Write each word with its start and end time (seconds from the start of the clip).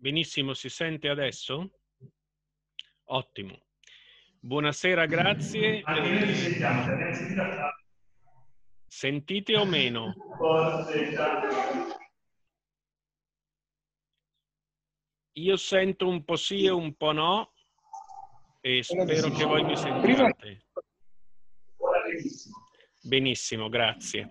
Benissimo, 0.00 0.54
si 0.54 0.68
sente 0.68 1.08
adesso? 1.08 1.80
Ottimo. 3.06 3.64
Buonasera, 4.38 5.06
grazie. 5.06 5.82
Sentite 8.86 9.56
o 9.56 9.64
meno? 9.64 10.14
Io 15.32 15.56
sento 15.56 16.06
un 16.06 16.24
po' 16.24 16.36
sì 16.36 16.66
e 16.66 16.70
un 16.70 16.94
po' 16.94 17.10
no 17.10 17.52
e 18.60 18.84
spero 18.84 19.30
che 19.30 19.44
voi 19.44 19.64
mi 19.64 19.76
sentiate. 19.76 20.67
Benissimo, 23.08 23.70
grazie. 23.70 24.28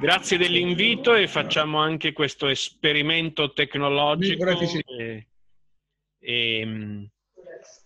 Grazie 0.00 0.38
dell'invito 0.38 1.14
e 1.14 1.28
facciamo 1.28 1.76
anche 1.76 2.14
questo 2.14 2.48
esperimento 2.48 3.52
tecnologico 3.52 4.46
e, 4.48 5.26
e, 6.18 7.10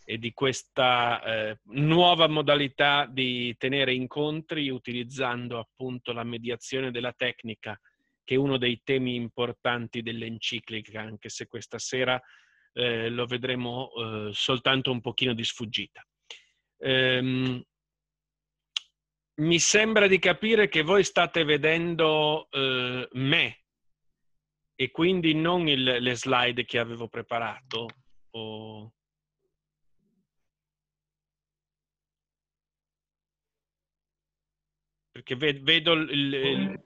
e 0.05 0.19
di 0.19 0.33
questa 0.33 1.25
eh, 1.25 1.59
nuova 1.71 2.29
modalità 2.29 3.05
di 3.11 3.53
tenere 3.59 3.95
incontri 3.95 4.69
utilizzando 4.69 5.59
appunto 5.59 6.13
la 6.13 6.23
mediazione 6.23 6.93
della 6.93 7.13
tecnica, 7.13 7.77
che 8.23 8.35
è 8.37 8.39
uno 8.39 8.59
dei 8.59 8.81
temi 8.85 9.17
importanti 9.17 10.03
dell'enciclica, 10.03 11.01
anche 11.01 11.31
se 11.31 11.49
questa 11.49 11.81
sera 11.81 12.23
eh, 12.75 13.09
lo 13.09 13.27
vedremo 13.27 13.91
eh, 13.91 14.31
soltanto 14.33 14.93
un 14.93 15.01
pochino 15.01 15.35
di 15.35 15.43
sfuggita. 15.43 16.01
Ehm, 16.79 17.61
mi 19.35 19.59
sembra 19.59 20.07
di 20.07 20.19
capire 20.19 20.69
che 20.69 20.83
voi 20.83 21.05
state 21.05 21.45
vedendo 21.45 22.49
eh, 22.51 23.09
me 23.13 23.63
e 24.75 24.91
quindi 24.91 25.35
non 25.35 25.69
il, 25.69 25.83
le 25.83 26.15
slide 26.17 26.65
che 26.65 26.79
avevo 26.79 27.09
preparato. 27.09 27.89
O... 28.31 28.93
Perché 35.13 35.37
vedo 35.37 35.93
il, 35.93 36.33
il, 36.33 36.85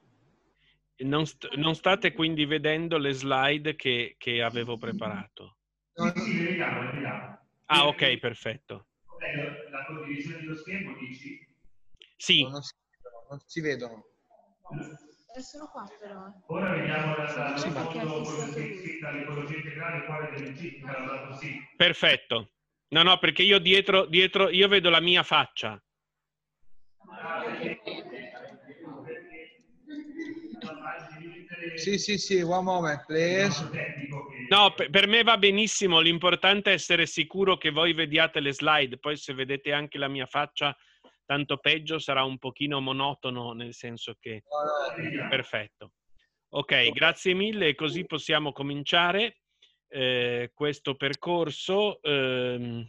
non, 1.06 1.26
st 1.26 1.54
non, 1.56 1.74
state 1.74 2.12
quindi 2.12 2.44
vedendo 2.44 2.98
le 2.98 3.12
slide 3.12 3.76
che, 3.76 4.16
che 4.18 4.42
avevo 4.42 4.76
preparato. 4.76 5.58
Vediamo, 5.94 6.90
vediamo. 6.90 7.38
Ah, 7.66 7.86
ok, 7.86 8.18
perfetto. 8.18 8.88
La 9.70 9.84
condivisione 9.86 10.40
dello 10.40 10.56
schermo 10.56 10.96
dici? 10.98 11.45
Sì. 12.16 12.42
Non 12.42 12.62
si, 12.62 12.72
non 13.28 13.40
si 13.44 13.60
vedono. 13.60 14.04
Eh, 15.36 15.40
sono 15.42 15.68
qua 15.68 15.88
però. 16.00 16.24
Ora 16.46 16.70
vediamo 16.70 17.14
la, 17.16 17.50
la, 17.50 17.56
sì, 17.56 17.70
foto 17.70 18.24
scritta 18.24 19.10
l'ecologia 19.10 19.56
integrale 19.56 20.04
quale 20.06 20.56
sì. 21.38 21.60
Perfetto. 21.76 22.50
No, 22.88 23.02
no, 23.02 23.18
perché 23.18 23.42
io 23.42 23.58
dietro, 23.58 24.06
dietro, 24.06 24.48
io 24.48 24.68
vedo 24.68 24.90
la 24.90 25.00
mia 25.00 25.22
faccia. 25.22 25.80
Sì, 31.76 31.98
sì, 31.98 32.16
sì, 32.16 32.40
one 32.40 32.62
moment, 32.62 33.04
please. 33.04 33.68
No, 34.48 34.72
per 34.72 35.06
me 35.06 35.22
va 35.22 35.36
benissimo, 35.36 36.00
l'importante 36.00 36.70
è 36.70 36.74
essere 36.74 37.06
sicuro 37.06 37.56
che 37.56 37.70
voi 37.70 37.92
vediate 37.92 38.40
le 38.40 38.52
slide, 38.52 38.98
poi 38.98 39.16
se 39.16 39.34
vedete 39.34 39.72
anche 39.72 39.98
la 39.98 40.08
mia 40.08 40.26
faccia, 40.26 40.74
tanto 41.26 41.58
peggio 41.58 41.98
sarà 41.98 42.24
un 42.24 42.38
pochino 42.38 42.80
monotono, 42.80 43.52
nel 43.52 43.74
senso 43.74 44.16
che... 44.18 44.44
Perfetto. 45.28 45.92
Ok, 46.50 46.90
grazie 46.90 47.34
mille, 47.34 47.74
così 47.74 48.06
possiamo 48.06 48.52
cominciare 48.52 49.40
eh, 49.88 50.52
questo 50.54 50.94
percorso. 50.94 52.00
Eh, 52.00 52.86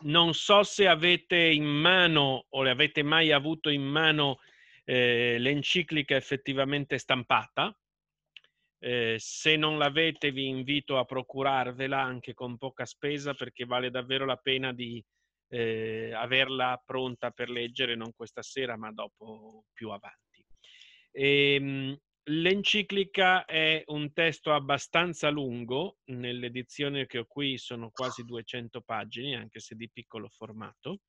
non 0.00 0.32
so 0.32 0.62
se 0.62 0.86
avete 0.86 1.36
in 1.36 1.64
mano 1.64 2.46
o 2.48 2.62
le 2.62 2.70
avete 2.70 3.02
mai 3.02 3.32
avuto 3.32 3.68
in 3.68 3.82
mano 3.82 4.38
eh, 4.84 5.36
l'enciclica 5.38 6.14
effettivamente 6.14 6.98
stampata. 6.98 7.76
Eh, 8.80 9.16
se 9.18 9.56
non 9.56 9.76
l'avete 9.76 10.30
vi 10.30 10.46
invito 10.46 10.98
a 10.98 11.04
procurarvela 11.04 12.00
anche 12.00 12.32
con 12.32 12.56
poca 12.56 12.86
spesa 12.86 13.34
perché 13.34 13.64
vale 13.64 13.90
davvero 13.90 14.24
la 14.24 14.36
pena 14.36 14.72
di 14.72 15.04
eh, 15.48 16.12
averla 16.14 16.80
pronta 16.84 17.30
per 17.30 17.48
leggere 17.48 17.94
non 17.94 18.12
questa 18.14 18.42
sera 18.42 18.76
ma 18.76 18.92
dopo 18.92 19.64
più 19.72 19.90
avanti. 19.90 20.44
E, 21.10 21.54
ehm, 21.54 21.98
l'enciclica 22.24 23.44
è 23.44 23.82
un 23.86 24.12
testo 24.12 24.52
abbastanza 24.52 25.30
lungo, 25.30 25.98
nell'edizione 26.06 27.06
che 27.06 27.18
ho 27.18 27.26
qui 27.26 27.56
sono 27.56 27.90
quasi 27.90 28.24
200 28.24 28.82
pagine 28.82 29.36
anche 29.36 29.60
se 29.60 29.74
di 29.74 29.90
piccolo 29.90 30.28
formato 30.28 31.00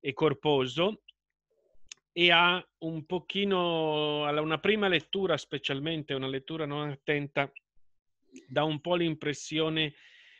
e 0.00 0.12
corposo 0.12 1.02
e 2.12 2.30
ha 2.30 2.64
un 2.78 3.04
pochino, 3.06 4.30
una 4.40 4.58
prima 4.60 4.86
lettura 4.86 5.36
specialmente, 5.36 6.14
una 6.14 6.28
lettura 6.28 6.64
non 6.64 6.90
attenta, 6.90 7.50
dà 8.46 8.62
un 8.62 8.80
po' 8.80 8.94
l'impressione 8.94 9.94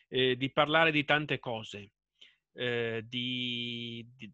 eh, 0.06 0.36
di 0.36 0.52
parlare 0.52 0.92
di 0.92 1.04
tante 1.04 1.40
cose 1.40 1.93
eh, 2.54 3.04
di, 3.06 4.06
di, 4.16 4.32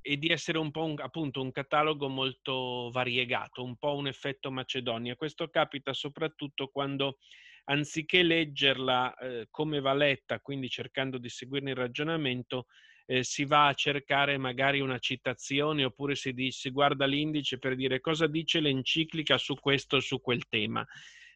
e 0.00 0.16
di 0.16 0.28
essere 0.28 0.58
un 0.58 0.70
po' 0.70 0.84
un, 0.84 0.94
appunto 0.98 1.42
un 1.42 1.50
catalogo 1.50 2.08
molto 2.08 2.90
variegato, 2.92 3.64
un 3.64 3.76
po' 3.76 3.96
un 3.96 4.06
effetto 4.06 4.50
Macedonia. 4.50 5.16
Questo 5.16 5.48
capita 5.48 5.92
soprattutto 5.92 6.68
quando 6.68 7.18
anziché 7.64 8.22
leggerla 8.22 9.16
eh, 9.16 9.48
come 9.50 9.80
va 9.80 9.92
letta, 9.92 10.40
quindi 10.40 10.68
cercando 10.68 11.18
di 11.18 11.28
seguirne 11.28 11.70
il 11.70 11.76
ragionamento, 11.76 12.66
eh, 13.06 13.24
si 13.24 13.44
va 13.44 13.66
a 13.66 13.74
cercare 13.74 14.36
magari 14.38 14.80
una 14.80 14.98
citazione 14.98 15.84
oppure 15.84 16.14
si, 16.14 16.32
dice, 16.32 16.58
si 16.58 16.70
guarda 16.70 17.06
l'indice 17.06 17.58
per 17.58 17.74
dire 17.74 18.00
cosa 18.00 18.26
dice 18.26 18.60
l'enciclica 18.60 19.38
su 19.38 19.54
questo 19.54 19.96
o 19.96 20.00
su 20.00 20.20
quel 20.20 20.46
tema. 20.48 20.86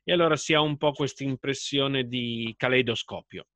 E 0.02 0.12
allora 0.12 0.36
si 0.36 0.54
ha 0.54 0.60
un 0.60 0.76
po' 0.76 0.92
questa 0.92 1.24
impressione 1.24 2.04
di 2.04 2.54
caleidoscopio. 2.56 3.46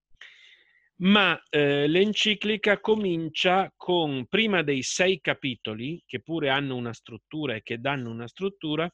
Ma 0.97 1.41
eh, 1.51 1.89
l'enciclica 1.89 2.79
comincia 2.79 3.73
con, 3.77 4.27
prima 4.27 4.63
dei 4.63 4.83
sei 4.83 5.21
capitoli, 5.21 6.03
che 6.07 6.21
pure 6.21 6.51
hanno 6.51 6.77
una 6.77 6.93
struttura 6.93 7.57
e 7.57 7.63
che 7.63 7.79
danno 7.79 8.11
una 8.11 8.29
struttura, 8.29 8.89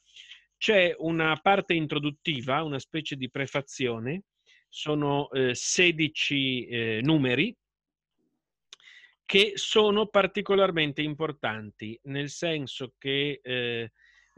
c'è 0.56 0.94
una 0.98 1.38
parte 1.40 1.74
introduttiva, 1.74 2.62
una 2.62 2.78
specie 2.78 3.16
di 3.16 3.30
prefazione, 3.30 4.24
sono 4.68 5.30
eh, 5.30 5.54
16 5.54 6.66
eh, 6.66 7.00
numeri 7.02 7.54
che 9.24 9.52
sono 9.54 10.06
particolarmente 10.08 11.02
importanti, 11.02 11.98
nel 12.04 12.30
senso 12.30 12.94
che 12.98 13.40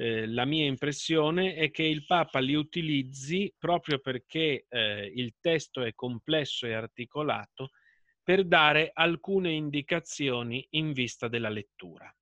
eh, 0.03 0.27
la 0.27 0.45
mia 0.45 0.65
impressione 0.65 1.55
è 1.55 1.71
che 1.71 1.85
il 1.85 2.05
Papa 2.05 2.41
li 2.41 2.55
utilizzi 2.55 3.55
proprio 3.57 4.01
perché 4.01 4.67
eh, 4.69 5.13
il 5.15 5.37
testo 5.39 5.81
è 5.83 5.95
complesso 5.95 6.67
e 6.67 6.73
articolato 6.73 7.71
per 8.21 8.45
dare 8.45 8.91
alcune 8.93 9.53
indicazioni 9.53 10.67
in 10.71 10.93
vista 10.93 11.29
della 11.29 11.51
lettura. 11.51 12.13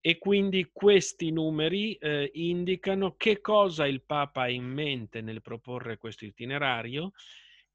E 0.00 0.18
quindi 0.18 0.68
questi 0.72 1.30
numeri 1.30 1.94
eh, 1.94 2.30
indicano 2.34 3.14
che 3.14 3.40
cosa 3.40 3.86
il 3.86 4.02
Papa 4.02 4.42
ha 4.42 4.50
in 4.50 4.64
mente 4.64 5.20
nel 5.20 5.42
proporre 5.42 5.98
questo 5.98 6.24
itinerario 6.24 7.12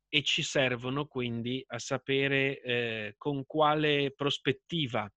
e 0.09 0.22
ci 0.22 0.44
servono 0.44 1.06
quindi 1.06 1.63
a 1.66 1.80
sapere 1.80 2.62
eh, 2.62 3.13
con 3.18 3.46
quale 3.46 4.12
prospettiva 4.13 5.09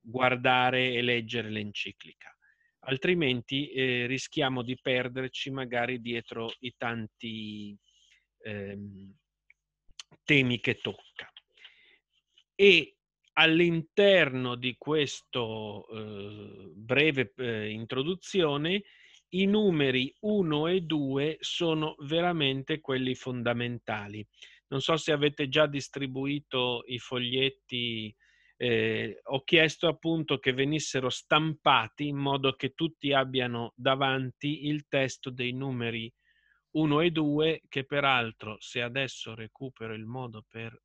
guardare 0.00 0.92
e 0.92 1.02
leggere 1.02 1.50
l'enciclica. 1.50 2.35
Altrimenti 2.88 3.70
eh, 3.70 4.06
rischiamo 4.06 4.62
di 4.62 4.78
perderci 4.80 5.50
magari 5.50 6.00
dietro 6.00 6.52
i 6.60 6.74
tanti 6.76 7.76
ehm, 8.42 9.12
temi 10.24 10.60
che 10.60 10.76
tocca. 10.76 11.30
E 12.54 12.96
all'interno 13.34 14.54
di 14.54 14.76
questa 14.78 15.40
eh, 15.40 16.70
breve 16.74 17.32
eh, 17.36 17.70
introduzione 17.70 18.82
i 19.30 19.46
numeri 19.46 20.14
1 20.20 20.66
e 20.68 20.80
2 20.82 21.38
sono 21.40 21.96
veramente 21.98 22.80
quelli 22.80 23.14
fondamentali. 23.14 24.26
Non 24.68 24.80
so 24.80 24.96
se 24.96 25.12
avete 25.12 25.48
già 25.48 25.66
distribuito 25.66 26.84
i 26.86 26.98
foglietti, 26.98 28.14
eh, 28.56 29.20
ho 29.22 29.42
chiesto 29.44 29.86
appunto 29.86 30.38
che 30.38 30.52
venissero 30.52 31.10
stampati 31.10 32.08
in 32.08 32.16
modo 32.16 32.54
che 32.54 32.74
tutti 32.74 33.12
abbiano 33.12 33.72
davanti 33.76 34.66
il 34.66 34.86
testo 34.88 35.30
dei 35.30 35.52
numeri 35.52 36.12
1 36.70 37.00
e 37.00 37.10
2, 37.10 37.62
che 37.68 37.84
peraltro 37.84 38.56
se 38.60 38.82
adesso 38.82 39.34
recupero 39.34 39.94
il 39.94 40.04
modo 40.04 40.44
per... 40.46 40.78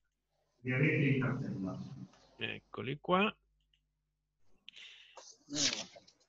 Eccoli 2.38 2.97
qua. 3.00 3.35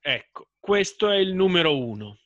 Ecco, 0.00 0.48
questo 0.58 1.10
è 1.10 1.16
il 1.16 1.32
numero 1.32 1.78
uno. 1.78 2.18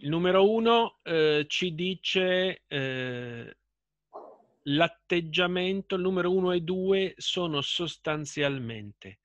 Il 0.00 0.10
numero 0.10 0.50
uno 0.50 0.98
eh, 1.02 1.46
ci 1.48 1.74
dice 1.74 2.62
eh, 2.66 3.56
l'atteggiamento, 4.68 5.96
numero 5.96 6.34
uno 6.34 6.52
e 6.52 6.60
due 6.60 7.14
sono 7.16 7.60
sostanzialmente 7.60 9.20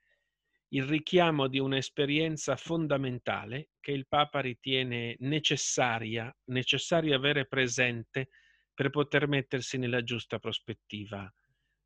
il 0.73 0.83
richiamo 0.83 1.47
di 1.47 1.59
un'esperienza 1.59 2.55
fondamentale 2.55 3.71
che 3.79 3.91
il 3.91 4.07
Papa 4.07 4.39
ritiene 4.39 5.15
necessaria, 5.19 6.33
necessaria 6.45 7.15
avere 7.15 7.45
presente 7.45 8.29
per 8.73 8.89
poter 8.89 9.27
mettersi 9.27 9.77
nella 9.77 10.03
giusta 10.03 10.39
prospettiva 10.39 11.31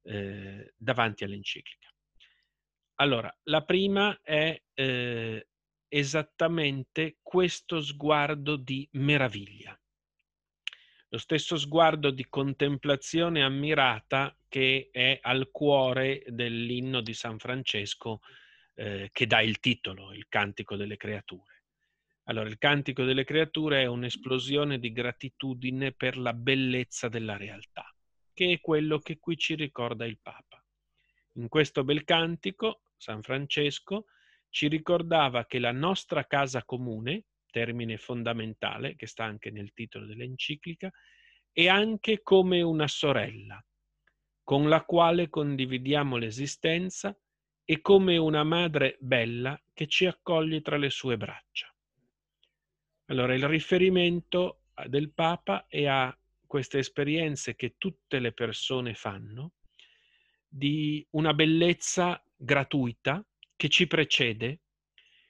eh, 0.04 0.74
davanti 0.78 1.24
all'enciclica. 1.24 1.90
Allora, 3.00 3.36
la 3.44 3.64
prima 3.64 4.20
è 4.22 4.62
eh, 4.74 5.48
esattamente 5.88 7.18
questo 7.22 7.82
sguardo 7.82 8.56
di 8.56 8.88
meraviglia, 8.94 9.78
lo 11.10 11.18
stesso 11.18 11.58
sguardo 11.58 12.10
di 12.12 12.26
contemplazione 12.28 13.44
ammirata 13.44 14.36
che 14.48 14.90
è 14.92 15.20
al 15.22 15.50
cuore 15.52 16.24
dell'inno 16.28 17.02
di 17.02 17.14
San 17.14 17.38
Francesco 17.38 18.22
eh, 18.76 19.10
che 19.12 19.28
dà 19.28 19.42
il 19.42 19.60
titolo, 19.60 20.14
il 20.14 20.28
Cantico 20.28 20.76
delle 20.76 20.98
Creature. 20.98 21.64
Allora, 22.24 22.50
il 22.50 22.58
Cantico 22.58 23.04
delle 23.04 23.24
Creature 23.24 23.84
è 23.84 23.86
un'esplosione 23.86 24.80
di 24.80 24.92
gratitudine 24.92 25.92
per 25.92 26.18
la 26.18 26.34
bellezza 26.34 27.08
della 27.08 27.38
realtà, 27.38 27.94
che 28.34 28.54
è 28.54 28.60
quello 28.60 29.00
che 29.00 29.20
qui 29.20 29.38
ci 29.38 29.54
ricorda 29.56 30.06
il 30.06 30.18
Papa. 30.20 30.64
In 31.34 31.48
questo 31.48 31.84
bel 31.84 32.04
cantico, 32.04 32.82
San 32.98 33.22
Francesco 33.22 34.08
ci 34.50 34.68
ricordava 34.68 35.46
che 35.46 35.60
la 35.60 35.72
nostra 35.72 36.26
casa 36.26 36.64
comune, 36.64 37.26
termine 37.56 37.96
fondamentale 37.96 38.98
che 38.98 39.08
sta 39.08 39.24
anche 39.24 39.50
nel 39.50 39.72
titolo 39.72 40.06
dell'enciclica, 40.06 40.92
è 41.54 41.70
anche 41.70 42.22
come 42.22 42.62
una 42.62 42.86
sorella, 42.86 43.66
con 44.44 44.68
la 44.68 44.84
quale 44.84 45.30
condividiamo 45.30 46.18
l'esistenza 46.18 47.18
e 47.64 47.80
come 47.80 48.18
una 48.18 48.44
madre 48.44 48.98
bella 49.00 49.58
che 49.74 49.88
ci 49.88 50.06
accoglie 50.06 50.60
tra 50.60 50.76
le 50.76 50.90
sue 50.90 51.16
braccia. 51.16 51.74
Allora 53.06 53.34
il 53.34 53.48
riferimento 53.48 54.64
del 54.88 55.14
Papa 55.14 55.66
è 55.70 55.86
a 55.86 56.14
queste 56.46 56.80
esperienze 56.80 57.56
che 57.56 57.76
tutte 57.78 58.20
le 58.20 58.34
persone 58.34 58.96
fanno 58.96 59.54
di 60.46 61.08
una 61.12 61.34
bellezza 61.34 62.22
gratuita 62.36 63.26
che 63.56 63.70
ci 63.70 63.88
precede, 63.88 64.60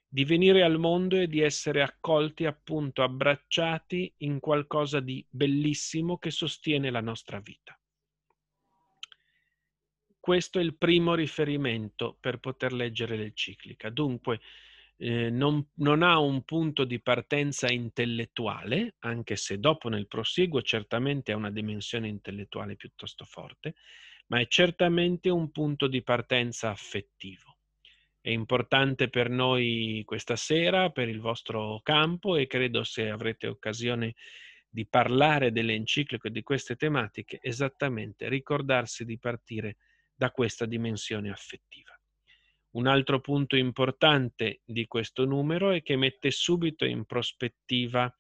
di 0.08 0.24
venire 0.24 0.64
al 0.64 0.80
mondo 0.80 1.18
e 1.18 1.28
di 1.28 1.42
essere 1.42 1.82
accolti, 1.82 2.46
appunto, 2.46 3.04
abbracciati 3.04 4.14
in 4.20 4.40
qualcosa 4.40 5.00
di 5.00 5.26
bellissimo 5.30 6.18
che 6.18 6.32
sostiene 6.32 6.90
la 6.90 7.02
nostra 7.02 7.40
vita. 7.40 7.78
Questo 10.20 10.58
è 10.58 10.64
il 10.64 10.76
primo 10.76 11.14
riferimento 11.14 12.18
per 12.20 12.40
poter 12.40 12.74
leggere 12.74 13.16
l'enciclica. 13.16 13.90
Dunque, 13.90 14.40
eh, 14.98 15.30
non, 15.30 15.70
non, 15.76 16.02
ha 16.02 16.18
un 16.20 16.44
punto 16.44 16.84
di 16.86 17.02
partenza 17.02 17.72
intellettuale, 17.72 18.96
anche 19.00 19.36
se 19.36 19.60
dopo 19.60 19.90
nel 19.90 20.08
prosieguo 20.08 20.62
certamente 20.62 21.32
ha 21.32 21.36
una 21.36 21.52
dimensione 21.52 22.08
intellettuale 22.08 22.76
piuttosto 22.76 23.26
forte, 23.26 23.76
ma 24.28 24.40
è 24.40 24.48
certamente 24.48 25.30
un 25.30 25.52
punto 25.52 25.88
di 25.88 26.02
partenza 26.02 26.72
affettivo. 26.72 27.55
È 28.26 28.32
importante 28.32 29.08
per 29.08 29.30
noi 29.30 30.02
questa 30.04 30.36
sera, 30.36 30.90
per 30.90 31.08
il 31.10 31.20
vostro 31.20 31.80
campo 31.84 32.38
e 32.38 32.48
credo 32.48 32.84
se 32.84 33.08
avrete 33.08 33.46
occasione 33.46 34.16
di 34.68 34.88
parlare 34.88 35.52
dell'enciclico 35.52 36.26
e 36.26 36.32
di 36.32 36.42
queste 36.42 36.76
tematiche, 36.76 37.38
esattamente 37.40 38.28
ricordarsi 38.28 39.06
di 39.06 39.20
partire 39.20 39.78
da 40.16 40.32
questa 40.32 40.66
dimensione 40.66 41.30
affettiva. 41.30 41.96
Un 42.72 42.88
altro 42.88 43.22
punto 43.22 43.58
importante 43.58 44.62
di 44.66 44.88
questo 44.88 45.26
numero 45.26 45.70
è 45.70 45.84
che 45.84 45.96
mette 45.96 46.32
subito 46.32 46.84
in 46.84 47.06
prospettiva 47.06 48.12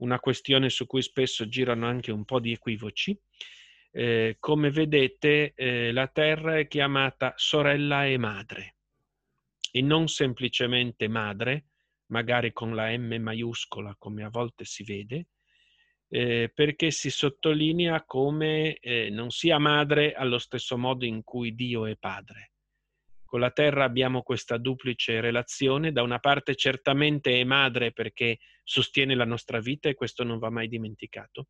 una 0.00 0.20
questione 0.20 0.68
su 0.68 0.84
cui 0.84 1.00
spesso 1.00 1.48
girano 1.48 1.86
anche 1.86 2.12
un 2.12 2.26
po' 2.26 2.40
di 2.40 2.52
equivoci. 2.52 3.18
Eh, 3.90 4.36
come 4.38 4.70
vedete, 4.70 5.54
eh, 5.54 5.92
la 5.92 6.08
Terra 6.08 6.58
è 6.58 6.68
chiamata 6.68 7.32
sorella 7.36 8.04
e 8.04 8.18
madre 8.18 8.75
e 9.76 9.82
non 9.82 10.08
semplicemente 10.08 11.06
madre, 11.06 11.66
magari 12.06 12.50
con 12.50 12.74
la 12.74 12.96
M 12.96 13.14
maiuscola 13.20 13.94
come 13.98 14.24
a 14.24 14.30
volte 14.30 14.64
si 14.64 14.82
vede, 14.84 15.26
eh, 16.08 16.50
perché 16.54 16.90
si 16.90 17.10
sottolinea 17.10 18.02
come 18.06 18.78
eh, 18.78 19.10
non 19.10 19.28
sia 19.28 19.58
madre 19.58 20.14
allo 20.14 20.38
stesso 20.38 20.78
modo 20.78 21.04
in 21.04 21.22
cui 21.24 21.54
Dio 21.54 21.84
è 21.84 21.94
padre. 21.96 22.52
Con 23.22 23.40
la 23.40 23.50
terra 23.50 23.84
abbiamo 23.84 24.22
questa 24.22 24.56
duplice 24.56 25.20
relazione, 25.20 25.92
da 25.92 26.00
una 26.00 26.20
parte 26.20 26.54
certamente 26.54 27.38
è 27.38 27.44
madre 27.44 27.92
perché 27.92 28.38
sostiene 28.64 29.14
la 29.14 29.26
nostra 29.26 29.60
vita 29.60 29.90
e 29.90 29.94
questo 29.94 30.24
non 30.24 30.38
va 30.38 30.48
mai 30.48 30.68
dimenticato, 30.68 31.48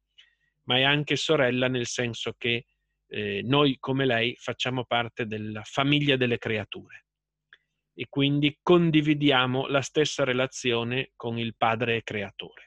ma 0.64 0.78
è 0.78 0.82
anche 0.82 1.14
sorella 1.14 1.68
nel 1.68 1.86
senso 1.86 2.34
che 2.36 2.66
eh, 3.06 3.42
noi 3.44 3.76
come 3.78 4.04
lei 4.04 4.34
facciamo 4.34 4.84
parte 4.84 5.26
della 5.26 5.62
famiglia 5.62 6.16
delle 6.16 6.38
creature 6.38 7.05
e 7.98 8.06
quindi 8.08 8.58
condividiamo 8.62 9.66
la 9.66 9.80
stessa 9.80 10.22
relazione 10.22 11.12
con 11.16 11.38
il 11.38 11.56
Padre 11.56 12.02
creatore 12.02 12.66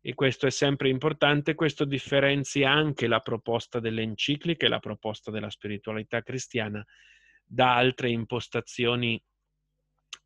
e 0.00 0.14
questo 0.14 0.46
è 0.46 0.50
sempre 0.50 0.88
importante, 0.88 1.54
questo 1.54 1.84
differenzia 1.84 2.70
anche 2.70 3.06
la 3.06 3.20
proposta 3.20 3.80
delle 3.80 4.00
encicliche, 4.00 4.68
la 4.68 4.78
proposta 4.78 5.30
della 5.30 5.50
spiritualità 5.50 6.22
cristiana 6.22 6.82
da 7.44 7.74
altre 7.74 8.08
impostazioni 8.08 9.22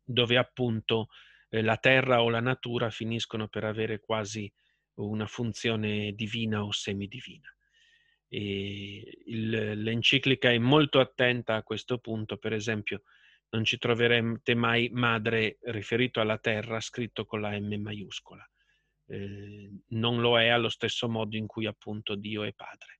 dove 0.01 0.37
appunto 0.37 1.07
eh, 1.49 1.61
la 1.61 1.75
terra 1.75 2.21
o 2.21 2.29
la 2.29 2.39
natura 2.39 2.89
finiscono 2.91 3.47
per 3.47 3.63
avere 3.63 3.99
quasi 3.99 4.49
una 4.95 5.25
funzione 5.25 6.13
divina 6.13 6.63
o 6.63 6.71
semidivina. 6.71 7.53
E 8.27 9.21
il, 9.25 9.81
l'enciclica 9.81 10.49
è 10.49 10.57
molto 10.59 10.99
attenta 10.99 11.55
a 11.55 11.63
questo 11.63 11.97
punto, 11.97 12.37
per 12.37 12.53
esempio 12.53 13.01
non 13.53 13.63
ci 13.63 13.77
troverete 13.77 14.55
mai 14.55 14.89
madre 14.91 15.57
riferito 15.61 16.19
alla 16.19 16.37
terra 16.37 16.79
scritto 16.79 17.25
con 17.25 17.41
la 17.41 17.57
M 17.57 17.73
maiuscola 17.81 18.47
eh, 19.07 19.69
non 19.89 20.21
lo 20.21 20.39
è 20.39 20.47
allo 20.47 20.69
stesso 20.69 21.09
modo 21.09 21.35
in 21.35 21.47
cui 21.47 21.65
appunto 21.65 22.15
Dio 22.15 22.43
è 22.43 22.53
padre. 22.53 22.99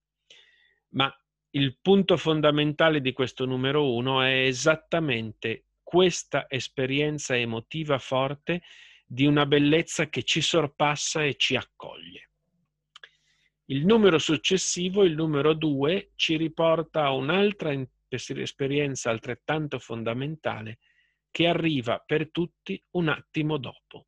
Ma 0.90 1.12
il 1.52 1.78
punto 1.82 2.18
fondamentale 2.18 3.02
di 3.02 3.14
questo 3.14 3.46
numero 3.46 3.94
uno 3.94 4.22
è 4.22 4.46
esattamente 4.46 5.66
questa 5.82 6.46
esperienza 6.50 7.38
emotiva 7.38 8.00
forte 8.00 8.62
di 9.06 9.26
una 9.26 9.46
bellezza 9.46 10.08
che 10.10 10.24
ci 10.24 10.42
sorpassa 10.42 11.24
e 11.24 11.36
ci 11.36 11.56
accoglie. 11.56 12.30
Il 13.66 13.86
numero 13.86 14.18
successivo, 14.18 15.04
il 15.04 15.14
numero 15.14 15.54
due, 15.54 16.12
ci 16.16 16.36
riporta 16.36 17.06
a 17.06 17.12
un'altra 17.12 17.72
esperienza 18.16 19.10
altrettanto 19.10 19.80
fondamentale 19.80 20.80
che 21.32 21.48
arriva 21.48 22.02
per 22.06 22.30
tutti 22.32 22.82
un 22.92 23.08
attimo 23.08 23.58
dopo. 23.58 24.08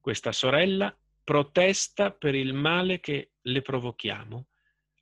Questa 0.00 0.32
sorella 0.32 0.96
protesta 1.24 2.12
per 2.12 2.34
il 2.34 2.52
male 2.52 3.00
che 3.00 3.30
le 3.40 3.62
provochiamo 3.62 4.46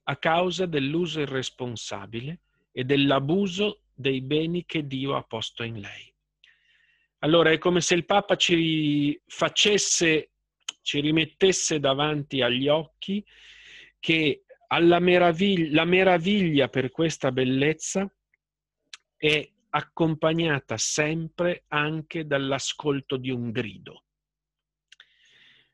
a 0.04 0.16
causa 0.16 0.66
dell'uso 0.66 1.20
irresponsabile 1.20 2.40
e 2.72 2.84
dell'abuso 2.84 3.82
dei 3.92 4.20
beni 4.20 4.64
che 4.64 4.86
Dio 4.86 5.16
ha 5.16 5.22
posto 5.22 5.62
in 5.62 5.80
lei. 5.80 6.12
Allora 7.18 7.50
è 7.50 7.58
come 7.58 7.80
se 7.80 7.94
il 7.94 8.04
Papa 8.04 8.36
ci 8.36 9.20
facesse, 9.26 10.30
ci 10.80 11.00
rimettesse 11.00 11.78
davanti 11.78 12.40
agli 12.40 12.68
occhi 12.68 13.24
che 14.00 14.44
alla 14.72 15.00
meraviglia, 15.00 15.74
la 15.74 15.84
meraviglia 15.84 16.68
per 16.68 16.90
questa 16.90 17.30
bellezza 17.30 18.10
è 19.16 19.50
accompagnata 19.68 20.78
sempre 20.78 21.64
anche 21.68 22.26
dall'ascolto 22.26 23.18
di 23.18 23.30
un 23.30 23.50
grido. 23.50 24.04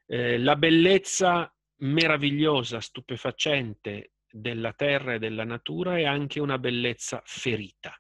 Eh, 0.04 0.38
la 0.38 0.56
bellezza 0.56 1.52
meravigliosa, 1.76 2.80
stupefacente 2.80 4.14
della 4.30 4.72
terra 4.72 5.14
e 5.14 5.18
della 5.20 5.44
natura 5.44 5.96
è 5.96 6.04
anche 6.04 6.40
una 6.40 6.58
bellezza 6.58 7.22
ferita. 7.24 7.96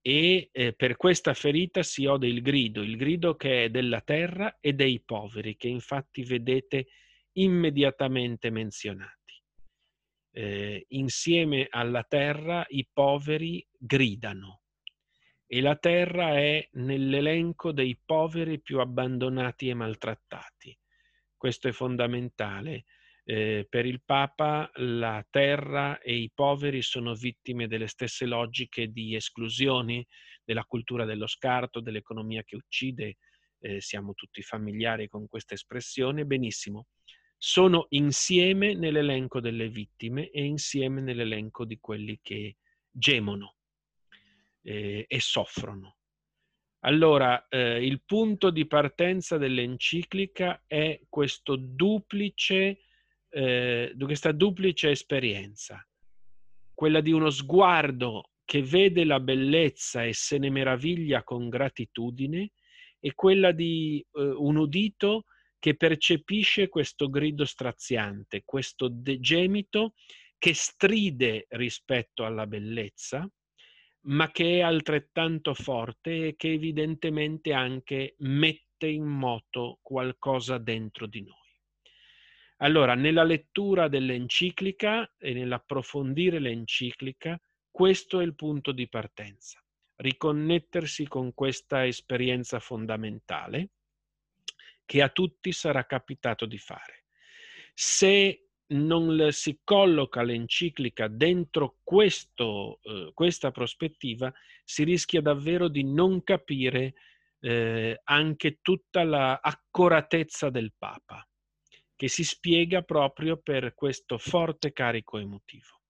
E 0.00 0.48
eh, 0.50 0.72
per 0.72 0.96
questa 0.96 1.34
ferita 1.34 1.82
si 1.82 2.06
ode 2.06 2.26
il 2.26 2.40
grido, 2.40 2.82
il 2.82 2.96
grido 2.96 3.36
che 3.36 3.64
è 3.64 3.70
della 3.70 4.00
terra 4.00 4.58
e 4.60 4.72
dei 4.72 5.00
poveri, 5.00 5.56
che 5.56 5.68
infatti 5.68 6.24
vedete 6.24 6.86
immediatamente 7.32 8.50
menzionati. 8.50 9.42
Eh, 10.34 10.86
insieme 10.88 11.66
alla 11.68 12.04
terra 12.04 12.64
i 12.68 12.88
poveri 12.90 13.66
gridano 13.76 14.62
e 15.46 15.60
la 15.60 15.76
terra 15.76 16.38
è 16.38 16.66
nell'elenco 16.72 17.72
dei 17.72 18.00
poveri 18.02 18.58
più 18.62 18.80
abbandonati 18.80 19.68
e 19.68 19.74
maltrattati. 19.74 20.74
Questo 21.36 21.68
è 21.68 21.72
fondamentale. 21.72 22.84
Eh, 23.24 23.66
per 23.68 23.84
il 23.84 24.02
Papa 24.02 24.70
la 24.76 25.22
terra 25.28 26.00
e 26.00 26.14
i 26.14 26.30
poveri 26.34 26.80
sono 26.80 27.12
vittime 27.12 27.68
delle 27.68 27.86
stesse 27.86 28.24
logiche 28.24 28.88
di 28.88 29.14
esclusioni, 29.14 30.02
della 30.42 30.64
cultura 30.64 31.04
dello 31.04 31.26
scarto, 31.26 31.80
dell'economia 31.80 32.42
che 32.44 32.56
uccide. 32.56 33.18
Eh, 33.60 33.78
siamo 33.82 34.14
tutti 34.14 34.40
familiari 34.40 35.06
con 35.06 35.28
questa 35.28 35.52
espressione. 35.52 36.24
Benissimo. 36.24 36.86
Sono 37.44 37.86
insieme 37.88 38.74
nell'elenco 38.74 39.40
delle 39.40 39.68
vittime 39.68 40.30
e 40.30 40.44
insieme 40.44 41.00
nell'elenco 41.00 41.64
di 41.64 41.80
quelli 41.80 42.20
che 42.22 42.58
gemono 42.88 43.56
eh, 44.62 45.06
e 45.08 45.18
soffrono. 45.18 45.96
Allora, 46.84 47.48
eh, 47.48 47.84
il 47.84 48.00
punto 48.06 48.50
di 48.50 48.64
partenza 48.68 49.38
dell'enciclica 49.38 50.62
è 50.68 51.00
duplice 51.58 52.78
eh, 53.28 53.92
questa 53.98 54.30
duplice 54.30 54.90
esperienza, 54.90 55.84
quella 56.72 57.00
di 57.00 57.10
uno 57.10 57.30
sguardo 57.30 58.30
che 58.44 58.62
vede 58.62 59.04
la 59.04 59.18
bellezza 59.18 60.04
e 60.04 60.12
se 60.12 60.38
ne 60.38 60.48
meraviglia 60.48 61.24
con 61.24 61.48
gratitudine 61.48 62.52
e 63.00 63.14
quella 63.14 63.50
di 63.50 63.98
eh, 64.12 64.20
un 64.22 64.58
udito 64.58 65.24
che 65.62 65.76
percepisce 65.76 66.68
questo 66.68 67.08
grido 67.08 67.44
straziante, 67.44 68.42
questo 68.44 68.90
gemito 69.20 69.94
che 70.36 70.54
stride 70.54 71.46
rispetto 71.50 72.24
alla 72.24 72.48
bellezza, 72.48 73.30
ma 74.06 74.28
che 74.32 74.56
è 74.56 74.60
altrettanto 74.62 75.54
forte 75.54 76.26
e 76.26 76.34
che 76.36 76.50
evidentemente 76.50 77.52
anche 77.52 78.16
mette 78.18 78.88
in 78.88 79.04
moto 79.04 79.78
qualcosa 79.82 80.58
dentro 80.58 81.06
di 81.06 81.22
noi. 81.22 81.56
Allora, 82.56 82.96
nella 82.96 83.22
lettura 83.22 83.86
dell'enciclica 83.86 85.14
e 85.16 85.32
nell'approfondire 85.32 86.40
l'enciclica, 86.40 87.40
questo 87.70 88.18
è 88.18 88.24
il 88.24 88.34
punto 88.34 88.72
di 88.72 88.88
partenza. 88.88 89.64
Riconnettersi 89.94 91.06
con 91.06 91.32
questa 91.34 91.86
esperienza 91.86 92.58
fondamentale 92.58 93.68
che 94.84 95.02
a 95.02 95.08
tutti 95.08 95.52
sarà 95.52 95.86
capitato 95.86 96.46
di 96.46 96.58
fare. 96.58 97.04
Se 97.74 98.48
non 98.72 99.28
si 99.30 99.60
colloca 99.62 100.22
l'enciclica 100.22 101.08
dentro 101.08 101.78
questo, 101.82 102.80
eh, 102.82 103.10
questa 103.14 103.50
prospettiva, 103.50 104.32
si 104.64 104.84
rischia 104.84 105.20
davvero 105.20 105.68
di 105.68 105.84
non 105.84 106.22
capire 106.22 106.94
eh, 107.40 108.00
anche 108.04 108.60
tutta 108.62 109.02
l'accuratezza 109.04 110.48
del 110.48 110.72
Papa 110.76 111.26
che 111.96 112.08
si 112.08 112.24
spiega 112.24 112.82
proprio 112.82 113.36
per 113.36 113.74
questo 113.74 114.18
forte 114.18 114.72
carico 114.72 115.18
emotivo. 115.18 115.81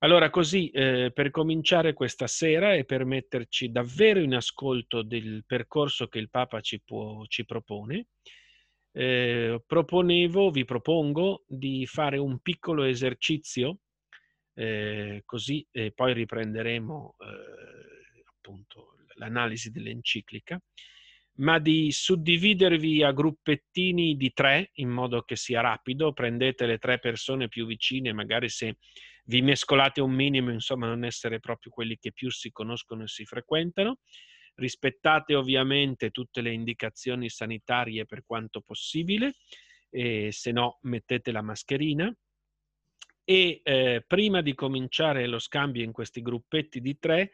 Allora, 0.00 0.30
così 0.30 0.70
eh, 0.70 1.10
per 1.12 1.30
cominciare 1.32 1.92
questa 1.92 2.28
sera 2.28 2.72
e 2.74 2.84
per 2.84 3.04
metterci 3.04 3.72
davvero 3.72 4.20
in 4.20 4.34
ascolto 4.34 5.02
del 5.02 5.42
percorso 5.44 6.06
che 6.06 6.20
il 6.20 6.30
Papa 6.30 6.60
ci, 6.60 6.80
può, 6.80 7.24
ci 7.26 7.44
propone, 7.44 8.06
eh, 8.92 9.60
proponevo, 9.66 10.52
vi 10.52 10.64
propongo 10.64 11.42
di 11.48 11.84
fare 11.86 12.16
un 12.16 12.38
piccolo 12.38 12.84
esercizio, 12.84 13.78
eh, 14.54 15.22
così 15.24 15.66
poi 15.94 16.12
riprenderemo 16.14 17.16
eh, 17.18 18.22
appunto 18.36 18.98
l'analisi 19.14 19.70
dell'enciclica 19.70 20.60
ma 21.38 21.58
di 21.58 21.92
suddividervi 21.92 23.02
a 23.02 23.12
gruppettini 23.12 24.16
di 24.16 24.32
tre 24.32 24.70
in 24.74 24.88
modo 24.88 25.22
che 25.22 25.36
sia 25.36 25.60
rapido. 25.60 26.12
Prendete 26.12 26.66
le 26.66 26.78
tre 26.78 26.98
persone 26.98 27.46
più 27.46 27.64
vicine, 27.64 28.12
magari 28.12 28.48
se 28.48 28.78
vi 29.28 29.42
mescolate 29.42 30.00
un 30.00 30.12
minimo, 30.12 30.50
insomma, 30.50 30.86
non 30.86 31.04
essere 31.04 31.38
proprio 31.38 31.70
quelli 31.70 31.98
che 31.98 32.12
più 32.12 32.30
si 32.30 32.50
conoscono 32.50 33.04
e 33.04 33.08
si 33.08 33.24
frequentano. 33.24 33.98
Rispettate 34.54 35.34
ovviamente 35.34 36.10
tutte 36.10 36.40
le 36.40 36.52
indicazioni 36.52 37.28
sanitarie 37.28 38.06
per 38.06 38.24
quanto 38.24 38.60
possibile, 38.60 39.34
se 39.90 40.50
no 40.50 40.78
mettete 40.82 41.30
la 41.30 41.42
mascherina. 41.42 42.12
E 43.22 43.60
eh, 43.62 44.02
prima 44.06 44.40
di 44.40 44.54
cominciare 44.54 45.26
lo 45.26 45.38
scambio 45.38 45.84
in 45.84 45.92
questi 45.92 46.22
gruppetti 46.22 46.80
di 46.80 46.98
tre, 46.98 47.32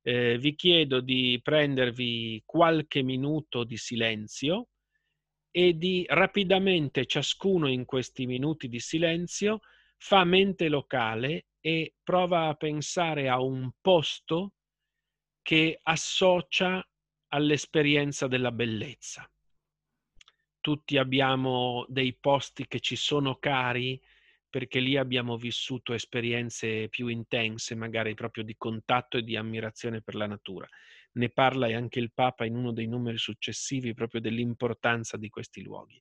eh, 0.00 0.38
vi 0.38 0.54
chiedo 0.54 1.00
di 1.00 1.38
prendervi 1.42 2.42
qualche 2.46 3.02
minuto 3.02 3.64
di 3.64 3.76
silenzio 3.76 4.68
e 5.50 5.76
di 5.76 6.06
rapidamente 6.08 7.04
ciascuno 7.04 7.68
in 7.68 7.84
questi 7.84 8.24
minuti 8.24 8.68
di 8.68 8.80
silenzio 8.80 9.60
fa 10.06 10.22
mente 10.24 10.68
locale 10.68 11.46
e 11.60 11.94
prova 12.02 12.48
a 12.48 12.54
pensare 12.54 13.30
a 13.30 13.40
un 13.40 13.70
posto 13.80 14.52
che 15.40 15.80
associa 15.82 16.86
all'esperienza 17.28 18.26
della 18.26 18.52
bellezza. 18.52 19.26
Tutti 20.60 20.98
abbiamo 20.98 21.86
dei 21.88 22.14
posti 22.20 22.66
che 22.66 22.80
ci 22.80 22.96
sono 22.96 23.36
cari 23.36 23.98
perché 24.50 24.78
lì 24.78 24.98
abbiamo 24.98 25.38
vissuto 25.38 25.94
esperienze 25.94 26.90
più 26.90 27.06
intense, 27.06 27.74
magari 27.74 28.12
proprio 28.12 28.44
di 28.44 28.56
contatto 28.58 29.16
e 29.16 29.22
di 29.22 29.36
ammirazione 29.36 30.02
per 30.02 30.16
la 30.16 30.26
natura. 30.26 30.68
Ne 31.12 31.30
parla 31.30 31.74
anche 31.74 31.98
il 31.98 32.12
Papa 32.12 32.44
in 32.44 32.56
uno 32.56 32.72
dei 32.72 32.86
numeri 32.86 33.16
successivi 33.16 33.94
proprio 33.94 34.20
dell'importanza 34.20 35.16
di 35.16 35.30
questi 35.30 35.62
luoghi. 35.62 35.98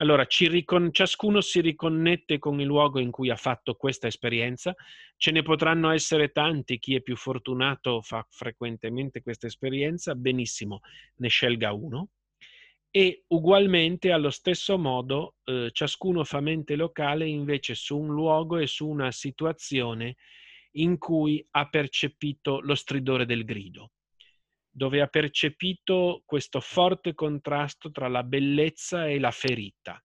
Allora, 0.00 0.24
ricon- 0.28 0.92
ciascuno 0.92 1.40
si 1.40 1.60
riconnette 1.60 2.38
con 2.38 2.60
il 2.60 2.66
luogo 2.66 3.00
in 3.00 3.10
cui 3.10 3.30
ha 3.30 3.36
fatto 3.36 3.74
questa 3.74 4.06
esperienza. 4.06 4.72
Ce 5.16 5.32
ne 5.32 5.42
potranno 5.42 5.90
essere 5.90 6.30
tanti, 6.30 6.78
chi 6.78 6.94
è 6.94 7.00
più 7.00 7.16
fortunato 7.16 8.00
fa 8.00 8.24
frequentemente 8.30 9.22
questa 9.22 9.48
esperienza, 9.48 10.14
benissimo, 10.14 10.80
ne 11.16 11.28
scelga 11.28 11.72
uno. 11.72 12.10
E 12.90 13.24
ugualmente 13.28 14.12
allo 14.12 14.30
stesso 14.30 14.78
modo 14.78 15.34
eh, 15.44 15.70
ciascuno 15.72 16.22
fa 16.22 16.40
mente 16.40 16.76
locale 16.76 17.26
invece 17.26 17.74
su 17.74 17.98
un 17.98 18.14
luogo 18.14 18.56
e 18.56 18.68
su 18.68 18.86
una 18.88 19.10
situazione 19.10 20.16
in 20.72 20.96
cui 20.96 21.44
ha 21.50 21.68
percepito 21.68 22.60
lo 22.60 22.76
stridore 22.76 23.26
del 23.26 23.44
grido, 23.44 23.90
dove 24.78 25.00
ha 25.02 25.08
percepito 25.08 26.22
questo 26.24 26.60
forte 26.60 27.12
contrasto 27.12 27.90
tra 27.90 28.06
la 28.06 28.22
bellezza 28.22 29.08
e 29.08 29.18
la 29.18 29.32
ferita. 29.32 30.02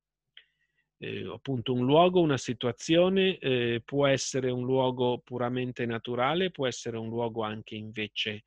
Eh, 0.98 1.30
appunto 1.32 1.74
un 1.74 1.86
luogo, 1.86 2.22
una 2.22 2.38
situazione 2.38 3.38
eh, 3.38 3.82
può 3.86 4.08
essere 4.08 4.50
un 4.50 4.66
luogo 4.66 5.20
puramente 5.20 5.86
naturale, 5.86 6.50
può 6.50 6.66
essere 6.66 6.98
un 6.98 7.08
luogo 7.08 7.44
anche 7.44 7.76
invece 7.76 8.46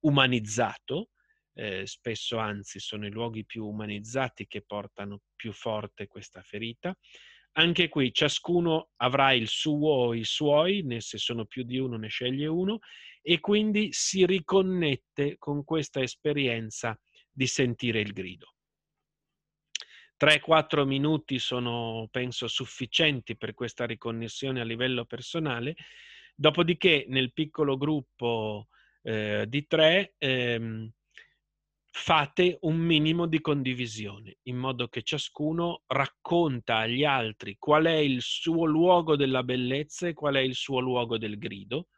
umanizzato, 0.00 1.10
eh, 1.54 1.86
spesso 1.86 2.38
anzi 2.38 2.80
sono 2.80 3.06
i 3.06 3.10
luoghi 3.10 3.44
più 3.44 3.64
umanizzati 3.64 4.46
che 4.48 4.62
portano 4.62 5.20
più 5.36 5.52
forte 5.52 6.08
questa 6.08 6.42
ferita. 6.42 6.96
Anche 7.52 7.88
qui 7.88 8.12
ciascuno 8.12 8.90
avrà 8.96 9.32
il 9.32 9.48
suo 9.48 9.90
o 9.90 10.14
i 10.14 10.24
suoi, 10.24 10.82
né 10.82 11.00
se 11.00 11.18
sono 11.18 11.44
più 11.44 11.62
di 11.62 11.78
uno 11.78 11.96
ne 11.96 12.08
sceglie 12.08 12.46
uno, 12.46 12.78
e 13.30 13.40
quindi 13.40 13.88
si 13.92 14.24
riconnette 14.24 15.36
con 15.36 15.62
questa 15.62 16.00
esperienza 16.00 16.98
di 17.30 17.46
sentire 17.46 18.00
il 18.00 18.14
grido. 18.14 18.54
3-4 20.18 20.86
minuti 20.86 21.38
sono, 21.38 22.08
penso, 22.10 22.48
sufficienti 22.48 23.36
per 23.36 23.52
questa 23.52 23.84
riconnessione 23.84 24.62
a 24.62 24.64
livello 24.64 25.04
personale, 25.04 25.76
dopodiché 26.34 27.04
nel 27.08 27.34
piccolo 27.34 27.76
gruppo 27.76 28.68
eh, 29.02 29.44
di 29.46 29.66
tre 29.66 30.14
ehm, 30.16 30.90
fate 31.90 32.56
un 32.62 32.78
minimo 32.78 33.26
di 33.26 33.42
condivisione, 33.42 34.38
in 34.44 34.56
modo 34.56 34.88
che 34.88 35.02
ciascuno 35.02 35.82
racconta 35.88 36.78
agli 36.78 37.04
altri 37.04 37.56
qual 37.58 37.84
è 37.84 37.96
il 37.96 38.22
suo 38.22 38.64
luogo 38.64 39.16
della 39.16 39.42
bellezza 39.42 40.08
e 40.08 40.14
qual 40.14 40.36
è 40.36 40.40
il 40.40 40.54
suo 40.54 40.80
luogo 40.80 41.18
del 41.18 41.36
grido 41.36 41.88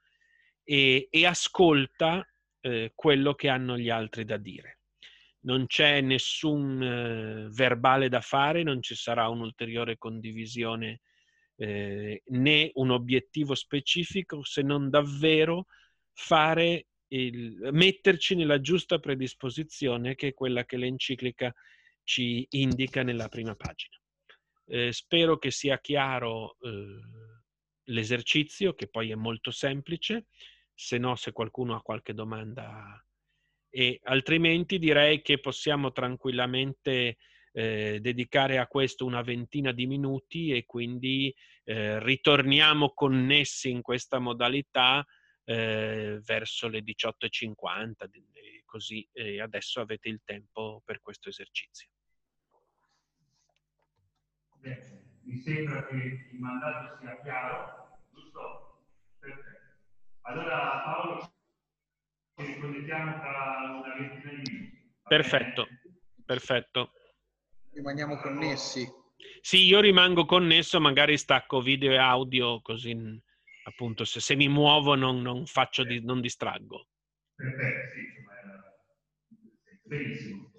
e, 0.70 1.08
e 1.10 1.26
ascolta 1.26 2.24
eh, 2.60 2.92
quello 2.94 3.34
che 3.34 3.48
hanno 3.48 3.76
gli 3.76 3.90
altri 3.90 4.24
da 4.24 4.36
dire. 4.36 4.78
Non 5.40 5.66
c'è 5.66 6.00
nessun 6.00 6.80
eh, 6.80 7.48
verbale 7.50 8.08
da 8.08 8.20
fare, 8.20 8.62
non 8.62 8.80
ci 8.80 8.94
sarà 8.94 9.26
un'ulteriore 9.26 9.98
condivisione 9.98 11.00
eh, 11.56 12.22
né 12.24 12.70
un 12.74 12.90
obiettivo 12.90 13.56
specifico 13.56 14.44
se 14.44 14.62
non 14.62 14.90
davvero 14.90 15.66
fare 16.12 16.86
il, 17.08 17.70
metterci 17.72 18.36
nella 18.36 18.60
giusta 18.60 19.00
predisposizione 19.00 20.14
che 20.14 20.28
è 20.28 20.34
quella 20.34 20.64
che 20.64 20.76
l'enciclica 20.76 21.52
ci 22.04 22.46
indica 22.50 23.02
nella 23.02 23.28
prima 23.28 23.56
pagina. 23.56 23.96
Eh, 24.66 24.92
spero 24.92 25.36
che 25.36 25.50
sia 25.50 25.80
chiaro 25.80 26.58
eh, 26.60 27.00
l'esercizio, 27.90 28.74
che 28.74 28.86
poi 28.86 29.10
è 29.10 29.16
molto 29.16 29.50
semplice. 29.50 30.26
Se 30.80 30.96
no 30.96 31.14
se 31.14 31.32
qualcuno 31.32 31.74
ha 31.74 31.82
qualche 31.82 32.14
domanda. 32.14 33.04
E 33.68 34.00
altrimenti 34.04 34.78
direi 34.78 35.20
che 35.20 35.38
possiamo 35.38 35.92
tranquillamente 35.92 37.18
eh, 37.52 37.98
dedicare 38.00 38.56
a 38.56 38.66
questo 38.66 39.04
una 39.04 39.20
ventina 39.20 39.72
di 39.72 39.86
minuti 39.86 40.52
e 40.52 40.64
quindi 40.64 41.34
eh, 41.64 42.02
ritorniamo 42.02 42.94
connessi 42.94 43.68
in 43.68 43.82
questa 43.82 44.18
modalità 44.18 45.04
eh, 45.44 46.18
verso 46.22 46.68
le 46.68 46.80
18.50, 46.80 48.08
così 48.64 49.06
adesso 49.40 49.80
avete 49.80 50.08
il 50.08 50.22
tempo 50.24 50.80
per 50.84 51.00
questo 51.00 51.28
esercizio. 51.28 51.90
Bene, 54.56 55.18
mi 55.24 55.36
sembra 55.36 55.86
che 55.86 55.96
il 56.32 56.38
mandato 56.38 56.96
sia 57.00 57.20
chiaro, 57.20 57.98
giusto? 58.12 58.84
Perfetto. 59.18 59.49
Allora 60.32 60.80
Paolo, 60.84 61.32
ci 62.36 62.44
riconnettiamo 62.46 63.18
tra 63.20 63.30
una 63.78 63.94
ventina 63.94 64.30
di 64.32 64.36
minuti. 64.36 65.02
Perfetto, 65.06 65.66
perfetto. 66.24 66.92
Rimaniamo 67.72 68.16
connessi. 68.16 68.88
Sì, 69.40 69.64
io 69.64 69.80
rimango 69.80 70.24
connesso, 70.24 70.80
magari 70.80 71.16
stacco 71.18 71.60
video 71.60 71.92
e 71.92 71.96
audio 71.96 72.60
così 72.62 72.96
appunto 73.62 74.04
se, 74.04 74.20
se 74.20 74.34
mi 74.36 74.48
muovo 74.48 74.94
non, 74.94 75.20
non 75.20 75.46
faccio 75.46 75.84
di, 75.84 76.00
non 76.00 76.20
distraggo. 76.20 76.86
Perfetto, 77.36 77.88
sì, 79.62 79.80
benissimo. 79.84 80.52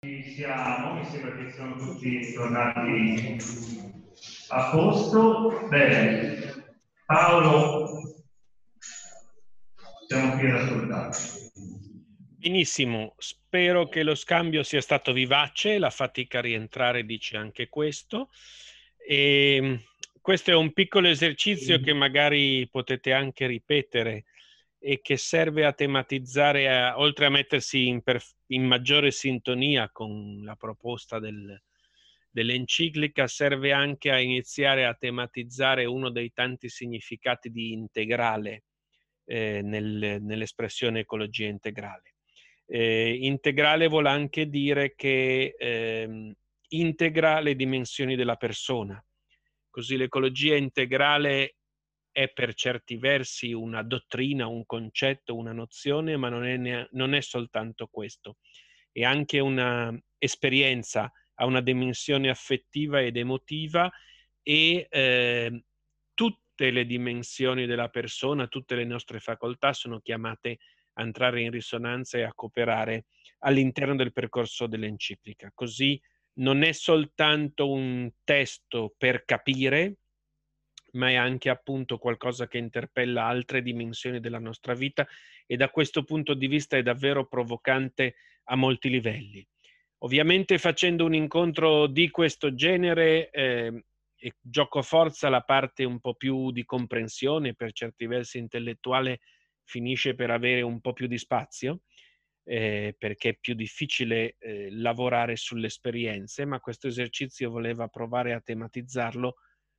Ci 0.00 0.22
siamo, 0.34 0.94
mi 0.94 1.04
sembra 1.04 1.34
che 1.36 1.50
siamo 1.50 1.76
tutti 1.76 2.32
tornati 2.32 3.36
a 4.54 4.70
posto. 4.70 5.66
Bene, 5.68 6.76
Paolo, 7.06 8.24
siamo 10.06 10.36
qui 10.36 10.50
ad 10.50 10.60
ascoltarci. 10.60 11.42
Benissimo, 12.38 13.14
spero 13.18 13.88
che 13.88 14.02
lo 14.02 14.14
scambio 14.14 14.62
sia 14.62 14.80
stato 14.80 15.12
vivace, 15.12 15.78
la 15.78 15.90
fatica 15.90 16.38
a 16.38 16.42
rientrare 16.42 17.04
dice 17.04 17.36
anche 17.36 17.68
questo. 17.68 18.28
E 18.96 19.56
ehm, 19.56 19.80
questo 20.20 20.50
è 20.50 20.54
un 20.54 20.72
piccolo 20.72 21.08
esercizio 21.08 21.80
che 21.80 21.92
magari 21.92 22.68
potete 22.70 23.12
anche 23.12 23.46
ripetere 23.46 24.24
e 24.78 25.00
che 25.00 25.16
serve 25.16 25.64
a 25.64 25.72
tematizzare, 25.72 26.68
a, 26.68 26.98
oltre 26.98 27.26
a 27.26 27.30
mettersi 27.30 27.88
in, 27.88 28.02
perf- 28.02 28.36
in, 28.48 28.64
maggiore 28.64 29.10
sintonia 29.10 29.90
con 29.90 30.40
la 30.44 30.56
proposta 30.56 31.18
del, 31.18 31.60
dell'enciclica, 32.34 33.28
serve 33.28 33.70
anche 33.70 34.10
a 34.10 34.18
iniziare 34.18 34.86
a 34.86 34.94
tematizzare 34.94 35.84
uno 35.84 36.10
dei 36.10 36.32
tanti 36.32 36.68
significati 36.68 37.48
di 37.48 37.70
integrale 37.70 38.64
eh, 39.24 39.62
nel, 39.62 40.18
nell'espressione 40.20 41.00
ecologia 41.00 41.46
integrale. 41.46 42.16
Eh, 42.66 43.18
integrale 43.20 43.86
vuol 43.86 44.06
anche 44.06 44.48
dire 44.48 44.96
che 44.96 45.54
eh, 45.56 46.34
integra 46.70 47.38
le 47.38 47.54
dimensioni 47.54 48.16
della 48.16 48.36
persona. 48.36 49.00
Così 49.70 49.96
l'ecologia 49.96 50.56
integrale 50.56 51.54
è 52.10 52.32
per 52.32 52.54
certi 52.54 52.96
versi 52.96 53.52
una 53.52 53.84
dottrina, 53.84 54.48
un 54.48 54.66
concetto, 54.66 55.36
una 55.36 55.52
nozione, 55.52 56.16
ma 56.16 56.28
non 56.30 56.44
è, 56.44 56.88
non 56.90 57.14
è 57.14 57.20
soltanto 57.20 57.86
questo. 57.86 58.38
È 58.90 59.04
anche 59.04 59.38
un'esperienza, 59.38 61.12
ha 61.34 61.46
una 61.46 61.60
dimensione 61.60 62.30
affettiva 62.30 63.00
ed 63.00 63.16
emotiva 63.16 63.90
e 64.42 64.86
eh, 64.88 65.64
tutte 66.12 66.70
le 66.70 66.86
dimensioni 66.86 67.66
della 67.66 67.88
persona, 67.88 68.46
tutte 68.46 68.74
le 68.74 68.84
nostre 68.84 69.20
facoltà 69.20 69.72
sono 69.72 70.00
chiamate 70.00 70.58
a 70.94 71.02
entrare 71.02 71.40
in 71.40 71.50
risonanza 71.50 72.18
e 72.18 72.22
a 72.22 72.34
cooperare 72.34 73.06
all'interno 73.40 73.96
del 73.96 74.12
percorso 74.12 74.66
dell'enciclica. 74.66 75.50
Così 75.54 76.00
non 76.34 76.62
è 76.62 76.72
soltanto 76.72 77.70
un 77.70 78.10
testo 78.24 78.94
per 78.96 79.24
capire, 79.24 79.96
ma 80.92 81.10
è 81.10 81.14
anche 81.14 81.50
appunto 81.50 81.98
qualcosa 81.98 82.46
che 82.46 82.58
interpella 82.58 83.24
altre 83.24 83.62
dimensioni 83.62 84.20
della 84.20 84.38
nostra 84.38 84.74
vita 84.74 85.06
e 85.46 85.56
da 85.56 85.68
questo 85.70 86.04
punto 86.04 86.34
di 86.34 86.46
vista 86.46 86.76
è 86.76 86.82
davvero 86.82 87.26
provocante 87.26 88.14
a 88.44 88.56
molti 88.56 88.88
livelli. 88.88 89.46
Ovviamente 90.04 90.58
facendo 90.58 91.06
un 91.06 91.14
incontro 91.14 91.86
di 91.86 92.10
questo 92.10 92.54
genere 92.54 93.30
eh, 93.30 93.84
gioco 94.38 94.82
forza 94.82 95.30
la 95.30 95.40
parte 95.40 95.84
un 95.84 95.98
po' 95.98 96.14
più 96.14 96.50
di 96.50 96.66
comprensione, 96.66 97.54
per 97.54 97.72
certi 97.72 98.06
versi 98.06 98.36
intellettuale, 98.36 99.20
finisce 99.64 100.14
per 100.14 100.30
avere 100.30 100.60
un 100.60 100.82
po' 100.82 100.92
più 100.92 101.06
di 101.06 101.16
spazio. 101.16 101.80
Eh, 102.46 102.94
perché 102.98 103.30
è 103.30 103.38
più 103.40 103.54
difficile 103.54 104.36
eh, 104.38 104.68
lavorare 104.70 105.36
sulle 105.36 105.68
esperienze, 105.68 106.44
ma 106.44 106.60
questo 106.60 106.88
esercizio 106.88 107.48
voleva 107.48 107.88
provare 107.88 108.34
a 108.34 108.40
tematizzarlo 108.42 109.36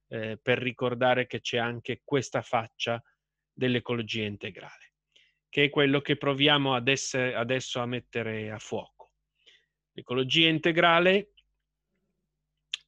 eh, 0.07 0.39
per 0.41 0.57
ricordare 0.57 1.27
che 1.27 1.41
c'è 1.41 1.59
anche 1.59 2.01
questa 2.03 2.41
faccia 2.41 2.99
dell'ecologia 3.53 4.23
integrale, 4.23 4.93
che 5.47 5.65
è 5.65 5.69
quello 5.69 6.01
che 6.01 6.17
proviamo 6.17 6.73
ad 6.73 6.87
essere, 6.87 7.35
adesso 7.35 7.79
a 7.79 7.85
mettere 7.85 8.49
a 8.49 8.57
fuoco. 8.57 8.94
L'ecologia 9.95 10.49
integrale 10.49 11.31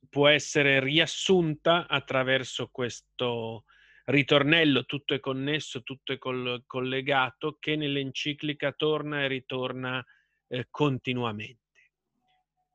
può 0.10 0.28
essere 0.28 0.82
riassunta 0.82 1.88
attraverso 1.88 2.68
questo 2.68 3.64
ritornello, 4.06 4.86
tutto 4.86 5.14
è 5.14 5.22
connesso, 5.22 5.84
tutto 5.84 6.12
è 6.12 6.18
col- 6.18 6.64
collegato, 6.66 7.56
che 7.60 7.78
nell'enciclica 7.78 8.74
torna 8.74 9.24
e 9.24 9.28
ritorna 9.28 10.06
eh, 10.50 10.68
continuamente. 10.70 11.92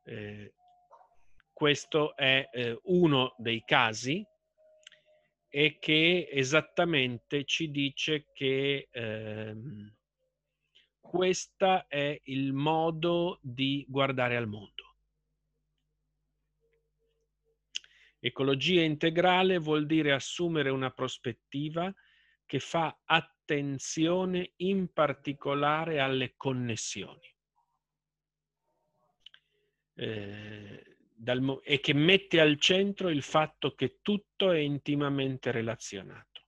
Eh, 0.05 0.55
questo 1.53 2.17
è 2.17 2.49
eh, 2.51 2.79
uno 2.85 3.35
dei 3.37 3.63
casi 3.67 4.27
e 5.49 5.77
che 5.79 6.27
esattamente 6.33 7.45
ci 7.45 7.71
dice 7.71 8.29
che 8.33 8.89
ehm, 8.91 9.95
questo 11.03 11.87
è 11.89 12.19
il 12.25 12.55
modo 12.55 13.39
di 13.43 13.85
guardare 13.87 14.37
al 14.37 14.47
mondo. 14.47 14.95
Ecologia 18.19 18.83
integrale 18.83 19.59
vuol 19.59 19.85
dire 19.85 20.13
assumere 20.13 20.71
una 20.71 20.93
prospettiva 20.93 21.93
che 22.47 22.61
fa 22.61 23.01
attenzione 23.05 24.53
in 24.59 24.93
particolare 24.93 25.99
alle 25.99 26.35
connessioni. 26.37 27.35
Eh, 29.95 30.97
dal, 31.23 31.61
e 31.65 31.81
che 31.81 31.95
mette 31.95 32.41
al 32.41 32.59
centro 32.59 33.09
il 33.09 33.23
fatto 33.23 33.75
che 33.75 33.99
tutto 34.03 34.51
è 34.51 34.59
intimamente 34.59 35.51
relazionato. 35.51 36.43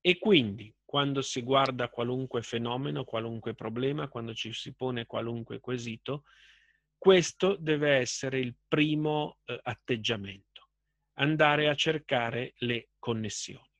E 0.00 0.18
quindi, 0.18 0.74
quando 0.88 1.20
si 1.20 1.42
guarda 1.42 1.90
qualunque 1.90 2.40
fenomeno, 2.40 3.04
qualunque 3.04 3.52
problema, 3.52 4.08
quando 4.08 4.32
ci 4.32 4.54
si 4.54 4.72
pone 4.72 5.04
qualunque 5.04 5.60
quesito, 5.60 6.24
questo 6.96 7.56
deve 7.60 7.96
essere 7.96 8.38
il 8.38 8.56
primo 8.66 9.36
eh, 9.44 9.60
atteggiamento, 9.64 10.70
andare 11.18 11.68
a 11.68 11.74
cercare 11.74 12.54
le 12.60 12.88
connessioni. 12.98 13.70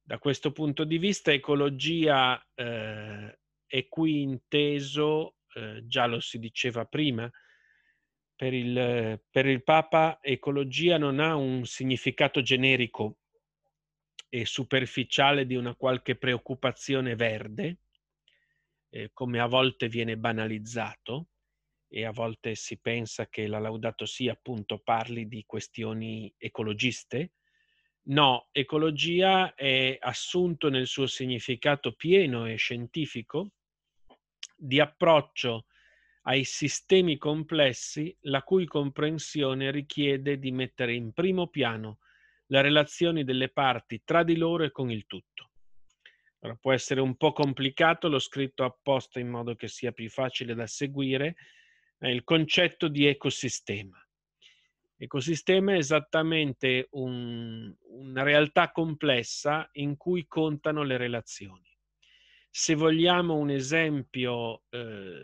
Da 0.00 0.20
questo 0.20 0.52
punto 0.52 0.84
di 0.84 0.98
vista, 0.98 1.32
ecologia 1.32 2.40
eh, 2.54 3.36
è 3.66 3.88
qui 3.88 4.22
inteso, 4.22 5.34
eh, 5.52 5.82
già 5.84 6.06
lo 6.06 6.20
si 6.20 6.38
diceva 6.38 6.84
prima, 6.84 7.28
per 8.36 8.54
il, 8.54 9.20
per 9.28 9.46
il 9.46 9.64
Papa 9.64 10.20
ecologia 10.22 10.96
non 10.96 11.18
ha 11.18 11.34
un 11.34 11.64
significato 11.64 12.40
generico 12.40 13.16
e 14.28 14.44
superficiale 14.44 15.46
di 15.46 15.54
una 15.54 15.74
qualche 15.74 16.16
preoccupazione 16.16 17.14
verde, 17.14 17.78
eh, 18.90 19.10
come 19.12 19.40
a 19.40 19.46
volte 19.46 19.88
viene 19.88 20.16
banalizzato 20.16 21.28
e 21.88 22.04
a 22.04 22.10
volte 22.10 22.54
si 22.54 22.78
pensa 22.78 23.28
che 23.28 23.46
la 23.46 23.58
Laudato 23.58 24.06
Si 24.06 24.28
appunto 24.28 24.78
parli 24.78 25.28
di 25.28 25.44
questioni 25.46 26.32
ecologiste. 26.36 27.32
No, 28.08 28.48
ecologia 28.52 29.54
è 29.54 29.96
assunto 30.00 30.68
nel 30.68 30.86
suo 30.86 31.06
significato 31.06 31.92
pieno 31.92 32.46
e 32.46 32.56
scientifico 32.56 33.50
di 34.56 34.80
approccio 34.80 35.66
ai 36.22 36.44
sistemi 36.44 37.18
complessi 37.18 38.16
la 38.22 38.42
cui 38.42 38.66
comprensione 38.66 39.70
richiede 39.70 40.38
di 40.38 40.50
mettere 40.50 40.94
in 40.94 41.12
primo 41.12 41.48
piano 41.48 41.98
le 42.46 42.62
relazioni 42.62 43.24
delle 43.24 43.48
parti 43.48 44.02
tra 44.04 44.22
di 44.22 44.36
loro 44.36 44.64
e 44.64 44.70
con 44.70 44.90
il 44.90 45.06
tutto. 45.06 45.50
Allora, 46.40 46.58
può 46.60 46.72
essere 46.72 47.00
un 47.00 47.16
po' 47.16 47.32
complicato, 47.32 48.08
l'ho 48.08 48.18
scritto 48.18 48.64
apposta 48.64 49.18
in 49.18 49.28
modo 49.28 49.54
che 49.54 49.68
sia 49.68 49.92
più 49.92 50.08
facile 50.08 50.54
da 50.54 50.66
seguire, 50.66 51.36
è 51.98 52.08
il 52.08 52.24
concetto 52.24 52.88
di 52.88 53.06
ecosistema. 53.06 54.00
Ecosistema 54.98 55.74
è 55.74 55.76
esattamente 55.76 56.88
un, 56.92 57.74
una 57.80 58.22
realtà 58.22 58.70
complessa 58.70 59.68
in 59.72 59.96
cui 59.96 60.26
contano 60.26 60.82
le 60.84 60.96
relazioni. 60.96 61.68
Se 62.48 62.74
vogliamo 62.74 63.34
un 63.34 63.50
esempio 63.50 64.62
eh, 64.70 65.22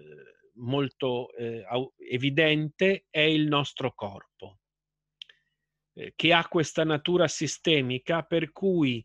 molto 0.54 1.32
eh, 1.34 1.64
evidente, 2.10 3.06
è 3.08 3.20
il 3.20 3.46
nostro 3.46 3.94
corpo, 3.94 4.58
che 6.14 6.32
ha 6.32 6.46
questa 6.48 6.84
natura 6.84 7.28
sistemica 7.28 8.22
per 8.22 8.52
cui 8.52 9.04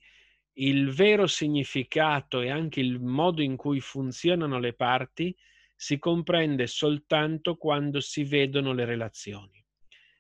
il 0.60 0.90
vero 0.92 1.28
significato 1.28 2.42
e 2.42 2.50
anche 2.50 2.80
il 2.80 3.00
modo 3.00 3.42
in 3.42 3.56
cui 3.56 3.80
funzionano 3.80 4.60
le 4.60 4.74
parti 4.74 5.36
si 5.76 6.00
comprende 6.00 6.66
soltanto 6.66 7.56
quando 7.56 8.00
si 8.00 8.24
vedono 8.24 8.74
le 8.74 8.86
relazioni. 8.86 9.64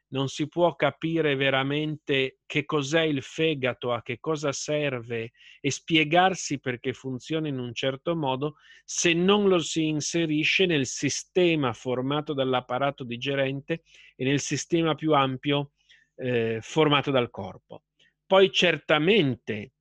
Non 0.09 0.29
si 0.29 0.47
può 0.47 0.75
capire 0.75 1.35
veramente 1.35 2.39
che 2.45 2.63
cos'è 2.63 3.01
il 3.01 3.21
fegato, 3.21 3.91
a 3.91 4.01
che 4.01 4.19
cosa 4.19 4.53
serve 4.53 5.31
e 5.59 5.69
spiegarsi 5.69 6.59
perché 6.59 6.93
funziona 6.93 7.49
in 7.49 7.59
un 7.59 7.73
certo 7.73 8.15
modo 8.15 8.55
se 8.85 9.13
non 9.13 9.49
lo 9.49 9.59
si 9.59 9.87
inserisce 9.87 10.65
nel 10.65 10.85
sistema 10.85 11.73
formato 11.73 12.33
dall'apparato 12.33 13.03
digerente 13.03 13.83
e 14.15 14.23
nel 14.23 14.39
sistema 14.39 14.95
più 14.95 15.13
ampio 15.13 15.71
eh, 16.17 16.59
formato 16.61 17.11
dal 17.11 17.29
corpo. 17.29 17.83
Poi 18.25 18.51
certamente 18.51 19.71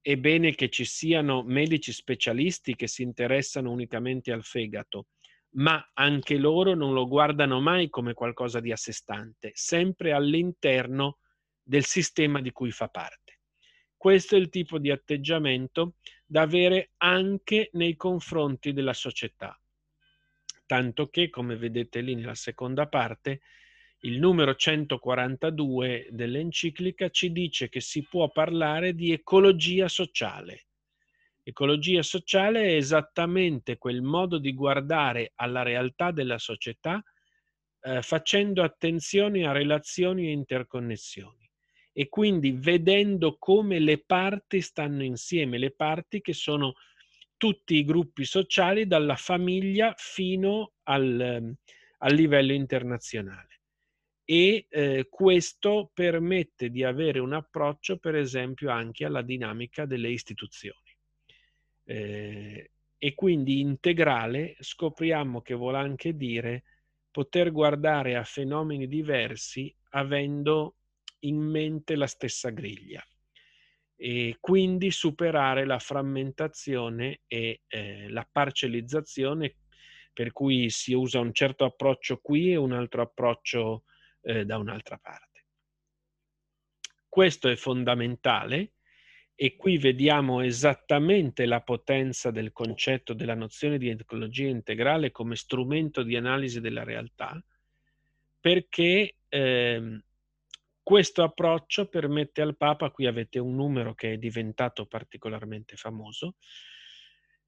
è 0.00 0.16
bene 0.16 0.54
che 0.54 0.68
ci 0.68 0.84
siano 0.84 1.44
medici 1.44 1.92
specialisti 1.92 2.74
che 2.74 2.88
si 2.88 3.02
interessano 3.02 3.70
unicamente 3.70 4.32
al 4.32 4.42
fegato, 4.42 5.06
ma 5.50 5.90
anche 5.94 6.36
loro 6.36 6.74
non 6.74 6.92
lo 6.92 7.06
guardano 7.06 7.60
mai 7.60 7.88
come 7.88 8.14
qualcosa 8.14 8.58
di 8.58 8.72
a 8.72 8.76
sé 8.76 8.92
stante, 8.92 9.52
sempre 9.54 10.12
all'interno 10.12 11.18
del 11.62 11.84
sistema 11.84 12.40
di 12.40 12.50
cui 12.50 12.72
fa 12.72 12.88
parte. 12.88 13.38
Questo 13.96 14.34
è 14.34 14.38
il 14.38 14.48
tipo 14.48 14.78
di 14.78 14.90
atteggiamento 14.90 15.94
da 16.26 16.42
avere 16.42 16.90
anche 16.96 17.68
nei 17.74 17.94
confronti 17.94 18.72
della 18.72 18.94
società. 18.94 19.56
Tanto 20.66 21.08
che, 21.08 21.28
come 21.30 21.56
vedete 21.56 22.00
lì 22.00 22.16
nella 22.16 22.34
seconda 22.34 22.88
parte, 22.88 23.42
il 24.04 24.18
numero 24.18 24.54
142 24.54 26.08
dell'enciclica 26.10 27.08
ci 27.08 27.32
dice 27.32 27.68
che 27.68 27.80
si 27.80 28.06
può 28.08 28.30
parlare 28.30 28.94
di 28.94 29.12
ecologia 29.12 29.88
sociale 29.88 30.66
Ecologia 31.44 32.02
sociale 32.04 32.62
è 32.62 32.74
esattamente 32.76 33.76
quel 33.76 34.00
modo 34.00 34.38
di 34.38 34.54
guardare 34.54 35.32
alla 35.34 35.62
realtà 35.62 36.12
della 36.12 36.38
società 36.38 37.02
eh, 37.80 38.00
facendo 38.00 38.62
attenzione 38.62 39.44
a 39.44 39.50
relazioni 39.50 40.28
e 40.28 40.30
interconnessioni 40.30 41.50
e 41.92 42.08
quindi 42.08 42.52
vedendo 42.52 43.36
come 43.38 43.80
le 43.80 43.98
parti 43.98 44.60
stanno 44.60 45.02
insieme, 45.02 45.58
le 45.58 45.72
parti 45.72 46.20
che 46.20 46.32
sono 46.32 46.74
tutti 47.36 47.74
i 47.74 47.84
gruppi 47.84 48.24
sociali 48.24 48.86
dalla 48.86 49.16
famiglia 49.16 49.92
fino 49.96 50.74
al, 50.84 51.56
al 51.98 52.14
livello 52.14 52.52
internazionale. 52.52 53.51
E 54.32 54.64
eh, 54.70 55.08
questo 55.10 55.90
permette 55.92 56.70
di 56.70 56.82
avere 56.82 57.18
un 57.18 57.34
approccio, 57.34 57.98
per 57.98 58.14
esempio, 58.14 58.70
anche 58.70 59.04
alla 59.04 59.20
dinamica 59.20 59.84
delle 59.84 60.08
istituzioni. 60.08 60.96
Eh, 61.84 62.70
e 62.96 63.14
quindi 63.14 63.60
integrale 63.60 64.56
scopriamo 64.58 65.42
che 65.42 65.52
vuol 65.52 65.74
anche 65.74 66.16
dire 66.16 66.62
poter 67.10 67.52
guardare 67.52 68.16
a 68.16 68.24
fenomeni 68.24 68.88
diversi 68.88 69.74
avendo 69.90 70.76
in 71.24 71.36
mente 71.36 71.94
la 71.94 72.06
stessa 72.06 72.48
griglia 72.48 73.04
e 73.96 74.38
quindi 74.40 74.90
superare 74.90 75.66
la 75.66 75.78
frammentazione 75.78 77.20
e 77.26 77.60
eh, 77.66 78.08
la 78.08 78.26
parcellizzazione 78.30 79.56
per 80.10 80.32
cui 80.32 80.70
si 80.70 80.94
usa 80.94 81.20
un 81.20 81.34
certo 81.34 81.66
approccio 81.66 82.18
qui 82.22 82.52
e 82.52 82.56
un 82.56 82.72
altro 82.72 83.02
approccio 83.02 83.82
eh, 84.22 84.44
da 84.44 84.58
un'altra 84.58 84.98
parte. 84.98 85.44
Questo 87.08 87.48
è 87.48 87.56
fondamentale 87.56 88.72
e 89.34 89.56
qui 89.56 89.76
vediamo 89.76 90.40
esattamente 90.40 91.46
la 91.46 91.60
potenza 91.60 92.30
del 92.30 92.52
concetto 92.52 93.12
della 93.12 93.34
nozione 93.34 93.78
di 93.78 93.88
ecologia 93.88 94.48
integrale 94.48 95.10
come 95.10 95.36
strumento 95.36 96.02
di 96.02 96.16
analisi 96.16 96.60
della 96.60 96.84
realtà, 96.84 97.42
perché 98.40 99.16
eh, 99.28 100.02
questo 100.82 101.22
approccio 101.22 101.88
permette 101.88 102.42
al 102.42 102.56
Papa, 102.56 102.90
qui 102.90 103.06
avete 103.06 103.38
un 103.38 103.54
numero 103.54 103.94
che 103.94 104.12
è 104.12 104.16
diventato 104.16 104.86
particolarmente 104.86 105.76
famoso, 105.76 106.36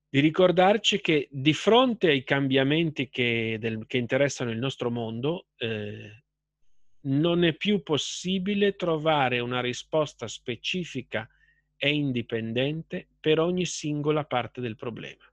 di 0.08 0.20
ricordarci 0.20 1.00
che 1.00 1.28
di 1.30 1.52
fronte 1.52 2.08
ai 2.08 2.22
cambiamenti 2.22 3.08
che, 3.08 3.56
del, 3.58 3.84
che 3.86 3.98
interessano 3.98 4.52
il 4.52 4.58
nostro 4.58 4.90
mondo, 4.90 5.46
eh, 5.56 6.23
non 7.04 7.44
è 7.44 7.54
più 7.54 7.82
possibile 7.82 8.76
trovare 8.76 9.40
una 9.40 9.60
risposta 9.60 10.28
specifica 10.28 11.28
è 11.76 11.88
indipendente 11.88 13.08
per 13.20 13.40
ogni 13.40 13.66
singola 13.66 14.24
parte 14.24 14.60
del 14.60 14.76
problema. 14.76 15.24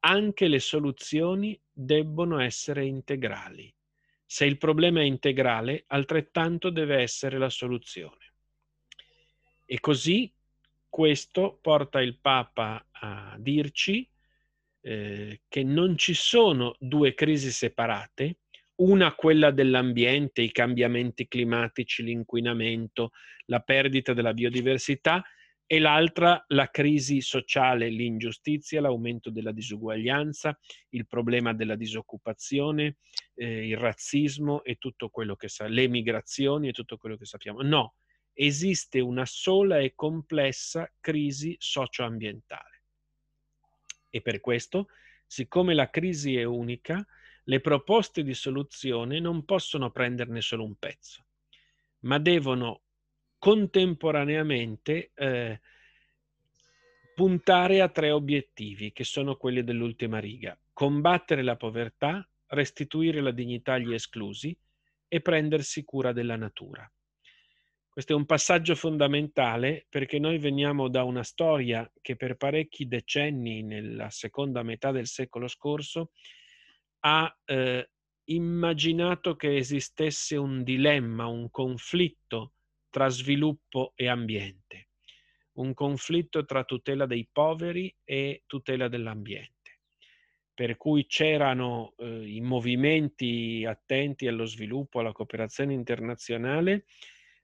Anche 0.00 0.48
le 0.48 0.60
soluzioni 0.60 1.58
debbono 1.70 2.38
essere 2.38 2.84
integrali. 2.84 3.72
Se 4.24 4.44
il 4.44 4.58
problema 4.58 5.00
è 5.00 5.04
integrale, 5.04 5.84
altrettanto 5.88 6.70
deve 6.70 6.96
essere 6.96 7.38
la 7.38 7.50
soluzione. 7.50 8.32
E 9.66 9.80
così 9.80 10.32
questo 10.88 11.58
porta 11.60 12.00
il 12.00 12.18
Papa 12.18 12.86
a 12.90 13.36
dirci 13.38 14.08
eh, 14.80 15.40
che 15.48 15.62
non 15.62 15.96
ci 15.96 16.14
sono 16.14 16.76
due 16.78 17.14
crisi 17.14 17.50
separate, 17.50 18.38
una 18.76 19.14
quella 19.14 19.50
dell'ambiente, 19.50 20.42
i 20.42 20.50
cambiamenti 20.50 21.28
climatici, 21.28 22.02
l'inquinamento, 22.02 23.12
la 23.46 23.60
perdita 23.60 24.12
della 24.12 24.32
biodiversità 24.32 25.22
e 25.66 25.78
l'altra 25.78 26.44
la 26.48 26.68
crisi 26.70 27.20
sociale, 27.20 27.88
l'ingiustizia, 27.88 28.80
l'aumento 28.80 29.30
della 29.30 29.52
disuguaglianza, 29.52 30.58
il 30.90 31.06
problema 31.06 31.54
della 31.54 31.76
disoccupazione, 31.76 32.98
eh, 33.34 33.68
il 33.68 33.76
razzismo 33.76 34.62
e 34.62 34.76
tutto 34.76 35.08
quello 35.08 35.36
che 35.36 35.48
sa, 35.48 35.66
le 35.66 35.88
migrazioni 35.88 36.68
e 36.68 36.72
tutto 36.72 36.96
quello 36.98 37.16
che 37.16 37.24
sappiamo. 37.24 37.62
No, 37.62 37.94
esiste 38.34 39.00
una 39.00 39.24
sola 39.24 39.78
e 39.78 39.94
complessa 39.94 40.90
crisi 41.00 41.56
socioambientale. 41.58 42.82
E 44.10 44.20
per 44.20 44.40
questo, 44.40 44.88
siccome 45.26 45.74
la 45.74 45.88
crisi 45.88 46.36
è 46.36 46.44
unica, 46.44 47.04
le 47.44 47.60
proposte 47.60 48.22
di 48.22 48.34
soluzione 48.34 49.20
non 49.20 49.44
possono 49.44 49.90
prenderne 49.90 50.40
solo 50.40 50.64
un 50.64 50.76
pezzo, 50.76 51.26
ma 52.00 52.18
devono 52.18 52.82
contemporaneamente 53.38 55.10
eh, 55.14 55.60
puntare 57.14 57.80
a 57.80 57.88
tre 57.88 58.10
obiettivi, 58.10 58.92
che 58.92 59.04
sono 59.04 59.36
quelli 59.36 59.62
dell'ultima 59.62 60.18
riga. 60.18 60.58
Combattere 60.72 61.42
la 61.42 61.56
povertà, 61.56 62.26
restituire 62.48 63.20
la 63.20 63.30
dignità 63.30 63.74
agli 63.74 63.92
esclusi 63.92 64.56
e 65.06 65.20
prendersi 65.20 65.84
cura 65.84 66.12
della 66.12 66.36
natura. 66.36 66.90
Questo 67.88 68.12
è 68.12 68.16
un 68.16 68.26
passaggio 68.26 68.74
fondamentale 68.74 69.86
perché 69.88 70.18
noi 70.18 70.38
veniamo 70.38 70.88
da 70.88 71.04
una 71.04 71.22
storia 71.22 71.88
che 72.00 72.16
per 72.16 72.36
parecchi 72.36 72.88
decenni, 72.88 73.62
nella 73.62 74.10
seconda 74.10 74.64
metà 74.64 74.90
del 74.90 75.06
secolo 75.06 75.46
scorso, 75.46 76.10
ha 77.06 77.36
eh, 77.44 77.90
immaginato 78.24 79.36
che 79.36 79.56
esistesse 79.56 80.36
un 80.36 80.62
dilemma, 80.62 81.26
un 81.26 81.50
conflitto 81.50 82.52
tra 82.88 83.08
sviluppo 83.08 83.92
e 83.94 84.08
ambiente, 84.08 84.88
un 85.54 85.74
conflitto 85.74 86.44
tra 86.46 86.64
tutela 86.64 87.04
dei 87.06 87.28
poveri 87.30 87.94
e 88.04 88.44
tutela 88.46 88.88
dell'ambiente. 88.88 89.52
Per 90.54 90.76
cui 90.76 91.06
c'erano 91.06 91.94
eh, 91.98 92.36
i 92.36 92.40
movimenti 92.40 93.64
attenti 93.66 94.26
allo 94.26 94.46
sviluppo, 94.46 95.00
alla 95.00 95.12
cooperazione 95.12 95.74
internazionale, 95.74 96.86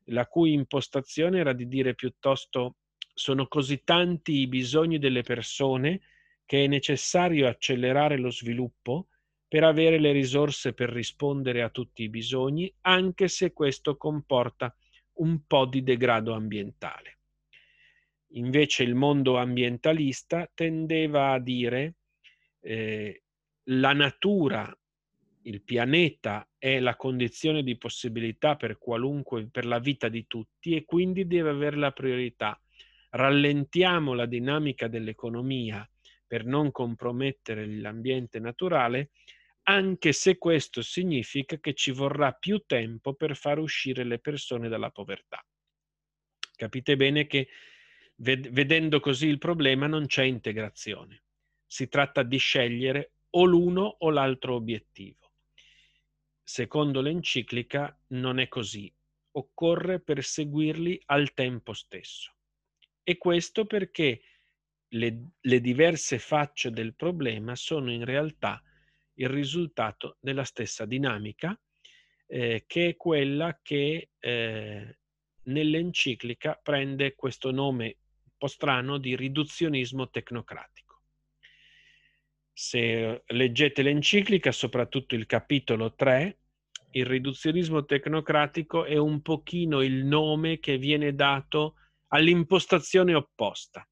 la 0.04 0.26
cui 0.26 0.52
impostazione 0.52 1.38
era 1.38 1.52
di 1.52 1.68
dire 1.68 1.94
piuttosto 1.94 2.76
sono 3.12 3.46
così 3.46 3.82
tanti 3.84 4.38
i 4.38 4.46
bisogni 4.46 4.98
delle 4.98 5.22
persone 5.22 6.00
che 6.46 6.64
è 6.64 6.66
necessario 6.66 7.46
accelerare 7.46 8.16
lo 8.16 8.30
sviluppo 8.30 9.08
per 9.50 9.64
avere 9.64 9.98
le 9.98 10.12
risorse 10.12 10.74
per 10.74 10.90
rispondere 10.90 11.60
a 11.60 11.70
tutti 11.70 12.04
i 12.04 12.08
bisogni, 12.08 12.72
anche 12.82 13.26
se 13.26 13.52
questo 13.52 13.96
comporta 13.96 14.72
un 15.14 15.44
po' 15.44 15.66
di 15.66 15.82
degrado 15.82 16.34
ambientale. 16.34 17.18
Invece 18.34 18.84
il 18.84 18.94
mondo 18.94 19.38
ambientalista 19.38 20.48
tendeva 20.54 21.32
a 21.32 21.40
dire 21.40 21.96
eh, 22.60 23.24
la 23.64 23.92
natura 23.92 24.72
il 25.42 25.62
pianeta 25.62 26.48
è 26.56 26.78
la 26.78 26.94
condizione 26.94 27.64
di 27.64 27.76
possibilità 27.76 28.54
per 28.54 28.78
qualunque, 28.78 29.48
per 29.48 29.66
la 29.66 29.80
vita 29.80 30.08
di 30.08 30.28
tutti 30.28 30.76
e 30.76 30.84
quindi 30.84 31.26
deve 31.26 31.50
avere 31.50 31.76
la 31.76 31.90
priorità. 31.90 32.56
Rallentiamo 33.10 34.14
la 34.14 34.26
dinamica 34.26 34.86
dell'economia 34.86 35.84
per 36.24 36.44
non 36.44 36.70
compromettere 36.70 37.66
l'ambiente 37.66 38.38
naturale, 38.38 39.10
anche 39.64 40.12
se 40.12 40.38
questo 40.38 40.82
significa 40.82 41.58
che 41.58 41.74
ci 41.74 41.90
vorrà 41.90 42.32
più 42.32 42.64
tempo 42.66 43.14
per 43.14 43.36
far 43.36 43.58
uscire 43.58 44.04
le 44.04 44.18
persone 44.18 44.68
dalla 44.68 44.90
povertà. 44.90 45.44
Capite 46.56 46.96
bene 46.96 47.26
che 47.26 47.48
vedendo 48.16 49.00
così 49.00 49.26
il 49.26 49.38
problema 49.38 49.86
non 49.86 50.06
c'è 50.06 50.24
integrazione. 50.24 51.22
Si 51.66 51.88
tratta 51.88 52.22
di 52.22 52.36
scegliere 52.36 53.12
o 53.30 53.44
l'uno 53.44 53.96
o 54.00 54.10
l'altro 54.10 54.54
obiettivo. 54.54 55.32
Secondo 56.42 57.00
l'enciclica 57.00 57.96
non 58.08 58.40
è 58.40 58.48
così, 58.48 58.92
occorre 59.32 60.00
perseguirli 60.00 61.00
al 61.06 61.32
tempo 61.32 61.72
stesso. 61.72 62.34
E 63.02 63.16
questo 63.16 63.66
perché 63.66 64.20
le, 64.88 65.30
le 65.40 65.60
diverse 65.60 66.18
facce 66.18 66.70
del 66.70 66.94
problema 66.94 67.54
sono 67.54 67.92
in 67.92 68.04
realtà 68.04 68.62
il 69.20 69.28
risultato 69.28 70.16
della 70.20 70.44
stessa 70.44 70.87
dinamica, 70.87 71.59
eh, 72.26 72.64
che 72.66 72.88
è 72.88 72.96
quella 72.96 73.59
che 73.62 74.11
eh, 74.18 74.98
nell'enciclica 75.44 76.59
prende 76.62 77.14
questo 77.14 77.50
nome 77.50 77.85
un 77.85 78.33
po' 78.38 78.46
strano 78.46 78.98
di 78.98 79.16
riduzionismo 79.16 80.09
tecnocratico. 80.09 81.02
Se 82.52 83.22
leggete 83.26 83.83
l'enciclica, 83.83 84.52
soprattutto 84.52 85.14
il 85.14 85.26
capitolo 85.26 85.94
3, 85.94 86.38
il 86.92 87.06
riduzionismo 87.06 87.85
tecnocratico 87.85 88.85
è 88.85 88.96
un 88.96 89.20
pochino 89.22 89.83
il 89.83 90.04
nome 90.04 90.59
che 90.59 90.78
viene 90.78 91.14
dato 91.14 91.74
all'impostazione 92.09 93.14
opposta. 93.14 93.87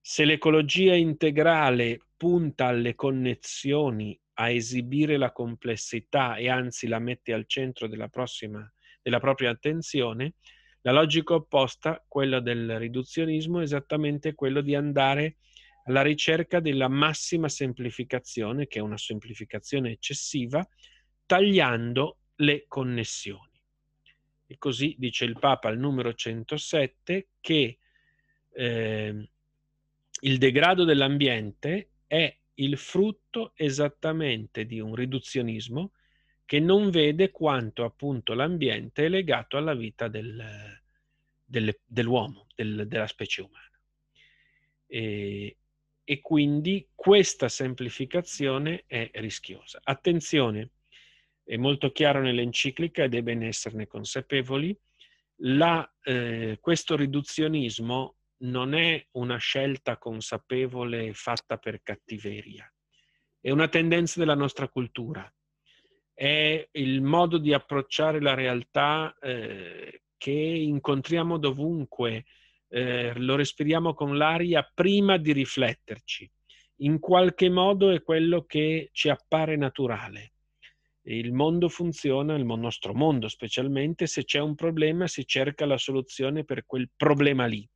Se 0.00 0.24
l'ecologia 0.24 0.94
integrale 0.94 2.00
punta 2.16 2.66
alle 2.66 2.94
connessioni, 2.94 4.18
a 4.34 4.50
esibire 4.50 5.18
la 5.18 5.32
complessità 5.32 6.36
e 6.36 6.48
anzi 6.48 6.86
la 6.86 6.98
mette 6.98 7.34
al 7.34 7.46
centro 7.46 7.86
della, 7.86 8.08
prossima, 8.08 8.70
della 9.02 9.20
propria 9.20 9.50
attenzione, 9.50 10.34
la 10.82 10.92
logica 10.92 11.34
opposta, 11.34 12.02
quella 12.08 12.40
del 12.40 12.78
riduzionismo, 12.78 13.60
è 13.60 13.62
esattamente 13.62 14.34
quello 14.34 14.62
di 14.62 14.74
andare 14.74 15.36
alla 15.84 16.00
ricerca 16.00 16.60
della 16.60 16.88
massima 16.88 17.48
semplificazione, 17.50 18.66
che 18.66 18.78
è 18.78 18.82
una 18.82 18.96
semplificazione 18.96 19.90
eccessiva, 19.90 20.66
tagliando 21.26 22.18
le 22.36 22.64
connessioni. 22.66 23.60
E 24.46 24.56
così 24.56 24.94
dice 24.98 25.26
il 25.26 25.38
Papa 25.38 25.68
al 25.68 25.78
numero 25.78 26.14
107 26.14 27.28
che 27.40 27.78
eh, 28.52 29.28
il 30.22 30.38
degrado 30.38 30.84
dell'ambiente 30.84 31.90
è 32.06 32.36
il 32.54 32.76
frutto 32.76 33.52
esattamente 33.54 34.66
di 34.66 34.80
un 34.80 34.94
riduzionismo 34.94 35.92
che 36.44 36.58
non 36.58 36.90
vede 36.90 37.30
quanto 37.30 37.84
appunto 37.84 38.34
l'ambiente 38.34 39.06
è 39.06 39.08
legato 39.08 39.56
alla 39.56 39.74
vita 39.74 40.08
del, 40.08 40.44
del, 41.44 41.78
dell'uomo, 41.86 42.46
del, 42.54 42.86
della 42.88 43.06
specie 43.06 43.42
umana. 43.42 43.80
E, 44.86 45.56
e 46.02 46.20
quindi 46.20 46.88
questa 46.92 47.48
semplificazione 47.48 48.82
è 48.86 49.10
rischiosa. 49.14 49.80
Attenzione, 49.82 50.70
è 51.44 51.56
molto 51.56 51.92
chiaro 51.92 52.20
nell'enciclica 52.20 53.04
ed 53.04 53.14
è 53.14 53.22
bene 53.22 53.46
esserne 53.46 53.86
consapevoli, 53.86 54.76
la, 55.42 55.88
eh, 56.02 56.58
questo 56.60 56.96
riduzionismo 56.96 58.16
non 58.40 58.74
è 58.74 59.06
una 59.12 59.36
scelta 59.36 59.98
consapevole 59.98 61.12
fatta 61.14 61.56
per 61.56 61.82
cattiveria, 61.82 62.72
è 63.40 63.50
una 63.50 63.68
tendenza 63.68 64.18
della 64.18 64.34
nostra 64.34 64.68
cultura, 64.68 65.32
è 66.14 66.68
il 66.72 67.00
modo 67.00 67.38
di 67.38 67.52
approcciare 67.52 68.20
la 68.20 68.34
realtà 68.34 69.16
eh, 69.20 70.02
che 70.16 70.30
incontriamo 70.30 71.38
dovunque, 71.38 72.26
eh, 72.68 73.14
lo 73.16 73.36
respiriamo 73.36 73.94
con 73.94 74.18
l'aria 74.18 74.70
prima 74.74 75.16
di 75.16 75.32
rifletterci. 75.32 76.30
In 76.82 76.98
qualche 76.98 77.48
modo 77.48 77.90
è 77.90 78.02
quello 78.02 78.44
che 78.44 78.90
ci 78.92 79.08
appare 79.08 79.56
naturale. 79.56 80.32
Il 81.04 81.32
mondo 81.32 81.68
funziona, 81.70 82.34
il 82.34 82.44
nostro 82.44 82.92
mondo 82.92 83.28
specialmente, 83.28 84.06
se 84.06 84.24
c'è 84.24 84.38
un 84.38 84.54
problema 84.54 85.06
si 85.06 85.26
cerca 85.26 85.64
la 85.64 85.78
soluzione 85.78 86.44
per 86.44 86.66
quel 86.66 86.90
problema 86.94 87.46
lì. 87.46 87.66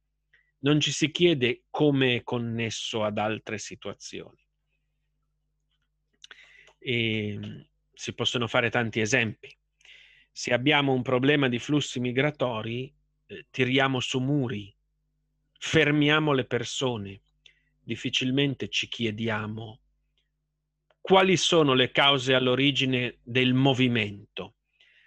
Non 0.64 0.80
ci 0.80 0.92
si 0.92 1.10
chiede 1.10 1.64
come 1.70 2.16
è 2.16 2.22
connesso 2.22 3.04
ad 3.04 3.18
altre 3.18 3.58
situazioni. 3.58 4.42
E 6.78 7.28
ehm, 7.28 7.66
si 7.92 8.14
possono 8.14 8.46
fare 8.46 8.70
tanti 8.70 9.00
esempi. 9.00 9.54
Se 10.32 10.52
abbiamo 10.52 10.92
un 10.92 11.02
problema 11.02 11.48
di 11.48 11.58
flussi 11.58 12.00
migratori, 12.00 12.92
eh, 13.26 13.46
tiriamo 13.50 14.00
su 14.00 14.20
muri, 14.20 14.74
fermiamo 15.58 16.32
le 16.32 16.44
persone, 16.46 17.20
difficilmente 17.80 18.68
ci 18.68 18.88
chiediamo 18.88 19.80
quali 21.06 21.36
sono 21.36 21.74
le 21.74 21.90
cause 21.90 22.32
all'origine 22.32 23.18
del 23.22 23.52
movimento. 23.52 24.54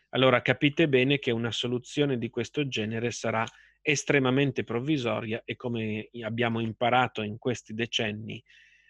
Allora 0.10 0.44
capite 0.44 0.88
bene 0.88 1.18
che 1.18 1.32
una 1.32 1.52
soluzione 1.52 2.20
di 2.20 2.30
questo 2.30 2.68
genere 2.68 3.10
sarà 3.10 3.44
estremamente 3.90 4.66
provvisoria 4.66 5.42
e 5.46 5.56
come 5.56 6.10
abbiamo 6.24 6.60
imparato 6.60 7.22
in 7.22 7.38
questi 7.38 7.74
decenni 7.74 8.44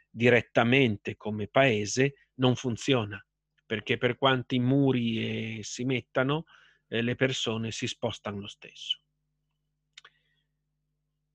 direttamente 0.09 1.15
come 1.15 1.47
paese 1.47 2.29
non 2.35 2.55
funziona 2.55 3.23
perché 3.67 3.97
per 3.97 4.17
quanti 4.17 4.57
muri 4.57 5.59
eh, 5.59 5.63
si 5.63 5.83
mettano 5.83 6.45
eh, 6.87 7.01
le 7.03 7.15
persone 7.15 7.69
si 7.71 7.85
spostano 7.85 8.39
lo 8.39 8.47
stesso. 8.47 9.01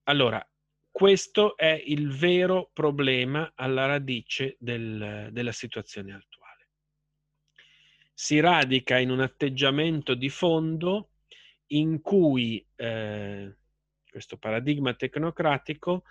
Allora, 0.04 0.44
questo 0.90 1.56
è 1.56 1.80
il 1.86 2.10
vero 2.10 2.70
problema 2.72 3.52
alla 3.54 3.86
radice 3.86 4.56
del, 4.58 5.28
della 5.30 5.52
situazione 5.52 6.14
attuale. 6.14 6.68
Si 8.12 8.40
radica 8.40 8.98
in 8.98 9.10
un 9.10 9.20
atteggiamento 9.20 10.14
di 10.14 10.28
fondo 10.28 11.11
in 11.72 12.00
cui 12.00 12.64
eh, 12.76 13.56
questo 14.10 14.36
paradigma 14.36 14.94
tecnocratico 14.94 16.04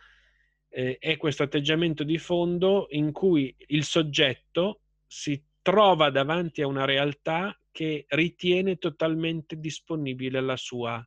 eh, 0.70 0.98
è 0.98 1.18
questo 1.18 1.44
atteggiamento 1.44 2.04
di 2.04 2.18
fondo 2.18 2.88
in 2.92 3.12
cui 3.12 3.56
il 3.68 3.84
soggetto 3.84 4.82
si 5.06 5.44
trova 5.62 6.10
davanti 6.10 6.62
a 6.62 6.68
una 6.68 6.86
realtà 6.86 7.56
che 7.72 8.06
ritiene 8.10 8.78
totalmente 8.78 9.60
disponibile 9.60 10.40
alla 10.40 10.58
sua 10.58 11.06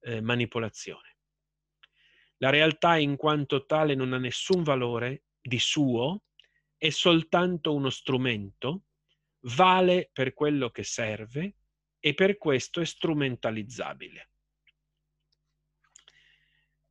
eh, 0.00 0.20
manipolazione. 0.20 1.16
La 2.38 2.50
realtà 2.50 2.96
in 2.96 3.16
quanto 3.16 3.66
tale 3.66 3.94
non 3.94 4.12
ha 4.12 4.18
nessun 4.18 4.62
valore 4.62 5.24
di 5.40 5.58
suo, 5.58 6.22
è 6.76 6.90
soltanto 6.90 7.74
uno 7.74 7.90
strumento, 7.90 8.84
vale 9.40 10.10
per 10.12 10.34
quello 10.34 10.70
che 10.70 10.84
serve 10.84 11.57
e 12.08 12.14
per 12.14 12.38
questo 12.38 12.80
è 12.80 12.86
strumentalizzabile. 12.86 14.30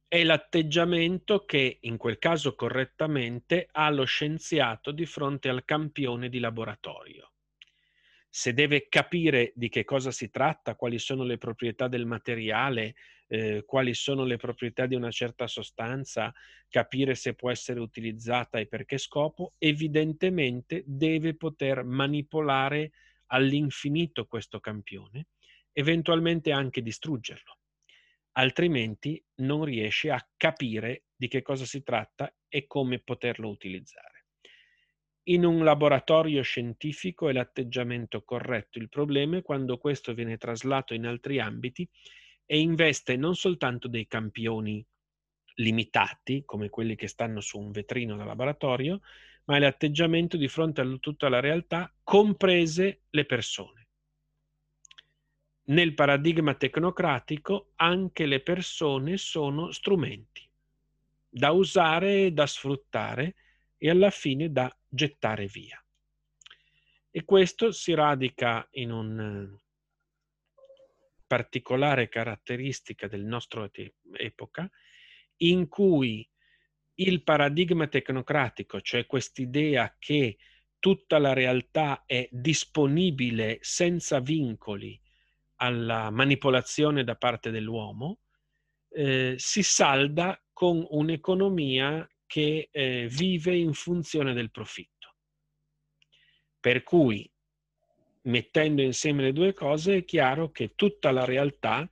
È 0.08 0.24
l'atteggiamento 0.24 1.44
che, 1.44 1.80
in 1.82 1.98
quel 1.98 2.20
caso 2.20 2.54
correttamente, 2.54 3.68
ha 3.72 3.90
lo 3.90 4.06
scienziato 4.06 4.92
di 4.92 5.08
fronte 5.08 5.50
al 5.50 5.66
campione 5.66 6.30
di 6.30 6.38
laboratorio 6.38 7.32
se 8.30 8.54
deve 8.54 8.88
capire 8.88 9.52
di 9.56 9.68
che 9.68 9.84
cosa 9.84 10.12
si 10.12 10.30
tratta, 10.30 10.76
quali 10.76 11.00
sono 11.00 11.24
le 11.24 11.40
proprietà 11.40 11.88
del 11.88 12.06
materiale, 12.06 12.94
eh, 13.28 13.64
quali 13.66 13.96
sono 13.96 14.26
le 14.26 14.38
proprietà 14.38 14.86
di 14.86 14.94
una 14.94 15.10
certa 15.10 15.48
sostanza, 15.48 16.32
capire 16.70 17.16
se 17.16 17.34
può 17.34 17.50
essere 17.50 17.80
utilizzata 17.80 18.60
e 18.60 18.68
per 18.68 18.86
che 18.86 19.00
scopo, 19.00 19.54
evidentemente 19.58 20.84
deve 20.86 21.36
poter 21.36 21.84
manipolare 21.84 22.92
all'infinito 23.28 24.26
questo 24.26 24.60
campione, 24.60 25.28
eventualmente 25.72 26.52
anche 26.52 26.82
distruggerlo. 26.82 27.58
Altrimenti 28.34 29.24
non 29.38 29.64
riesce 29.64 30.12
a 30.12 30.28
capire 30.38 31.06
di 31.16 31.28
che 31.28 31.42
cosa 31.42 31.66
si 31.66 31.82
tratta 31.84 32.34
e 32.48 32.68
come 32.68 33.00
poterlo 33.00 33.50
utilizzare. 33.50 34.26
In 35.30 35.44
un 35.44 35.64
laboratorio 35.64 36.42
scientifico 36.42 37.28
è 37.28 37.34
l'atteggiamento 37.34 38.24
corretto, 38.24 38.80
il 38.80 38.88
problema 38.88 39.38
è 39.38 39.42
quando 39.42 39.78
questo 39.78 40.14
viene 40.14 40.38
traslato 40.38 40.94
in 40.94 41.06
altri 41.06 41.40
ambiti 41.40 41.88
e 42.46 42.60
investe 42.60 43.18
non 43.18 43.36
soltanto 43.36 43.90
dei 43.90 44.08
campioni 44.08 44.86
limitati, 45.56 46.44
come 46.46 46.70
quelli 46.70 46.96
che 46.96 47.08
stanno 47.08 47.42
su 47.42 47.60
un 47.60 47.72
vetrino 47.72 48.16
da 48.16 48.24
laboratorio, 48.24 49.02
ma 49.48 49.56
è 49.56 49.60
l'atteggiamento 49.60 50.38
di 50.38 50.48
fronte 50.48 50.82
a 50.82 50.98
tutta 51.00 51.30
la 51.30 51.40
realtà, 51.40 51.94
comprese 52.04 53.04
le 53.10 53.26
persone. 53.26 53.88
Nel 55.68 55.94
paradigma 55.94 56.54
tecnocratico 56.54 57.72
anche 57.76 58.26
le 58.26 58.42
persone 58.42 59.18
sono 59.18 59.72
strumenti 59.72 60.48
da 61.30 61.52
usare 61.52 62.34
da 62.34 62.48
sfruttare 62.48 63.36
e 63.78 63.90
alla 63.90 64.10
fine 64.10 64.52
da 64.52 64.76
gettare 64.88 65.46
via. 65.46 65.82
E 67.12 67.24
questo 67.24 67.72
si 67.72 67.94
radica 67.94 68.68
in 68.72 68.92
una 68.92 69.62
particolare 71.26 72.08
caratteristica 72.08 73.08
del 73.08 73.24
nostro 73.24 73.70
epoca, 74.14 74.70
in 75.38 75.68
cui 75.68 76.28
il 77.00 77.24
paradigma 77.24 77.88
tecnocratico, 77.88 78.82
cioè 78.82 79.06
quest'idea 79.06 79.96
che 80.00 80.38
tutta 80.80 81.18
la 81.18 81.34
realtà 81.34 82.04
è 82.06 82.28
disponibile 82.32 83.58
senza 83.62 84.20
vincoli 84.20 85.00
alla 85.58 86.10
manipolazione 86.10 87.04
da 87.04 87.16
parte 87.16 87.52
dell'uomo, 87.52 88.20
eh, 88.90 89.36
si 89.38 89.64
salda 89.64 90.42
con 90.54 90.86
un'economia 90.90 92.08
che 92.26 92.70
eh, 92.72 93.08
vive 93.10 93.56
in 93.56 93.74
funzione 93.74 94.34
del 94.34 94.52
profitto. 94.52 95.16
Per 96.60 96.84
cui, 96.84 97.30
mettendo 98.24 98.82
insieme 98.82 99.24
le 99.24 99.34
due 99.34 99.54
cose, 99.54 99.98
è 99.98 100.06
chiaro 100.06 100.52
che 100.52 100.74
tutta 100.76 101.12
la 101.12 101.26
realtà 101.26 101.90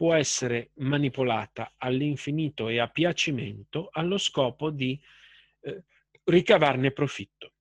può 0.00 0.14
essere 0.14 0.70
manipolata 0.76 1.74
all'infinito 1.76 2.70
e 2.70 2.78
a 2.78 2.88
piacimento 2.88 3.90
allo 3.92 4.16
scopo 4.16 4.70
di 4.70 4.98
eh, 5.60 5.84
ricavarne 6.24 6.90
profitto. 6.90 7.52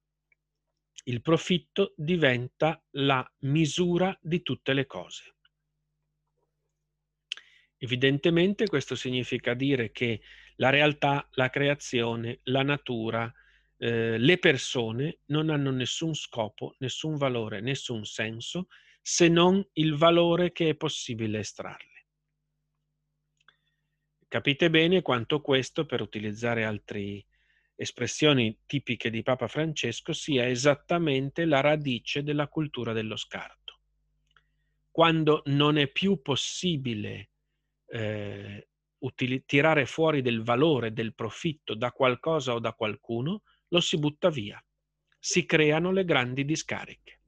Il 1.04 1.22
profitto 1.22 1.94
diventa 1.98 2.82
la 2.92 3.30
misura 3.40 4.18
di 4.22 4.42
tutte 4.42 4.72
le 4.72 4.86
cose. 4.86 5.36
Evidentemente 7.78 8.68
questo 8.68 8.96
significa 8.96 9.54
dire 9.54 9.92
che 9.92 10.22
la 10.56 10.70
realtà, 10.70 11.28
la 11.32 11.50
creazione, 11.50 12.40
la 12.44 12.64
natura, 12.64 13.30
eh, 13.76 14.18
le 14.18 14.38
persone 14.38 15.20
non 15.26 15.50
hanno 15.50 15.72
nessun 15.72 16.16
scopo, 16.16 16.74
nessun 16.78 17.18
valore, 17.18 17.60
nessun 17.60 18.06
senso 18.06 18.68
se 19.02 19.28
non 19.28 19.62
il 19.74 19.96
valore 19.96 20.54
che 20.54 20.70
è 20.70 20.76
possibile 20.76 21.40
estrarle. 21.40 21.99
Capite 24.30 24.70
bene 24.70 25.02
quanto 25.02 25.42
questo, 25.42 25.88
per 25.88 26.02
utilizzare 26.02 26.64
altre 26.64 27.26
espressioni 27.76 28.60
tipiche 28.68 29.10
di 29.10 29.24
Papa 29.24 29.48
Francesco, 29.48 30.14
sia 30.14 30.48
esattamente 30.48 31.46
la 31.46 31.62
radice 31.62 32.22
della 32.22 32.48
cultura 32.48 32.94
dello 32.94 33.16
scarto. 33.16 33.80
Quando 34.92 35.42
non 35.46 35.80
è 35.80 35.88
più 35.88 36.22
possibile 36.22 37.32
eh, 37.88 38.68
utili- 39.00 39.44
tirare 39.46 39.88
fuori 39.88 40.22
del 40.22 40.44
valore, 40.44 40.94
del 40.94 41.16
profitto 41.16 41.74
da 41.74 41.92
qualcosa 41.92 42.54
o 42.54 42.60
da 42.60 42.74
qualcuno, 42.74 43.42
lo 43.70 43.80
si 43.80 43.98
butta 43.98 44.30
via. 44.30 44.64
Si 45.18 45.44
creano 45.48 45.92
le 45.92 46.06
grandi 46.06 46.46
discariche. 46.46 47.22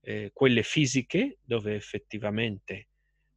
Eh, 0.00 0.30
quelle 0.32 0.62
fisiche, 0.62 1.40
dove 1.42 1.74
effettivamente 1.74 2.88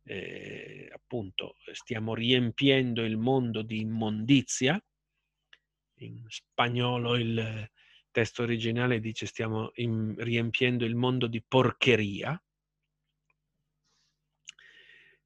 eh, 0.03 0.89
appunto 0.93 1.57
stiamo 1.73 2.13
riempiendo 2.13 3.03
il 3.03 3.17
mondo 3.17 3.61
di 3.61 3.79
immondizia. 3.79 4.81
In 5.95 6.23
spagnolo 6.27 7.15
il 7.15 7.69
testo 8.11 8.43
originale 8.43 8.99
dice 8.99 9.25
stiamo 9.25 9.71
in, 9.75 10.15
riempiendo 10.17 10.85
il 10.85 10.95
mondo 10.95 11.27
di 11.27 11.41
porcheria. 11.41 12.41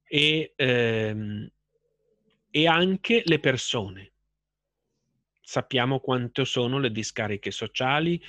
E, 0.08 0.52
ehm, 0.54 1.50
e 2.50 2.66
anche 2.66 3.22
le 3.24 3.40
persone. 3.40 4.12
Sappiamo 5.42 6.00
quanto 6.00 6.44
sono 6.44 6.78
le 6.78 6.90
discariche 6.90 7.50
sociali, 7.50 8.20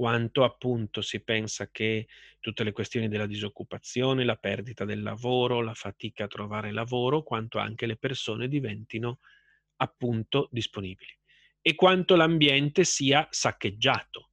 quanto 0.00 0.44
appunto 0.44 1.02
si 1.02 1.20
pensa 1.22 1.68
che 1.70 2.06
tutte 2.40 2.64
le 2.64 2.72
questioni 2.72 3.06
della 3.06 3.26
disoccupazione, 3.26 4.24
la 4.24 4.36
perdita 4.36 4.86
del 4.86 5.02
lavoro, 5.02 5.60
la 5.60 5.74
fatica 5.74 6.24
a 6.24 6.26
trovare 6.26 6.72
lavoro, 6.72 7.22
quanto 7.22 7.58
anche 7.58 7.84
le 7.84 7.98
persone 7.98 8.48
diventino 8.48 9.18
appunto 9.76 10.48
disponibili 10.50 11.14
e 11.60 11.74
quanto 11.74 12.16
l'ambiente 12.16 12.82
sia 12.84 13.28
saccheggiato. 13.28 14.30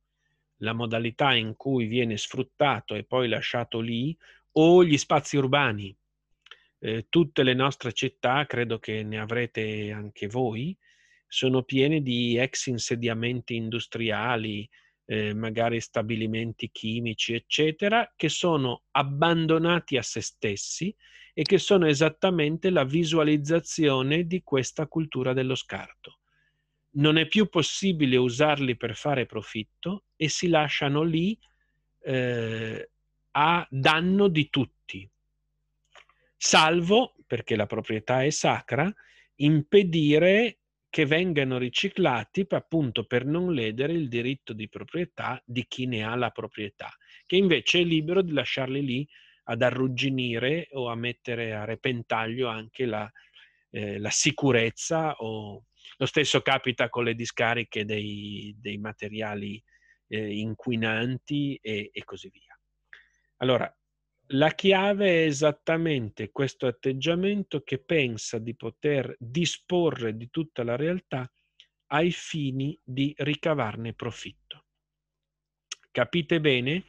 La 0.60 0.72
modalità 0.72 1.34
in 1.34 1.58
cui 1.58 1.86
viene 1.88 2.16
sfruttato 2.16 2.96
e 2.96 3.04
poi 3.04 3.28
lasciato 3.28 3.82
lì 3.82 4.18
o 4.54 4.86
gli 4.86 4.98
spazi 4.98 5.36
urbani. 5.36 5.94
Eh, 6.80 7.08
tutte 7.10 7.44
le 7.44 7.54
nostre 7.54 7.92
città, 7.92 8.46
credo 8.46 8.80
che 8.80 9.04
ne 9.04 9.20
avrete 9.20 9.92
anche 9.92 10.28
voi, 10.28 10.74
sono 11.28 11.64
piene 11.64 12.02
di 12.02 12.38
ex 12.38 12.68
insediamenti 12.68 13.56
industriali, 13.56 14.66
eh, 15.10 15.34
magari 15.34 15.80
stabilimenti 15.80 16.70
chimici, 16.70 17.34
eccetera, 17.34 18.12
che 18.16 18.28
sono 18.28 18.84
abbandonati 18.92 19.96
a 19.98 20.02
se 20.02 20.22
stessi 20.22 20.94
e 21.34 21.44
che 21.44 21.58
sono 21.58 21.88
esattamente 21.88 22.70
la 22.70 22.84
visualizzazione 22.84 24.28
di 24.28 24.44
questa 24.44 24.88
cultura 24.88 25.32
dello 25.32 25.56
scarto. 25.56 26.20
Non 26.98 27.18
è 27.18 27.28
più 27.28 27.48
possibile 27.48 28.18
usarli 28.18 28.76
per 28.76 28.96
fare 28.96 29.26
profitto 29.26 30.06
e 30.18 30.28
si 30.28 30.50
lasciano 30.50 31.04
lì 31.04 31.38
eh, 32.02 32.90
a 33.32 33.68
danno 33.70 34.28
di 34.28 34.50
tutti, 34.50 35.10
salvo, 36.36 37.16
perché 37.26 37.56
la 37.56 37.66
proprietà 37.66 38.24
è 38.24 38.30
sacra, 38.30 38.92
impedire 39.36 40.58
che 40.90 41.06
vengano 41.06 41.58
riciclati 41.58 42.46
appunto 42.50 43.06
per 43.06 43.26
non 43.26 43.54
ledere 43.54 43.94
il 43.94 44.08
diritto 44.08 44.54
di 44.54 44.70
proprietà 44.70 45.42
di 45.46 45.66
chi 45.68 45.86
ne 45.86 46.04
ha 46.04 46.16
la 46.16 46.30
proprietà, 46.30 46.90
che 47.26 47.36
invece 47.36 47.80
è 47.80 47.84
libero 47.84 48.22
di 48.22 48.32
lasciarli 48.32 48.84
lì 48.84 49.08
ad 49.50 49.62
arrugginire 49.62 50.68
o 50.72 50.88
a 50.88 50.96
mettere 50.96 51.54
a 51.54 51.66
repentaglio 51.66 52.48
anche 52.48 52.86
la, 52.86 53.10
eh, 53.72 54.00
la 54.00 54.10
sicurezza 54.10 55.16
o 55.18 55.66
lo 55.98 56.06
stesso 56.06 56.42
capita 56.42 56.90
con 56.90 57.04
le 57.04 57.16
discariche 57.16 57.86
dei, 57.86 58.56
dei 58.60 58.78
materiali 58.78 59.62
eh, 60.08 60.38
inquinanti 60.38 61.58
e, 61.62 61.90
e 61.92 62.04
così 62.04 62.30
via. 62.30 62.58
Allora, 63.38 63.74
la 64.32 64.50
chiave 64.52 65.08
è 65.08 65.26
esattamente 65.26 66.32
questo 66.32 66.68
atteggiamento 66.68 67.62
che 67.64 67.80
pensa 67.80 68.40
di 68.40 68.56
poter 68.56 69.16
disporre 69.20 70.18
di 70.18 70.30
tutta 70.30 70.64
la 70.64 70.76
realtà 70.76 71.32
ai 71.88 72.12
fini 72.12 72.78
di 72.84 73.14
ricavarne 73.18 73.94
profitto. 73.94 74.66
Capite 75.92 76.42
bene 76.42 76.84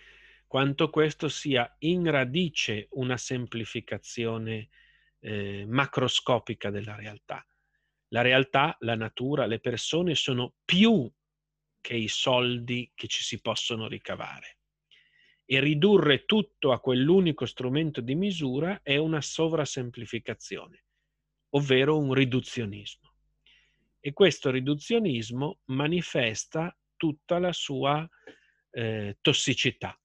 quanto 0.49 0.91
questo 0.91 1.29
sia 1.29 1.77
in 1.81 2.11
radice 2.11 2.89
una 2.93 3.17
semplificazione 3.17 4.69
eh, 5.21 5.65
macroscopica 5.67 6.71
della 6.71 6.97
realtà. 6.97 7.47
La 8.09 8.23
realtà, 8.23 8.77
la 8.81 8.97
natura, 8.97 9.47
le 9.47 9.61
persone 9.61 10.15
sono 10.15 10.55
più 10.65 11.09
che 11.81 11.95
i 11.95 12.09
soldi 12.09 12.91
che 12.95 13.07
ci 13.07 13.23
si 13.23 13.41
possono 13.41 13.87
ricavare 13.87 14.58
e 15.51 15.61
ridurre 15.61 16.27
tutto 16.27 16.73
a 16.73 16.79
quell'unico 16.79 17.47
strumento 17.47 18.03
di 18.03 18.15
misura 18.15 18.81
è 18.83 18.99
una 18.99 19.23
sovrasemplificazione, 19.23 20.85
ovvero 21.55 21.99
un 21.99 22.13
riduzionismo. 22.13 23.15
E 23.99 24.13
questo 24.13 24.51
riduzionismo 24.51 25.61
manifesta 25.69 26.77
tutta 26.99 27.39
la 27.39 27.55
sua 27.55 28.07
eh, 28.73 29.17
tossicità. 29.23 29.99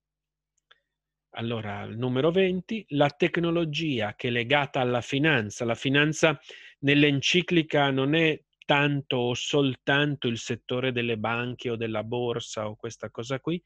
Allora, 1.32 1.88
numero 1.88 2.32
20, 2.32 2.86
la 2.90 3.10
tecnologia 3.10 4.16
che 4.16 4.30
è 4.30 4.32
legata 4.32 4.80
alla 4.80 5.02
finanza. 5.02 5.66
La 5.66 5.76
finanza 5.76 6.40
nell'enciclica 6.80 7.92
non 7.92 8.16
è 8.16 8.42
tanto 8.66 9.18
o 9.18 9.34
soltanto 9.34 10.30
il 10.30 10.38
settore 10.38 10.94
delle 10.94 11.18
banche 11.18 11.70
o 11.70 11.76
della 11.76 12.06
borsa 12.06 12.70
o 12.70 12.78
questa 12.78 13.10
cosa 13.10 13.42
qui, 13.42 13.62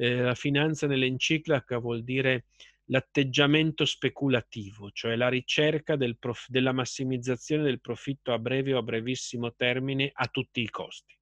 eh, 0.00 0.16
la 0.16 0.34
finanza 0.34 0.86
nell'enciclica 0.86 1.76
vuol 1.76 2.02
dire 2.02 2.46
l'atteggiamento 2.84 3.84
speculativo, 3.84 4.90
cioè 4.90 5.14
la 5.14 5.28
ricerca 5.28 5.94
del 5.94 6.16
prof- 6.18 6.48
della 6.48 6.72
massimizzazione 6.72 7.62
del 7.62 7.82
profitto 7.82 8.32
a 8.32 8.38
breve 8.38 8.72
o 8.72 8.78
a 8.78 8.82
brevissimo 8.82 9.54
termine 9.54 10.10
a 10.10 10.26
tutti 10.28 10.62
i 10.62 10.70
costi. 10.70 11.14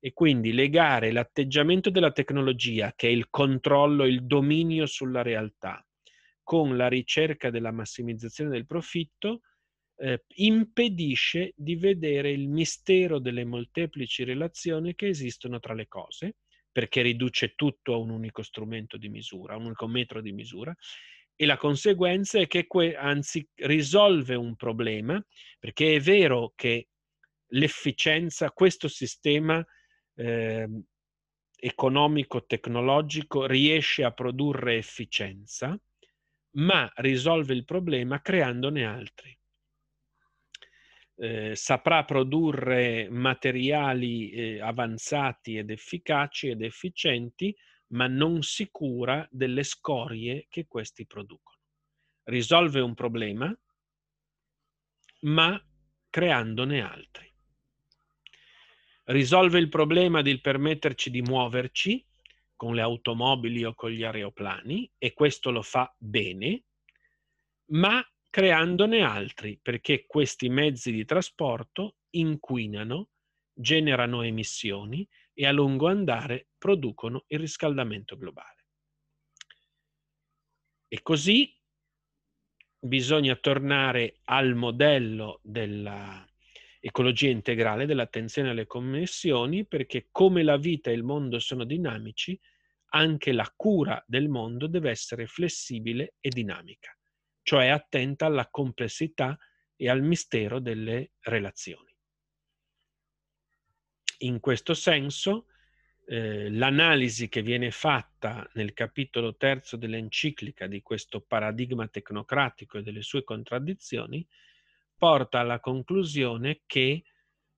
E 0.00 0.12
quindi 0.12 0.52
legare 0.52 1.12
l'atteggiamento 1.12 1.88
della 1.88 2.10
tecnologia, 2.10 2.92
che 2.96 3.06
è 3.06 3.10
il 3.12 3.30
controllo, 3.30 4.04
il 4.04 4.26
dominio 4.26 4.86
sulla 4.86 5.22
realtà, 5.22 5.84
con 6.42 6.76
la 6.76 6.88
ricerca 6.88 7.50
della 7.50 7.70
massimizzazione 7.70 8.50
del 8.50 8.66
profitto, 8.66 9.42
eh, 10.00 10.24
impedisce 10.34 11.52
di 11.56 11.76
vedere 11.76 12.30
il 12.30 12.48
mistero 12.48 13.20
delle 13.20 13.44
molteplici 13.44 14.24
relazioni 14.24 14.96
che 14.96 15.06
esistono 15.06 15.60
tra 15.60 15.74
le 15.74 15.86
cose, 15.86 16.36
perché 16.78 17.02
riduce 17.02 17.54
tutto 17.56 17.92
a 17.92 17.96
un 17.96 18.10
unico 18.10 18.40
strumento 18.40 18.96
di 18.98 19.08
misura, 19.08 19.54
a 19.54 19.56
un 19.56 19.64
unico 19.64 19.88
metro 19.88 20.20
di 20.20 20.30
misura, 20.30 20.72
e 21.34 21.44
la 21.44 21.56
conseguenza 21.56 22.38
è 22.38 22.46
che 22.46 22.68
que- 22.68 22.94
anzi 22.94 23.44
risolve 23.56 24.36
un 24.36 24.54
problema, 24.54 25.20
perché 25.58 25.96
è 25.96 26.00
vero 26.00 26.52
che 26.54 26.90
l'efficienza, 27.48 28.52
questo 28.52 28.86
sistema 28.86 29.60
eh, 30.14 30.68
economico-tecnologico 31.56 33.46
riesce 33.46 34.04
a 34.04 34.12
produrre 34.12 34.76
efficienza, 34.76 35.76
ma 36.58 36.88
risolve 36.94 37.54
il 37.54 37.64
problema 37.64 38.20
creandone 38.20 38.84
altri. 38.84 39.37
Eh, 41.20 41.56
saprà 41.56 42.04
produrre 42.04 43.08
materiali 43.10 44.30
eh, 44.30 44.60
avanzati 44.60 45.56
ed 45.56 45.70
efficaci 45.70 46.48
ed 46.48 46.62
efficienti, 46.62 47.54
ma 47.88 48.06
non 48.06 48.42
si 48.42 48.68
cura 48.70 49.26
delle 49.30 49.64
scorie 49.64 50.46
che 50.48 50.66
questi 50.68 51.06
producono. 51.06 51.58
Risolve 52.24 52.80
un 52.80 52.94
problema, 52.94 53.58
ma 55.20 55.60
creandone 56.08 56.80
altri 56.80 57.28
risolve 59.08 59.58
il 59.58 59.68
problema 59.68 60.22
di 60.22 60.40
permetterci 60.40 61.10
di 61.10 61.22
muoverci 61.22 62.04
con 62.56 62.74
le 62.74 62.82
automobili 62.82 63.64
o 63.64 63.74
con 63.74 63.90
gli 63.90 64.02
aeroplani 64.02 64.90
e 64.98 65.12
questo 65.12 65.50
lo 65.50 65.62
fa 65.62 65.94
bene, 65.96 66.64
ma 67.66 68.04
creandone 68.30 69.02
altri 69.02 69.58
perché 69.60 70.06
questi 70.06 70.48
mezzi 70.48 70.92
di 70.92 71.04
trasporto 71.04 71.96
inquinano, 72.10 73.10
generano 73.52 74.22
emissioni 74.22 75.06
e 75.32 75.46
a 75.46 75.52
lungo 75.52 75.88
andare 75.88 76.48
producono 76.58 77.24
il 77.28 77.38
riscaldamento 77.38 78.16
globale. 78.16 78.66
E 80.88 81.02
così 81.02 81.54
bisogna 82.80 83.34
tornare 83.36 84.20
al 84.24 84.54
modello 84.54 85.40
della 85.42 86.24
ecologia 86.80 87.28
integrale 87.28 87.86
dell'attenzione 87.86 88.50
alle 88.50 88.66
connessioni 88.66 89.66
perché 89.66 90.08
come 90.10 90.42
la 90.42 90.56
vita 90.56 90.90
e 90.90 90.94
il 90.94 91.02
mondo 91.02 91.38
sono 91.38 91.64
dinamici, 91.64 92.38
anche 92.90 93.32
la 93.32 93.52
cura 93.54 94.02
del 94.06 94.28
mondo 94.28 94.66
deve 94.66 94.90
essere 94.90 95.26
flessibile 95.26 96.14
e 96.20 96.30
dinamica, 96.30 96.96
cioè 97.48 97.68
attenta 97.68 98.26
alla 98.26 98.46
complessità 98.50 99.38
e 99.74 99.88
al 99.88 100.02
mistero 100.02 100.58
delle 100.60 101.12
relazioni. 101.20 101.90
In 104.18 104.38
questo 104.38 104.74
senso, 104.74 105.46
eh, 106.04 106.50
l'analisi 106.50 107.30
che 107.30 107.40
viene 107.40 107.70
fatta 107.70 108.46
nel 108.52 108.74
capitolo 108.74 109.36
terzo 109.36 109.78
dell'enciclica 109.78 110.66
di 110.66 110.82
questo 110.82 111.22
paradigma 111.22 111.88
tecnocratico 111.88 112.76
e 112.76 112.82
delle 112.82 113.00
sue 113.00 113.24
contraddizioni 113.24 114.28
porta 114.94 115.38
alla 115.38 115.58
conclusione 115.58 116.64
che 116.66 117.02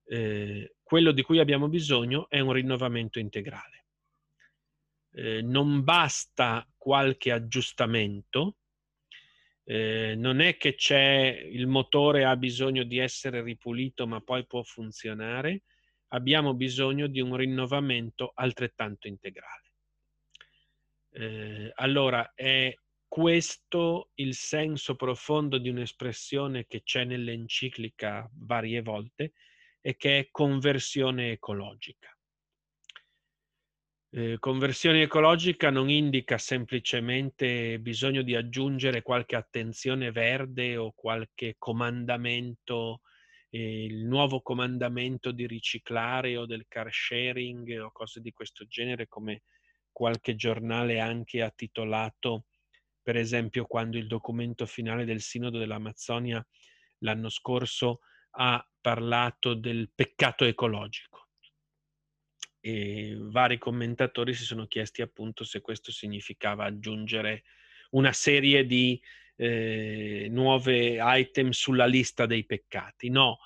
eh, 0.05 0.75
quello 0.81 1.11
di 1.11 1.21
cui 1.21 1.39
abbiamo 1.39 1.67
bisogno 1.67 2.29
è 2.29 2.39
un 2.39 2.53
rinnovamento 2.53 3.19
integrale. 3.19 3.87
Eh, 5.11 5.41
non 5.41 5.83
basta 5.83 6.65
qualche 6.77 7.33
aggiustamento, 7.33 8.55
eh, 9.63 10.15
non 10.15 10.39
è 10.39 10.57
che 10.57 10.75
c'è 10.75 11.47
il 11.49 11.67
motore 11.67 12.25
ha 12.25 12.35
bisogno 12.35 12.83
di 12.83 12.97
essere 12.97 13.41
ripulito 13.41 14.07
ma 14.07 14.19
poi 14.21 14.45
può 14.45 14.63
funzionare, 14.63 15.63
abbiamo 16.09 16.53
bisogno 16.53 17.07
di 17.07 17.21
un 17.21 17.35
rinnovamento 17.35 18.31
altrettanto 18.33 19.07
integrale. 19.07 19.71
Eh, 21.13 21.71
allora 21.75 22.31
è 22.33 22.73
questo 23.07 24.11
il 24.15 24.33
senso 24.35 24.95
profondo 24.95 25.57
di 25.57 25.67
un'espressione 25.67 26.65
che 26.65 26.81
c'è 26.81 27.03
nell'enciclica 27.03 28.29
varie 28.33 28.81
volte 28.81 29.33
e 29.81 29.97
che 29.97 30.19
è 30.19 30.27
conversione 30.31 31.31
ecologica. 31.31 32.15
Eh, 34.13 34.39
conversione 34.39 35.03
ecologica 35.03 35.69
non 35.69 35.89
indica 35.89 36.37
semplicemente 36.37 37.79
bisogno 37.79 38.23
di 38.23 38.35
aggiungere 38.35 39.01
qualche 39.03 39.37
attenzione 39.37 40.11
verde 40.11 40.75
o 40.75 40.91
qualche 40.93 41.55
comandamento, 41.57 43.03
eh, 43.49 43.85
il 43.85 44.05
nuovo 44.05 44.41
comandamento 44.41 45.31
di 45.31 45.47
riciclare 45.47 46.35
o 46.35 46.45
del 46.45 46.65
car 46.67 46.91
sharing 46.91 47.79
o 47.81 47.91
cose 47.93 48.19
di 48.19 48.33
questo 48.33 48.65
genere 48.67 49.07
come 49.07 49.43
qualche 49.93 50.35
giornale 50.35 50.99
anche 50.99 51.41
ha 51.41 51.49
titolato 51.49 52.47
per 53.01 53.15
esempio 53.15 53.65
quando 53.65 53.97
il 53.97 54.07
documento 54.07 54.65
finale 54.65 55.05
del 55.05 55.21
Sinodo 55.21 55.57
dell'Amazzonia 55.57 56.45
l'anno 56.99 57.29
scorso 57.29 58.01
ha 58.31 58.65
parlato 58.81 59.53
del 59.53 59.89
peccato 59.95 60.43
ecologico. 60.43 61.20
E 62.61 63.17
vari 63.19 63.57
commentatori 63.57 64.33
si 64.33 64.43
sono 64.43 64.67
chiesti 64.67 65.01
appunto 65.01 65.43
se 65.43 65.61
questo 65.61 65.91
significava 65.91 66.65
aggiungere 66.65 67.43
una 67.91 68.13
serie 68.13 68.65
di 68.65 69.01
eh, 69.35 70.27
nuove 70.29 70.97
item 71.01 71.49
sulla 71.49 71.85
lista 71.85 72.25
dei 72.25 72.45
peccati. 72.45 73.09
No, 73.09 73.39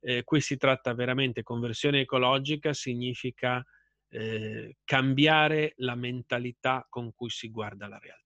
eh, 0.00 0.24
qui 0.24 0.40
si 0.40 0.56
tratta 0.56 0.94
veramente, 0.94 1.42
conversione 1.42 2.00
ecologica 2.00 2.72
significa 2.72 3.64
eh, 4.08 4.76
cambiare 4.84 5.74
la 5.76 5.94
mentalità 5.94 6.86
con 6.88 7.12
cui 7.14 7.30
si 7.30 7.50
guarda 7.50 7.86
la 7.86 7.98
realtà 7.98 8.22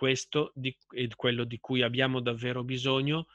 questo 0.00 0.52
di, 0.54 0.74
è 0.94 1.06
quello 1.14 1.44
di 1.44 1.58
cui 1.58 1.82
abbiamo 1.82 2.20
davvero 2.20 2.64
bisogno 2.64 3.26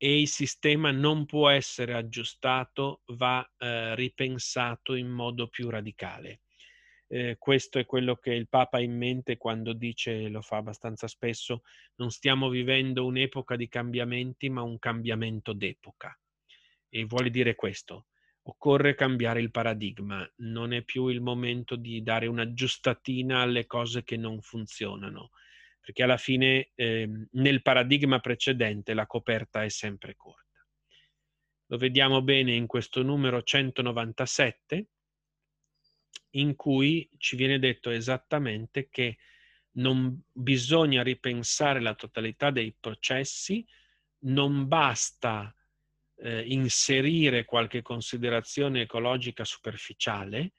e 0.00 0.20
il 0.20 0.28
sistema 0.28 0.92
non 0.92 1.26
può 1.26 1.48
essere 1.48 1.92
aggiustato, 1.92 3.02
va 3.06 3.46
eh, 3.58 3.96
ripensato 3.96 4.94
in 4.94 5.08
modo 5.08 5.48
più 5.48 5.68
radicale. 5.68 6.42
Eh, 7.08 7.36
questo 7.36 7.80
è 7.80 7.84
quello 7.84 8.14
che 8.14 8.32
il 8.32 8.48
Papa 8.48 8.76
ha 8.76 8.80
in 8.80 8.96
mente 8.96 9.36
quando 9.36 9.72
dice, 9.72 10.28
lo 10.28 10.40
fa 10.40 10.58
abbastanza 10.58 11.08
spesso, 11.08 11.62
non 11.96 12.10
stiamo 12.10 12.48
vivendo 12.48 13.04
un'epoca 13.06 13.56
di 13.56 13.66
cambiamenti, 13.66 14.48
ma 14.48 14.62
un 14.62 14.78
cambiamento 14.78 15.52
d'epoca. 15.52 16.16
E 16.88 17.04
vuole 17.04 17.30
dire 17.30 17.56
questo, 17.56 18.06
occorre 18.42 18.94
cambiare 18.94 19.40
il 19.40 19.50
paradigma, 19.50 20.30
non 20.36 20.72
è 20.72 20.82
più 20.82 21.08
il 21.08 21.20
momento 21.20 21.74
di 21.74 22.02
dare 22.04 22.28
un'aggiustatina 22.28 23.40
alle 23.40 23.66
cose 23.66 24.04
che 24.04 24.16
non 24.16 24.40
funzionano 24.42 25.30
perché 25.88 26.02
alla 26.02 26.18
fine 26.18 26.72
eh, 26.74 27.08
nel 27.30 27.62
paradigma 27.62 28.20
precedente 28.20 28.92
la 28.92 29.06
coperta 29.06 29.64
è 29.64 29.70
sempre 29.70 30.16
corta. 30.16 30.62
Lo 31.68 31.78
vediamo 31.78 32.20
bene 32.20 32.52
in 32.52 32.66
questo 32.66 33.02
numero 33.02 33.42
197, 33.42 34.86
in 36.32 36.54
cui 36.56 37.08
ci 37.16 37.36
viene 37.36 37.58
detto 37.58 37.88
esattamente 37.88 38.90
che 38.90 39.16
non 39.76 40.24
bisogna 40.30 41.02
ripensare 41.02 41.80
la 41.80 41.94
totalità 41.94 42.50
dei 42.50 42.76
processi, 42.78 43.66
non 44.24 44.68
basta 44.68 45.56
eh, 46.16 46.42
inserire 46.48 47.46
qualche 47.46 47.80
considerazione 47.80 48.82
ecologica 48.82 49.42
superficiale, 49.42 50.52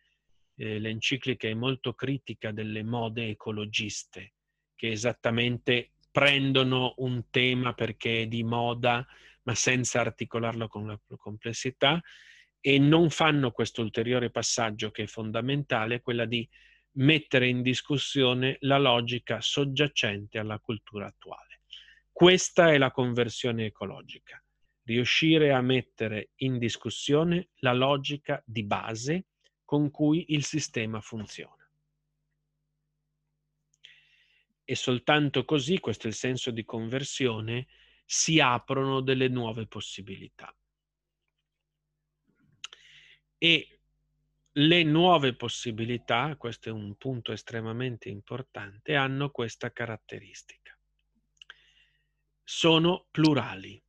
eh, 0.55 0.79
l'enciclica 0.79 1.47
è 1.47 1.53
molto 1.53 1.93
critica 1.93 2.51
delle 2.51 2.81
mode 2.81 3.27
ecologiste, 3.27 4.33
che 4.79 4.91
esattamente 4.91 5.91
prendono 6.09 6.93
un 6.99 7.29
tema 7.29 7.73
perché 7.73 8.21
è 8.21 8.27
di 8.27 8.45
moda, 8.45 9.05
ma 9.43 9.53
senza 9.53 9.99
articolarlo 9.99 10.69
con 10.69 10.87
la 10.87 10.97
complessità 11.17 12.01
e 12.61 12.79
non 12.79 13.09
fanno 13.09 13.51
questo 13.51 13.81
ulteriore 13.81 14.29
passaggio 14.29 14.89
che 14.89 15.03
è 15.03 15.05
fondamentale, 15.05 15.99
quella 15.99 16.23
di 16.23 16.47
mettere 16.93 17.49
in 17.49 17.61
discussione 17.61 18.55
la 18.61 18.77
logica 18.77 19.41
soggiacente 19.41 20.39
alla 20.39 20.59
cultura 20.59 21.07
attuale. 21.07 21.59
Questa 22.09 22.71
è 22.71 22.77
la 22.77 22.91
conversione 22.91 23.65
ecologica, 23.65 24.41
riuscire 24.83 25.51
a 25.51 25.59
mettere 25.59 26.29
in 26.37 26.57
discussione 26.57 27.49
la 27.55 27.73
logica 27.73 28.41
di 28.45 28.63
base 28.63 29.25
con 29.65 29.91
cui 29.91 30.27
il 30.29 30.45
sistema 30.45 31.01
funziona. 31.01 31.58
E 34.69 34.75
soltanto 34.75 35.45
così, 35.45 35.79
questo 35.79 36.05
è 36.05 36.11
il 36.11 36.15
senso 36.15 36.51
di 36.51 36.63
conversione, 36.63 37.65
si 38.05 38.39
aprono 38.39 39.01
delle 39.01 39.27
nuove 39.27 39.65
possibilità. 39.65 40.55
E 43.39 43.79
le 44.51 44.83
nuove 44.83 45.33
possibilità, 45.33 46.35
questo 46.37 46.69
è 46.69 46.71
un 46.71 46.95
punto 46.97 47.31
estremamente 47.31 48.09
importante, 48.09 48.95
hanno 48.95 49.31
questa 49.31 49.71
caratteristica. 49.73 50.77
Sono 52.43 53.07
plurali. 53.09 53.81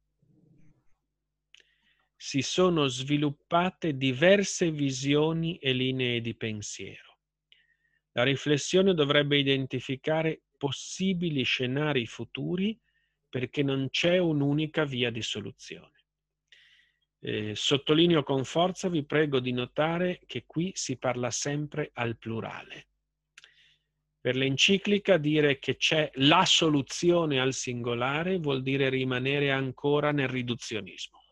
si 2.22 2.42
sono 2.42 2.86
sviluppate 2.86 3.96
diverse 3.96 4.70
visioni 4.70 5.56
e 5.56 5.72
linee 5.72 6.20
di 6.20 6.34
pensiero. 6.34 7.18
La 8.12 8.24
riflessione 8.24 8.92
dovrebbe 8.92 9.38
identificare 9.38 10.42
possibili 10.60 11.42
scenari 11.42 12.04
futuri 12.04 12.78
perché 13.30 13.62
non 13.62 13.88
c'è 13.88 14.18
un'unica 14.18 14.84
via 14.84 15.10
di 15.10 15.22
soluzione. 15.22 16.04
Eh, 17.20 17.54
sottolineo 17.54 18.22
con 18.22 18.44
forza, 18.44 18.90
vi 18.90 19.04
prego 19.06 19.40
di 19.40 19.52
notare 19.52 20.20
che 20.26 20.44
qui 20.44 20.72
si 20.74 20.98
parla 20.98 21.30
sempre 21.30 21.90
al 21.94 22.18
plurale. 22.18 22.88
Per 24.20 24.36
l'enciclica 24.36 25.16
dire 25.16 25.58
che 25.58 25.76
c'è 25.76 26.10
la 26.16 26.44
soluzione 26.44 27.40
al 27.40 27.54
singolare 27.54 28.36
vuol 28.36 28.60
dire 28.60 28.90
rimanere 28.90 29.50
ancora 29.50 30.12
nel 30.12 30.28
riduzionismo. 30.28 31.24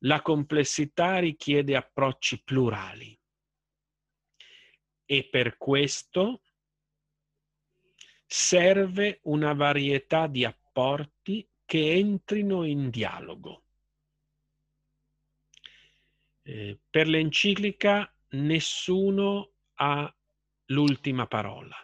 La 0.00 0.20
complessità 0.20 1.20
richiede 1.20 1.74
approcci 1.74 2.42
plurali 2.42 3.18
e 5.06 5.28
per 5.28 5.56
questo 5.56 6.42
serve 8.26 9.20
una 9.22 9.54
varietà 9.54 10.26
di 10.26 10.44
apporti 10.44 11.48
che 11.64 11.92
entrino 11.92 12.64
in 12.64 12.90
dialogo. 12.90 13.62
Eh, 16.42 16.78
per 16.88 17.08
l'enciclica 17.08 18.12
nessuno 18.30 19.52
ha 19.74 20.14
l'ultima 20.66 21.26
parola. 21.26 21.76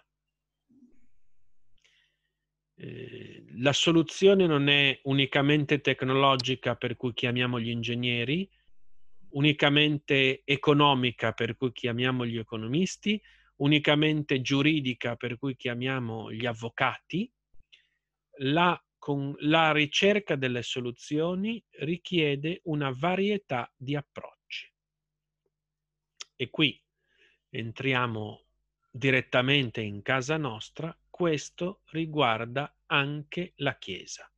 Eh, 2.74 3.45
la 3.57 3.72
soluzione 3.72 4.47
non 4.47 4.68
è 4.68 4.99
unicamente 5.05 5.80
tecnologica 5.80 6.74
per 6.74 6.97
cui 6.97 7.12
chiamiamo 7.12 7.61
gli 7.61 7.70
ingegneri, 7.70 8.49
unicamente 9.30 10.43
economica 10.45 11.32
per 11.32 11.57
cui 11.57 11.72
chiamiamo 11.72 12.26
gli 12.26 12.38
economisti, 12.38 13.20
unicamente 13.57 14.40
giuridica 14.40 15.16
per 15.16 15.38
cui 15.38 15.57
chiamiamo 15.57 16.32
gli 16.32 16.46
avvocati. 16.46 17.30
La 18.38 18.82
con 19.03 19.34
la 19.40 19.72
ricerca 19.72 20.36
delle 20.36 20.62
soluzioni 20.62 21.61
richiede 21.80 22.61
una 22.66 22.94
varietà 22.96 23.68
di 23.76 23.96
approcci. 23.96 24.72
E 26.36 26.50
qui 26.50 26.80
entriamo 27.50 28.44
direttamente 28.88 29.80
in 29.80 30.03
casa 30.03 30.36
nostra, 30.36 30.96
questo 31.11 31.80
riguarda 31.86 32.76
anche 32.86 33.55
la 33.57 33.76
Chiesa. 33.76 34.32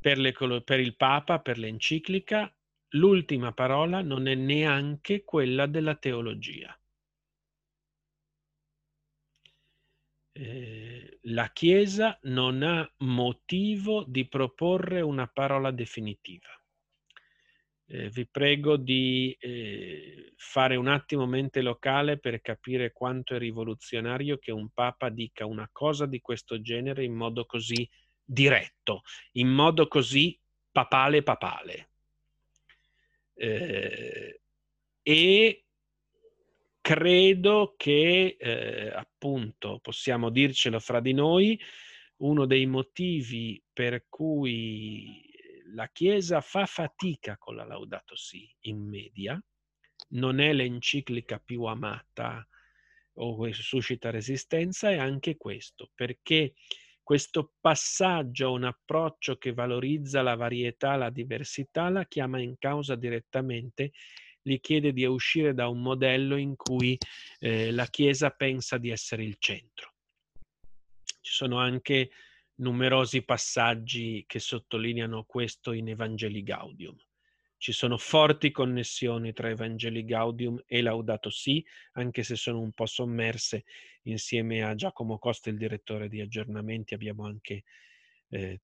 Per, 0.00 0.16
le, 0.16 0.32
per 0.64 0.80
il 0.80 0.96
Papa, 0.96 1.40
per 1.40 1.58
l'enciclica, 1.58 2.50
l'ultima 2.92 3.52
parola 3.52 4.00
non 4.00 4.28
è 4.28 4.34
neanche 4.34 5.24
quella 5.24 5.66
della 5.66 5.96
teologia. 5.96 6.74
Eh, 10.38 11.18
la 11.22 11.50
Chiesa 11.50 12.18
non 12.24 12.62
ha 12.62 12.86
motivo 12.98 14.04
di 14.06 14.28
proporre 14.28 15.00
una 15.00 15.26
parola 15.26 15.70
definitiva. 15.70 16.48
Eh, 17.86 18.10
vi 18.10 18.26
prego 18.26 18.76
di 18.76 19.34
eh, 19.40 20.34
fare 20.36 20.76
un 20.76 20.88
attimo 20.88 21.24
mente 21.24 21.62
locale 21.62 22.18
per 22.18 22.42
capire 22.42 22.92
quanto 22.92 23.34
è 23.34 23.38
rivoluzionario 23.38 24.36
che 24.36 24.52
un 24.52 24.68
Papa 24.68 25.08
dica 25.08 25.46
una 25.46 25.68
cosa 25.72 26.04
di 26.04 26.20
questo 26.20 26.60
genere 26.60 27.02
in 27.02 27.14
modo 27.14 27.46
così 27.46 27.88
diretto, 28.22 29.02
in 29.32 29.48
modo 29.48 29.88
così 29.88 30.38
papale 30.70 31.22
papale. 31.22 31.88
Eh, 33.32 34.40
e 35.02 35.65
credo 36.86 37.74
che 37.76 38.36
eh, 38.38 38.92
appunto 38.94 39.80
possiamo 39.82 40.30
dircelo 40.30 40.78
fra 40.78 41.00
di 41.00 41.14
noi, 41.14 41.60
uno 42.18 42.46
dei 42.46 42.66
motivi 42.66 43.60
per 43.72 44.06
cui 44.08 45.28
la 45.74 45.88
Chiesa 45.88 46.40
fa 46.40 46.64
fatica 46.64 47.38
con 47.38 47.56
la 47.56 47.64
Laudato 47.64 48.14
Si 48.14 48.48
in 48.66 48.86
media, 48.88 49.36
non 50.10 50.38
è 50.38 50.52
l'enciclica 50.52 51.40
più 51.40 51.64
amata 51.64 52.46
o 53.14 53.52
suscita 53.52 54.10
resistenza, 54.10 54.88
è 54.88 54.96
anche 54.96 55.36
questo, 55.36 55.90
perché 55.92 56.54
questo 57.02 57.54
passaggio 57.60 58.46
a 58.46 58.50
un 58.50 58.62
approccio 58.62 59.38
che 59.38 59.52
valorizza 59.52 60.22
la 60.22 60.36
varietà, 60.36 60.94
la 60.94 61.10
diversità, 61.10 61.88
la 61.88 62.04
chiama 62.04 62.40
in 62.40 62.54
causa 62.58 62.94
direttamente 62.94 63.90
gli 64.46 64.60
chiede 64.60 64.92
di 64.92 65.04
uscire 65.04 65.54
da 65.54 65.66
un 65.66 65.82
modello 65.82 66.36
in 66.36 66.54
cui 66.54 66.96
eh, 67.40 67.72
la 67.72 67.86
Chiesa 67.86 68.30
pensa 68.30 68.78
di 68.78 68.90
essere 68.90 69.24
il 69.24 69.36
centro. 69.40 69.94
Ci 71.20 71.32
sono 71.32 71.58
anche 71.58 72.10
numerosi 72.58 73.22
passaggi 73.22 74.22
che 74.24 74.38
sottolineano 74.38 75.24
questo 75.24 75.72
in 75.72 75.88
Evangeli 75.88 76.44
Gaudium. 76.44 76.96
Ci 77.56 77.72
sono 77.72 77.98
forti 77.98 78.52
connessioni 78.52 79.32
tra 79.32 79.48
Evangeli 79.48 80.04
Gaudium 80.04 80.62
e 80.64 80.80
Laudato 80.80 81.28
Si, 81.28 81.64
anche 81.94 82.22
se 82.22 82.36
sono 82.36 82.60
un 82.60 82.70
po' 82.70 82.86
sommerse 82.86 83.64
insieme 84.02 84.62
a 84.62 84.76
Giacomo 84.76 85.18
Costa, 85.18 85.50
il 85.50 85.56
direttore 85.56 86.08
di 86.08 86.20
aggiornamenti, 86.20 86.94
abbiamo 86.94 87.24
anche 87.24 87.64
eh, 88.28 88.60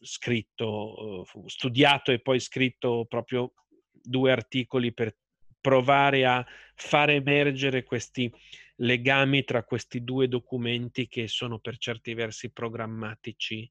scritto, 0.00 1.26
studiato 1.46 2.12
e 2.12 2.20
poi 2.20 2.38
scritto 2.38 3.04
proprio 3.08 3.52
due 3.90 4.30
articoli 4.30 4.92
per 4.92 5.16
provare 5.64 6.26
a 6.26 6.46
far 6.74 7.08
emergere 7.08 7.84
questi 7.84 8.30
legami 8.76 9.44
tra 9.44 9.64
questi 9.64 10.04
due 10.04 10.28
documenti 10.28 11.08
che 11.08 11.26
sono 11.26 11.58
per 11.58 11.78
certi 11.78 12.12
versi 12.12 12.50
programmatici 12.50 13.70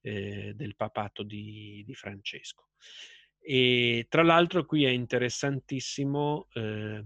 eh, 0.00 0.54
del 0.54 0.74
papato 0.74 1.22
di, 1.22 1.82
di, 1.84 1.94
Francesco. 1.94 2.70
E 3.38 4.06
tra 4.08 4.22
l'altro 4.22 4.64
qui 4.64 4.86
è 4.86 4.88
interessantissimo 4.88 6.48
eh, 6.54 7.04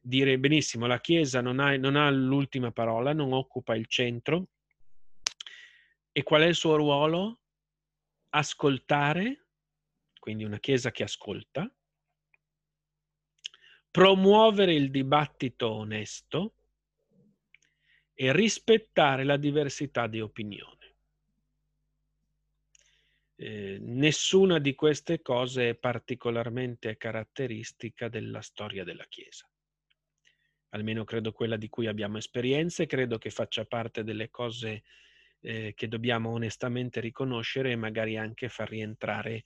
dire 0.00 0.38
benissimo, 0.38 0.86
la 0.86 1.00
Chiesa 1.00 1.40
non 1.40 1.58
ha, 1.58 1.76
non 1.76 1.96
ha 1.96 2.08
l'ultima 2.10 2.70
parola, 2.70 3.12
non 3.12 3.32
occupa 3.32 3.74
il 3.74 3.86
centro. 3.86 4.50
E 6.12 6.22
qual 6.22 6.42
è 6.42 6.46
il 6.46 6.54
suo 6.54 6.76
ruolo? 6.76 7.40
Ascoltare, 8.28 9.46
quindi 10.20 10.44
una 10.44 10.60
Chiesa 10.60 10.92
che 10.92 11.02
ascolta, 11.02 11.68
promuovere 13.94 14.74
il 14.74 14.90
dibattito 14.90 15.70
onesto 15.70 16.54
e 18.12 18.32
rispettare 18.32 19.22
la 19.22 19.36
diversità 19.36 20.08
di 20.08 20.20
opinione. 20.20 20.96
Eh, 23.36 23.78
nessuna 23.80 24.58
di 24.58 24.74
queste 24.74 25.22
cose 25.22 25.68
è 25.68 25.74
particolarmente 25.76 26.96
caratteristica 26.96 28.08
della 28.08 28.40
storia 28.40 28.82
della 28.82 29.06
Chiesa. 29.08 29.48
Almeno 30.70 31.04
credo 31.04 31.30
quella 31.30 31.56
di 31.56 31.68
cui 31.68 31.86
abbiamo 31.86 32.18
esperienze, 32.18 32.86
credo 32.86 33.16
che 33.18 33.30
faccia 33.30 33.64
parte 33.64 34.02
delle 34.02 34.28
cose 34.28 34.82
eh, 35.38 35.72
che 35.72 35.86
dobbiamo 35.86 36.30
onestamente 36.30 36.98
riconoscere 36.98 37.70
e 37.70 37.76
magari 37.76 38.16
anche 38.16 38.48
far 38.48 38.70
rientrare 38.70 39.44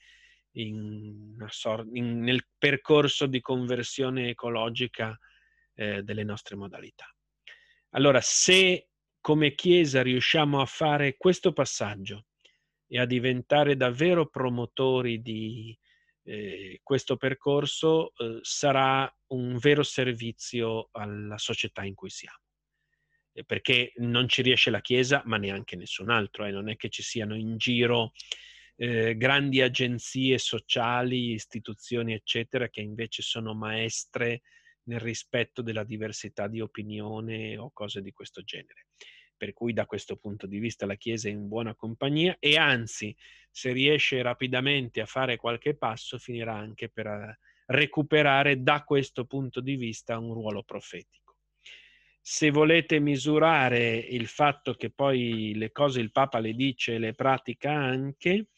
sor- 1.49 1.89
in, 1.93 2.21
nel 2.21 2.47
percorso 2.57 3.27
di 3.27 3.41
conversione 3.41 4.29
ecologica 4.29 5.19
eh, 5.75 6.03
delle 6.03 6.25
nostre 6.25 6.57
modalità. 6.57 7.07
Allora, 7.91 8.21
se 8.21 8.89
come 9.21 9.55
Chiesa 9.55 10.03
riusciamo 10.03 10.61
a 10.61 10.67
fare 10.67 11.17
questo 11.17 11.53
passaggio 11.53 12.27
e 12.87 12.99
a 12.99 13.07
diventare 13.07 13.77
davvero 13.77 14.29
promotori 14.29 15.21
di 15.21 15.77
eh, 16.25 16.81
questo 16.83 17.17
percorso, 17.17 18.13
eh, 18.17 18.39
sarà 18.43 19.11
un 19.29 19.57
vero 19.59 19.83
servizio 19.83 20.89
alla 20.93 21.39
società 21.39 21.85
in 21.85 21.95
cui 21.95 22.11
siamo 22.11 22.39
perché 23.45 23.93
non 23.97 24.29
ci 24.29 24.43
riesce 24.43 24.71
la 24.71 24.81
Chiesa, 24.81 25.23
ma 25.27 25.37
neanche 25.37 25.77
nessun 25.77 26.11
altro. 26.11 26.45
Eh. 26.45 26.51
Non 26.51 26.69
è 26.69 26.77
che 26.77 26.89
ci 26.89 27.03
siano 27.03 27.37
in 27.37 27.57
giro 27.57 28.13
eh, 28.81 29.16
grandi 29.16 29.61
agenzie 29.61 30.39
sociali, 30.39 31.33
istituzioni, 31.33 32.12
eccetera, 32.12 32.68
che 32.68 32.81
invece 32.81 33.22
sono 33.22 33.53
maestre 33.53 34.43
nel 34.85 35.01
rispetto 35.01 35.62
della 35.62 35.83
diversità 35.83 36.47
di 36.47 36.61
opinione 36.61 37.59
o 37.59 37.70
cose 37.72 38.01
di 38.01 38.12
questo 38.12 38.43
genere. 38.43 38.87
Per 39.37 39.53
cui 39.53 39.72
da 39.72 39.85
questo 39.85 40.16
punto 40.16 40.47
di 40.47 40.59
vista 40.59 40.87
la 40.87 40.95
Chiesa 40.95 41.29
è 41.29 41.33
in 41.33 41.49
buona 41.49 41.74
compagnia 41.74 42.37
e 42.39 42.57
anzi, 42.57 43.14
se 43.51 43.72
riesce 43.72 44.22
rapidamente 44.22 45.01
a 45.01 45.07
fare 45.07 45.37
qualche 45.37 45.76
passo, 45.76 46.18
finirà 46.18 46.55
anche 46.55 46.89
per 46.89 47.07
eh, 47.07 47.39
recuperare 47.66 48.62
da 48.62 48.85
questo 48.85 49.26
punto 49.26 49.61
di 49.61 49.74
vista 49.74 50.18
un 50.18 50.33
ruolo 50.33 50.62
profetico. 50.62 51.28
Se 52.31 52.51
volete 52.51 53.01
misurare 53.01 53.97
il 53.97 54.26
fatto 54.26 54.74
che 54.74 54.91
poi 54.91 55.55
le 55.55 55.72
cose 55.72 56.01
il 56.01 56.12
Papa 56.12 56.41
le 56.41 56.53
dice 56.53 56.97
e 56.97 56.99
le 56.99 57.14
pratica 57.14 57.72
anche, 57.72 58.49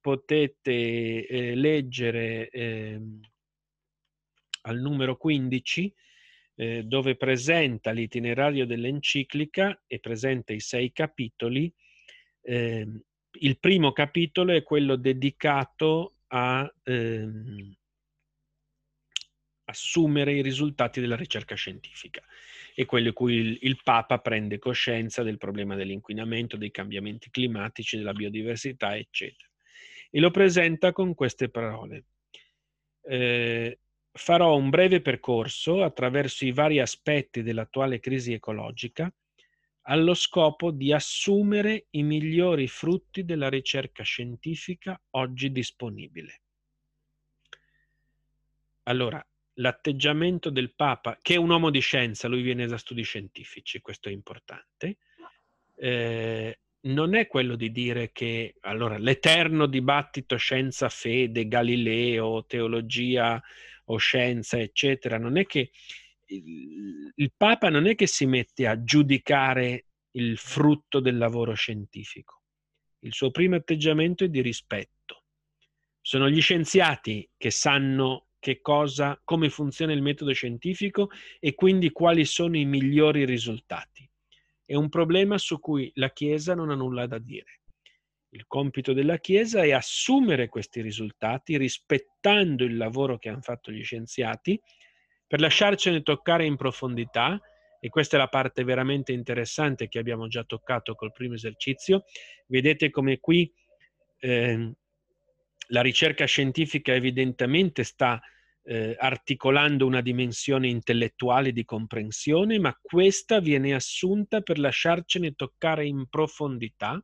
potete 0.00 1.26
eh, 1.26 1.54
leggere 1.54 2.48
ehm, 2.48 3.20
al 4.62 4.78
numero 4.78 5.18
15 5.18 5.94
eh, 6.54 6.84
dove 6.84 7.14
presenta 7.16 7.90
l'itinerario 7.90 8.64
dell'enciclica 8.64 9.82
e 9.86 9.98
presenta 9.98 10.54
i 10.54 10.60
sei 10.60 10.90
capitoli. 10.90 11.70
Eh, 12.40 12.88
il 13.40 13.58
primo 13.58 13.92
capitolo 13.92 14.52
è 14.52 14.62
quello 14.62 14.96
dedicato 14.96 16.14
a 16.28 16.66
ehm, 16.82 17.76
assumere 19.64 20.32
i 20.32 20.42
risultati 20.42 21.00
della 21.00 21.16
ricerca 21.16 21.54
scientifica 21.54 22.22
e 22.74 22.84
quello 22.84 23.08
in 23.08 23.14
cui 23.14 23.34
il, 23.34 23.58
il, 23.62 23.80
Papa 23.82 24.18
prende 24.18 24.58
coscienza 24.58 25.22
del 25.22 25.38
problema 25.38 25.74
dell'inquinamento, 25.74 26.56
dei 26.56 26.70
cambiamenti 26.70 27.30
climatici, 27.30 27.96
della 27.96 28.12
biodiversità, 28.12 28.96
eccetera. 28.96 29.48
E 30.10 30.20
lo 30.20 30.30
presenta 30.30 30.92
con 30.92 31.14
queste 31.14 31.48
parole. 31.48 32.04
Eh, 33.02 33.78
farò 34.12 34.56
un 34.56 34.70
breve 34.70 35.00
percorso 35.00 35.82
attraverso 35.82 36.44
i 36.44 36.52
vari 36.52 36.80
aspetti 36.80 37.42
dell'attuale 37.42 37.98
crisi 37.98 38.32
ecologica 38.32 39.12
allo 39.86 40.14
scopo 40.14 40.70
di 40.70 40.92
assumere 40.92 41.86
i 41.90 42.02
migliori 42.02 42.68
frutti 42.68 43.24
della 43.24 43.48
ricerca 43.48 44.04
scientifica 44.04 45.00
oggi 45.10 45.50
disponibile. 45.50 46.40
Allora, 48.84 49.24
l'atteggiamento 49.54 50.50
del 50.50 50.72
Papa, 50.74 51.18
che 51.20 51.34
è 51.34 51.38
un 51.38 51.50
uomo 51.50 51.70
di 51.70 51.80
scienza, 51.80 52.28
lui 52.28 52.42
viene 52.42 52.66
da 52.66 52.78
studi 52.78 53.02
scientifici, 53.02 53.80
questo 53.80 54.08
è 54.08 54.12
importante, 54.12 54.98
eh, 55.76 56.58
non 56.82 57.14
è 57.14 57.26
quello 57.26 57.54
di 57.54 57.70
dire 57.70 58.10
che 58.12 58.54
allora 58.60 58.98
l'eterno 58.98 59.66
dibattito 59.66 60.36
scienza-fede, 60.36 61.46
Galileo, 61.46 62.44
teologia 62.46 63.40
o 63.86 63.96
scienza, 63.96 64.58
eccetera, 64.58 65.18
non 65.18 65.36
è 65.36 65.46
che 65.46 65.70
il, 66.26 67.12
il 67.14 67.32
Papa 67.36 67.68
non 67.68 67.86
è 67.86 67.94
che 67.94 68.06
si 68.06 68.26
mette 68.26 68.66
a 68.66 68.82
giudicare 68.82 69.86
il 70.12 70.36
frutto 70.38 71.00
del 71.00 71.18
lavoro 71.18 71.54
scientifico. 71.54 72.40
Il 73.00 73.12
suo 73.12 73.30
primo 73.30 73.56
atteggiamento 73.56 74.24
è 74.24 74.28
di 74.28 74.40
rispetto. 74.40 75.24
Sono 76.00 76.28
gli 76.28 76.40
scienziati 76.40 77.28
che 77.36 77.50
sanno 77.50 78.26
cosa, 78.60 79.20
come 79.24 79.48
funziona 79.48 79.92
il 79.92 80.02
metodo 80.02 80.32
scientifico 80.32 81.10
e 81.38 81.54
quindi 81.54 81.90
quali 81.90 82.24
sono 82.24 82.56
i 82.56 82.64
migliori 82.64 83.24
risultati. 83.24 84.08
È 84.64 84.74
un 84.74 84.88
problema 84.88 85.38
su 85.38 85.60
cui 85.60 85.90
la 85.94 86.10
Chiesa 86.10 86.54
non 86.54 86.70
ha 86.70 86.74
nulla 86.74 87.06
da 87.06 87.18
dire. 87.18 87.60
Il 88.30 88.46
compito 88.46 88.92
della 88.92 89.18
Chiesa 89.18 89.62
è 89.62 89.72
assumere 89.72 90.48
questi 90.48 90.80
risultati 90.80 91.56
rispettando 91.56 92.64
il 92.64 92.76
lavoro 92.76 93.18
che 93.18 93.28
hanno 93.28 93.42
fatto 93.42 93.70
gli 93.70 93.84
scienziati 93.84 94.60
per 95.26 95.40
lasciarcene 95.40 96.02
toccare 96.02 96.44
in 96.44 96.56
profondità, 96.56 97.40
e 97.80 97.88
questa 97.88 98.16
è 98.16 98.18
la 98.18 98.28
parte 98.28 98.64
veramente 98.64 99.12
interessante 99.12 99.88
che 99.88 99.98
abbiamo 99.98 100.28
già 100.28 100.44
toccato 100.44 100.94
col 100.94 101.10
primo 101.10 101.34
esercizio, 101.34 102.04
vedete 102.46 102.90
come 102.90 103.18
qui 103.18 103.52
eh, 104.18 104.72
la 105.72 105.80
ricerca 105.80 106.26
scientifica 106.26 106.94
evidentemente 106.94 107.82
sta 107.82 108.20
eh, 108.64 108.94
articolando 108.98 109.86
una 109.86 110.02
dimensione 110.02 110.68
intellettuale 110.68 111.52
di 111.52 111.64
comprensione, 111.64 112.58
ma 112.58 112.78
questa 112.80 113.40
viene 113.40 113.74
assunta 113.74 114.42
per 114.42 114.58
lasciarcene 114.58 115.32
toccare 115.32 115.86
in 115.86 116.06
profondità 116.08 117.02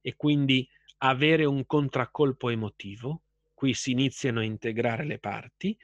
e 0.00 0.16
quindi 0.16 0.68
avere 0.98 1.44
un 1.44 1.64
contraccolpo 1.64 2.50
emotivo, 2.50 3.22
qui 3.54 3.72
si 3.72 3.92
iniziano 3.92 4.40
a 4.40 4.44
integrare 4.44 5.04
le 5.04 5.18
parti, 5.18 5.76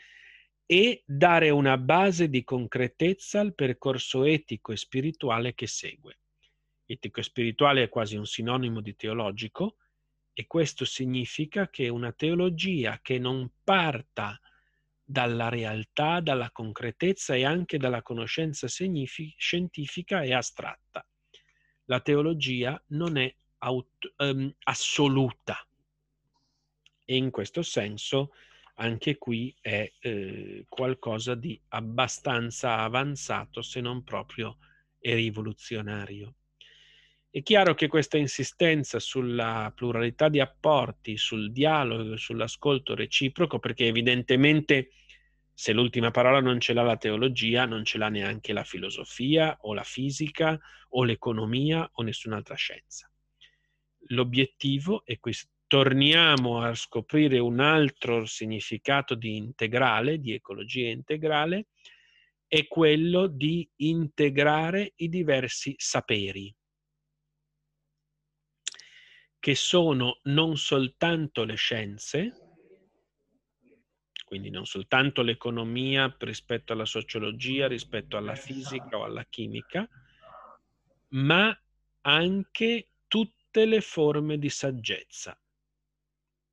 e 0.67 1.03
dare 1.07 1.51
una 1.51 1.79
base 1.79 2.29
di 2.29 2.45
concretezza 2.45 3.41
al 3.41 3.55
percorso 3.55 4.25
etico 4.25 4.73
e 4.73 4.77
spirituale 4.77 5.55
che 5.55 5.67
segue. 5.67 6.19
Etico 6.85 7.21
e 7.21 7.23
spirituale 7.23 7.85
è 7.85 7.89
quasi 7.89 8.17
un 8.17 8.27
sinonimo 8.27 8.81
di 8.81 8.95
teologico 8.97 9.77
e 10.41 10.47
questo 10.47 10.87
significa 10.87 11.69
che 11.69 11.91
una 11.91 12.13
teologia 12.13 13.01
che 13.03 13.19
non 13.19 13.51
parta 13.63 14.41
dalla 15.05 15.51
realtà, 15.51 16.21
dalla 16.21 16.51
concretezza 16.51 17.35
e 17.35 17.45
anche 17.45 17.77
dalla 17.77 18.01
conoscenza 18.01 18.67
scientifica 18.67 20.23
è 20.23 20.33
astratta. 20.33 21.07
La 21.85 22.01
teologia 22.01 22.83
non 22.89 23.19
è 23.19 23.31
aut- 23.59 24.15
um, 24.17 24.51
assoluta. 24.61 25.59
E 27.05 27.17
in 27.17 27.31
questo 27.31 27.61
senso 27.61 28.33
anche 28.77 29.19
qui 29.19 29.55
è 29.61 29.93
eh, 30.01 30.65
qualcosa 30.71 31.35
di 31.35 31.61
abbastanza 31.69 32.79
avanzato, 32.79 33.61
se 33.61 33.83
non 33.83 34.03
proprio 34.05 34.57
rivoluzionario. 35.01 36.37
È 37.33 37.45
chiaro 37.45 37.75
che 37.75 37.87
questa 37.87 38.17
insistenza 38.17 38.99
sulla 38.99 39.73
pluralità 39.73 40.29
di 40.29 40.41
apporti, 40.41 41.17
sul 41.17 41.53
dialogo, 41.53 42.17
sull'ascolto 42.17 42.97
reciproco, 42.97 43.61
perché 43.61 43.87
evidentemente 43.87 44.91
se 45.55 45.73
l'ultima 45.73 46.11
parola 46.11 46.41
non 46.41 46.59
ce 46.59 46.73
l'ha 46.73 46.83
la 46.83 46.97
teologia, 46.97 47.67
non 47.67 47.85
ce 47.85 47.99
l'ha 47.99 48.09
neanche 48.09 48.53
la 48.53 48.65
filosofia 48.65 49.57
o 49.61 49.75
la 49.75 49.85
fisica 49.85 50.59
o 50.89 51.05
l'economia 51.05 51.89
o 51.93 52.03
nessun'altra 52.03 52.57
scienza. 52.57 53.09
L'obiettivo, 54.09 55.05
e 55.05 55.21
qui 55.21 55.33
torniamo 55.69 56.63
a 56.63 56.75
scoprire 56.75 57.39
un 57.39 57.61
altro 57.61 58.27
significato 58.27 59.15
di 59.15 59.37
integrale, 59.37 60.19
di 60.19 60.33
ecologia 60.33 60.89
integrale, 60.89 61.67
è 62.49 62.67
quello 62.67 63.29
di 63.29 63.71
integrare 63.77 64.95
i 64.97 65.09
diversi 65.09 65.77
saperi, 65.79 66.53
che 69.41 69.55
sono 69.55 70.21
non 70.25 70.59
soltanto 70.59 71.45
le 71.45 71.55
scienze, 71.55 72.35
quindi 74.27 74.51
non 74.51 74.67
soltanto 74.67 75.23
l'economia 75.23 76.15
rispetto 76.21 76.75
alla 76.75 76.85
sociologia, 76.85 77.67
rispetto 77.67 78.17
alla 78.17 78.37
fisica 78.37 78.99
o 78.99 79.05
alla 79.05 79.25
chimica, 79.25 79.89
ma 81.09 81.59
anche 82.03 82.89
tutte 83.09 83.65
le 83.65 83.81
forme 83.81 84.39
di 84.39 84.51
saggezza. 84.51 85.37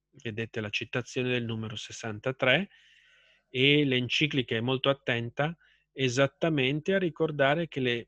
Vedete 0.10 0.62
la 0.62 0.70
citazione 0.70 1.30
del 1.30 1.44
numero 1.44 1.76
63 1.76 2.70
e 3.50 3.86
l'enciclica 3.86 4.56
è 4.56 4.62
molto 4.62 4.90
attenta 4.90 5.56
esattamente 5.92 6.96
a 6.96 7.00
ricordare 7.00 7.68
che 7.68 7.80
le, 7.80 8.08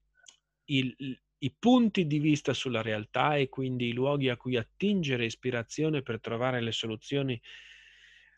il, 0.65 1.21
i 1.39 1.51
punti 1.57 2.05
di 2.05 2.19
vista 2.19 2.53
sulla 2.53 2.81
realtà 2.81 3.35
e 3.35 3.49
quindi 3.49 3.87
i 3.87 3.93
luoghi 3.93 4.29
a 4.29 4.37
cui 4.37 4.57
attingere 4.57 5.25
ispirazione 5.25 6.01
per 6.01 6.19
trovare 6.19 6.61
le 6.61 6.71
soluzioni 6.71 7.39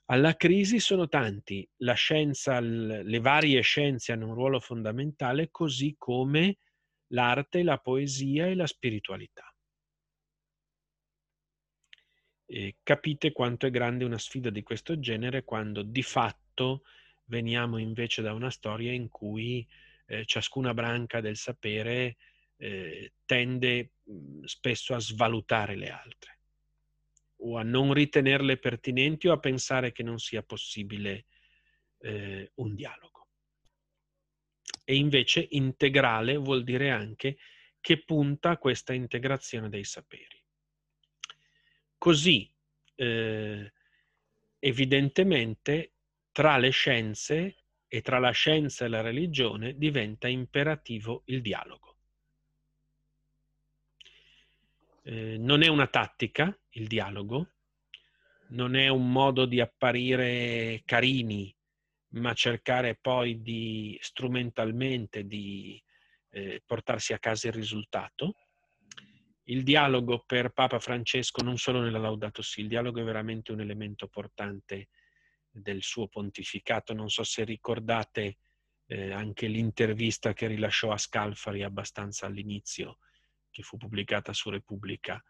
alla 0.05 0.35
crisi 0.35 0.79
sono 0.79 1.07
tanti. 1.07 1.67
La 1.77 1.93
scienza, 1.93 2.59
le 2.59 3.19
varie 3.19 3.61
scienze 3.61 4.11
hanno 4.11 4.27
un 4.27 4.33
ruolo 4.33 4.59
fondamentale, 4.59 5.49
così 5.51 5.95
come 5.97 6.57
l'arte, 7.07 7.63
la 7.63 7.77
poesia 7.77 8.47
e 8.47 8.55
la 8.55 8.67
spiritualità 8.67 9.51
eh, 12.51 12.75
capite 12.83 13.31
quanto 13.31 13.65
è 13.65 13.71
grande 13.71 14.03
una 14.03 14.17
sfida 14.17 14.49
di 14.49 14.61
questo 14.61 14.99
genere 14.99 15.45
quando 15.45 15.83
di 15.83 16.03
fatto 16.03 16.83
veniamo 17.25 17.77
invece 17.77 18.21
da 18.21 18.33
una 18.33 18.49
storia 18.49 18.91
in 18.91 19.07
cui 19.07 19.65
eh, 20.07 20.25
ciascuna 20.25 20.73
branca 20.73 21.21
del 21.21 21.37
sapere 21.37 22.17
eh, 22.61 23.13
tende 23.25 23.93
mhmm, 24.03 24.43
spesso 24.43 24.93
a 24.93 24.99
svalutare 24.99 25.75
le 25.75 25.89
altre 25.89 26.39
o 27.43 27.57
a 27.57 27.63
non 27.63 27.91
ritenerle 27.91 28.57
pertinenti 28.57 29.27
o 29.27 29.33
a 29.33 29.39
pensare 29.39 29.91
che 29.91 30.03
non 30.03 30.19
sia 30.19 30.43
possibile 30.43 31.25
eh, 32.01 32.51
un 32.55 32.75
dialogo. 32.75 33.29
E 34.85 34.95
invece 34.95 35.47
integrale 35.51 36.35
vuol 36.35 36.63
dire 36.63 36.91
anche 36.91 37.37
che 37.79 38.03
punta 38.03 38.51
a 38.51 38.57
questa 38.57 38.93
integrazione 38.93 39.67
dei 39.67 39.83
saperi. 39.83 40.39
Così, 41.97 42.53
eh, 42.93 43.73
evidentemente, 44.59 45.93
tra 46.31 46.57
le 46.57 46.69
scienze 46.69 47.55
e 47.87 48.01
tra 48.01 48.19
la 48.19 48.31
scienza 48.31 48.85
e 48.85 48.87
la 48.87 49.01
religione 49.01 49.75
diventa 49.75 50.27
imperativo 50.27 51.23
il 51.25 51.41
dialogo. 51.41 51.90
Eh, 55.03 55.37
non 55.37 55.61
è 55.63 55.67
una 55.67 55.87
tattica 55.87 56.55
il 56.71 56.87
dialogo, 56.87 57.53
non 58.49 58.75
è 58.75 58.87
un 58.87 59.11
modo 59.11 59.45
di 59.45 59.59
apparire 59.59 60.81
carini, 60.85 61.55
ma 62.13 62.33
cercare 62.33 62.97
poi 62.99 63.41
di 63.41 63.97
strumentalmente 64.01 65.25
di 65.25 65.81
eh, 66.29 66.61
portarsi 66.65 67.13
a 67.13 67.19
casa 67.19 67.47
il 67.47 67.53
risultato 67.53 68.35
Il 69.45 69.63
dialogo 69.63 70.23
per 70.25 70.51
Papa 70.51 70.79
Francesco, 70.79 71.43
non 71.43 71.57
solo 71.57 71.81
nella 71.81 71.97
Laudato 71.97 72.41
Si, 72.41 72.61
il 72.61 72.67
dialogo 72.67 73.01
è 73.01 73.03
veramente 73.03 73.51
un 73.51 73.59
elemento 73.59 74.07
portante 74.07 74.89
del 75.49 75.81
suo 75.81 76.07
pontificato. 76.07 76.93
Non 76.93 77.09
so 77.09 77.23
se 77.23 77.43
ricordate 77.43 78.37
eh, 78.85 79.11
anche 79.11 79.47
l'intervista 79.47 80.33
che 80.33 80.47
rilasciò 80.47 80.91
a 80.91 80.97
Scalfari 80.97 81.63
abbastanza 81.63 82.27
all'inizio, 82.27 82.99
che 83.51 83.61
fu 83.61 83.77
pubblicata 83.77 84.33
su 84.33 84.49
Repubblica, 84.49 85.23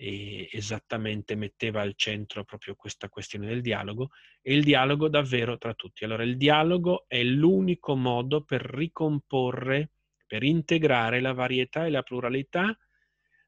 e 0.00 0.48
esattamente 0.50 1.34
metteva 1.34 1.82
al 1.82 1.92
centro 1.94 2.42
proprio 2.42 2.74
questa 2.74 3.10
questione 3.10 3.46
del 3.46 3.60
dialogo 3.60 4.12
e 4.40 4.54
il 4.54 4.64
dialogo 4.64 5.10
davvero 5.10 5.58
tra 5.58 5.74
tutti. 5.74 6.04
Allora 6.04 6.22
il 6.22 6.38
dialogo 6.38 7.04
è 7.06 7.22
l'unico 7.22 7.94
modo 7.94 8.42
per 8.42 8.62
ricomporre, 8.62 9.90
per 10.26 10.42
integrare 10.42 11.20
la 11.20 11.34
varietà 11.34 11.84
e 11.84 11.90
la 11.90 12.02
pluralità 12.02 12.74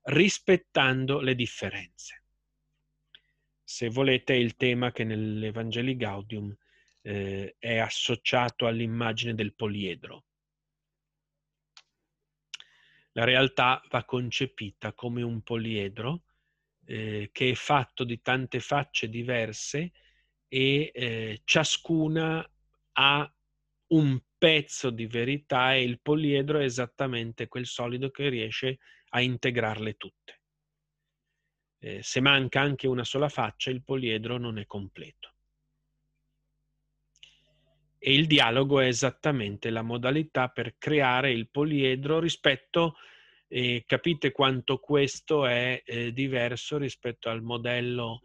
rispettando 0.02 1.20
le 1.20 1.34
differenze. 1.34 2.24
Se 3.64 3.88
volete 3.88 4.34
è 4.34 4.36
il 4.36 4.54
tema 4.56 4.92
che 4.92 5.04
nell'Evangeli 5.04 5.96
Gaudium 5.96 6.54
eh, 7.00 7.56
è 7.58 7.78
associato 7.78 8.66
all'immagine 8.66 9.34
del 9.34 9.54
poliedro. 9.54 10.24
La 13.12 13.24
realtà 13.24 13.82
va 13.90 14.04
concepita 14.04 14.92
come 14.94 15.22
un 15.22 15.42
poliedro 15.42 16.24
eh, 16.84 17.30
che 17.32 17.50
è 17.50 17.54
fatto 17.54 18.04
di 18.04 18.20
tante 18.20 18.60
facce 18.60 19.08
diverse 19.08 19.92
e 20.48 20.90
eh, 20.94 21.40
ciascuna 21.44 22.46
ha 22.92 23.34
un 23.88 24.20
pezzo 24.38 24.90
di 24.90 25.06
verità 25.06 25.74
e 25.74 25.82
il 25.82 26.00
poliedro 26.00 26.58
è 26.58 26.64
esattamente 26.64 27.48
quel 27.48 27.66
solido 27.66 28.10
che 28.10 28.28
riesce 28.28 28.78
a 29.10 29.20
integrarle 29.20 29.94
tutte. 29.94 30.40
Eh, 31.78 32.02
se 32.02 32.20
manca 32.20 32.60
anche 32.60 32.86
una 32.86 33.04
sola 33.04 33.28
faccia, 33.28 33.70
il 33.70 33.82
poliedro 33.82 34.38
non 34.38 34.58
è 34.58 34.66
completo. 34.66 35.31
E 38.04 38.14
il 38.14 38.26
dialogo 38.26 38.80
è 38.80 38.86
esattamente 38.86 39.70
la 39.70 39.82
modalità 39.82 40.48
per 40.48 40.74
creare 40.76 41.30
il 41.30 41.48
poliedro 41.48 42.18
rispetto 42.18 42.84
a 42.84 43.10
e 43.54 43.84
capite 43.86 44.32
quanto 44.32 44.78
questo 44.78 45.44
è 45.44 45.82
eh, 45.84 46.10
diverso 46.14 46.78
rispetto 46.78 47.28
al 47.28 47.42
modello 47.42 48.22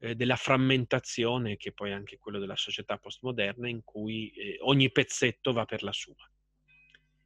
eh, 0.00 0.14
della 0.14 0.36
frammentazione, 0.36 1.56
che 1.56 1.72
poi 1.72 1.88
è 1.88 1.92
anche 1.94 2.18
quello 2.18 2.38
della 2.38 2.56
società 2.56 2.98
postmoderna, 2.98 3.70
in 3.70 3.82
cui 3.84 4.28
eh, 4.32 4.58
ogni 4.60 4.92
pezzetto 4.92 5.54
va 5.54 5.64
per 5.64 5.82
la 5.82 5.92
sua. 5.92 6.30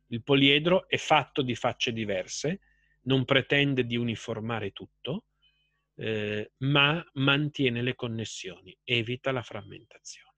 Il 0.06 0.22
poliedro 0.22 0.88
è 0.88 0.96
fatto 0.96 1.42
di 1.42 1.56
facce 1.56 1.92
diverse, 1.92 2.60
non 3.02 3.24
pretende 3.24 3.84
di 3.84 3.96
uniformare 3.96 4.70
tutto, 4.70 5.24
eh, 5.96 6.52
ma 6.58 7.04
mantiene 7.14 7.82
le 7.82 7.96
connessioni, 7.96 8.78
evita 8.84 9.32
la 9.32 9.42
frammentazione. 9.42 10.29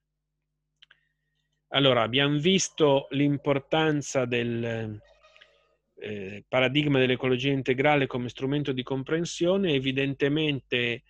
Allora, 1.75 2.03
abbiamo 2.03 2.39
visto 2.39 3.07
l'importanza 3.13 4.27
del, 4.27 5.01
eh, 6.03 6.45
paradigma 6.47 6.99
dell'ecologia 6.99 7.51
integrale 7.51 8.07
come 8.07 8.29
strumento 8.29 8.73
di 8.73 8.83
comprensione, 8.83 9.73
evidentemente 9.73 11.03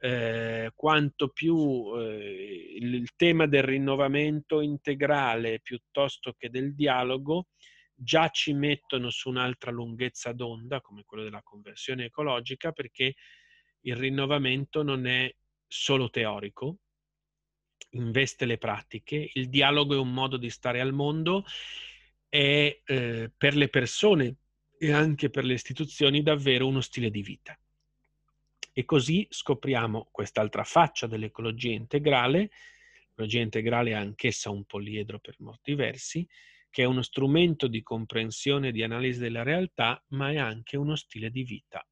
eh, 0.00 0.72
quanto 0.74 1.28
più 1.28 1.92
eh, 1.98 2.76
il, 2.80 3.14
tema 3.14 3.46
del 3.46 3.62
rinnovamento 3.62 4.60
integrale 4.60 5.60
piuttosto 5.60 6.34
che 6.36 6.50
del 6.50 6.74
dialogo 6.74 7.48
già 7.94 8.28
ci 8.30 8.52
mettono 8.54 9.10
su 9.10 9.28
un'altra 9.28 9.70
lunghezza 9.70 10.32
d'onda, 10.32 10.80
come 10.80 11.04
quello 11.06 11.22
della 11.22 11.42
conversione 11.44 12.06
ecologica, 12.06 12.72
perché 12.72 13.14
il 13.82 13.94
rinnovamento 13.94 14.82
non 14.82 15.06
è 15.06 15.32
solo 15.64 16.10
teorico, 16.10 16.78
investe 17.90 18.44
le 18.44 18.58
pratiche, 18.58 19.30
il 19.34 19.48
dialogo 19.48 19.94
è 19.94 19.98
un 19.98 20.12
modo 20.12 20.36
di 20.36 20.50
stare 20.50 20.80
al 20.80 20.92
mondo 20.92 21.44
è 22.28 22.80
eh, 22.84 23.30
per 23.36 23.56
le 23.56 23.68
persone 23.68 24.36
e 24.78 24.92
anche 24.92 25.30
per 25.30 25.44
le 25.44 25.54
istituzioni 25.54 26.22
davvero 26.22 26.66
uno 26.66 26.80
stile 26.80 27.10
di 27.10 27.22
vita. 27.22 27.58
E 28.72 28.84
così 28.84 29.26
scopriamo 29.28 30.08
quest'altra 30.12 30.62
faccia 30.62 31.06
dell'ecologia 31.06 31.72
integrale, 31.72 32.50
l'ecologia 33.08 33.40
integrale 33.40 33.90
è 33.90 33.94
anch'essa 33.94 34.50
un 34.50 34.64
poliedro 34.64 35.18
per 35.18 35.34
molti 35.38 35.74
versi, 35.74 36.28
che 36.70 36.82
è 36.82 36.86
uno 36.86 37.02
strumento 37.02 37.66
di 37.66 37.82
comprensione 37.82 38.68
e 38.68 38.72
di 38.72 38.82
analisi 38.82 39.18
della 39.18 39.42
realtà, 39.42 40.00
ma 40.08 40.30
è 40.30 40.36
anche 40.36 40.76
uno 40.76 40.94
stile 40.94 41.30
di 41.30 41.42
vita. 41.42 41.84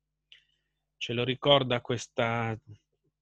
Ce 0.98 1.12
lo 1.12 1.24
ricorda 1.24 1.80
questo 1.80 2.22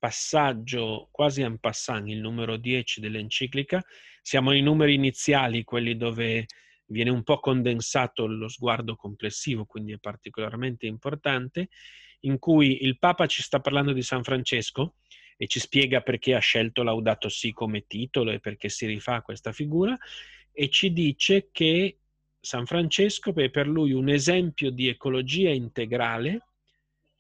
passaggio 0.05 1.09
quasi 1.11 1.41
en 1.41 1.57
passant, 1.57 2.07
il 2.11 2.21
numero 2.21 2.59
10 2.59 3.01
dell'enciclica. 3.01 3.83
Siamo 4.21 4.51
ai 4.51 4.61
numeri 4.61 4.93
iniziali, 4.93 5.65
quelli 5.65 5.97
dove 5.97 6.45
viene 6.89 7.09
un 7.09 7.23
po' 7.23 7.41
condensato 7.41 8.27
lo 8.27 8.49
sguardo 8.49 8.97
complessivo, 8.97 9.65
quindi 9.65 9.95
è 9.95 9.99
particolarmente 9.99 10.85
importante, 10.85 11.71
in 12.21 12.39
cui 12.39 12.85
il 12.85 12.99
Papa 12.99 13.25
ci 13.25 13.41
sta 13.41 13.61
parlando 13.61 13.95
di 13.95 14.03
San 14.03 14.23
Francesco 14.23 14.97
e 15.39 15.47
ci 15.47 15.59
spiega 15.59 16.03
perché 16.03 16.35
ha 16.35 16.39
scelto 16.39 16.83
Laudato 16.83 17.31
Si 17.31 17.53
come 17.53 17.87
titolo 17.87 18.31
e 18.31 18.41
perché 18.41 18.69
si 18.69 18.85
rifà 18.85 19.15
a 19.15 19.23
questa 19.23 19.53
figura 19.53 19.97
e 20.53 20.69
ci 20.69 20.93
dice 20.93 21.49
che 21.51 22.01
San 22.39 22.67
Francesco 22.67 23.35
è 23.35 23.49
per 23.49 23.67
lui 23.67 23.93
un 23.93 24.11
esempio 24.11 24.69
di 24.69 24.87
ecologia 24.87 25.49
integrale 25.49 26.43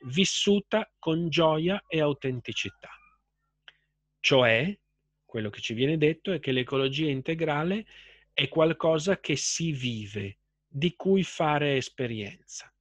vissuta 0.04 0.90
con 0.98 1.28
gioia 1.28 1.82
e 1.86 2.00
autenticità. 2.00 2.90
Cioè, 4.20 4.78
quello 5.24 5.50
che 5.50 5.60
ci 5.60 5.74
viene 5.74 5.98
detto 5.98 6.32
è 6.32 6.40
che 6.40 6.52
l'ecologia 6.52 7.08
integrale 7.08 7.86
è 8.32 8.48
qualcosa 8.48 9.20
che 9.20 9.36
si 9.36 9.72
vive, 9.72 10.38
di 10.66 10.94
cui 10.96 11.22
fare 11.22 11.76
esperienza. 11.76 12.72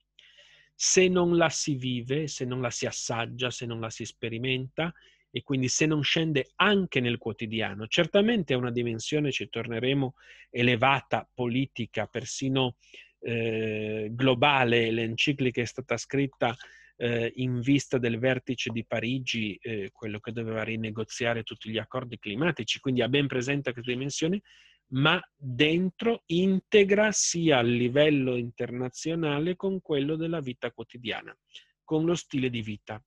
Se 0.74 1.08
non 1.08 1.38
la 1.38 1.50
si 1.50 1.76
vive, 1.76 2.28
se 2.28 2.46
non 2.46 2.62
la 2.62 2.72
si 2.72 2.86
assaggia, 2.86 3.52
se 3.52 3.66
non 3.66 3.80
la 3.80 3.90
si 3.90 4.06
sperimenta 4.06 4.94
e 5.30 5.42
quindi 5.44 5.68
se 5.68 5.86
non 5.86 6.04
scende 6.04 6.52
anche 6.56 7.00
nel 7.00 7.18
quotidiano, 7.18 7.88
certamente 7.88 8.54
è 8.54 8.58
una 8.58 8.72
dimensione, 8.72 9.32
ci 9.32 9.50
torneremo, 9.50 10.16
elevata, 10.50 11.28
politica, 11.34 12.06
persino 12.08 12.76
eh, 13.20 14.10
globale. 14.12 14.92
L'enciclica 14.92 15.62
è 15.62 15.66
stata 15.66 15.98
scritta 15.98 16.56
eh, 17.04 17.34
in 17.36 17.60
vista 17.60 17.98
del 17.98 18.18
vertice 18.18 18.70
di 18.70 18.86
Parigi, 18.86 19.58
eh, 19.62 19.90
quello 19.92 20.22
che 20.22 20.32
doveva 20.32 20.64
rinegoziare 20.64 21.44
tutti 21.44 21.70
gli 21.70 21.78
accordi 21.78 22.18
climatici, 22.18 22.80
quindi 22.80 23.02
ha 23.02 23.10
ben 23.10 23.28
presente 23.28 23.74
questa 23.74 23.92
dimensione, 23.92 24.42
ma 24.94 25.22
dentro 25.36 26.24
integra 26.28 27.12
sia 27.12 27.58
a 27.58 27.62
livello 27.62 28.38
internazionale 28.38 29.58
con 29.58 29.82
quello 29.82 30.16
della 30.16 30.40
vita 30.40 30.72
quotidiana, 30.72 31.38
con 31.84 32.06
lo 32.06 32.16
stile 32.16 32.50
di 32.50 32.62
vita. 32.62 33.04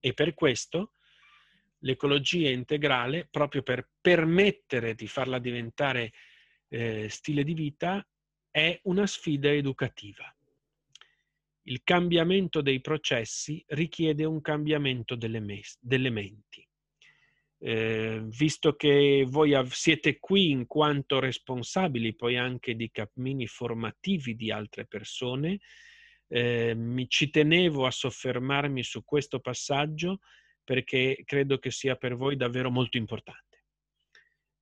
E 0.00 0.12
per 0.12 0.34
questo 0.34 0.94
l'ecologia 1.82 2.50
integrale, 2.50 3.28
proprio 3.30 3.62
per 3.62 3.88
permettere 4.00 4.96
di 4.96 5.06
farla 5.06 5.38
diventare 5.38 6.10
eh, 6.66 7.08
stile 7.08 7.44
di 7.44 7.54
vita, 7.54 8.04
è 8.50 8.80
una 8.84 9.06
sfida 9.06 9.52
educativa. 9.52 10.34
Il 11.70 11.82
cambiamento 11.84 12.62
dei 12.62 12.80
processi 12.80 13.62
richiede 13.68 14.24
un 14.24 14.40
cambiamento 14.40 15.14
delle, 15.14 15.38
mes- 15.38 15.78
delle 15.80 16.10
menti. 16.10 16.66
Eh, 17.62 18.22
visto 18.24 18.74
che 18.74 19.24
voi 19.28 19.54
av- 19.54 19.70
siete 19.70 20.18
qui 20.18 20.50
in 20.50 20.66
quanto 20.66 21.20
responsabili 21.20 22.16
poi 22.16 22.36
anche 22.36 22.74
di 22.74 22.90
cammini 22.90 23.46
formativi 23.46 24.34
di 24.34 24.50
altre 24.50 24.84
persone, 24.86 25.60
eh, 26.26 26.74
mi 26.74 27.08
ci 27.08 27.30
tenevo 27.30 27.86
a 27.86 27.92
soffermarmi 27.92 28.82
su 28.82 29.04
questo 29.04 29.38
passaggio 29.38 30.18
perché 30.64 31.22
credo 31.24 31.58
che 31.58 31.70
sia 31.70 31.94
per 31.94 32.16
voi 32.16 32.34
davvero 32.34 32.70
molto 32.70 32.96
importante. 32.96 33.49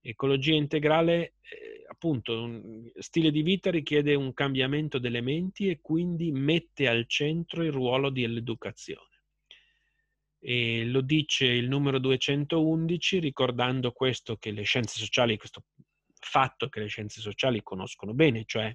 Ecologia 0.09 0.55
integrale, 0.55 1.35
eh, 1.43 1.85
appunto, 1.87 2.43
un 2.43 2.91
stile 2.97 3.31
di 3.31 3.43
vita 3.43 3.71
richiede 3.71 4.15
un 4.15 4.33
cambiamento 4.33 4.99
delle 4.99 5.21
menti 5.21 5.69
e 5.69 5.81
quindi 5.83 6.33
mette 6.33 6.89
al 6.89 7.07
centro 7.07 7.63
il 7.63 7.73
ruolo 7.73 8.09
dell'educazione. 8.09 9.25
E 10.39 10.87
lo 10.87 11.03
dice 11.03 11.45
il 11.45 11.69
numero 11.69 11.99
211 11.99 13.19
ricordando 13.19 13.93
questo 13.93 14.39
che 14.39 14.51
le 14.51 14.63
scienze 14.63 14.99
sociali, 14.99 15.37
questo 15.37 15.65
fatto 16.19 16.71
che 16.71 16.81
le 16.81 16.87
scienze 16.87 17.21
sociali 17.21 17.63
conoscono 17.63 18.15
bene, 18.15 18.45
cioè 18.47 18.75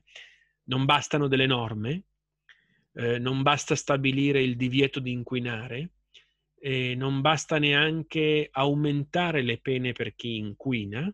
non 0.66 0.86
bastano 0.86 1.28
delle 1.28 1.48
norme, 1.48 2.04
eh, 2.94 3.18
non 3.18 3.42
basta 3.42 3.74
stabilire 3.74 4.40
il 4.40 4.56
divieto 4.56 5.00
di 5.00 5.10
inquinare, 5.10 5.94
eh, 6.60 6.94
non 6.94 7.22
basta 7.22 7.58
neanche 7.58 8.50
aumentare 8.52 9.42
le 9.42 9.58
pene 9.58 9.94
per 9.94 10.14
chi 10.14 10.38
inquina, 10.38 11.12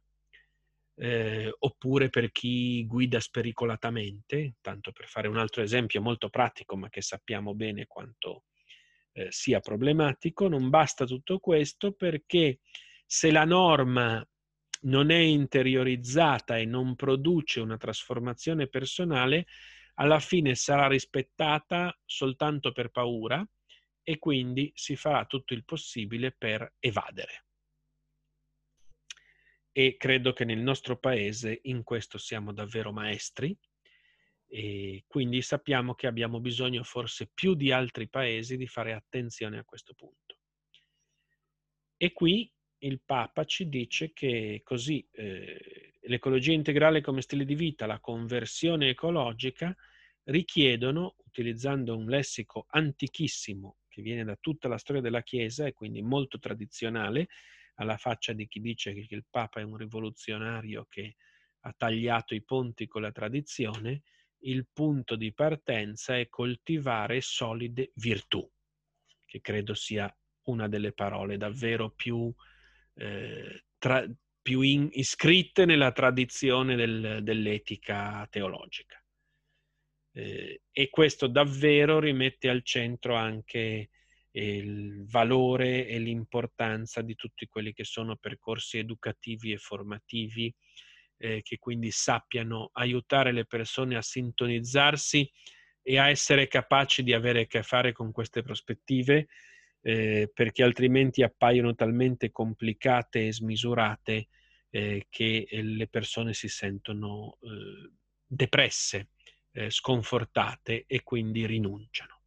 eh, 1.02 1.50
oppure 1.60 2.10
per 2.10 2.32
chi 2.32 2.86
guida 2.86 3.22
spericolatamente, 3.22 4.56
tanto 4.60 4.92
per 4.92 5.08
fare 5.08 5.30
un 5.30 5.38
altro 5.38 5.62
esempio 5.62 6.02
molto 6.02 6.30
pratico, 6.30 6.76
ma 6.76 6.90
che 6.90 7.02
sappiamo 7.02 7.56
bene 7.56 7.88
quanto 7.88 8.44
eh, 9.14 9.28
sia 9.30 9.62
problematico. 9.62 10.50
Non 10.50 10.70
basta 10.70 11.06
tutto 11.06 11.40
questo 11.40 11.94
perché 11.94 12.60
se 13.06 13.32
la 13.32 13.46
norma 13.46 14.26
non 14.82 15.10
è 15.10 15.18
interiorizzata 15.18 16.58
e 16.58 16.66
non 16.66 16.96
produce 16.96 17.62
una 17.62 17.78
trasformazione 17.78 18.68
personale, 18.68 19.46
alla 19.96 20.20
fine 20.20 20.56
sarà 20.56 20.88
rispettata 20.88 21.98
soltanto 22.06 22.72
per 22.74 22.90
paura 22.90 23.46
e 24.04 24.18
quindi 24.18 24.72
si 24.76 24.96
farà 24.98 25.26
tutto 25.26 25.54
il 25.54 25.64
possibile 25.64 26.34
per 26.38 26.74
evadere. 26.80 27.46
E 29.72 29.98
credo 29.98 30.34
che 30.34 30.46
nel 30.46 30.60
nostro 30.60 30.98
paese 30.98 31.60
in 31.64 31.84
questo 31.84 32.18
siamo 32.18 32.54
davvero 32.54 32.92
maestri 32.92 33.58
e 34.52 35.04
quindi 35.08 35.44
sappiamo 35.44 35.94
che 35.94 36.08
abbiamo 36.08 36.40
bisogno 36.40 36.84
forse 36.84 37.30
più 37.32 37.54
di 37.54 37.72
altri 37.72 38.10
paesi 38.10 38.58
di 38.58 38.66
fare 38.66 38.94
attenzione 38.94 39.60
a 39.60 39.64
questo 39.64 39.94
punto. 39.94 40.38
E 41.98 42.14
qui 42.14 42.52
il 42.80 43.02
Papa 43.06 43.44
ci 43.44 43.70
dice 43.70 44.12
che 44.12 44.62
così 44.64 45.08
eh, 45.12 45.94
l'ecologia 46.02 46.54
integrale 46.54 47.02
come 47.02 47.22
stile 47.22 47.46
di 47.46 47.56
vita, 47.56 47.86
la 47.86 48.00
conversione 48.00 48.90
ecologica 48.90 49.76
richiedono, 50.24 51.16
utilizzando 51.26 51.96
un 51.96 52.06
lessico 52.06 52.66
antichissimo 52.70 53.78
che 53.88 54.02
viene 54.02 54.24
da 54.24 54.38
tutta 54.40 54.68
la 54.68 54.78
storia 54.78 55.02
della 55.02 55.24
Chiesa 55.24 55.66
e 55.66 55.74
quindi 55.74 56.02
molto 56.02 56.40
tradizionale, 56.40 57.28
alla 57.80 57.98
faccia 57.98 58.34
di 58.34 58.48
chi 58.48 58.60
dice 58.60 58.94
che 58.94 59.08
il 59.10 59.26
Papa 59.30 59.60
è 59.60 59.64
un 59.64 59.78
rivoluzionario 59.78 60.86
che 60.90 61.16
ha 61.62 61.74
tagliato 61.76 62.36
i 62.36 62.44
ponti 62.44 62.88
con 62.88 63.02
la 63.02 63.12
tradizione, 63.12 64.04
il 64.44 64.68
punto 64.72 65.16
di 65.16 65.34
partenza 65.34 66.18
è 66.18 66.30
coltivare 66.30 67.20
solide 67.22 67.92
virtù, 67.96 68.50
che 69.26 69.42
credo 69.42 69.74
sia 69.74 70.14
una 70.44 70.68
delle 70.68 70.94
parole 70.94 71.38
davvero 71.38 71.92
più 71.92 72.34
eh, 72.96 73.66
tra, 73.78 74.06
più 74.42 74.62
in, 74.62 74.90
iscritte 74.94 75.66
nella 75.66 75.92
tradizione 75.92 76.76
del, 76.76 77.20
dell'etica 77.22 78.28
teologica. 78.30 79.02
Eh, 80.12 80.62
e 80.72 80.90
questo 80.90 81.28
davvero 81.28 82.00
rimette 82.00 82.50
al 82.50 82.64
centro 82.64 83.16
anche 83.16 83.90
il 84.32 85.06
valore 85.08 85.88
e 85.88 85.98
l'importanza 86.00 87.02
di 87.02 87.16
tutti 87.16 87.48
quelli 87.48 87.74
che 87.74 87.84
sono 87.84 88.16
percorsi 88.16 88.78
educativi 88.78 89.52
e 89.52 89.58
formativi 89.58 90.54
eh, 91.18 91.42
che 91.42 91.58
quindi 91.58 91.92
sappiano 91.92 92.70
aiutare 92.74 93.32
le 93.32 93.46
persone 93.46 93.96
a 93.96 94.02
sintonizzarsi 94.02 95.30
e 95.82 95.98
a 95.98 96.10
essere 96.10 96.48
capaci 96.48 97.04
di 97.04 97.14
avere 97.14 97.42
a 97.42 97.46
che 97.46 97.64
fare 97.64 97.92
con 97.92 98.12
queste 98.12 98.42
prospettive 98.42 99.28
eh, 99.82 100.30
perché 100.34 100.64
altrimenti 100.64 101.24
appaiono 101.24 101.74
talmente 101.74 102.32
complicate 102.32 103.28
e 103.28 103.34
smisurate 103.34 104.28
eh, 104.70 105.08
che 105.10 105.48
eh, 105.50 105.64
le 105.64 105.88
persone 105.88 106.34
si 106.34 106.48
sentono 106.48 107.38
eh, 107.42 107.92
depresse, 108.26 109.10
eh, 109.52 109.70
sconfortate 109.70 110.84
e 110.86 111.04
quindi 111.04 111.46
rinunciano. 111.46 112.19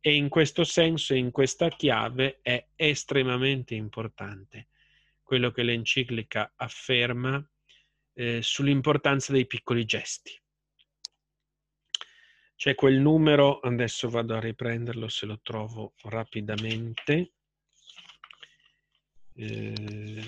E 0.00 0.14
in 0.14 0.28
questo 0.28 0.64
senso 0.64 1.14
in 1.14 1.30
questa 1.30 1.68
chiave 1.68 2.38
è 2.42 2.68
estremamente 2.76 3.74
importante 3.74 4.68
quello 5.22 5.50
che 5.50 5.62
l'enciclica 5.62 6.54
afferma 6.56 7.46
eh, 8.14 8.40
sull'importanza 8.42 9.32
dei 9.32 9.46
piccoli 9.46 9.84
gesti. 9.84 10.40
C'è 12.56 12.74
quel 12.74 12.98
numero, 12.98 13.60
adesso 13.60 14.08
vado 14.08 14.34
a 14.34 14.40
riprenderlo 14.40 15.08
se 15.08 15.26
lo 15.26 15.38
trovo 15.42 15.92
rapidamente. 16.04 17.32
Eh, 19.34 20.26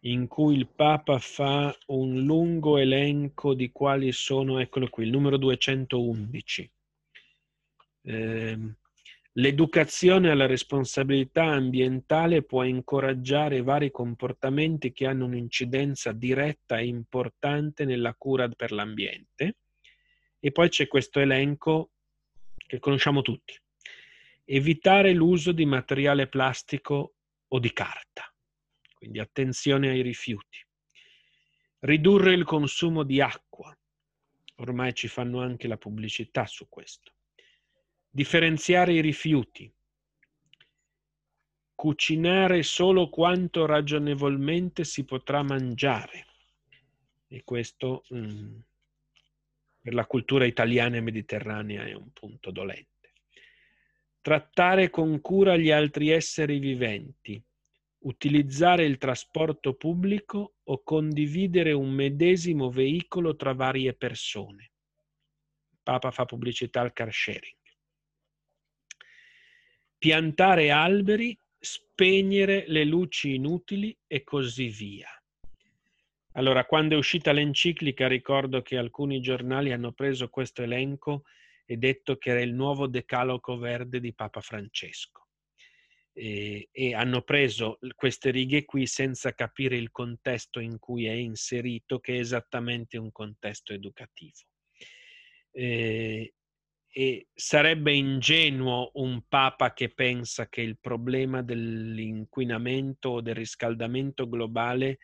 in 0.00 0.26
cui 0.26 0.56
il 0.56 0.66
Papa 0.68 1.18
fa 1.18 1.76
un 1.86 2.22
lungo 2.22 2.78
elenco 2.78 3.54
di 3.54 3.70
quali 3.70 4.12
sono, 4.12 4.58
eccolo 4.58 4.88
qui, 4.88 5.04
il 5.04 5.10
numero 5.10 5.36
211. 5.36 6.70
Eh, 8.02 8.58
L'educazione 9.34 10.28
alla 10.28 10.46
responsabilità 10.46 11.44
ambientale 11.44 12.42
può 12.42 12.64
incoraggiare 12.64 13.62
vari 13.62 13.92
comportamenti 13.92 14.92
che 14.92 15.06
hanno 15.06 15.26
un'incidenza 15.26 16.10
diretta 16.10 16.78
e 16.78 16.86
importante 16.86 17.84
nella 17.84 18.12
cura 18.14 18.48
per 18.48 18.72
l'ambiente. 18.72 19.56
E 20.40 20.50
poi 20.50 20.68
c'è 20.68 20.88
questo 20.88 21.20
elenco 21.20 21.90
che 22.56 22.80
conosciamo 22.80 23.22
tutti. 23.22 23.56
Evitare 24.44 25.12
l'uso 25.12 25.52
di 25.52 25.64
materiale 25.64 26.26
plastico 26.26 27.14
o 27.46 27.58
di 27.60 27.72
carta. 27.72 28.29
Quindi 29.00 29.18
attenzione 29.18 29.88
ai 29.88 30.02
rifiuti. 30.02 30.62
Ridurre 31.78 32.34
il 32.34 32.44
consumo 32.44 33.02
di 33.02 33.22
acqua. 33.22 33.74
Ormai 34.56 34.92
ci 34.92 35.08
fanno 35.08 35.40
anche 35.40 35.66
la 35.66 35.78
pubblicità 35.78 36.44
su 36.44 36.68
questo 36.68 37.14
Differenziare 38.10 38.92
i 38.92 39.00
rifiuti. 39.00 39.72
Cucinare 41.74 42.62
solo 42.62 43.08
quanto 43.08 43.64
ragionevolmente 43.64 44.84
si 44.84 45.06
potrà 45.06 45.42
mangiare. 45.42 46.26
E 47.26 47.42
questo 47.42 48.04
mm, 48.12 48.58
per 49.80 49.94
la 49.94 50.04
cultura 50.04 50.44
italiana 50.44 50.98
e 50.98 51.00
mediterranea 51.00 51.86
è 51.86 51.94
un 51.94 52.12
punto 52.12 52.50
dolente. 52.50 53.12
Trattare 54.20 54.90
con 54.90 55.22
cura 55.22 55.56
gli 55.56 55.70
altri 55.70 56.10
esseri 56.10 56.58
viventi. 56.58 57.42
Utilizzare 58.00 58.84
il 58.84 58.98
trasporto 58.98 59.74
pubblico 59.74 60.56
o 60.64 60.82
condividere 60.82 61.72
un 61.72 61.90
medesimo 61.90 62.70
veicolo 62.70 63.36
tra 63.36 63.52
varie 63.52 63.94
persone. 63.94 64.72
Papa 65.82 66.10
fa 66.10 66.24
pubblicità 66.24 66.80
al 66.80 66.92
car 66.92 67.12
sharing 67.12 67.58
piantare 70.00 70.70
alberi, 70.70 71.38
spegnere 71.58 72.64
le 72.68 72.84
luci 72.84 73.34
inutili 73.34 73.94
e 74.06 74.24
così 74.24 74.68
via. 74.68 75.10
Allora, 76.32 76.64
quando 76.64 76.94
è 76.94 76.96
uscita 76.96 77.32
l'enciclica, 77.32 78.08
ricordo 78.08 78.62
che 78.62 78.78
alcuni 78.78 79.20
giornali 79.20 79.72
hanno 79.72 79.92
preso 79.92 80.30
questo 80.30 80.62
elenco 80.62 81.24
e 81.66 81.76
detto 81.76 82.16
che 82.16 82.30
era 82.30 82.40
il 82.40 82.54
nuovo 82.54 82.86
decalogo 82.86 83.58
verde 83.58 84.00
di 84.00 84.14
Papa 84.14 84.40
Francesco. 84.40 85.26
E, 86.20 86.68
e, 86.70 86.94
hanno 86.94 87.22
preso 87.22 87.78
queste 87.94 88.30
righe 88.30 88.66
qui 88.66 88.86
senza 88.86 89.32
capire 89.32 89.76
il 89.76 89.90
contesto 89.90 90.60
in 90.60 90.78
cui 90.78 91.06
è 91.06 91.12
inserito, 91.12 91.98
che 91.98 92.16
è 92.16 92.18
esattamente 92.18 92.98
un 92.98 93.10
contesto 93.10 93.72
educativo. 93.72 94.40
E, 95.50 96.34
e 96.92 97.28
sarebbe 97.32 97.94
ingenuo 97.94 98.90
un 98.94 99.22
papa 99.28 99.72
che 99.72 99.94
pensa 99.94 100.46
che 100.50 100.60
il 100.60 100.78
problema 100.78 101.40
dell'inquinamento 101.40 103.08
o 103.08 103.20
del 103.22 103.36
riscaldamento 103.36 104.28
globale 104.28 104.98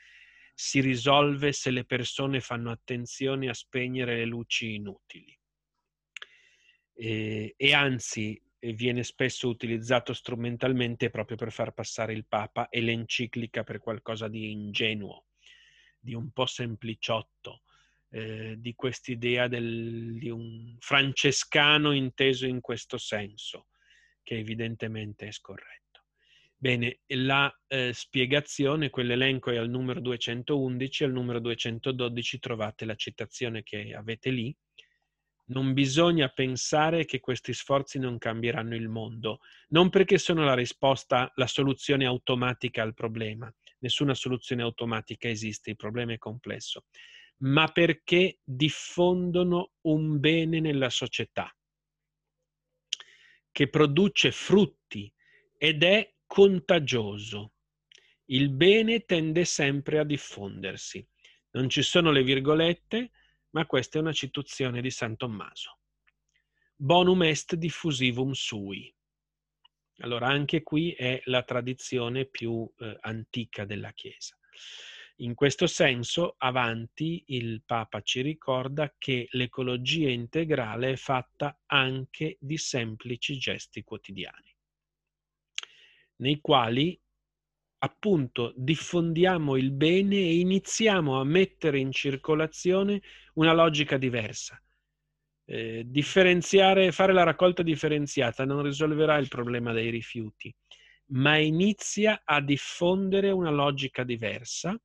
si 0.52 0.82
risolve 0.82 1.52
se 1.52 1.70
le 1.70 1.86
persone 1.86 2.40
fanno 2.40 2.70
attenzione 2.70 3.48
a 3.48 3.54
spegnere 3.54 4.16
le 4.16 4.26
luci 4.26 4.74
inutili. 4.74 5.34
E, 6.92 7.54
e 7.56 7.72
anzi 7.72 8.38
viene 8.58 9.04
spesso 9.04 9.48
utilizzato 9.48 10.12
strumentalmente 10.12 11.10
proprio 11.10 11.36
per 11.36 11.52
far 11.52 11.72
passare 11.72 12.12
il 12.12 12.26
Papa 12.26 12.68
e 12.68 12.80
l'enciclica 12.80 13.64
per 13.64 13.78
qualcosa 13.80 14.28
di 14.28 14.50
ingenuo, 14.50 15.26
di 15.98 16.14
un 16.14 16.30
po' 16.30 16.46
sempliciotto 16.46 17.62
eh, 18.10 18.54
di 18.58 18.74
quest'idea 18.74 19.48
del, 19.48 20.16
di 20.18 20.30
un 20.30 20.76
francescano 20.78 21.92
inteso 21.92 22.46
in 22.46 22.60
questo 22.60 22.98
senso, 22.98 23.68
che 24.22 24.38
evidentemente 24.38 25.26
è 25.26 25.32
scorretto. 25.32 26.04
Bene, 26.58 27.00
la 27.08 27.54
eh, 27.66 27.92
spiegazione, 27.92 28.88
quell'elenco 28.88 29.50
è 29.50 29.56
al 29.56 29.68
numero 29.68 30.00
211, 30.00 31.04
al 31.04 31.12
numero 31.12 31.38
212 31.38 32.38
trovate 32.38 32.86
la 32.86 32.94
citazione 32.94 33.62
che 33.62 33.92
avete 33.94 34.30
lì. 34.30 34.56
Non 35.48 35.72
bisogna 35.74 36.28
pensare 36.28 37.04
che 37.04 37.20
questi 37.20 37.52
sforzi 37.52 37.98
non 37.98 38.18
cambieranno 38.18 38.74
il 38.74 38.88
mondo, 38.88 39.40
non 39.68 39.90
perché 39.90 40.18
sono 40.18 40.44
la 40.44 40.54
risposta, 40.54 41.30
la 41.36 41.46
soluzione 41.46 42.04
automatica 42.04 42.82
al 42.82 42.94
problema. 42.94 43.52
Nessuna 43.78 44.14
soluzione 44.14 44.62
automatica 44.62 45.28
esiste, 45.28 45.70
il 45.70 45.76
problema 45.76 46.12
è 46.14 46.18
complesso, 46.18 46.86
ma 47.38 47.68
perché 47.68 48.38
diffondono 48.42 49.72
un 49.82 50.18
bene 50.18 50.58
nella 50.58 50.90
società 50.90 51.54
che 53.52 53.68
produce 53.68 54.32
frutti 54.32 55.10
ed 55.56 55.82
è 55.82 56.14
contagioso 56.26 57.52
Il 58.26 58.50
bene 58.50 59.04
tende 59.04 59.44
sempre 59.44 59.98
a 60.00 60.04
diffondersi. 60.04 61.06
Non 61.52 61.68
ci 61.68 61.82
sono 61.82 62.10
le 62.10 62.24
virgolette, 62.24 63.12
ma 63.56 63.64
questa 63.64 63.96
è 63.96 64.02
una 64.02 64.12
citazione 64.12 64.82
di 64.82 64.90
San 64.90 65.16
Tommaso. 65.16 65.78
Bonum 66.76 67.22
est 67.22 67.54
diffusivum 67.54 68.32
sui. 68.32 68.94
Allora, 70.00 70.28
anche 70.28 70.62
qui 70.62 70.92
è 70.92 71.22
la 71.24 71.42
tradizione 71.42 72.26
più 72.26 72.70
eh, 72.78 72.98
antica 73.00 73.64
della 73.64 73.92
Chiesa. 73.92 74.38
In 75.20 75.34
questo 75.34 75.66
senso, 75.66 76.34
avanti, 76.36 77.24
il 77.28 77.62
Papa 77.64 78.02
ci 78.02 78.20
ricorda 78.20 78.94
che 78.98 79.26
l'ecologia 79.30 80.10
integrale 80.10 80.92
è 80.92 80.96
fatta 80.96 81.58
anche 81.64 82.36
di 82.38 82.58
semplici 82.58 83.38
gesti 83.38 83.82
quotidiani, 83.82 84.54
nei 86.16 86.42
quali 86.42 87.00
appunto 87.78 88.52
diffondiamo 88.56 89.56
il 89.56 89.72
bene 89.72 90.16
e 90.16 90.38
iniziamo 90.38 91.20
a 91.20 91.24
mettere 91.24 91.78
in 91.78 91.92
circolazione 91.92 93.02
una 93.34 93.52
logica 93.52 93.96
diversa. 93.96 94.60
Eh, 95.48 95.84
differenziare, 95.86 96.90
fare 96.90 97.12
la 97.12 97.22
raccolta 97.22 97.62
differenziata 97.62 98.44
non 98.44 98.62
risolverà 98.62 99.16
il 99.18 99.28
problema 99.28 99.72
dei 99.72 99.90
rifiuti, 99.90 100.52
ma 101.08 101.36
inizia 101.36 102.22
a 102.24 102.40
diffondere 102.40 103.30
una 103.30 103.50
logica 103.50 104.02
diversa 104.02 104.76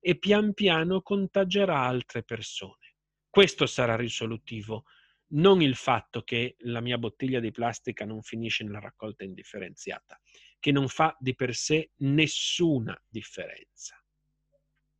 e 0.00 0.18
pian 0.18 0.54
piano 0.54 1.02
contagerà 1.02 1.80
altre 1.80 2.24
persone. 2.24 2.94
Questo 3.30 3.66
sarà 3.66 3.94
risolutivo, 3.94 4.84
non 5.32 5.60
il 5.60 5.76
fatto 5.76 6.22
che 6.22 6.56
la 6.60 6.80
mia 6.80 6.98
bottiglia 6.98 7.40
di 7.40 7.50
plastica 7.50 8.04
non 8.04 8.22
finisce 8.22 8.64
nella 8.64 8.80
raccolta 8.80 9.24
indifferenziata, 9.24 10.18
che 10.60 10.72
non 10.72 10.88
fa 10.88 11.16
di 11.18 11.34
per 11.34 11.54
sé 11.54 11.90
nessuna 11.98 13.00
differenza. 13.08 14.02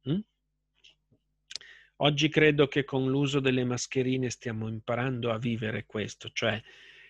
Mm? 0.09 0.21
Oggi 1.97 2.29
credo 2.29 2.69
che 2.69 2.85
con 2.85 3.09
l'uso 3.11 3.41
delle 3.41 3.65
mascherine 3.65 4.31
stiamo 4.31 4.69
imparando 4.69 5.33
a 5.33 5.39
vivere 5.39 5.85
questo, 5.85 6.31
cioè 6.33 6.61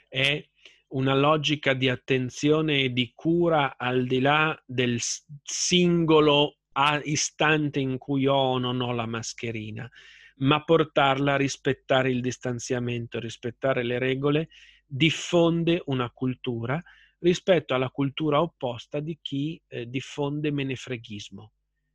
è 0.08 0.42
una 0.88 1.14
logica 1.14 1.74
di 1.74 1.90
attenzione 1.90 2.80
e 2.80 2.92
di 2.92 3.12
cura 3.14 3.76
al 3.76 4.06
di 4.06 4.20
là 4.20 4.58
del 4.64 4.98
singolo 5.42 6.56
istante 7.02 7.80
in 7.80 7.98
cui 7.98 8.26
ho 8.26 8.34
o 8.34 8.58
non 8.58 8.80
ho 8.80 8.92
la 8.92 9.04
mascherina, 9.04 9.90
ma 10.36 10.62
portarla 10.62 11.34
a 11.34 11.36
rispettare 11.36 12.10
il 12.10 12.20
distanziamento, 12.20 13.18
rispettare 13.18 13.82
le 13.82 13.98
regole, 13.98 14.48
diffonde 14.86 15.82
una 15.86 16.08
cultura 16.10 16.82
rispetto 17.20 17.74
alla 17.74 17.90
cultura 17.90 18.40
opposta 18.40 19.00
di 19.00 19.18
chi 19.20 19.60
eh, 19.66 19.88
diffonde 19.88 20.50
menefreghismo, 20.50 21.52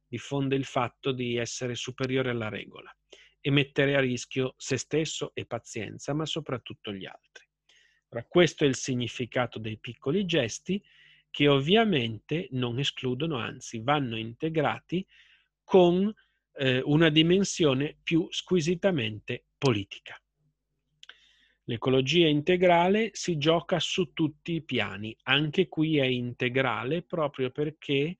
diffonde 0.07 0.55
il 0.55 0.65
fatto 0.65 1.11
di 1.11 1.37
essere 1.37 1.75
superiore 1.75 2.29
alla 2.29 2.49
regola 2.49 2.93
e 3.39 3.51
mettere 3.51 3.95
a 3.95 3.99
rischio 3.99 4.53
se 4.57 4.77
stesso 4.77 5.31
e 5.33 5.45
pazienza, 5.45 6.13
ma 6.13 6.25
soprattutto 6.25 6.93
gli 6.93 7.05
altri. 7.05 7.45
Ora, 8.09 8.25
questo 8.25 8.63
è 8.63 8.67
il 8.67 8.75
significato 8.75 9.59
dei 9.59 9.79
piccoli 9.79 10.25
gesti 10.25 10.81
che 11.29 11.47
ovviamente 11.47 12.47
non 12.51 12.77
escludono, 12.77 13.37
anzi 13.37 13.79
vanno 13.79 14.17
integrati 14.17 15.05
con 15.63 16.13
eh, 16.55 16.81
una 16.85 17.09
dimensione 17.09 17.97
più 18.03 18.27
squisitamente 18.29 19.45
politica. 19.57 20.22
L'ecologia 21.65 22.27
integrale 22.27 23.11
si 23.13 23.37
gioca 23.37 23.79
su 23.79 24.11
tutti 24.11 24.53
i 24.53 24.63
piani, 24.63 25.15
anche 25.23 25.69
qui 25.69 25.97
è 25.97 26.05
integrale 26.05 27.03
proprio 27.03 27.51
perché 27.51 28.17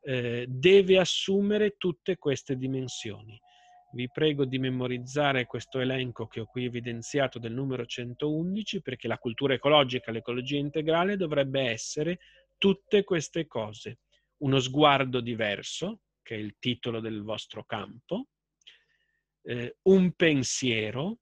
eh, 0.00 0.46
deve 0.48 0.98
assumere 0.98 1.76
tutte 1.76 2.18
queste 2.18 2.56
dimensioni. 2.56 3.40
Vi 3.92 4.10
prego 4.10 4.44
di 4.46 4.58
memorizzare 4.58 5.46
questo 5.46 5.78
elenco 5.78 6.26
che 6.26 6.40
ho 6.40 6.46
qui 6.46 6.64
evidenziato 6.64 7.38
del 7.38 7.52
numero 7.52 7.84
111 7.84 8.80
perché 8.80 9.06
la 9.06 9.18
cultura 9.18 9.54
ecologica, 9.54 10.10
l'ecologia 10.10 10.56
integrale 10.56 11.16
dovrebbe 11.16 11.60
essere 11.60 12.18
tutte 12.56 13.04
queste 13.04 13.46
cose. 13.46 14.00
Uno 14.38 14.58
sguardo 14.58 15.20
diverso, 15.20 16.00
che 16.22 16.34
è 16.34 16.38
il 16.38 16.56
titolo 16.58 17.00
del 17.00 17.22
vostro 17.22 17.64
campo, 17.64 18.28
eh, 19.42 19.76
un 19.82 20.12
pensiero, 20.12 21.18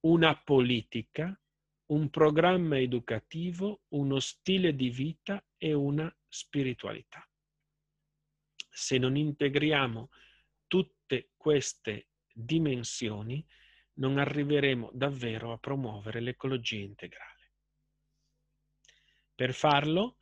una 0.00 0.34
politica, 0.36 1.38
un 1.86 2.08
programma 2.08 2.78
educativo, 2.78 3.82
uno 3.88 4.18
stile 4.20 4.74
di 4.74 4.88
vita 4.90 5.44
e 5.58 5.72
una 5.72 6.14
spiritualità. 6.28 7.28
Se 8.70 8.96
non 8.96 9.16
integriamo 9.16 10.10
tutte 10.66 11.32
queste 11.36 12.08
dimensioni, 12.32 13.44
non 13.94 14.18
arriveremo 14.18 14.90
davvero 14.94 15.52
a 15.52 15.58
promuovere 15.58 16.20
l'ecologia 16.20 16.78
integrale. 16.78 17.52
Per 19.34 19.52
farlo 19.52 20.16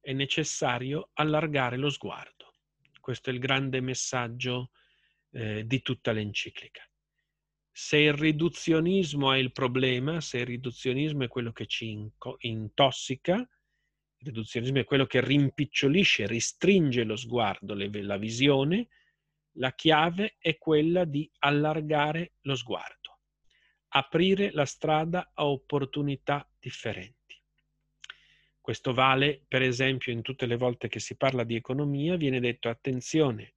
è 0.00 0.12
necessario 0.12 1.10
allargare 1.14 1.76
lo 1.76 1.88
sguardo. 1.88 2.52
Questo 3.00 3.30
è 3.30 3.32
il 3.32 3.38
grande 3.38 3.80
messaggio 3.80 4.70
eh, 5.30 5.66
di 5.66 5.82
tutta 5.82 6.12
l'enciclica 6.12 6.86
se 7.76 7.96
il 7.96 8.12
riduzionismo 8.12 9.32
è 9.32 9.38
il 9.38 9.50
problema, 9.50 10.20
se 10.20 10.38
il 10.38 10.46
riduzionismo 10.46 11.24
è 11.24 11.28
quello 11.28 11.50
che 11.50 11.66
ci 11.66 12.08
intossica, 12.38 13.34
il 13.34 14.26
riduzionismo 14.26 14.78
è 14.78 14.84
quello 14.84 15.06
che 15.06 15.20
rimpicciolisce, 15.20 16.28
restringe 16.28 17.02
lo 17.02 17.16
sguardo, 17.16 17.74
la 17.74 18.16
visione, 18.16 18.86
la 19.54 19.74
chiave 19.74 20.36
è 20.38 20.56
quella 20.56 21.04
di 21.04 21.28
allargare 21.40 22.34
lo 22.42 22.54
sguardo, 22.54 23.18
aprire 23.88 24.52
la 24.52 24.66
strada 24.66 25.32
a 25.34 25.44
opportunità 25.44 26.48
differenti. 26.60 27.42
Questo 28.60 28.94
vale, 28.94 29.44
per 29.48 29.62
esempio, 29.62 30.12
in 30.12 30.22
tutte 30.22 30.46
le 30.46 30.56
volte 30.56 30.86
che 30.86 31.00
si 31.00 31.16
parla 31.16 31.42
di 31.42 31.56
economia, 31.56 32.14
viene 32.14 32.38
detto 32.38 32.68
attenzione, 32.68 33.53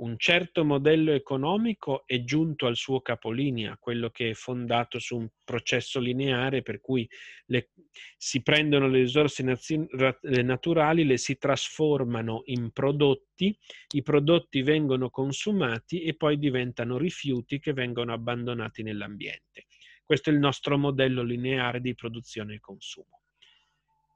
un 0.00 0.16
certo 0.18 0.64
modello 0.64 1.12
economico 1.12 2.04
è 2.06 2.22
giunto 2.24 2.66
al 2.66 2.76
suo 2.76 3.00
capolinea, 3.00 3.76
quello 3.78 4.10
che 4.10 4.30
è 4.30 4.34
fondato 4.34 4.98
su 4.98 5.16
un 5.16 5.28
processo 5.44 6.00
lineare 6.00 6.62
per 6.62 6.80
cui 6.80 7.08
le, 7.46 7.70
si 8.16 8.42
prendono 8.42 8.88
le 8.88 9.00
risorse 9.00 9.42
nazi, 9.42 9.86
naturali, 10.22 11.04
le 11.04 11.18
si 11.18 11.36
trasformano 11.36 12.42
in 12.46 12.70
prodotti, 12.70 13.56
i 13.94 14.02
prodotti 14.02 14.62
vengono 14.62 15.10
consumati 15.10 16.02
e 16.02 16.14
poi 16.14 16.38
diventano 16.38 16.96
rifiuti 16.96 17.58
che 17.58 17.72
vengono 17.72 18.12
abbandonati 18.12 18.82
nell'ambiente. 18.82 19.66
Questo 20.02 20.30
è 20.30 20.32
il 20.32 20.38
nostro 20.38 20.78
modello 20.78 21.22
lineare 21.22 21.80
di 21.80 21.94
produzione 21.94 22.54
e 22.54 22.60
consumo. 22.60 23.20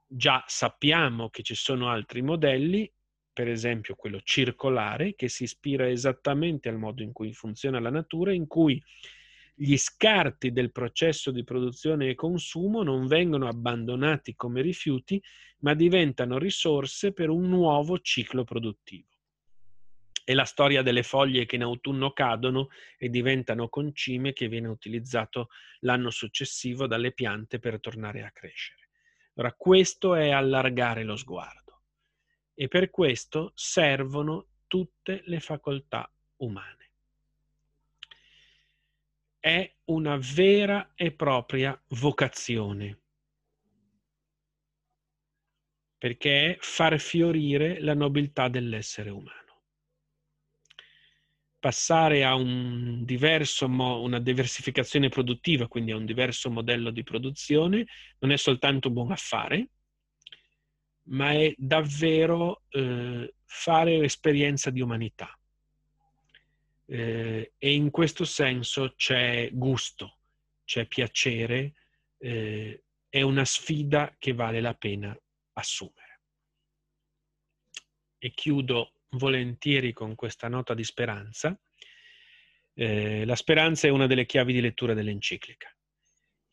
Già 0.07 0.43
sappiamo 0.47 1.29
che 1.29 1.43
ci 1.43 1.55
sono 1.55 1.89
altri 1.89 2.21
modelli, 2.21 2.91
per 3.35 3.49
esempio 3.49 3.95
quello 3.95 4.21
circolare, 4.23 5.13
che 5.13 5.27
si 5.27 5.43
ispira 5.43 5.89
esattamente 5.89 6.69
al 6.69 6.77
modo 6.77 7.03
in 7.03 7.11
cui 7.11 7.33
funziona 7.33 7.81
la 7.81 7.89
natura, 7.89 8.31
in 8.31 8.47
cui 8.47 8.81
gli 9.53 9.75
scarti 9.75 10.53
del 10.53 10.71
processo 10.71 11.31
di 11.31 11.43
produzione 11.43 12.07
e 12.07 12.15
consumo 12.15 12.81
non 12.81 13.07
vengono 13.07 13.49
abbandonati 13.49 14.35
come 14.35 14.61
rifiuti, 14.61 15.21
ma 15.59 15.73
diventano 15.73 16.37
risorse 16.37 17.11
per 17.11 17.27
un 17.27 17.49
nuovo 17.49 17.99
ciclo 17.99 18.45
produttivo. 18.45 19.09
È 20.23 20.33
la 20.33 20.45
storia 20.45 20.81
delle 20.81 21.03
foglie 21.03 21.45
che 21.45 21.57
in 21.57 21.63
autunno 21.63 22.11
cadono 22.11 22.69
e 22.97 23.09
diventano 23.09 23.67
concime 23.67 24.31
che 24.31 24.47
viene 24.47 24.69
utilizzato 24.69 25.49
l'anno 25.81 26.09
successivo 26.09 26.87
dalle 26.87 27.11
piante 27.11 27.59
per 27.59 27.81
tornare 27.81 28.23
a 28.23 28.31
crescere. 28.31 28.87
Ora, 29.33 29.51
questo 29.51 30.15
è 30.15 30.29
allargare 30.29 31.03
lo 31.03 31.17
sguardo 31.17 31.64
e 32.55 32.67
per 32.67 32.89
questo 32.89 33.51
servono 33.53 34.47
tutte 34.65 35.21
le 35.25 35.39
facoltà 35.39 36.09
umane. 36.37 36.89
È 39.39 39.75
una 39.85 40.17
vera 40.17 40.93
e 40.95 41.11
propria 41.11 41.79
vocazione, 41.89 43.01
perché 45.97 46.55
è 46.55 46.57
far 46.59 46.99
fiorire 46.99 47.79
la 47.81 47.93
nobiltà 47.93 48.47
dell'essere 48.47 49.11
umano. 49.11 49.43
Passare 51.59 52.23
a 52.23 52.35
un 52.35 53.03
diverso 53.05 53.67
mo- 53.67 54.01
una 54.01 54.19
diversificazione 54.19 55.09
produttiva, 55.09 55.67
quindi 55.67 55.91
a 55.91 55.95
un 55.95 56.05
diverso 56.05 56.49
modello 56.49 56.91
di 56.91 57.03
produzione, 57.03 57.85
non 58.19 58.31
è 58.31 58.37
soltanto 58.37 58.87
un 58.87 58.93
buon 58.93 59.11
affare, 59.11 59.69
ma 61.05 61.31
è 61.31 61.53
davvero 61.57 62.63
eh, 62.69 63.33
fare 63.45 64.03
esperienza 64.03 64.69
di 64.69 64.81
umanità. 64.81 65.37
Eh, 66.87 67.53
e 67.57 67.73
in 67.73 67.89
questo 67.89 68.25
senso 68.25 68.93
c'è 68.95 69.49
gusto, 69.51 70.17
c'è 70.63 70.85
piacere, 70.85 71.73
eh, 72.19 72.83
è 73.09 73.21
una 73.21 73.45
sfida 73.45 74.15
che 74.19 74.33
vale 74.33 74.61
la 74.61 74.73
pena 74.73 75.17
assumere. 75.53 76.03
e 78.17 78.31
chiudo 78.31 79.01
volentieri 79.11 79.93
con 79.93 80.15
questa 80.15 80.47
nota 80.47 80.73
di 80.73 80.83
speranza. 80.83 81.55
Eh, 82.73 83.23
la 83.23 83.35
speranza 83.35 83.87
è 83.87 83.91
una 83.91 84.07
delle 84.07 84.25
chiavi 84.25 84.51
di 84.51 84.61
lettura 84.61 84.95
dell'enciclica. 84.95 85.74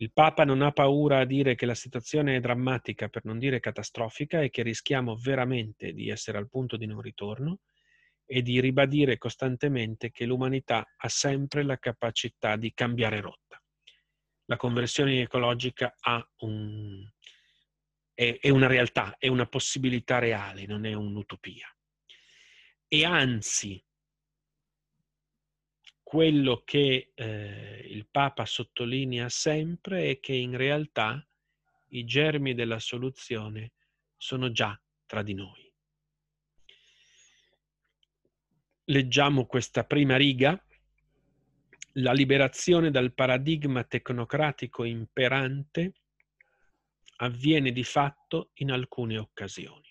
Il 0.03 0.11
Papa 0.13 0.43
non 0.43 0.63
ha 0.63 0.73
paura 0.73 1.21
a 1.21 1.25
dire 1.25 1.55
che 1.55 1.65
la 1.65 1.77
situazione 1.77 2.35
è 2.35 2.41
drammatica, 2.41 3.07
per 3.07 3.25
non 3.25 3.39
dire 3.39 3.61
catastrofica, 3.61 4.41
e 4.41 4.51
che 4.51 4.65
rischiamo 4.65 5.15
veramente 5.15 5.93
di 5.93 6.09
essere 6.09 6.39
al 6.39 6.49
punto 6.49 6.77
di 6.77 6.87
non 6.87 7.01
ritorno 7.01 7.61
e 8.27 8.43
di 8.43 8.61
ribadire 8.61 9.17
costantemente 9.17 10.11
che 10.11 10.25
l'umanità 10.25 10.95
ha 10.97 11.09
sempre 11.09 11.63
la 11.63 11.79
capacità 11.79 12.57
di 12.57 12.73
cambiare 12.75 13.21
rotta. 13.21 13.63
La 14.47 14.57
conversione 14.57 15.21
ecologica 15.21 15.95
un, 16.39 17.09
è, 18.13 18.39
è 18.41 18.49
una 18.49 18.67
realtà, 18.67 19.15
è 19.19 19.29
una 19.29 19.47
possibilità 19.47 20.19
reale, 20.19 20.67
non 20.67 20.85
è 20.85 20.95
un'utopia. 20.95 21.73
E 22.89 23.05
anzi, 23.05 23.81
quello 26.13 26.61
che 26.63 27.13
eh, 27.15 27.87
il 27.89 28.07
Papa 28.07 28.45
sottolinea 28.45 29.31
sempre 29.31 30.11
è 30.11 30.21
che 30.21 30.35
in 30.35 30.59
realtà 30.59 31.27
i 31.89 32.05
germi 32.05 32.53
della 32.53 32.79
soluzione 32.81 33.73
sono 34.19 34.53
già 34.53 34.79
tra 35.07 35.23
di 35.23 35.33
noi. 35.33 35.73
Leggiamo 38.85 39.47
questa 39.47 39.85
prima 39.85 40.17
riga. 40.19 40.63
La 41.93 42.13
liberazione 42.13 42.91
dal 42.91 43.15
paradigma 43.15 43.83
tecnocratico 43.83 44.85
imperante 44.85 45.95
avviene 47.21 47.73
di 47.73 47.85
fatto 47.85 48.51
in 48.57 48.71
alcune 48.71 49.17
occasioni. 49.17 49.89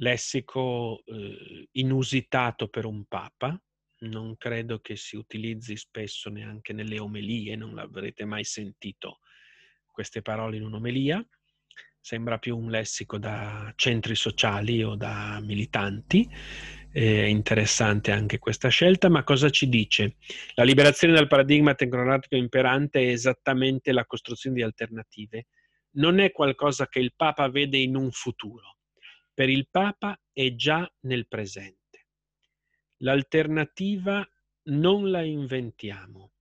Lessico 0.00 1.04
eh, 1.04 1.68
inusitato 1.70 2.66
per 2.66 2.86
un 2.86 3.04
papa, 3.04 3.56
non 4.00 4.36
credo 4.36 4.78
che 4.80 4.96
si 4.96 5.16
utilizzi 5.16 5.76
spesso 5.76 6.30
neanche 6.30 6.72
nelle 6.72 6.98
omelie, 6.98 7.56
non 7.56 7.74
l'avrete 7.74 8.24
mai 8.24 8.44
sentito 8.44 9.18
queste 9.90 10.22
parole 10.22 10.56
in 10.56 10.64
un'omelia, 10.64 11.24
sembra 12.00 12.38
più 12.38 12.56
un 12.56 12.70
lessico 12.70 13.18
da 13.18 13.72
centri 13.76 14.14
sociali 14.14 14.82
o 14.82 14.94
da 14.94 15.40
militanti. 15.42 16.28
È 16.90 17.00
interessante 17.00 18.12
anche 18.12 18.38
questa 18.38 18.68
scelta, 18.68 19.08
ma 19.08 19.24
cosa 19.24 19.50
ci 19.50 19.68
dice? 19.68 20.16
La 20.54 20.64
liberazione 20.64 21.14
dal 21.14 21.26
paradigma 21.26 21.74
tecnocratico 21.74 22.36
imperante 22.36 23.00
è 23.00 23.08
esattamente 23.08 23.92
la 23.92 24.06
costruzione 24.06 24.56
di 24.56 24.62
alternative 24.62 25.46
non 25.92 26.18
è 26.18 26.32
qualcosa 26.32 26.86
che 26.86 27.00
il 27.00 27.14
Papa 27.14 27.48
vede 27.48 27.78
in 27.78 27.96
un 27.96 28.10
futuro. 28.10 28.78
Per 29.32 29.48
il 29.48 29.68
Papa 29.70 30.18
è 30.32 30.54
già 30.54 30.90
nel 31.00 31.26
presente. 31.28 31.87
L'alternativa 32.98 34.28
non 34.64 35.10
la 35.10 35.22
inventiamo, 35.22 36.32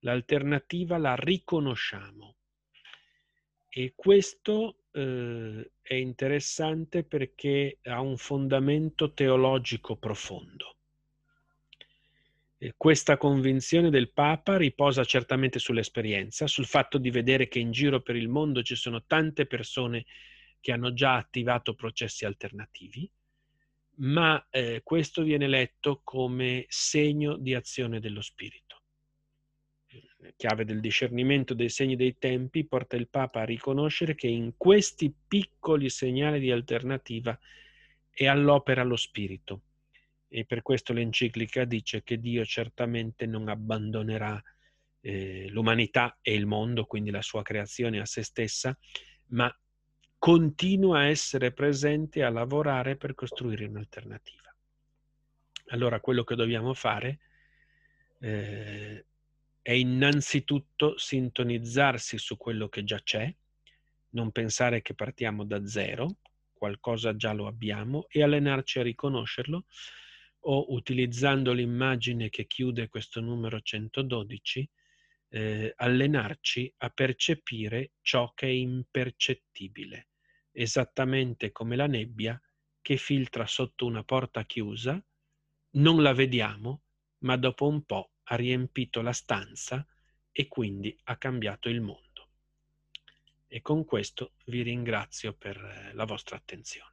l'alternativa 0.00 0.96
la 0.96 1.14
riconosciamo. 1.16 2.36
E 3.68 3.92
questo 3.96 4.84
eh, 4.92 5.72
è 5.82 5.94
interessante 5.94 7.02
perché 7.02 7.78
ha 7.82 8.00
un 8.00 8.16
fondamento 8.16 9.12
teologico 9.12 9.96
profondo. 9.96 10.76
Questa 12.76 13.18
convinzione 13.18 13.90
del 13.90 14.10
Papa 14.10 14.56
riposa 14.56 15.04
certamente 15.04 15.58
sull'esperienza, 15.58 16.46
sul 16.46 16.64
fatto 16.64 16.96
di 16.96 17.10
vedere 17.10 17.46
che 17.46 17.58
in 17.58 17.72
giro 17.72 18.00
per 18.00 18.16
il 18.16 18.28
mondo 18.28 18.62
ci 18.62 18.74
sono 18.74 19.04
tante 19.04 19.44
persone 19.44 20.06
che 20.60 20.72
hanno 20.72 20.94
già 20.94 21.16
attivato 21.16 21.74
processi 21.74 22.24
alternativi, 22.24 23.10
ma 23.96 24.46
eh, 24.50 24.80
questo 24.82 25.22
viene 25.22 25.46
letto 25.46 26.00
come 26.02 26.64
segno 26.68 27.36
di 27.36 27.54
azione 27.54 28.00
dello 28.00 28.20
Spirito. 28.20 28.82
La 30.18 30.32
chiave 30.36 30.64
del 30.64 30.80
discernimento 30.80 31.54
dei 31.54 31.68
segni 31.68 31.96
dei 31.96 32.16
tempi 32.18 32.66
porta 32.66 32.96
il 32.96 33.08
Papa 33.08 33.42
a 33.42 33.44
riconoscere 33.44 34.14
che 34.14 34.26
in 34.26 34.54
questi 34.56 35.14
piccoli 35.28 35.90
segnali 35.90 36.40
di 36.40 36.50
alternativa 36.50 37.38
è 38.10 38.26
all'opera 38.26 38.82
lo 38.82 38.96
Spirito 38.96 39.62
e 40.34 40.44
per 40.44 40.62
questo 40.62 40.92
l'enciclica 40.92 41.64
dice 41.64 42.02
che 42.02 42.18
Dio 42.18 42.44
certamente 42.44 43.24
non 43.24 43.48
abbandonerà 43.48 44.42
eh, 45.00 45.48
l'umanità 45.50 46.18
e 46.22 46.34
il 46.34 46.44
mondo, 46.44 46.86
quindi 46.86 47.12
la 47.12 47.22
sua 47.22 47.42
creazione 47.42 48.00
a 48.00 48.04
se 48.04 48.24
stessa, 48.24 48.76
ma 49.26 49.54
continua 50.24 51.00
a 51.00 51.08
essere 51.08 51.52
presente 51.52 52.22
a 52.22 52.30
lavorare 52.30 52.96
per 52.96 53.14
costruire 53.14 53.66
un'alternativa. 53.66 54.56
Allora 55.66 56.00
quello 56.00 56.24
che 56.24 56.34
dobbiamo 56.34 56.72
fare 56.72 57.18
eh, 58.20 59.04
è 59.60 59.72
innanzitutto 59.72 60.96
sintonizzarsi 60.96 62.16
su 62.16 62.38
quello 62.38 62.70
che 62.70 62.84
già 62.84 63.02
c'è, 63.02 63.30
non 64.12 64.32
pensare 64.32 64.80
che 64.80 64.94
partiamo 64.94 65.44
da 65.44 65.66
zero, 65.66 66.16
qualcosa 66.54 67.14
già 67.16 67.34
lo 67.34 67.46
abbiamo, 67.46 68.06
e 68.08 68.22
allenarci 68.22 68.78
a 68.78 68.82
riconoscerlo 68.82 69.66
o 70.46 70.72
utilizzando 70.72 71.52
l'immagine 71.52 72.30
che 72.30 72.46
chiude 72.46 72.88
questo 72.88 73.20
numero 73.20 73.60
112, 73.60 74.70
eh, 75.28 75.74
allenarci 75.76 76.72
a 76.78 76.88
percepire 76.88 77.90
ciò 78.00 78.32
che 78.32 78.46
è 78.46 78.50
impercettibile, 78.50 80.06
esattamente 80.54 81.50
come 81.52 81.76
la 81.76 81.86
nebbia 81.86 82.40
che 82.80 82.96
filtra 82.96 83.46
sotto 83.46 83.86
una 83.86 84.04
porta 84.04 84.44
chiusa, 84.44 85.02
non 85.72 86.02
la 86.02 86.12
vediamo, 86.12 86.82
ma 87.24 87.36
dopo 87.36 87.66
un 87.66 87.82
po' 87.84 88.12
ha 88.24 88.36
riempito 88.36 89.02
la 89.02 89.12
stanza 89.12 89.86
e 90.30 90.48
quindi 90.48 90.96
ha 91.04 91.16
cambiato 91.16 91.68
il 91.68 91.80
mondo. 91.80 92.28
E 93.48 93.60
con 93.60 93.84
questo 93.84 94.34
vi 94.46 94.62
ringrazio 94.62 95.32
per 95.32 95.56
eh, 95.56 95.92
la 95.94 96.04
vostra 96.04 96.36
attenzione. 96.36 96.92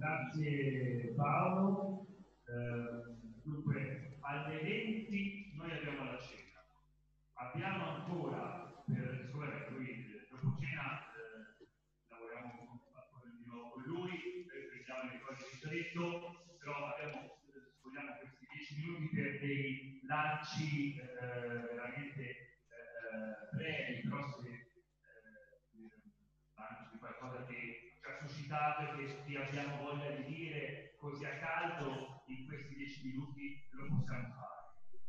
Grazie 0.00 1.12
Paolo. 1.14 2.06
Eh, 2.48 3.20
dunque, 3.44 4.16
alle 4.20 4.62
20 4.62 5.52
noi 5.56 5.70
abbiamo 5.72 6.04
la 6.04 6.18
cena. 6.18 6.64
Abbiamo 7.34 7.96
ancora, 7.96 8.82
per 8.86 9.20
insomma, 9.24 9.68
lui 9.68 10.08
dopo 10.30 10.56
cena 10.58 11.04
eh, 11.12 11.68
lavoriamo 12.08 12.80
con 13.44 13.82
lui, 13.84 14.46
prendiamo 14.48 15.10
le 15.10 15.20
cose 15.20 15.44
ha 15.62 15.68
detto, 15.68 16.46
però 16.58 16.94
abbiamo, 16.94 17.36
vogliamo 17.82 18.16
questi 18.20 18.46
10 18.48 18.76
minuti 18.80 19.14
per 19.14 19.38
dei 19.38 20.00
lanci 20.06 20.96
eh, 20.96 21.04
veramente 21.20 22.22
eh, 22.24 23.54
brevi, 23.54 24.08
però 24.08 24.26
se 24.40 24.48
eh, 24.48 24.70
lanci 26.56 26.88
di 26.90 26.98
qualcosa 26.98 27.44
che 27.44 27.90
suscitato 28.50 28.98
e 28.98 29.22
che 29.26 29.38
abbiamo 29.38 29.76
voglia 29.84 30.10
di 30.10 30.34
dire 30.34 30.94
così 30.98 31.24
a 31.24 31.38
caldo 31.38 32.22
in 32.26 32.46
questi 32.46 32.74
dieci 32.74 33.00
minuti 33.04 33.62
lo 33.70 33.86
possiamo 33.96 34.34
fare. 34.34 34.58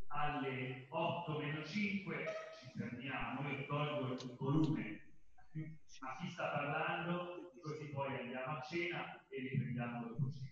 Alle 0.08 0.86
8 0.90 1.40
meno 1.40 1.64
5 1.66 2.26
ci 2.60 2.78
fermiamo, 2.78 3.50
io 3.50 3.66
tolgo 3.66 4.14
il 4.14 4.36
volume 4.38 5.02
a 5.34 6.18
chi 6.20 6.30
sta 6.30 6.50
parlando, 6.50 7.52
così 7.62 7.86
poi 7.90 8.20
andiamo 8.20 8.58
a 8.58 8.62
cena 8.62 9.26
e 9.28 9.40
riprendiamo 9.40 10.08
dopo 10.08 10.30
cena. 10.32 10.50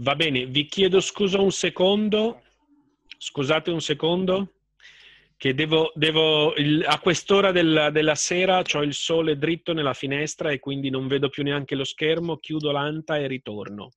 Va 0.00 0.16
bene, 0.16 0.46
vi 0.46 0.64
chiedo 0.64 1.00
scusa 1.00 1.40
un 1.40 1.52
secondo. 1.52 2.42
Scusate 3.16 3.70
un 3.70 3.80
secondo 3.80 4.52
che 5.44 5.52
devo, 5.52 5.92
devo 5.94 6.54
il, 6.54 6.82
a 6.86 6.98
quest'ora 6.98 7.52
del, 7.52 7.90
della 7.92 8.14
sera 8.14 8.62
ho 8.72 8.82
il 8.82 8.94
sole 8.94 9.36
dritto 9.36 9.74
nella 9.74 9.92
finestra 9.92 10.50
e 10.50 10.58
quindi 10.58 10.88
non 10.88 11.06
vedo 11.06 11.28
più 11.28 11.42
neanche 11.42 11.74
lo 11.74 11.84
schermo, 11.84 12.38
chiudo 12.38 12.70
l'anta 12.70 13.18
e 13.18 13.26
ritorno. 13.26 13.90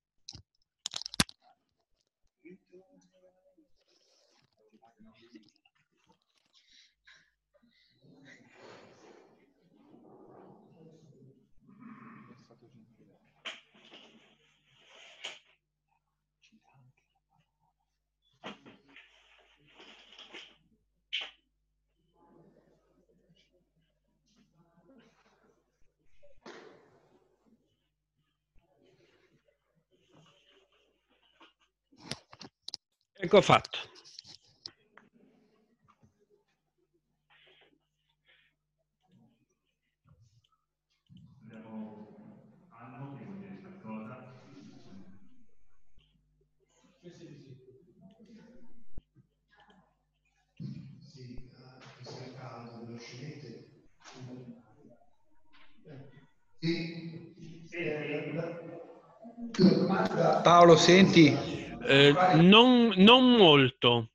La 59.62 59.72
domanda 59.74 60.40
Paolo, 60.40 60.76
senti? 60.76 61.57
Eh, 61.88 62.12
non, 62.34 62.92
non 62.96 63.32
molto. 63.32 64.10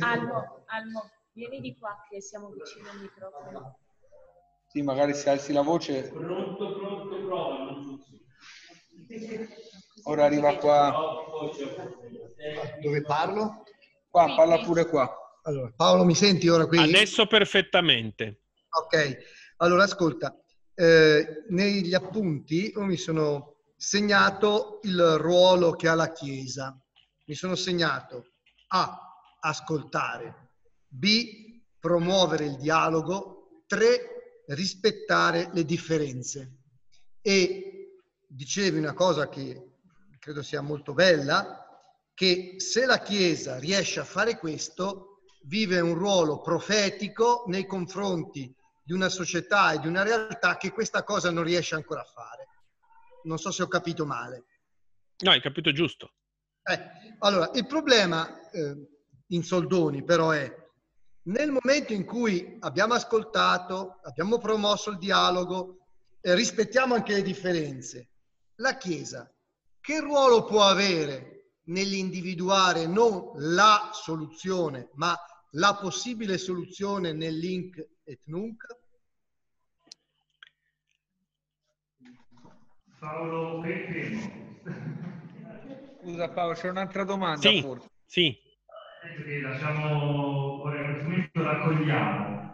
Almo, 0.00 0.64
Almo, 0.66 1.10
vieni 1.32 1.60
di 1.60 1.76
qua 1.76 2.06
che 2.08 2.20
siamo 2.20 2.50
vicino 2.50 2.88
al 2.88 3.00
microfono. 3.00 3.78
Sì, 4.68 4.82
magari 4.82 5.12
se 5.12 5.30
alzi 5.30 5.52
la 5.52 5.62
voce. 5.62 6.08
Pronto, 6.08 6.72
pronto, 6.74 7.16
prova. 7.24 7.76
Ora 10.04 10.24
arriva 10.24 10.56
qua. 10.58 10.94
Dove 12.80 13.02
parlo? 13.02 13.64
Qua, 14.08 14.34
parla 14.36 14.60
pure 14.60 14.86
qua. 14.88 15.12
Allora, 15.42 15.72
Paolo, 15.74 16.04
mi 16.04 16.14
senti 16.14 16.46
ora 16.48 16.66
qui? 16.66 16.78
Adesso 16.78 17.26
perfettamente. 17.26 18.42
Ok, 18.70 19.18
allora 19.56 19.82
ascolta, 19.82 20.40
eh, 20.74 21.44
negli 21.48 21.92
appunti 21.92 22.70
io 22.70 22.82
mi 22.82 22.96
sono 22.96 23.51
segnato 23.82 24.78
il 24.84 25.16
ruolo 25.16 25.72
che 25.72 25.88
ha 25.88 25.94
la 25.94 26.12
Chiesa. 26.12 26.80
Mi 27.26 27.34
sono 27.34 27.56
segnato 27.56 28.34
A. 28.68 28.96
Ascoltare. 29.40 30.50
B. 30.86 31.60
Promuovere 31.80 32.44
il 32.44 32.56
dialogo. 32.58 33.64
3. 33.66 34.44
Rispettare 34.46 35.50
le 35.52 35.64
differenze. 35.64 36.58
E 37.20 37.98
dicevi 38.24 38.78
una 38.78 38.92
cosa 38.94 39.28
che 39.28 39.78
credo 40.20 40.44
sia 40.44 40.60
molto 40.60 40.94
bella, 40.94 41.66
che 42.14 42.54
se 42.58 42.86
la 42.86 43.00
Chiesa 43.00 43.58
riesce 43.58 43.98
a 43.98 44.04
fare 44.04 44.38
questo, 44.38 45.22
vive 45.46 45.80
un 45.80 45.94
ruolo 45.94 46.40
profetico 46.40 47.42
nei 47.48 47.66
confronti 47.66 48.54
di 48.84 48.92
una 48.92 49.08
società 49.08 49.72
e 49.72 49.80
di 49.80 49.88
una 49.88 50.04
realtà 50.04 50.56
che 50.56 50.70
questa 50.70 51.02
cosa 51.02 51.32
non 51.32 51.42
riesce 51.42 51.74
ancora 51.74 52.02
a 52.02 52.04
fare. 52.04 52.41
Non 53.24 53.38
so 53.38 53.50
se 53.50 53.62
ho 53.62 53.68
capito 53.68 54.06
male. 54.06 54.44
No, 55.18 55.30
hai 55.30 55.40
capito 55.40 55.72
giusto. 55.72 56.14
Eh, 56.62 57.14
allora, 57.18 57.50
il 57.54 57.66
problema 57.66 58.50
eh, 58.50 58.76
in 59.28 59.42
soldoni 59.42 60.04
però 60.04 60.30
è 60.30 60.60
nel 61.24 61.50
momento 61.50 61.92
in 61.92 62.04
cui 62.04 62.56
abbiamo 62.60 62.94
ascoltato, 62.94 64.00
abbiamo 64.02 64.38
promosso 64.38 64.90
il 64.90 64.98
dialogo, 64.98 65.86
eh, 66.20 66.34
rispettiamo 66.34 66.94
anche 66.94 67.14
le 67.14 67.22
differenze, 67.22 68.10
la 68.56 68.76
Chiesa 68.76 69.32
che 69.80 70.00
ruolo 70.00 70.44
può 70.44 70.62
avere 70.62 71.56
nell'individuare 71.64 72.86
non 72.86 73.32
la 73.34 73.90
soluzione, 73.92 74.90
ma 74.94 75.16
la 75.52 75.74
possibile 75.74 76.38
soluzione 76.38 77.12
nel 77.12 77.36
link 77.36 77.84
et 78.04 78.20
nunc? 78.26 78.64
Paolo 83.02 83.60
Fermo. 83.62 84.30
Scusa 86.00 86.28
Paolo, 86.28 86.54
c'è 86.54 86.68
un'altra 86.68 87.04
domanda 87.04 87.48
Sì, 87.48 87.60
forse. 87.60 87.88
sì. 88.06 88.32
Che 88.32 89.40
lasciamo, 89.40 90.62
ora 90.62 90.76
in 90.78 90.84
questo 90.86 91.08
momento 91.08 91.42
raccogliamo. 91.42 92.40
eh. 92.40 92.50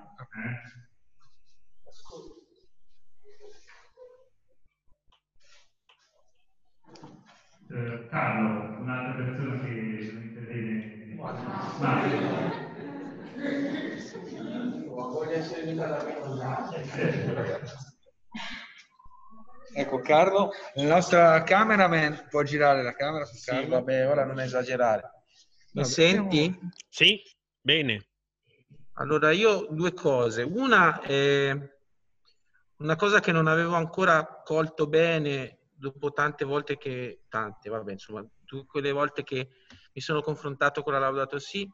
Eh, 7.70 8.06
Carlo, 8.08 8.80
un'altra 8.80 9.12
persona 9.24 9.56
che 9.60 9.68
non 9.68 10.24
interviene. 10.26 11.06
Mario. 17.06 17.67
Ecco 19.78 20.00
Carlo, 20.00 20.50
la 20.74 20.94
nostra 20.94 21.40
cameraman 21.44 22.26
può 22.28 22.42
girare 22.42 22.82
la 22.82 22.94
camera 22.94 23.24
su 23.24 23.36
Sì, 23.36 23.44
Carlo? 23.44 23.76
vabbè, 23.76 24.08
ora 24.08 24.24
non 24.24 24.40
esagerare. 24.40 25.02
Mi 25.74 25.82
Vabbè, 25.82 25.88
senti? 25.88 26.58
Sì? 26.88 27.22
Bene. 27.60 28.08
Allora, 28.94 29.30
io 29.30 29.68
due 29.70 29.92
cose. 29.92 30.42
Una 30.42 31.00
è 31.00 31.56
una 32.78 32.96
cosa 32.96 33.20
che 33.20 33.30
non 33.30 33.46
avevo 33.46 33.76
ancora 33.76 34.42
colto 34.44 34.88
bene 34.88 35.60
dopo 35.74 36.10
tante 36.10 36.44
volte 36.44 36.76
che, 36.76 37.22
tante, 37.28 37.68
vabbè, 37.68 37.92
insomma, 37.92 38.26
tutte 38.44 38.66
quelle 38.66 38.90
volte 38.90 39.22
che 39.22 39.48
mi 39.92 40.00
sono 40.00 40.22
confrontato 40.22 40.82
con 40.82 40.92
la 40.92 40.98
Laudato 40.98 41.38
Si, 41.38 41.70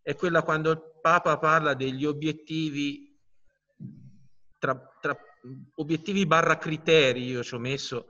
è 0.00 0.14
quella 0.14 0.42
quando 0.42 0.70
il 0.70 0.80
Papa 1.02 1.36
parla 1.36 1.74
degli 1.74 2.06
obiettivi, 2.06 3.14
tra, 4.58 4.74
tra 5.02 5.14
obiettivi 5.76 6.26
barra 6.26 6.58
criteri, 6.58 7.24
io 7.24 7.42
ci 7.42 7.54
ho 7.54 7.58
messo, 7.58 8.08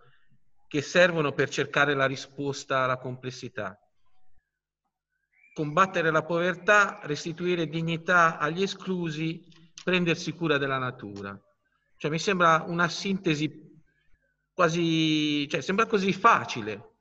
che 0.69 0.83
servono 0.83 1.33
per 1.33 1.49
cercare 1.49 1.95
la 1.95 2.07
risposta 2.07 2.85
alla 2.85 2.99
complessità. 2.99 3.79
Combattere 5.55 6.11
la 6.11 6.25
povertà, 6.25 7.01
restituire 7.05 7.67
dignità 7.69 8.39
agli 8.39 8.63
esclusi, 8.63 9.45
prendersi 9.83 10.33
cura 10.33 10.59
della 10.59 10.79
natura. 10.79 11.39
Cioè, 11.97 12.11
mi 12.11 12.19
sembra 12.19 12.65
una 12.67 12.89
sintesi 12.89 13.65
quasi, 14.53 15.49
cioè, 15.49 15.61
sembra 15.61 15.87
così 15.87 16.13
facile. 16.13 16.95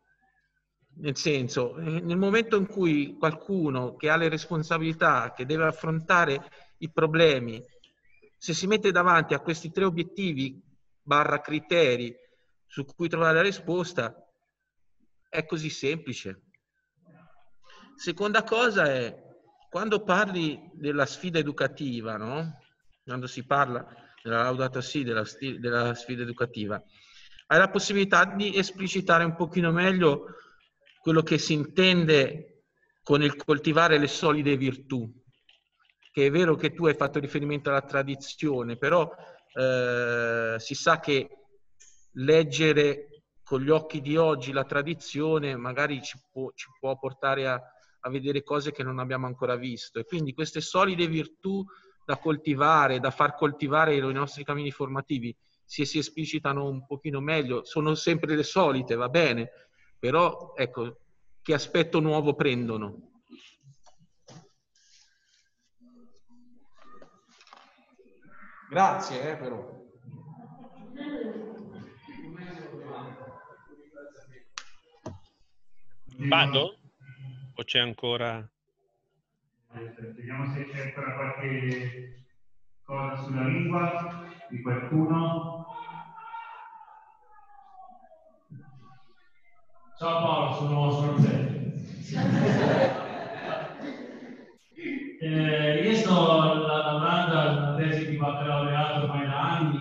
Nel 0.97 1.17
senso, 1.17 1.75
nel 1.75 2.17
momento 2.17 2.55
in 2.55 2.67
cui 2.67 3.17
qualcuno 3.17 3.95
che 3.95 4.09
ha 4.09 4.15
le 4.15 4.29
responsabilità, 4.29 5.33
che 5.33 5.45
deve 5.45 5.65
affrontare 5.65 6.49
i 6.77 6.89
problemi, 6.89 7.61
se 8.45 8.53
si 8.53 8.67
mette 8.67 8.91
davanti 8.91 9.33
a 9.33 9.39
questi 9.39 9.71
tre 9.71 9.85
obiettivi 9.85 10.61
barra 11.01 11.41
criteri 11.41 12.15
su 12.67 12.85
cui 12.85 13.09
trovare 13.09 13.33
la 13.33 13.41
risposta, 13.41 14.15
è 15.27 15.47
così 15.47 15.71
semplice. 15.71 16.43
Seconda 17.95 18.43
cosa 18.43 18.85
è, 18.85 19.17
quando 19.67 20.03
parli 20.03 20.69
della 20.75 21.07
sfida 21.07 21.39
educativa, 21.39 22.17
no? 22.17 22.59
quando 23.03 23.25
si 23.25 23.43
parla 23.47 23.83
della 24.21 24.43
Laudato 24.43 24.79
Si, 24.79 25.01
della, 25.01 25.23
della 25.59 25.95
sfida 25.95 26.21
educativa, 26.21 26.79
hai 27.47 27.57
la 27.57 27.71
possibilità 27.71 28.25
di 28.25 28.55
esplicitare 28.55 29.23
un 29.23 29.35
pochino 29.35 29.71
meglio 29.71 30.35
quello 31.01 31.23
che 31.23 31.39
si 31.39 31.53
intende 31.53 32.65
con 33.01 33.23
il 33.23 33.35
coltivare 33.37 33.97
le 33.97 34.07
solide 34.07 34.55
virtù. 34.55 35.11
Che 36.15 36.27
è 36.27 36.31
vero 36.31 36.55
che 36.55 36.71
tu 36.71 36.85
hai 36.85 36.93
fatto 36.93 37.19
riferimento 37.19 37.69
alla 37.69 37.81
tradizione, 37.81 38.77
però 38.77 39.13
eh, 39.53 40.55
si 40.59 40.73
sa 40.73 41.01
che 41.01 41.27
leggere 42.13 43.23
con 43.43 43.59
gli 43.59 43.69
occhi 43.69 43.99
di 43.99 44.15
oggi 44.15 44.53
la 44.53 44.63
tradizione 44.63 45.57
magari 45.57 46.01
ci 46.01 46.17
può, 46.31 46.53
ci 46.53 46.67
può 46.79 46.97
portare 46.97 47.47
a, 47.49 47.61
a 47.99 48.09
vedere 48.09 48.43
cose 48.43 48.71
che 48.71 48.81
non 48.81 48.99
abbiamo 48.99 49.25
ancora 49.25 49.57
visto. 49.57 49.99
E 49.99 50.05
quindi 50.05 50.33
queste 50.33 50.61
solide 50.61 51.05
virtù 51.05 51.61
da 52.05 52.17
coltivare, 52.17 53.01
da 53.01 53.11
far 53.11 53.35
coltivare 53.35 53.99
nei 53.99 54.13
nostri 54.13 54.45
cammini 54.45 54.71
formativi, 54.71 55.35
se 55.65 55.83
si 55.83 55.97
esplicitano 55.97 56.65
un 56.65 56.85
pochino 56.85 57.19
meglio, 57.19 57.65
sono 57.65 57.93
sempre 57.93 58.37
le 58.37 58.43
solite, 58.43 58.95
va 58.95 59.09
bene, 59.09 59.49
però 59.99 60.53
ecco, 60.55 60.97
che 61.41 61.53
aspetto 61.53 61.99
nuovo 61.99 62.35
prendono? 62.35 63.14
Grazie, 68.69 69.31
eh, 69.31 69.35
però. 69.37 69.73
Vado? 76.17 76.77
O 77.55 77.63
c'è 77.63 77.79
ancora... 77.79 78.47
Vediamo 80.15 80.53
se 80.53 80.65
c'è 80.65 80.85
ancora 80.85 81.13
qualche 81.13 82.23
cosa 82.83 83.23
sulla 83.23 83.47
lingua 83.47 84.37
di 84.49 84.61
qualcuno. 84.61 85.65
Ciao 89.97 90.21
Paolo, 90.21 90.53
sono, 90.55 90.91
sono. 90.91 91.15
Eh, 95.21 95.81
io 95.87 95.95
sto 95.95 96.11
la- 96.11 96.53
lavorando 96.83 97.39
alla 97.39 97.75
tesi 97.77 98.07
di 98.09 98.17
baccalaureato 98.17 99.03
ormai 99.05 99.25
da 99.27 99.41
anni 99.57 99.77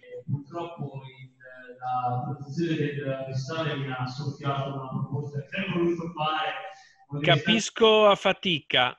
e 0.00 0.22
purtroppo 0.28 1.02
il- 1.06 1.30
la 1.78 2.22
professione 2.24 2.76
dell'università 2.76 3.74
mi 3.76 3.90
ha 3.92 4.06
soffiato 4.06 4.74
una 4.74 4.88
proposta 4.88 5.38
che 5.40 5.60
ho 5.60 5.72
voluto 5.72 6.12
fare 6.12 7.20
Capisco 7.22 8.06
a 8.06 8.14
fatica. 8.14 8.96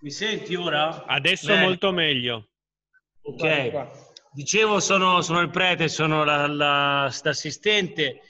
Mi 0.00 0.10
senti 0.10 0.54
ora? 0.54 1.04
Adesso 1.06 1.48
Bene. 1.48 1.64
molto 1.66 1.92
meglio. 1.92 2.48
Ok. 3.22 4.07
Dicevo, 4.30 4.78
sono, 4.78 5.20
sono 5.22 5.40
il 5.40 5.50
prete, 5.50 5.88
sono 5.88 6.22
la, 6.22 6.46
la- 6.46 7.10
l'assistente 7.22 8.20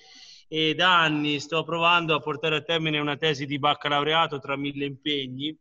e 0.49 0.75
da 0.75 1.01
anni 1.01 1.41
sto 1.41 1.63
provando 1.65 2.15
a 2.15 2.21
portare 2.21 2.57
a 2.57 2.63
termine 2.63 2.99
una 2.99 3.17
tesi 3.17 3.45
di 3.47 3.59
baccalaureato 3.59 4.39
tra 4.39 4.57
mille 4.57 4.87
impegni 4.87 5.57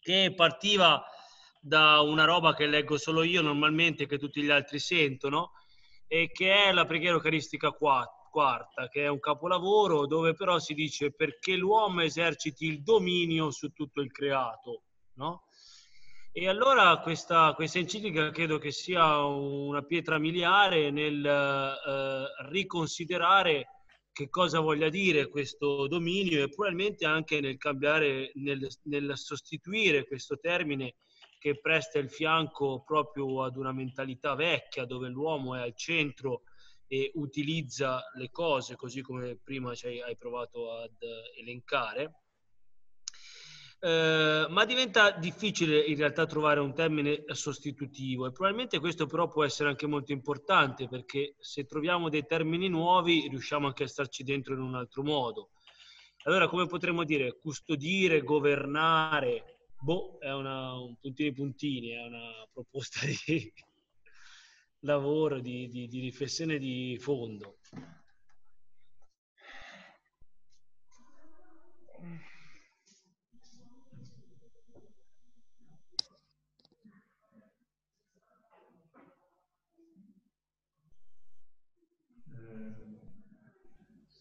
che 0.00 0.32
partiva 0.36 1.02
da 1.60 2.00
una 2.00 2.24
roba 2.24 2.54
che 2.54 2.66
leggo 2.66 2.98
solo 2.98 3.22
io 3.22 3.40
normalmente, 3.40 4.06
che 4.06 4.18
tutti 4.18 4.42
gli 4.42 4.50
altri 4.50 4.78
sentono, 4.78 5.52
e 6.06 6.30
che 6.30 6.66
è 6.66 6.72
la 6.72 6.84
preghiera 6.84 7.14
eucaristica 7.16 7.70
qua- 7.70 8.06
quarta, 8.30 8.88
che 8.88 9.04
è 9.04 9.08
un 9.08 9.18
capolavoro 9.18 10.06
dove 10.06 10.34
però 10.34 10.58
si 10.58 10.74
dice 10.74 11.12
perché 11.12 11.56
l'uomo 11.56 12.02
eserciti 12.02 12.66
il 12.66 12.82
dominio 12.82 13.50
su 13.50 13.70
tutto 13.70 14.00
il 14.00 14.12
creato, 14.12 14.82
no? 15.14 15.45
E 16.38 16.48
allora 16.48 16.98
questa, 16.98 17.54
questa 17.54 17.78
enciclica 17.78 18.30
credo 18.30 18.58
che 18.58 18.70
sia 18.70 19.24
una 19.24 19.82
pietra 19.82 20.18
miliare 20.18 20.90
nel 20.90 21.24
eh, 21.24 22.48
riconsiderare 22.50 23.68
che 24.12 24.28
cosa 24.28 24.60
voglia 24.60 24.90
dire 24.90 25.30
questo 25.30 25.86
dominio 25.86 26.44
e 26.44 26.50
probabilmente 26.50 27.06
anche 27.06 27.40
nel 27.40 27.56
cambiare, 27.56 28.32
nel, 28.34 28.68
nel 28.82 29.12
sostituire 29.16 30.06
questo 30.06 30.38
termine 30.38 30.96
che 31.38 31.58
presta 31.58 31.98
il 31.98 32.10
fianco 32.10 32.82
proprio 32.84 33.42
ad 33.42 33.56
una 33.56 33.72
mentalità 33.72 34.34
vecchia 34.34 34.84
dove 34.84 35.08
l'uomo 35.08 35.54
è 35.54 35.62
al 35.62 35.74
centro 35.74 36.42
e 36.86 37.12
utilizza 37.14 38.02
le 38.14 38.30
cose 38.30 38.76
così 38.76 39.00
come 39.00 39.38
prima 39.42 39.72
hai, 39.84 40.02
hai 40.02 40.16
provato 40.18 40.70
ad 40.70 40.96
elencare. 41.38 42.25
Eh, 43.78 44.46
ma 44.48 44.64
diventa 44.64 45.10
difficile 45.10 45.78
in 45.78 45.96
realtà 45.96 46.24
trovare 46.24 46.60
un 46.60 46.74
termine 46.74 47.24
sostitutivo 47.28 48.26
e 48.26 48.32
probabilmente 48.32 48.78
questo 48.78 49.06
però 49.06 49.28
può 49.28 49.44
essere 49.44 49.68
anche 49.68 49.86
molto 49.86 50.12
importante 50.12 50.88
perché 50.88 51.34
se 51.38 51.66
troviamo 51.66 52.08
dei 52.08 52.24
termini 52.24 52.68
nuovi 52.68 53.28
riusciamo 53.28 53.66
anche 53.66 53.84
a 53.84 53.88
starci 53.88 54.24
dentro 54.24 54.54
in 54.54 54.60
un 54.60 54.74
altro 54.74 55.02
modo. 55.02 55.50
Allora 56.24 56.48
come 56.48 56.66
potremmo 56.66 57.04
dire 57.04 57.38
custodire, 57.38 58.22
governare, 58.22 59.58
boh, 59.78 60.16
è 60.18 60.32
una, 60.32 60.72
un 60.74 60.96
puntini 60.96 61.32
puntini, 61.32 61.90
è 61.90 62.02
una 62.02 62.46
proposta 62.50 63.00
di 63.06 63.52
lavoro, 64.80 65.38
di, 65.38 65.68
di, 65.68 65.86
di 65.86 66.00
riflessione 66.00 66.58
di 66.58 66.96
fondo. 66.98 67.58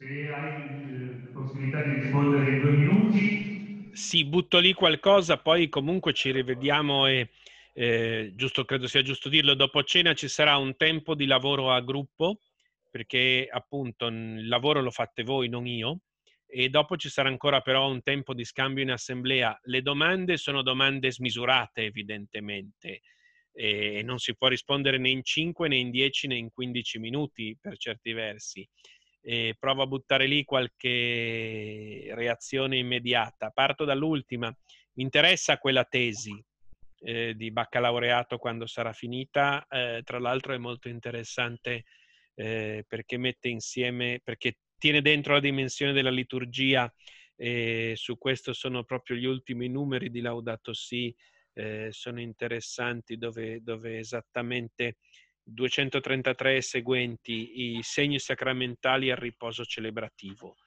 Se 0.08 0.28
hai 0.30 0.58
eh, 0.88 1.22
possibilità 1.32 1.84
di 1.84 1.94
rispondere 1.94 2.48
in 2.48 2.58
due 2.60 2.72
minuti, 2.72 3.38
Sì, 3.92 4.26
butto 4.26 4.60
lì 4.60 4.74
qualcosa, 4.74 5.38
poi 5.38 5.70
comunque 5.70 6.14
ci 6.14 6.32
rivediamo 6.32 7.08
e 7.08 7.30
eh, 7.74 8.32
giusto, 8.36 8.66
credo 8.66 8.88
sia 8.88 9.02
giusto 9.02 9.30
dirlo, 9.30 9.54
dopo 9.54 9.84
cena 9.84 10.14
ci 10.14 10.28
sarà 10.28 10.58
un 10.58 10.76
tempo 10.76 11.16
di 11.16 11.26
lavoro 11.26 11.72
a 11.72 11.80
gruppo, 11.82 12.40
perché 12.90 13.48
appunto 13.50 14.08
il 14.08 14.48
lavoro 14.48 14.82
lo 14.82 14.92
fate 14.92 15.24
voi, 15.24 15.48
non 15.50 15.66
io, 15.66 16.02
e 16.46 16.70
dopo 16.70 16.98
ci 16.98 17.10
sarà 17.10 17.30
ancora 17.30 17.62
però 17.62 17.90
un 17.90 18.02
tempo 18.04 18.34
di 18.34 18.44
scambio 18.44 18.84
in 18.84 18.92
assemblea. 18.92 19.58
Le 19.64 19.82
domande 19.82 20.38
sono 20.38 20.62
domande 20.62 21.12
smisurate, 21.12 21.84
evidentemente, 21.84 23.02
e 23.54 24.02
non 24.04 24.18
si 24.20 24.36
può 24.36 24.48
rispondere 24.50 24.98
né 24.98 25.10
in 25.10 25.24
5 25.24 25.70
né 25.70 25.78
in 25.78 25.90
10 25.90 26.28
né 26.28 26.36
in 26.36 26.52
15 26.52 27.00
minuti 27.00 27.58
per 27.60 27.78
certi 27.78 28.12
versi 28.12 28.68
e 29.28 29.56
provo 29.58 29.82
a 29.82 29.88
buttare 29.88 30.28
lì 30.28 30.44
qualche 30.44 32.12
reazione 32.14 32.78
immediata. 32.78 33.50
Parto 33.50 33.84
dall'ultima. 33.84 34.56
Mi 34.94 35.04
interessa 35.04 35.58
quella 35.58 35.84
tesi 35.84 36.40
eh, 37.00 37.34
di 37.36 37.50
baccalaureato 37.50 38.38
quando 38.38 38.68
sarà 38.68 38.94
finita. 38.94 39.66
Eh, 39.68 40.02
tra 40.04 40.20
l'altro 40.20 40.54
è 40.54 40.60
molto 40.60 40.90
interessante 40.90 41.86
eh, 42.36 42.86
perché 42.88 43.18
mette 43.18 43.50
insieme, 43.50 44.22
perché 44.24 44.58
tiene 44.78 45.02
dentro 45.02 45.34
la 45.34 45.40
dimensione 45.40 45.92
della 45.92 46.12
liturgia 46.12 46.94
e 47.36 47.94
su 47.96 48.20
questo 48.20 48.54
sono 48.54 48.84
proprio 48.84 49.18
gli 49.18 49.26
ultimi 49.26 49.68
numeri 49.68 50.12
di 50.12 50.22
Laudato 50.22 50.72
Si, 50.72 51.14
eh, 51.54 51.88
sono 51.90 52.22
interessanti 52.22 53.18
dove, 53.18 53.64
dove 53.64 53.98
esattamente 53.98 54.98
233 55.46 56.62
seguenti 56.62 57.76
i 57.76 57.80
segni 57.84 58.20
sacramentali 58.20 59.12
al 59.12 59.18
riposo 59.18 59.64
celebrativo. 59.64 60.58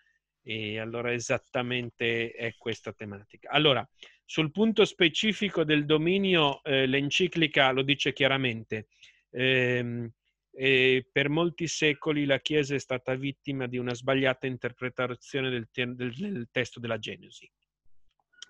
E 0.42 0.78
allora 0.78 1.12
esattamente 1.12 2.30
è 2.30 2.55
questa 2.56 2.92
tematica. 2.92 3.50
Allora, 3.50 3.86
sul 4.24 4.50
punto 4.50 4.84
specifico 4.84 5.64
del 5.64 5.84
dominio, 5.84 6.62
eh, 6.62 6.86
l'enciclica 6.86 7.70
lo 7.72 7.82
dice 7.82 8.12
chiaramente. 8.12 8.88
Ehm, 9.30 10.10
e 10.50 11.06
per 11.12 11.28
molti 11.28 11.68
secoli 11.68 12.24
la 12.24 12.40
Chiesa 12.40 12.74
è 12.74 12.78
stata 12.78 13.14
vittima 13.14 13.66
di 13.66 13.78
una 13.78 13.94
sbagliata 13.94 14.46
interpretazione 14.46 15.50
del, 15.50 15.68
te- 15.70 15.94
del- 15.94 16.14
del 16.14 16.48
testo 16.50 16.80
della 16.80 16.98
Genesi. 16.98 17.50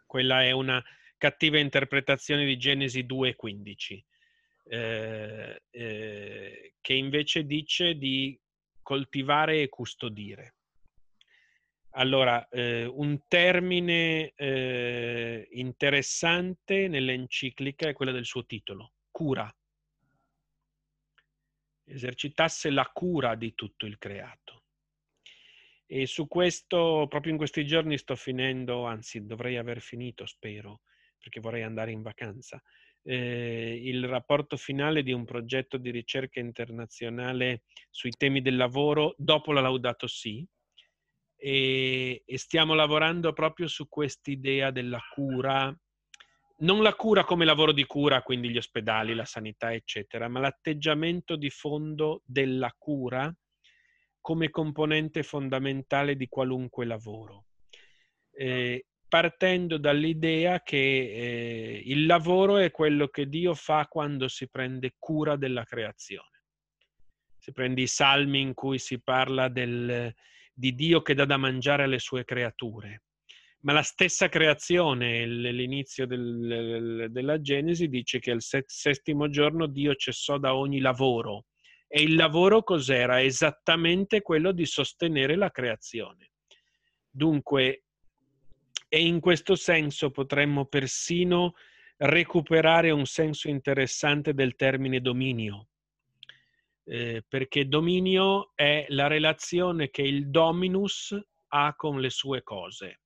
Quella 0.06 0.42
è 0.42 0.52
una 0.52 0.82
cattiva 1.18 1.58
interpretazione 1.58 2.44
di 2.44 2.56
Genesi 2.56 3.04
2.15 3.04 4.00
eh, 4.68 5.62
eh, 5.70 6.74
che 6.80 6.94
invece 6.94 7.44
dice 7.44 7.96
di 7.96 8.38
coltivare 8.82 9.62
e 9.62 9.68
custodire. 9.68 10.54
Allora, 11.92 12.46
eh, 12.48 12.84
un 12.84 13.22
termine 13.26 14.32
eh, 14.34 15.48
interessante 15.52 16.86
nell'enciclica 16.86 17.88
è 17.88 17.92
quello 17.92 18.12
del 18.12 18.24
suo 18.24 18.44
titolo, 18.44 18.92
cura. 19.10 19.52
Esercitasse 21.84 22.70
la 22.70 22.88
cura 22.92 23.34
di 23.34 23.54
tutto 23.54 23.86
il 23.86 23.98
creato. 23.98 24.64
E 25.86 26.06
su 26.06 26.28
questo, 26.28 27.06
proprio 27.08 27.32
in 27.32 27.38
questi 27.38 27.66
giorni 27.66 27.96
sto 27.96 28.14
finendo, 28.14 28.84
anzi 28.84 29.24
dovrei 29.24 29.56
aver 29.56 29.80
finito, 29.80 30.26
spero, 30.26 30.82
perché 31.18 31.40
vorrei 31.40 31.62
andare 31.62 31.90
in 31.90 32.02
vacanza, 32.02 32.62
eh, 33.08 33.80
il 33.84 34.06
rapporto 34.06 34.58
finale 34.58 35.02
di 35.02 35.12
un 35.12 35.24
progetto 35.24 35.78
di 35.78 35.90
ricerca 35.90 36.40
internazionale 36.40 37.62
sui 37.88 38.10
temi 38.10 38.42
del 38.42 38.56
lavoro 38.56 39.14
dopo 39.16 39.50
la 39.52 39.62
Laudato 39.62 40.06
Si 40.06 40.46
e, 41.34 42.22
e 42.26 42.38
stiamo 42.38 42.74
lavorando 42.74 43.32
proprio 43.32 43.66
su 43.66 43.88
quest'idea 43.88 44.70
della 44.70 45.00
cura, 45.14 45.74
non 46.58 46.82
la 46.82 46.92
cura 46.92 47.24
come 47.24 47.46
lavoro 47.46 47.72
di 47.72 47.86
cura, 47.86 48.20
quindi 48.20 48.50
gli 48.50 48.58
ospedali, 48.58 49.14
la 49.14 49.24
sanità, 49.24 49.72
eccetera, 49.72 50.28
ma 50.28 50.40
l'atteggiamento 50.40 51.36
di 51.36 51.48
fondo 51.48 52.20
della 52.26 52.74
cura 52.76 53.34
come 54.20 54.50
componente 54.50 55.22
fondamentale 55.22 56.14
di 56.14 56.28
qualunque 56.28 56.84
lavoro. 56.84 57.46
Eh, 58.32 58.87
partendo 59.08 59.78
dall'idea 59.78 60.62
che 60.62 60.76
eh, 60.76 61.82
il 61.84 62.06
lavoro 62.06 62.58
è 62.58 62.70
quello 62.70 63.08
che 63.08 63.28
Dio 63.28 63.54
fa 63.54 63.86
quando 63.86 64.28
si 64.28 64.48
prende 64.48 64.94
cura 64.98 65.36
della 65.36 65.64
creazione. 65.64 66.42
Si 67.38 67.52
prende 67.52 67.80
i 67.80 67.86
salmi 67.86 68.40
in 68.40 68.54
cui 68.54 68.78
si 68.78 69.00
parla 69.00 69.48
del, 69.48 70.14
di 70.52 70.74
Dio 70.74 71.00
che 71.02 71.14
dà 71.14 71.24
da 71.24 71.38
mangiare 71.38 71.84
alle 71.84 71.98
sue 71.98 72.24
creature, 72.24 73.04
ma 73.60 73.72
la 73.72 73.82
stessa 73.82 74.28
creazione, 74.28 75.26
l'inizio 75.26 76.06
del, 76.06 77.06
della 77.10 77.40
Genesi, 77.40 77.88
dice 77.88 78.20
che 78.20 78.30
al 78.30 78.42
settimo 78.42 79.28
giorno 79.30 79.66
Dio 79.66 79.94
cessò 79.94 80.38
da 80.38 80.54
ogni 80.54 80.80
lavoro. 80.80 81.46
E 81.88 82.02
il 82.02 82.14
lavoro 82.14 82.62
cos'era? 82.62 83.22
Esattamente 83.22 84.20
quello 84.20 84.52
di 84.52 84.66
sostenere 84.66 85.36
la 85.36 85.50
creazione. 85.50 86.32
Dunque, 87.10 87.84
e 88.88 89.04
in 89.04 89.20
questo 89.20 89.54
senso 89.54 90.10
potremmo 90.10 90.64
persino 90.64 91.54
recuperare 91.98 92.90
un 92.90 93.06
senso 93.06 93.48
interessante 93.48 94.32
del 94.32 94.54
termine 94.54 95.00
dominio, 95.00 95.68
eh, 96.84 97.24
perché 97.26 97.68
dominio 97.68 98.52
è 98.54 98.86
la 98.88 99.08
relazione 99.08 99.90
che 99.90 100.02
il 100.02 100.30
dominus 100.30 101.16
ha 101.48 101.74
con 101.74 102.00
le 102.00 102.10
sue 102.10 102.42
cose, 102.42 103.00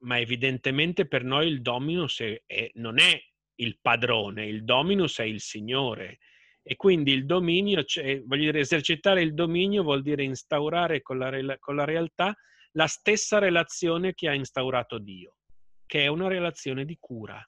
ma 0.00 0.18
evidentemente 0.18 1.06
per 1.06 1.24
noi 1.24 1.48
il 1.48 1.62
dominus 1.62 2.20
è, 2.20 2.42
è, 2.46 2.70
non 2.74 2.98
è 2.98 3.20
il 3.56 3.78
padrone, 3.80 4.46
il 4.46 4.64
dominus 4.64 5.18
è 5.18 5.24
il 5.24 5.40
Signore. 5.40 6.18
E 6.66 6.76
quindi 6.76 7.12
il 7.12 7.26
dominio, 7.26 7.84
cioè, 7.84 8.22
voglio 8.22 8.44
dire, 8.44 8.60
esercitare 8.60 9.20
il 9.20 9.34
dominio 9.34 9.82
vuol 9.82 10.00
dire 10.00 10.22
instaurare 10.22 11.02
con 11.02 11.18
la, 11.18 11.58
con 11.58 11.76
la 11.76 11.84
realtà 11.84 12.34
la 12.76 12.86
stessa 12.86 13.38
relazione 13.38 14.14
che 14.14 14.28
ha 14.28 14.34
instaurato 14.34 14.98
Dio, 14.98 15.38
che 15.86 16.04
è 16.04 16.06
una 16.06 16.28
relazione 16.28 16.84
di 16.84 16.96
cura. 16.98 17.42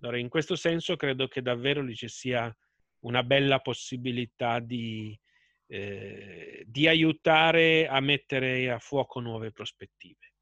Allora, 0.00 0.18
in 0.18 0.28
questo 0.28 0.56
senso 0.56 0.96
credo 0.96 1.28
che 1.28 1.42
davvero 1.42 1.82
lì 1.82 1.94
ci 1.94 2.08
sia 2.08 2.54
una 3.00 3.22
bella 3.22 3.60
possibilità 3.60 4.60
di, 4.60 5.18
eh, 5.66 6.64
di 6.66 6.88
aiutare 6.88 7.88
a 7.88 8.00
mettere 8.00 8.70
a 8.70 8.78
fuoco 8.78 9.20
nuove 9.20 9.50
prospettive. 9.50 10.32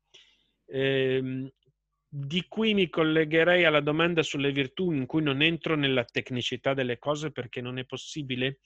Eh, 0.66 1.52
di 2.14 2.44
qui 2.46 2.74
mi 2.74 2.90
collegherei 2.90 3.64
alla 3.64 3.80
domanda 3.80 4.22
sulle 4.22 4.52
virtù 4.52 4.92
in 4.92 5.06
cui 5.06 5.22
non 5.22 5.40
entro 5.40 5.76
nella 5.76 6.04
tecnicità 6.04 6.74
delle 6.74 6.98
cose 6.98 7.32
perché 7.32 7.62
non 7.62 7.78
è 7.78 7.86
possibile, 7.86 8.58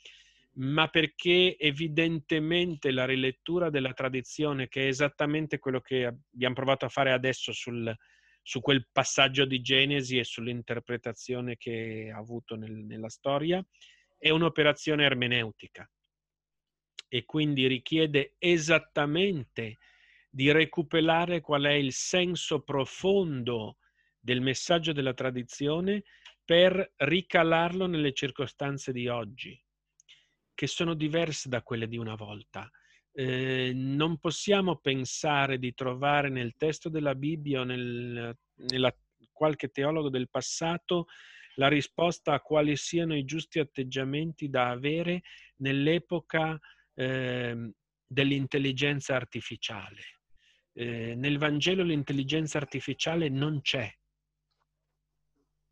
ma 0.58 0.88
perché 0.88 1.56
evidentemente 1.58 2.90
la 2.90 3.04
rilettura 3.04 3.68
della 3.70 3.92
tradizione, 3.92 4.68
che 4.68 4.84
è 4.84 4.86
esattamente 4.86 5.58
quello 5.58 5.80
che 5.80 6.06
abbiamo 6.06 6.54
provato 6.54 6.86
a 6.86 6.90
fare 6.90 7.12
adesso 7.12 7.52
sul, 7.52 7.94
su 8.42 8.60
quel 8.60 8.88
passaggio 8.90 9.44
di 9.44 9.60
Genesi 9.60 10.18
e 10.18 10.24
sull'interpretazione 10.24 11.56
che 11.56 12.10
ha 12.12 12.18
avuto 12.18 12.56
nel, 12.56 12.72
nella 12.72 13.10
storia, 13.10 13.64
è 14.16 14.30
un'operazione 14.30 15.04
ermeneutica. 15.04 15.88
E 17.08 17.24
quindi 17.24 17.66
richiede 17.66 18.34
esattamente 18.38 19.76
di 20.30 20.50
recuperare 20.52 21.40
qual 21.40 21.64
è 21.64 21.72
il 21.72 21.92
senso 21.92 22.62
profondo 22.62 23.76
del 24.18 24.40
messaggio 24.40 24.92
della 24.92 25.14
tradizione 25.14 26.02
per 26.44 26.92
ricalarlo 26.96 27.86
nelle 27.86 28.12
circostanze 28.12 28.92
di 28.92 29.08
oggi, 29.08 29.60
che 30.56 30.66
sono 30.66 30.94
diverse 30.94 31.48
da 31.48 31.62
quelle 31.62 31.86
di 31.86 31.96
una 31.96 32.16
volta. 32.16 32.68
Eh, 33.12 33.70
non 33.72 34.18
possiamo 34.18 34.78
pensare 34.78 35.60
di 35.60 35.72
trovare 35.72 36.30
nel 36.30 36.56
testo 36.56 36.88
della 36.88 37.14
Bibbia 37.14 37.60
o 37.60 37.64
nel, 37.64 38.36
nella 38.54 38.96
qualche 39.30 39.68
teologo 39.68 40.10
del 40.10 40.28
passato 40.28 41.06
la 41.54 41.68
risposta 41.68 42.34
a 42.34 42.40
quali 42.40 42.76
siano 42.76 43.14
i 43.14 43.24
giusti 43.24 43.60
atteggiamenti 43.60 44.50
da 44.50 44.70
avere 44.70 45.22
nell'epoca 45.58 46.58
eh, 46.94 47.70
dell'intelligenza 48.06 49.14
artificiale 49.14 50.02
eh, 50.78 51.14
nel 51.14 51.38
Vangelo 51.38 51.82
l'intelligenza 51.82 52.58
artificiale 52.58 53.28
non 53.30 53.62
c'è. 53.62 53.90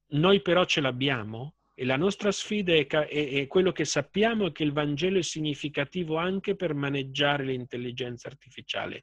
Noi 0.07 0.41
però 0.41 0.65
ce 0.65 0.81
l'abbiamo 0.81 1.57
e 1.75 1.85
la 1.85 1.97
nostra 1.97 2.31
sfida 2.31 2.73
è, 2.73 2.87
è, 2.87 3.07
è, 3.07 3.47
quello 3.49 3.73
che 3.73 3.85
sappiamo 3.85 4.51
che 4.53 4.63
il 4.63 4.73
Vangelo 4.73 5.19
è 5.19 5.23
significativo 5.23 6.17
anche 6.17 6.55
per 6.55 6.73
maneggiare 6.73 7.45
l'intelligenza 7.45 8.29
artificiale, 8.29 9.03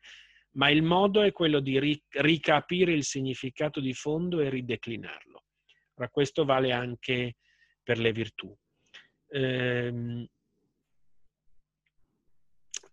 ma 0.51 0.69
il 0.69 0.81
modo 0.81 1.21
è 1.21 1.33
quello 1.33 1.59
di 1.59 1.79
ri, 1.79 2.01
ricapire 2.09 2.93
il 2.93 3.03
significato 3.03 3.81
di 3.81 3.93
fondo 3.93 4.39
e 4.39 4.49
rideclinarlo. 4.49 5.43
Ora 5.95 6.09
questo 6.09 6.45
vale 6.45 6.71
anche 6.71 7.35
per 7.83 7.99
le 7.99 8.11
virtù. 8.13 8.55
Ehm, 9.29 10.25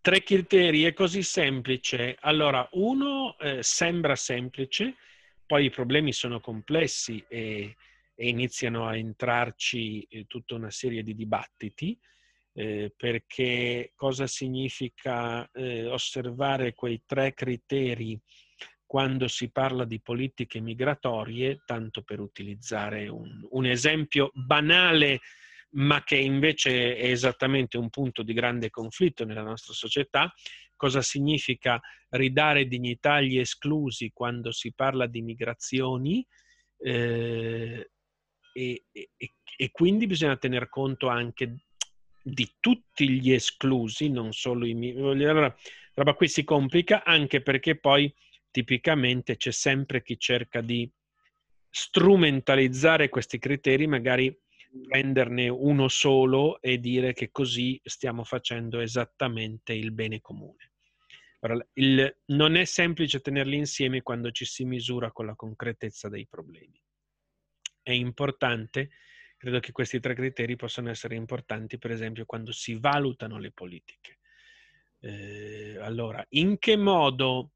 Tre 0.00 0.22
criteri 0.22 0.84
è 0.84 0.94
così 0.94 1.22
semplice. 1.22 2.16
Allora, 2.20 2.66
uno 2.72 3.36
eh, 3.38 3.62
sembra 3.62 4.14
semplice, 4.16 4.94
poi 5.44 5.66
i 5.66 5.70
problemi 5.70 6.14
sono 6.14 6.40
complessi 6.40 7.22
e, 7.28 7.76
e 8.20 8.28
iniziano 8.28 8.84
a 8.84 8.96
entrarci 8.96 10.02
eh, 10.02 10.24
tutta 10.26 10.56
una 10.56 10.72
serie 10.72 11.04
di 11.04 11.14
dibattiti, 11.14 11.96
eh, 12.52 12.92
perché 12.96 13.92
cosa 13.94 14.26
significa 14.26 15.48
eh, 15.52 15.86
osservare 15.86 16.74
quei 16.74 17.02
tre 17.06 17.32
criteri 17.32 18.20
quando 18.84 19.28
si 19.28 19.52
parla 19.52 19.84
di 19.84 20.00
politiche 20.00 20.58
migratorie, 20.58 21.62
tanto 21.64 22.02
per 22.02 22.18
utilizzare 22.18 23.06
un, 23.06 23.46
un 23.50 23.66
esempio 23.66 24.32
banale 24.34 25.20
ma 25.72 26.02
che 26.02 26.16
invece 26.16 26.96
è 26.96 27.10
esattamente 27.10 27.76
un 27.76 27.90
punto 27.90 28.24
di 28.24 28.32
grande 28.32 28.70
conflitto 28.70 29.24
nella 29.24 29.42
nostra 29.42 29.74
società. 29.74 30.32
Cosa 30.74 31.02
significa 31.02 31.78
ridare 32.08 32.66
dignità 32.66 33.14
agli 33.14 33.38
esclusi 33.38 34.10
quando 34.12 34.50
si 34.50 34.72
parla 34.74 35.06
di 35.06 35.22
migrazioni? 35.22 36.26
Eh, 36.78 37.90
e, 38.58 38.84
e, 39.16 39.34
e, 39.56 39.70
quindi 39.70 40.06
bisogna 40.06 40.36
tener 40.36 40.68
conto 40.68 41.06
anche 41.06 41.58
di 42.20 42.56
tutti 42.58 43.08
gli 43.08 43.32
esclusi, 43.32 44.10
non 44.10 44.32
solo 44.32 44.66
i 44.66 44.74
miei. 44.74 44.96
Allora, 44.96 45.54
roba 45.94 46.14
qui 46.14 46.28
si 46.28 46.42
complica 46.42 47.04
anche 47.04 47.40
perché 47.40 47.76
poi 47.76 48.12
tipicamente 48.50 49.36
c'è 49.36 49.52
sempre 49.52 50.02
chi 50.02 50.18
cerca 50.18 50.60
di 50.60 50.90
strumentalizzare 51.70 53.08
questi 53.08 53.38
criteri, 53.38 53.86
magari 53.86 54.36
prenderne 54.88 55.48
uno 55.48 55.88
solo 55.88 56.60
e 56.60 56.78
dire 56.78 57.12
che 57.12 57.30
così 57.30 57.80
stiamo 57.84 58.24
facendo 58.24 58.80
esattamente 58.80 59.72
il 59.72 59.92
bene 59.92 60.20
comune. 60.20 60.72
Allora, 61.40 61.64
il, 61.74 62.16
non 62.26 62.56
è 62.56 62.64
semplice 62.64 63.20
tenerli 63.20 63.56
insieme 63.56 64.02
quando 64.02 64.32
ci 64.32 64.44
si 64.44 64.64
misura 64.64 65.12
con 65.12 65.26
la 65.26 65.36
concretezza 65.36 66.08
dei 66.08 66.26
problemi. 66.26 66.80
È 67.88 67.92
importante, 67.92 68.90
credo 69.38 69.60
che 69.60 69.72
questi 69.72 69.98
tre 69.98 70.12
criteri 70.14 70.56
possano 70.56 70.90
essere 70.90 71.14
importanti, 71.14 71.78
per 71.78 71.90
esempio, 71.90 72.26
quando 72.26 72.52
si 72.52 72.74
valutano 72.74 73.38
le 73.38 73.50
politiche. 73.50 74.18
Eh, 75.00 75.78
allora, 75.80 76.22
in 76.32 76.58
che 76.58 76.76
modo 76.76 77.52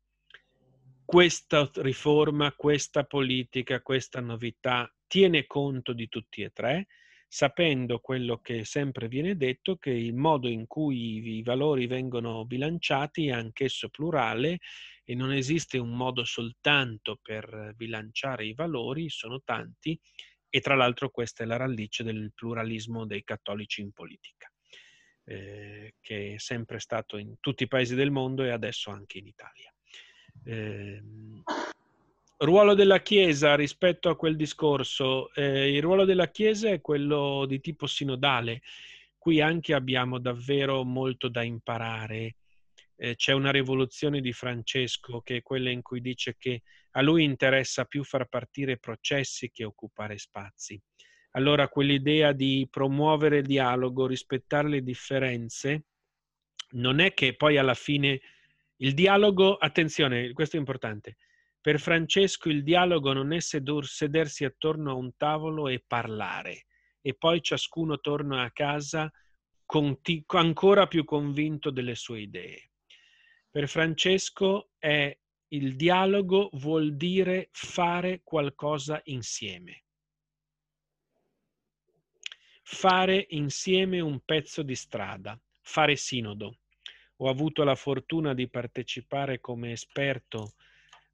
questa 1.04 1.70
riforma, 1.74 2.50
questa 2.52 3.04
politica, 3.04 3.82
questa 3.82 4.20
novità 4.20 4.90
tiene 5.06 5.46
conto 5.46 5.92
di 5.92 6.08
tutti 6.08 6.40
e 6.40 6.50
tre? 6.50 6.86
sapendo 7.32 7.98
quello 7.98 8.40
che 8.42 8.62
sempre 8.66 9.08
viene 9.08 9.38
detto, 9.38 9.76
che 9.76 9.88
il 9.88 10.14
modo 10.14 10.48
in 10.48 10.66
cui 10.66 11.38
i 11.38 11.42
valori 11.42 11.86
vengono 11.86 12.44
bilanciati 12.44 13.28
è 13.28 13.32
anch'esso 13.32 13.88
plurale 13.88 14.58
e 15.04 15.14
non 15.14 15.32
esiste 15.32 15.78
un 15.78 15.90
modo 15.90 16.24
soltanto 16.24 17.18
per 17.20 17.72
bilanciare 17.76 18.46
i 18.46 18.54
valori, 18.54 19.08
sono 19.08 19.40
tanti 19.42 19.98
e 20.54 20.60
tra 20.60 20.74
l'altro 20.74 21.08
questa 21.08 21.44
è 21.44 21.46
la 21.46 21.56
radice 21.56 22.04
del 22.04 22.30
pluralismo 22.34 23.06
dei 23.06 23.24
cattolici 23.24 23.80
in 23.80 23.92
politica, 23.92 24.52
eh, 25.24 25.94
che 26.00 26.34
è 26.34 26.38
sempre 26.38 26.78
stato 26.78 27.16
in 27.16 27.36
tutti 27.40 27.62
i 27.62 27.68
paesi 27.68 27.94
del 27.94 28.10
mondo 28.10 28.44
e 28.44 28.50
adesso 28.50 28.90
anche 28.90 29.16
in 29.16 29.26
Italia. 29.26 29.72
Eh, 30.44 31.02
ruolo 32.36 32.74
della 32.74 33.00
Chiesa 33.00 33.54
rispetto 33.54 34.10
a 34.10 34.16
quel 34.16 34.36
discorso, 34.36 35.32
eh, 35.32 35.74
il 35.74 35.80
ruolo 35.80 36.04
della 36.04 36.28
Chiesa 36.28 36.68
è 36.68 36.82
quello 36.82 37.46
di 37.46 37.60
tipo 37.60 37.86
sinodale. 37.86 38.60
Qui 39.16 39.40
anche 39.40 39.72
abbiamo 39.72 40.18
davvero 40.18 40.84
molto 40.84 41.28
da 41.28 41.42
imparare. 41.42 42.34
Eh, 43.04 43.16
c'è 43.16 43.32
una 43.32 43.50
rivoluzione 43.50 44.20
di 44.20 44.32
Francesco 44.32 45.22
che 45.22 45.38
è 45.38 45.42
quella 45.42 45.70
in 45.70 45.82
cui 45.82 46.00
dice 46.00 46.36
che 46.38 46.62
a 46.92 47.02
lui 47.02 47.24
interessa 47.24 47.84
più 47.84 48.04
far 48.04 48.28
partire 48.28 48.78
processi 48.78 49.50
che 49.50 49.64
occupare 49.64 50.18
spazi. 50.18 50.80
Allora 51.32 51.66
quell'idea 51.66 52.30
di 52.30 52.68
promuovere 52.70 53.38
il 53.38 53.46
dialogo, 53.46 54.06
rispettare 54.06 54.68
le 54.68 54.82
differenze, 54.84 55.86
non 56.74 57.00
è 57.00 57.12
che 57.12 57.34
poi 57.34 57.56
alla 57.56 57.74
fine 57.74 58.20
il 58.76 58.94
dialogo, 58.94 59.56
attenzione, 59.56 60.30
questo 60.32 60.54
è 60.54 60.60
importante, 60.60 61.16
per 61.60 61.80
Francesco 61.80 62.50
il 62.50 62.62
dialogo 62.62 63.12
non 63.12 63.32
è 63.32 63.40
sedur, 63.40 63.84
sedersi 63.84 64.44
attorno 64.44 64.92
a 64.92 64.94
un 64.94 65.16
tavolo 65.16 65.66
e 65.66 65.82
parlare 65.84 66.66
e 67.00 67.14
poi 67.14 67.42
ciascuno 67.42 67.98
torna 67.98 68.42
a 68.42 68.52
casa 68.52 69.10
conti, 69.66 70.22
ancora 70.28 70.86
più 70.86 71.02
convinto 71.02 71.70
delle 71.70 71.96
sue 71.96 72.20
idee. 72.20 72.71
Per 73.52 73.68
Francesco 73.68 74.70
è 74.78 75.14
il 75.48 75.76
dialogo 75.76 76.48
vuol 76.54 76.96
dire 76.96 77.50
fare 77.52 78.22
qualcosa 78.24 78.98
insieme. 79.04 79.84
Fare 82.62 83.26
insieme 83.28 84.00
un 84.00 84.20
pezzo 84.24 84.62
di 84.62 84.74
strada, 84.74 85.38
fare 85.60 85.96
sinodo. 85.96 86.60
Ho 87.16 87.28
avuto 87.28 87.62
la 87.62 87.74
fortuna 87.74 88.32
di 88.32 88.48
partecipare 88.48 89.38
come 89.38 89.72
esperto 89.72 90.54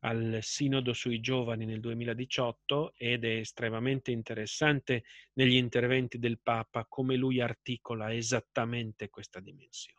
al 0.03 0.39
Sinodo 0.41 0.93
sui 0.93 1.19
giovani 1.19 1.65
nel 1.65 1.81
2018 1.81 2.95
ed 2.97 3.25
è 3.25 3.39
estremamente 3.39 4.13
interessante 4.13 5.03
negli 5.33 5.57
interventi 5.57 6.21
del 6.21 6.39
Papa 6.39 6.87
come 6.89 7.17
lui 7.17 7.41
articola 7.41 8.15
esattamente 8.15 9.09
questa 9.09 9.41
dimensione. 9.41 9.98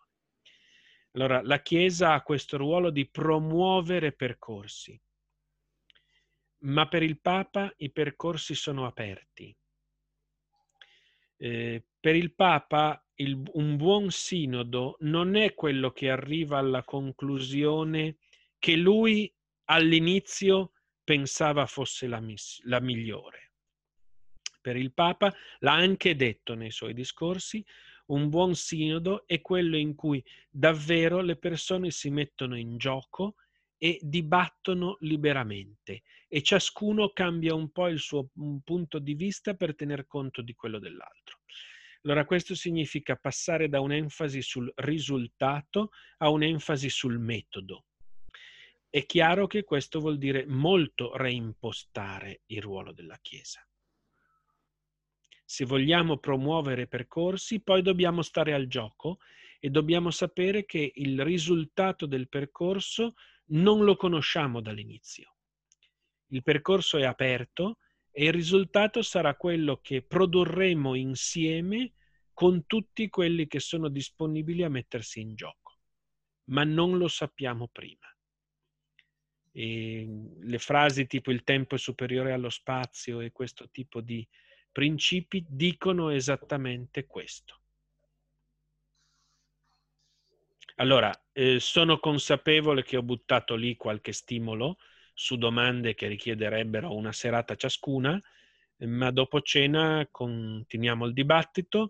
Allora, 1.12 1.42
la 1.42 1.62
Chiesa 1.62 2.14
ha 2.14 2.22
questo 2.22 2.58
ruolo 2.58 2.92
di 2.92 3.10
promuovere 3.10 4.12
percorsi, 4.12 5.00
ma 6.60 6.88
per 6.88 7.04
il 7.04 7.20
Papa 7.20 7.74
i 7.78 7.92
percorsi 7.92 8.54
sono 8.54 8.86
aperti. 8.86 9.56
Eh, 11.38 11.84
per 12.00 12.16
il 12.16 12.34
Papa 12.34 13.04
il- 13.16 13.42
un 13.54 13.76
buon 13.78 14.12
sinodo 14.12 14.98
non 15.00 15.36
è 15.36 15.54
quello 15.54 15.92
che 15.92 16.10
arriva 16.10 16.58
alla 16.58 16.84
conclusione 16.84 18.18
che 18.60 18.76
lui 18.76 19.34
all'inizio 19.66 20.74
pensava 21.04 21.66
fosse 21.66 22.08
la, 22.08 22.20
miss- 22.20 22.62
la 22.64 22.80
migliore. 22.80 23.54
Per 24.62 24.76
il 24.76 24.94
Papa, 24.94 25.34
l'ha 25.60 25.74
anche 25.74 26.16
detto 26.16 26.54
nei 26.54 26.72
suoi 26.72 26.94
discorsi, 26.94 27.66
un 28.10 28.30
buon 28.30 28.56
sinodo 28.56 29.26
è 29.26 29.42
quello 29.42 29.78
in 29.78 29.96
cui 29.96 30.24
davvero 30.50 31.22
le 31.22 31.36
persone 31.36 31.92
si 31.92 32.10
mettono 32.10 32.58
in 32.58 32.78
gioco 32.78 33.36
e 33.78 33.98
dibattono 34.02 34.98
liberamente 35.02 36.04
e 36.28 36.42
ciascuno 36.42 37.10
cambia 37.10 37.54
un 37.54 37.72
po' 37.72 37.88
il 37.88 38.00
suo 38.00 38.30
un 38.36 38.62
punto 38.62 39.00
di 39.00 39.14
vista 39.14 39.54
per 39.54 39.76
tener 39.76 40.06
conto 40.06 40.42
di 40.42 40.54
quello 40.54 40.80
dell'altro. 40.80 41.40
Allora 42.04 42.26
questo 42.26 42.56
significa 42.56 43.16
passare 43.16 43.68
da 43.68 43.82
un'enfasi 43.82 44.42
sul 44.42 44.72
risultato 44.76 45.92
a 46.18 46.30
un'enfasi 46.30 46.90
sul 46.90 47.20
metodo. 47.20 47.86
È 48.90 49.06
chiaro 49.06 49.48
che 49.48 49.64
questo 49.64 50.00
vuol 50.00 50.18
dire 50.18 50.46
molto 50.46 51.16
reimpostare 51.16 52.42
il 52.48 52.62
ruolo 52.62 52.92
della 52.92 53.20
Chiesa. 53.22 53.64
Se 55.52 55.66
vogliamo 55.66 56.18
promuovere 56.18 56.86
percorsi, 56.86 57.60
poi 57.60 57.82
dobbiamo 57.82 58.22
stare 58.22 58.54
al 58.54 58.68
gioco 58.68 59.18
e 59.60 59.72
dobbiamo 59.72 60.12
sapere 60.12 60.64
che 60.64 60.92
il 60.94 61.24
risultato 61.24 62.06
del 62.06 62.30
percorso 62.30 63.16
non 63.46 63.84
lo 63.84 63.96
conosciamo 63.96 64.62
dall'inizio. 64.62 65.38
Il 66.28 66.44
percorso 66.44 67.00
è 67.00 67.04
aperto 67.04 67.80
e 68.12 68.26
il 68.26 68.32
risultato 68.32 69.02
sarà 69.02 69.34
quello 69.34 69.80
che 69.82 70.04
produrremo 70.04 70.94
insieme 70.94 71.94
con 72.32 72.68
tutti 72.68 73.10
quelli 73.10 73.48
che 73.48 73.60
sono 73.60 73.90
disponibili 73.90 74.62
a 74.62 74.70
mettersi 74.70 75.20
in 75.20 75.34
gioco, 75.34 75.80
ma 76.50 76.64
non 76.64 76.96
lo 77.00 77.08
sappiamo 77.08 77.68
prima. 77.70 78.06
E 79.52 80.08
le 80.42 80.60
frasi 80.60 81.08
tipo 81.08 81.32
il 81.32 81.42
tempo 81.42 81.74
è 81.74 81.80
superiore 81.80 82.34
allo 82.34 82.52
spazio 82.52 83.20
e 83.20 83.32
questo 83.32 83.68
tipo 83.72 84.00
di 84.00 84.24
principi 84.72 85.46
dicono 85.48 86.10
esattamente 86.10 87.06
questo. 87.06 87.60
Allora, 90.76 91.12
eh, 91.34 91.60
sono 91.60 92.00
consapevole 92.00 92.84
che 92.84 92.96
ho 92.96 93.04
buttato 93.04 93.56
lì 93.56 93.76
qualche 93.76 94.14
stimolo 94.14 94.78
su 95.14 95.38
domande 95.38 95.94
che 95.94 96.08
richiederebbero 96.08 96.96
una 96.96 97.12
serata 97.12 97.56
ciascuna, 97.56 98.22
ma 98.86 99.12
dopo 99.12 99.42
cena 99.42 100.08
continuiamo 100.10 101.06
il 101.06 101.12
dibattito. 101.12 101.90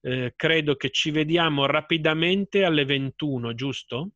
Eh, 0.00 0.32
credo 0.34 0.76
che 0.76 0.88
ci 0.88 1.10
vediamo 1.10 1.66
rapidamente 1.66 2.64
alle 2.64 2.86
21, 2.86 3.52
giusto? 3.52 4.12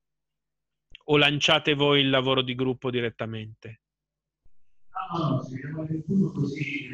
O 1.06 1.18
lanciate 1.18 1.74
voi 1.74 2.00
il 2.00 2.08
lavoro 2.08 2.40
di 2.40 2.54
gruppo 2.54 2.90
direttamente? 2.90 3.82
No, 5.12 5.28
no, 5.28 5.44
ci 5.44 5.52
vediamo 5.56 5.82
alle 5.82 5.88
21 5.90 6.32
così 6.32 6.93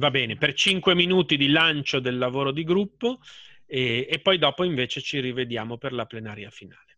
Va 0.00 0.10
bene, 0.10 0.36
per 0.36 0.54
5 0.54 0.94
minuti 0.94 1.36
di 1.36 1.48
lancio 1.50 2.00
del 2.00 2.16
lavoro 2.16 2.52
di 2.52 2.64
gruppo 2.64 3.18
e, 3.66 4.06
e 4.08 4.18
poi 4.20 4.38
dopo 4.38 4.64
invece 4.64 5.02
ci 5.02 5.20
rivediamo 5.20 5.76
per 5.76 5.92
la 5.92 6.06
plenaria 6.06 6.48
finale. 6.48 6.96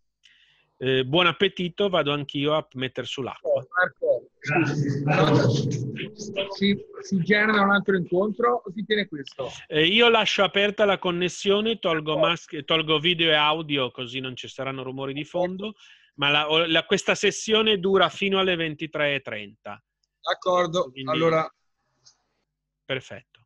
Eh, 0.77 1.05
buon 1.05 1.27
appetito, 1.27 1.89
vado 1.89 2.13
anch'io 2.13 2.55
a 2.55 2.65
mettere 2.75 3.09
sull'acqua. 3.09 3.67
Marco, 3.75 4.29
si, 6.51 6.79
si 7.01 7.19
genera 7.25 7.63
un 7.63 7.71
altro 7.73 7.97
incontro 7.97 8.63
o 8.65 8.73
si 8.73 8.85
tiene 8.85 9.09
questo? 9.09 9.51
Eh, 9.67 9.85
io 9.85 10.09
lascio 10.09 10.45
aperta 10.45 10.85
la 10.85 10.99
connessione, 10.99 11.81
tolgo, 11.81 12.17
mas- 12.19 12.47
tolgo 12.65 13.01
video 13.01 13.31
e 13.31 13.35
audio 13.35 13.91
così 13.91 14.21
non 14.21 14.37
ci 14.37 14.47
saranno 14.47 14.85
rumori 14.85 15.13
di 15.13 15.25
fondo, 15.25 15.75
ma 16.15 16.31
la- 16.31 16.67
la- 16.69 16.85
questa 16.85 17.17
sessione 17.17 17.81
dura 17.81 18.09
fino 18.09 18.39
alle 18.39 18.55
23.30. 18.55 19.83
D'accordo, 20.21 20.89
Quindi- 20.93 21.11
allora 21.11 21.53
Perfetto. 22.85 23.43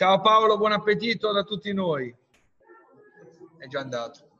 ciao 0.00 0.22
Paolo, 0.22 0.56
buon 0.56 0.72
appetito 0.72 1.30
da 1.30 1.42
tutti 1.42 1.74
noi. 1.74 2.14
È 3.58 3.66
già 3.66 3.80
andato. 3.80 4.30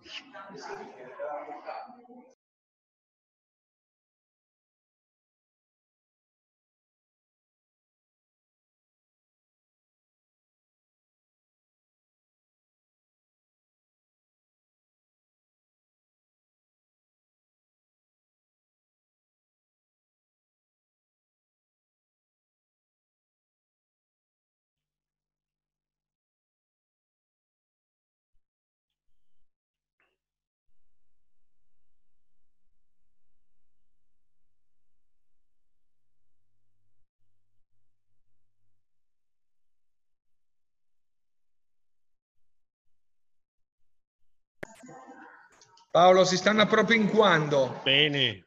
Paolo, 45.90 46.24
si 46.24 46.36
stanno 46.36 46.66
proprio 46.66 47.00
in 47.00 47.08
quando? 47.10 47.80
Bene. 47.82 48.46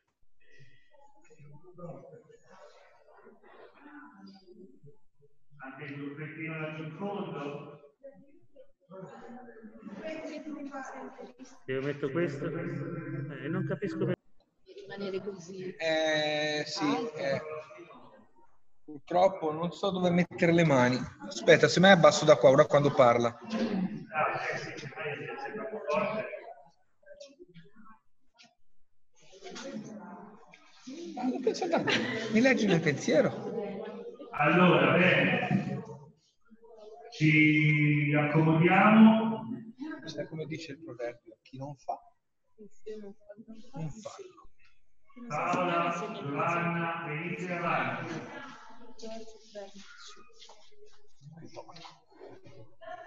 Anche 5.58 5.84
il 5.92 5.98
gruppettino 5.98 6.60
laggiù 6.60 6.84
in 6.84 6.96
fondo. 6.98 7.80
Io 11.66 11.82
metto 11.82 12.12
questo? 12.12 12.46
Eh, 12.46 13.48
non 13.50 13.64
capisco 13.66 14.06
perché. 14.06 14.22
rimanere 14.76 15.22
così. 15.22 15.76
Eh, 15.76 16.64
sì, 16.66 16.86
eh. 17.16 17.42
purtroppo 18.86 19.52
non 19.52 19.72
so 19.72 19.90
dove 19.92 20.10
mettere 20.10 20.54
le 20.54 20.64
mani. 20.66 20.98
Aspetta, 21.28 21.68
se 21.68 21.80
me 21.82 21.92
abbasso 21.92 22.24
da 22.26 22.38
qua, 22.38 22.50
ora 22.52 22.66
quando 22.66 22.92
parla. 22.94 23.30
Ma 23.30 23.40
non 23.40 23.88
penso 24.48 25.52
da- 25.56 26.32
Mi 32.32 32.42
leggi 32.42 32.66
nel 32.66 32.82
pensiero? 32.82 33.32
Allora, 34.32 34.98
bene. 34.98 35.82
Ci 37.12 38.14
accomodiamo. 38.18 39.46
Sai 40.06 40.28
come 40.28 40.46
dice 40.46 40.74
il 40.74 40.84
proverbio? 40.84 41.38
Chi 41.42 41.58
non 41.58 41.76
fa, 41.76 41.98
non 43.74 43.90
fa. 43.90 44.10
Paola, 45.28 45.94
Giovanna, 46.14 47.04
venite 47.08 47.54
avanti. 47.54 48.14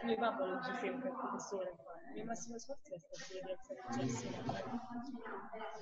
Mio 0.05 0.17
papà 0.17 0.45
lo 0.47 0.57
dice 0.59 0.79
sempre 0.81 1.09
al 1.09 1.17
professore. 1.17 1.75
Il 2.09 2.15
mio 2.15 2.25
massimo 2.25 2.59
sforzo 2.59 2.95
è 2.95 2.99
stato 2.99 3.25
di 3.33 3.51
alzare 3.51 3.81
il 3.91 4.09
gesso. 4.09 4.29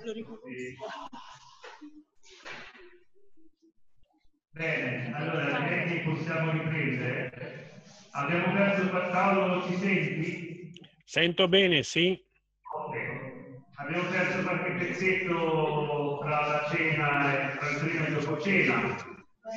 Lo 0.03 0.11
riconosco. 0.11 0.45
Bene, 4.51 5.13
allora 5.13 5.59
direi 5.59 5.87
che 5.87 6.09
possiamo 6.09 6.51
riprendere. 6.51 7.31
Abbiamo 8.11 8.53
perso 8.53 8.89
Paolo, 8.89 9.67
ci 9.67 9.75
senti? 9.77 10.71
Sento 11.03 11.47
bene, 11.49 11.83
sì? 11.83 12.17
Ok. 12.73 12.95
Abbiamo 13.77 14.09
perso 14.09 14.41
qualche 14.43 14.71
pezzetto 14.71 16.19
tra 16.23 16.47
la 16.47 16.67
cena 16.71 17.53
e 17.53 17.57
tra 17.57 17.69
il 17.69 17.77
prima 17.79 18.05
e 18.05 18.09
il 18.09 18.15
dopo 18.17 18.39
cena, 18.39 18.95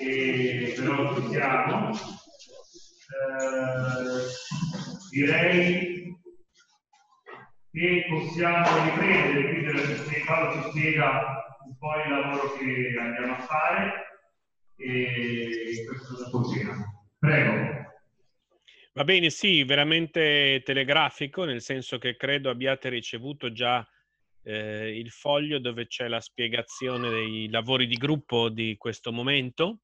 e 0.03 0.75
però 0.77 1.15
ci 1.15 1.29
siamo. 1.29 1.91
Eh, 3.11 4.27
direi 5.11 6.17
che 7.71 8.05
possiamo 8.09 8.85
riprendere, 8.85 9.49
quindi 9.49 10.25
Paolo 10.27 10.63
ci 10.63 10.71
spiega 10.71 11.38
po' 11.79 11.95
il 12.05 12.11
lavoro 12.11 12.53
che 12.57 12.97
andiamo 12.99 13.35
a 13.35 13.39
fare 13.39 13.93
e 14.77 15.85
questo 15.87 16.25
dopo 16.25 16.49
cena. 16.53 16.75
Prego. 17.19 17.87
Va 18.93 19.05
bene, 19.05 19.31
sì, 19.31 19.63
veramente 19.65 20.61
telegrafico, 20.65 21.45
nel 21.45 21.61
senso 21.61 21.99
che 21.99 22.17
credo 22.17 22.51
abbiate 22.51 22.89
ricevuto 22.89 23.53
già 23.53 23.87
eh, 24.43 24.99
il 24.99 25.11
foglio 25.11 25.61
dove 25.61 25.87
c'è 25.87 26.09
la 26.09 26.21
spiegazione 26.21 27.09
dei 27.09 27.49
lavori 27.49 27.87
di 27.87 27.97
gruppo 27.97 28.49
di 28.49 28.77
questo 28.77 29.13
momento. 29.13 29.81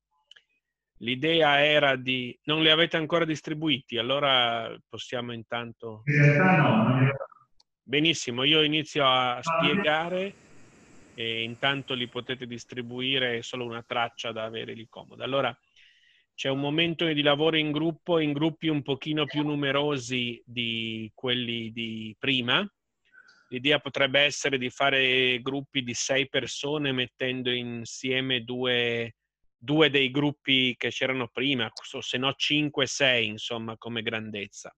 L'idea 0.99 1.65
era 1.65 1.97
di... 1.97 2.37
non 2.45 2.63
li 2.63 2.71
avete 2.71 2.97
ancora 2.97 3.25
distribuiti, 3.25 3.99
allora 3.99 4.75
possiamo 4.89 5.33
intanto... 5.33 6.03
In 6.07 6.23
realtà 6.23 6.57
no, 6.57 7.13
Benissimo, 7.87 8.45
io 8.45 8.63
inizio 8.63 9.05
a 9.07 9.41
spiegare 9.43 10.44
e 11.15 11.43
intanto 11.43 11.95
li 11.95 12.09
potete 12.09 12.47
distribuire, 12.47 13.39
è 13.39 13.43
solo 13.43 13.65
una 13.65 13.83
traccia 13.83 14.33
da 14.33 14.45
avere 14.45 14.75
lì 14.75 14.87
comoda. 14.89 15.25
Allora, 15.25 15.57
c'è 16.35 16.49
un 16.49 16.59
momento 16.59 17.07
di 17.07 17.23
lavoro 17.23 17.57
in 17.57 17.71
gruppo, 17.71 18.19
in 18.19 18.33
gruppi 18.33 18.67
un 18.67 18.83
pochino 18.83 19.25
più 19.25 19.43
numerosi 19.43 20.43
di 20.45 21.11
quelli 21.15 21.71
di 21.71 22.15
prima. 22.19 22.69
L'idea 23.51 23.79
potrebbe 23.79 24.21
essere 24.21 24.59
di 24.59 24.69
fare 24.69 25.41
gruppi 25.41 25.85
di 25.85 25.95
sei 25.95 26.29
persone 26.29 26.91
mettendo 26.91 27.51
insieme 27.51 28.43
due, 28.43 29.15
due 29.57 29.91
dei 29.91 30.11
gruppi 30.11 30.75
che 30.77 30.89
c'erano 30.89 31.29
prima, 31.29 31.71
se 32.01 32.19
no 32.19 32.33
cinque, 32.35 32.87
sei, 32.87 33.29
insomma, 33.29 33.77
come 33.77 34.03
grandezza. 34.03 34.75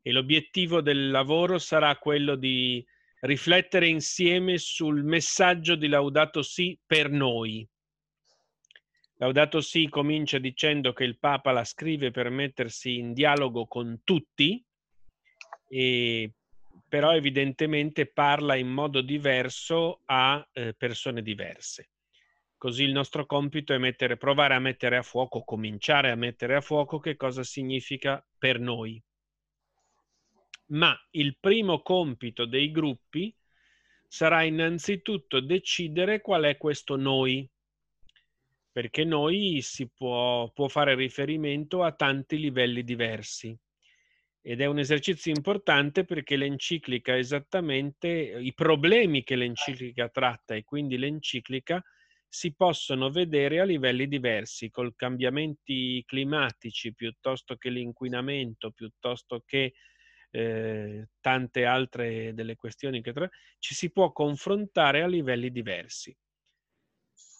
E 0.00 0.12
l'obiettivo 0.12 0.80
del 0.80 1.10
lavoro 1.10 1.58
sarà 1.58 1.96
quello 1.96 2.36
di 2.36 2.86
riflettere 3.20 3.88
insieme 3.88 4.58
sul 4.58 5.02
messaggio 5.02 5.74
di 5.74 5.88
Laudato 5.88 6.42
Si 6.42 6.78
per 6.86 7.10
noi. 7.10 7.66
Laudato 9.16 9.60
Si 9.60 9.88
comincia 9.88 10.38
dicendo 10.38 10.92
che 10.92 11.04
il 11.04 11.18
Papa 11.18 11.50
la 11.50 11.64
scrive 11.64 12.10
per 12.10 12.30
mettersi 12.30 12.98
in 12.98 13.12
dialogo 13.12 13.66
con 13.66 14.02
tutti, 14.04 14.64
e, 15.68 16.32
però 16.88 17.14
evidentemente 17.14 18.06
parla 18.06 18.54
in 18.54 18.68
modo 18.68 19.00
diverso 19.00 20.02
a 20.04 20.46
eh, 20.52 20.74
persone 20.74 21.22
diverse. 21.22 21.90
Così 22.56 22.84
il 22.84 22.92
nostro 22.92 23.26
compito 23.26 23.72
è 23.72 23.78
mettere, 23.78 24.16
provare 24.16 24.54
a 24.54 24.58
mettere 24.58 24.96
a 24.96 25.02
fuoco, 25.02 25.42
cominciare 25.42 26.10
a 26.10 26.16
mettere 26.16 26.56
a 26.56 26.60
fuoco 26.60 26.98
che 26.98 27.16
cosa 27.16 27.42
significa 27.42 28.24
per 28.36 28.58
noi. 28.58 29.00
Ma 30.68 30.94
il 31.12 31.36
primo 31.38 31.80
compito 31.80 32.44
dei 32.44 32.70
gruppi 32.70 33.34
sarà 34.06 34.42
innanzitutto 34.42 35.40
decidere 35.40 36.20
qual 36.20 36.44
è 36.44 36.56
questo 36.56 36.96
noi, 36.96 37.48
perché 38.70 39.04
noi 39.04 39.60
si 39.62 39.88
può, 39.88 40.50
può 40.52 40.68
fare 40.68 40.94
riferimento 40.94 41.82
a 41.82 41.92
tanti 41.92 42.38
livelli 42.38 42.84
diversi. 42.84 43.56
Ed 44.40 44.60
è 44.60 44.66
un 44.66 44.78
esercizio 44.78 45.32
importante 45.32 46.04
perché 46.04 46.36
l'enciclica 46.36 47.16
esattamente 47.16 48.08
i 48.08 48.54
problemi 48.54 49.24
che 49.24 49.36
l'enciclica 49.36 50.08
tratta 50.08 50.54
e 50.54 50.64
quindi 50.64 50.96
l'enciclica 50.96 51.82
si 52.28 52.54
possono 52.54 53.10
vedere 53.10 53.60
a 53.60 53.64
livelli 53.64 54.06
diversi, 54.06 54.70
col 54.70 54.94
cambiamenti 54.94 56.02
climatici 56.06 56.94
piuttosto 56.94 57.56
che 57.56 57.70
l'inquinamento, 57.70 58.70
piuttosto 58.70 59.42
che 59.44 59.74
eh, 60.30 61.08
tante 61.20 61.64
altre 61.64 62.34
delle 62.34 62.56
questioni 62.56 63.00
che 63.00 63.12
tra... 63.12 63.28
ci 63.58 63.74
si 63.74 63.90
può 63.90 64.12
confrontare 64.12 65.02
a 65.02 65.06
livelli 65.06 65.50
diversi. 65.50 66.16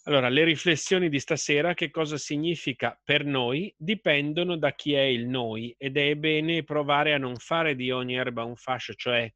Allora, 0.04 0.30
le 0.30 0.44
riflessioni 0.44 1.10
di 1.10 1.20
stasera, 1.20 1.74
che 1.74 1.90
cosa 1.90 2.16
significa 2.16 2.98
per 3.04 3.26
noi, 3.26 3.74
dipendono 3.76 4.56
da 4.56 4.72
chi 4.72 4.94
è 4.94 5.02
il 5.02 5.28
noi 5.28 5.74
ed 5.76 5.98
è 5.98 6.14
bene 6.14 6.64
provare 6.64 7.12
a 7.12 7.18
non 7.18 7.36
fare 7.36 7.76
di 7.76 7.90
ogni 7.90 8.16
erba 8.16 8.42
un 8.42 8.56
fascio, 8.56 8.94
cioè 8.94 9.30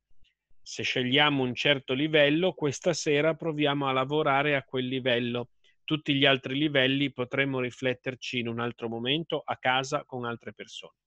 se 0.63 0.83
scegliamo 0.83 1.43
un 1.43 1.55
certo 1.55 1.93
livello, 1.93 2.55
questa 2.55 2.95
sera 2.95 3.35
proviamo 3.35 3.87
a 3.87 3.93
lavorare 3.93 4.55
a 4.55 4.63
quel 4.63 4.87
livello. 4.87 5.51
Tutti 5.85 6.15
gli 6.15 6.25
altri 6.25 6.57
livelli 6.57 7.13
potremmo 7.13 7.61
rifletterci 7.61 8.39
in 8.39 8.49
un 8.49 8.61
altro 8.61 8.89
momento 8.89 9.43
a 9.45 9.57
casa 9.59 10.05
con 10.07 10.25
altre 10.25 10.55
persone. 10.55 11.02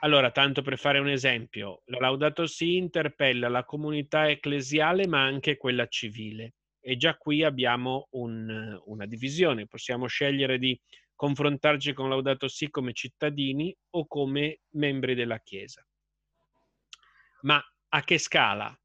Allora, 0.00 0.30
tanto 0.30 0.62
per 0.62 0.78
fare 0.78 1.00
un 1.00 1.08
esempio, 1.08 1.82
la 1.86 1.98
Laudato 1.98 2.46
Si 2.46 2.76
interpella 2.76 3.48
la 3.48 3.64
comunità 3.64 4.28
ecclesiale 4.28 5.08
ma 5.08 5.24
anche 5.24 5.56
quella 5.56 5.88
civile 5.88 6.54
e 6.80 6.96
già 6.96 7.16
qui 7.16 7.42
abbiamo 7.42 8.06
un, 8.12 8.80
una 8.84 9.06
divisione. 9.06 9.66
Possiamo 9.66 10.06
scegliere 10.06 10.58
di 10.58 10.80
confrontarci 11.14 11.92
con 11.92 12.08
Laudato 12.08 12.46
Si 12.46 12.70
come 12.70 12.92
cittadini 12.92 13.76
o 13.90 14.06
come 14.06 14.60
membri 14.70 15.14
della 15.14 15.40
Chiesa. 15.40 15.84
Ma 17.42 17.60
a 17.88 18.04
che 18.04 18.18
scala? 18.18 18.78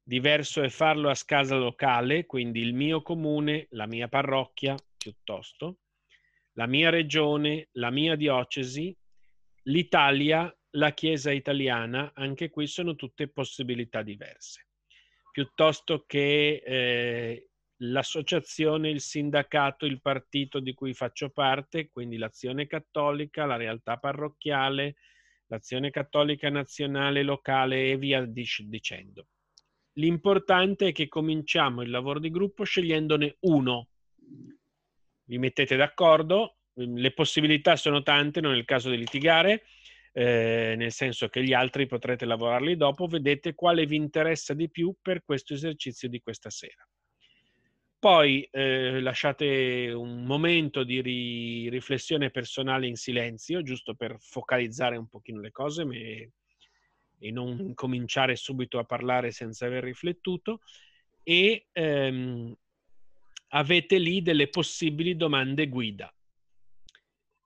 Diverso 0.00 0.62
è 0.62 0.68
farlo 0.68 1.10
a 1.10 1.14
scala 1.14 1.56
locale, 1.56 2.24
quindi 2.24 2.60
il 2.60 2.72
mio 2.72 3.02
comune, 3.02 3.66
la 3.70 3.86
mia 3.86 4.06
parrocchia, 4.06 4.76
piuttosto, 4.96 5.78
la 6.52 6.66
mia 6.66 6.90
regione, 6.90 7.68
la 7.72 7.90
mia 7.90 8.14
diocesi, 8.14 8.96
l'Italia, 9.68 10.54
la 10.70 10.92
Chiesa 10.92 11.30
italiana, 11.30 12.12
anche 12.14 12.50
qui 12.50 12.66
sono 12.66 12.94
tutte 12.94 13.28
possibilità 13.28 14.02
diverse 14.02 14.66
piuttosto 15.36 16.04
che 16.06 16.62
eh, 16.64 17.48
l'associazione, 17.80 18.88
il 18.88 19.02
sindacato, 19.02 19.84
il 19.84 20.00
partito 20.00 20.60
di 20.60 20.72
cui 20.72 20.94
faccio 20.94 21.28
parte, 21.28 21.90
quindi 21.90 22.16
l'azione 22.16 22.66
cattolica, 22.66 23.44
la 23.44 23.56
realtà 23.56 23.98
parrocchiale, 23.98 24.96
l'azione 25.48 25.90
cattolica 25.90 26.48
nazionale, 26.48 27.22
locale 27.22 27.90
e 27.90 27.98
via 27.98 28.24
dicendo. 28.24 29.26
L'importante 29.98 30.86
è 30.86 30.92
che 30.92 31.06
cominciamo 31.06 31.82
il 31.82 31.90
lavoro 31.90 32.18
di 32.18 32.30
gruppo 32.30 32.64
scegliendone 32.64 33.36
uno. 33.40 33.88
Vi 35.24 35.36
mettete 35.36 35.76
d'accordo, 35.76 36.55
le 36.76 37.12
possibilità 37.12 37.76
sono 37.76 38.02
tante, 38.02 38.40
non 38.40 38.54
è 38.54 38.56
il 38.56 38.64
caso 38.64 38.90
di 38.90 38.98
litigare, 38.98 39.64
eh, 40.12 40.74
nel 40.76 40.92
senso 40.92 41.28
che 41.28 41.42
gli 41.42 41.52
altri 41.52 41.86
potrete 41.86 42.24
lavorarli 42.24 42.76
dopo, 42.76 43.06
vedete 43.06 43.54
quale 43.54 43.86
vi 43.86 43.96
interessa 43.96 44.54
di 44.54 44.70
più 44.70 44.94
per 45.00 45.22
questo 45.24 45.54
esercizio 45.54 46.08
di 46.08 46.20
questa 46.20 46.50
sera. 46.50 46.86
Poi 47.98 48.46
eh, 48.50 49.00
lasciate 49.00 49.90
un 49.92 50.24
momento 50.24 50.84
di 50.84 51.00
ri- 51.00 51.68
riflessione 51.70 52.30
personale 52.30 52.86
in 52.86 52.96
silenzio, 52.96 53.62
giusto 53.62 53.94
per 53.94 54.16
focalizzare 54.20 54.96
un 54.96 55.08
pochino 55.08 55.40
le 55.40 55.50
cose 55.50 55.84
me- 55.84 56.30
e 57.18 57.30
non 57.30 57.72
cominciare 57.74 58.36
subito 58.36 58.78
a 58.78 58.84
parlare 58.84 59.30
senza 59.30 59.66
aver 59.66 59.84
riflettuto 59.84 60.60
e 61.22 61.66
ehm, 61.72 62.54
avete 63.48 63.98
lì 63.98 64.22
delle 64.22 64.48
possibili 64.48 65.16
domande 65.16 65.68
guida. 65.68 66.10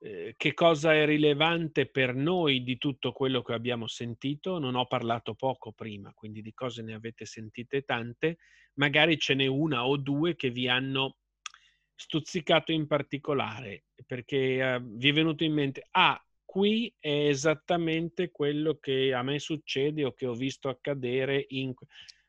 Eh, 0.02 0.32
che 0.38 0.54
cosa 0.54 0.94
è 0.94 1.04
rilevante 1.04 1.84
per 1.84 2.14
noi 2.14 2.62
di 2.62 2.78
tutto 2.78 3.12
quello 3.12 3.42
che 3.42 3.52
abbiamo 3.52 3.86
sentito. 3.86 4.58
Non 4.58 4.74
ho 4.74 4.86
parlato 4.86 5.34
poco 5.34 5.72
prima, 5.72 6.12
quindi 6.14 6.40
di 6.40 6.54
cose 6.54 6.82
ne 6.82 6.94
avete 6.94 7.26
sentite 7.26 7.82
tante. 7.82 8.38
Magari 8.74 9.18
ce 9.18 9.34
n'è 9.34 9.46
una 9.46 9.86
o 9.86 9.98
due 9.98 10.36
che 10.36 10.48
vi 10.50 10.68
hanno 10.68 11.16
stuzzicato 11.94 12.72
in 12.72 12.86
particolare, 12.86 13.84
perché 14.06 14.78
uh, 14.78 14.96
vi 14.96 15.10
è 15.10 15.12
venuto 15.12 15.44
in 15.44 15.52
mente, 15.52 15.86
ah, 15.90 16.18
qui 16.46 16.90
è 16.98 17.28
esattamente 17.28 18.30
quello 18.30 18.78
che 18.78 19.12
a 19.12 19.22
me 19.22 19.38
succede 19.38 20.04
o 20.04 20.14
che 20.14 20.26
ho 20.26 20.34
visto 20.34 20.70
accadere 20.70 21.44
in... 21.50 21.74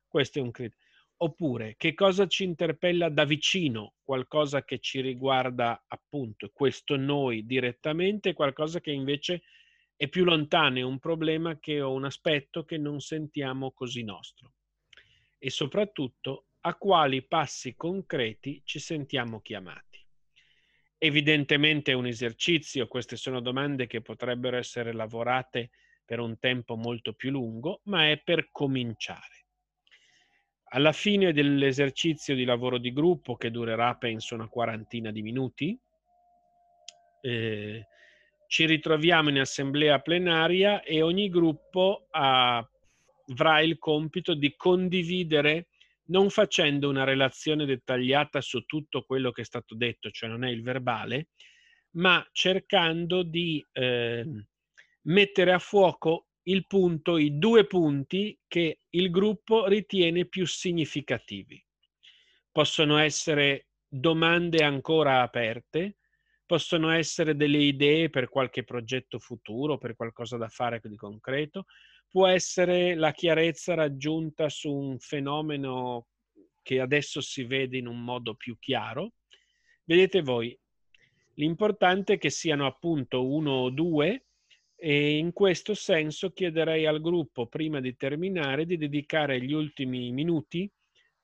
Questo 0.05 0.39
è 0.39 0.41
un 0.41 0.51
criterio. 0.51 0.89
Oppure 1.23 1.75
che 1.77 1.93
cosa 1.93 2.25
ci 2.25 2.43
interpella 2.43 3.07
da 3.09 3.25
vicino, 3.25 3.93
qualcosa 4.01 4.63
che 4.63 4.79
ci 4.79 5.01
riguarda 5.01 5.83
appunto 5.87 6.49
questo 6.51 6.95
noi 6.95 7.45
direttamente, 7.45 8.33
qualcosa 8.33 8.81
che 8.81 8.91
invece 8.91 9.43
è 9.95 10.07
più 10.07 10.23
lontano, 10.23 10.79
è 10.79 10.81
un 10.81 10.97
problema 10.97 11.59
che 11.59 11.79
ho 11.79 11.93
un 11.93 12.05
aspetto 12.05 12.65
che 12.65 12.79
non 12.79 13.01
sentiamo 13.01 13.71
così 13.71 14.03
nostro. 14.03 14.53
E 15.37 15.51
soprattutto 15.51 16.47
a 16.61 16.75
quali 16.75 17.23
passi 17.27 17.75
concreti 17.75 18.63
ci 18.65 18.79
sentiamo 18.79 19.41
chiamati. 19.41 20.03
Evidentemente 20.97 21.91
è 21.91 21.95
un 21.95 22.07
esercizio, 22.07 22.87
queste 22.87 23.15
sono 23.15 23.41
domande 23.41 23.85
che 23.85 24.01
potrebbero 24.01 24.57
essere 24.57 24.91
lavorate 24.91 25.69
per 26.03 26.19
un 26.19 26.39
tempo 26.39 26.75
molto 26.75 27.13
più 27.13 27.29
lungo, 27.29 27.81
ma 27.85 28.09
è 28.09 28.19
per 28.19 28.49
cominciare. 28.51 29.40
Alla 30.73 30.93
fine 30.93 31.33
dell'esercizio 31.33 32.33
di 32.33 32.45
lavoro 32.45 32.77
di 32.77 32.93
gruppo, 32.93 33.35
che 33.35 33.51
durerà 33.51 33.95
penso 33.95 34.35
una 34.35 34.47
quarantina 34.47 35.11
di 35.11 35.21
minuti, 35.21 35.77
eh, 37.21 37.87
ci 38.47 38.65
ritroviamo 38.65 39.29
in 39.29 39.39
assemblea 39.39 39.99
plenaria 39.99 40.81
e 40.81 41.01
ogni 41.01 41.29
gruppo 41.29 42.07
avrà 42.11 43.59
il 43.59 43.77
compito 43.79 44.33
di 44.33 44.55
condividere, 44.55 45.67
non 46.05 46.29
facendo 46.29 46.87
una 46.87 47.03
relazione 47.03 47.65
dettagliata 47.65 48.39
su 48.39 48.61
tutto 48.61 49.03
quello 49.03 49.31
che 49.31 49.41
è 49.41 49.45
stato 49.45 49.75
detto, 49.75 50.09
cioè 50.09 50.29
non 50.29 50.45
è 50.45 50.49
il 50.49 50.63
verbale, 50.63 51.31
ma 51.95 52.25
cercando 52.31 53.23
di 53.23 53.65
eh, 53.73 54.25
mettere 55.01 55.51
a 55.51 55.59
fuoco 55.59 56.27
il 56.43 56.65
punto, 56.65 57.17
i 57.17 57.37
due 57.37 57.65
punti 57.65 58.37
che 58.47 58.81
il 58.89 59.09
gruppo 59.11 59.67
ritiene 59.67 60.25
più 60.25 60.45
significativi. 60.45 61.63
Possono 62.51 62.97
essere 62.97 63.67
domande 63.87 64.63
ancora 64.63 65.21
aperte, 65.21 65.97
possono 66.45 66.89
essere 66.89 67.35
delle 67.35 67.59
idee 67.59 68.09
per 68.09 68.29
qualche 68.29 68.63
progetto 68.63 69.19
futuro, 69.19 69.77
per 69.77 69.95
qualcosa 69.95 70.37
da 70.37 70.49
fare 70.49 70.81
di 70.83 70.97
concreto, 70.97 71.65
può 72.09 72.27
essere 72.27 72.95
la 72.95 73.11
chiarezza 73.11 73.73
raggiunta 73.73 74.49
su 74.49 74.69
un 74.69 74.99
fenomeno 74.99 76.07
che 76.61 76.79
adesso 76.79 77.21
si 77.21 77.43
vede 77.43 77.77
in 77.77 77.87
un 77.87 78.03
modo 78.03 78.35
più 78.35 78.57
chiaro. 78.59 79.13
Vedete 79.85 80.21
voi, 80.21 80.57
l'importante 81.35 82.13
è 82.13 82.17
che 82.17 82.29
siano 82.29 82.65
appunto 82.65 83.25
uno 83.25 83.51
o 83.51 83.69
due 83.69 84.25
e 84.83 85.17
in 85.17 85.31
questo 85.31 85.75
senso 85.75 86.31
chiederei 86.31 86.87
al 86.87 87.01
gruppo, 87.01 87.45
prima 87.45 87.79
di 87.79 87.95
terminare, 87.95 88.65
di 88.65 88.77
dedicare 88.77 89.39
gli 89.39 89.53
ultimi 89.53 90.11
minuti 90.11 90.67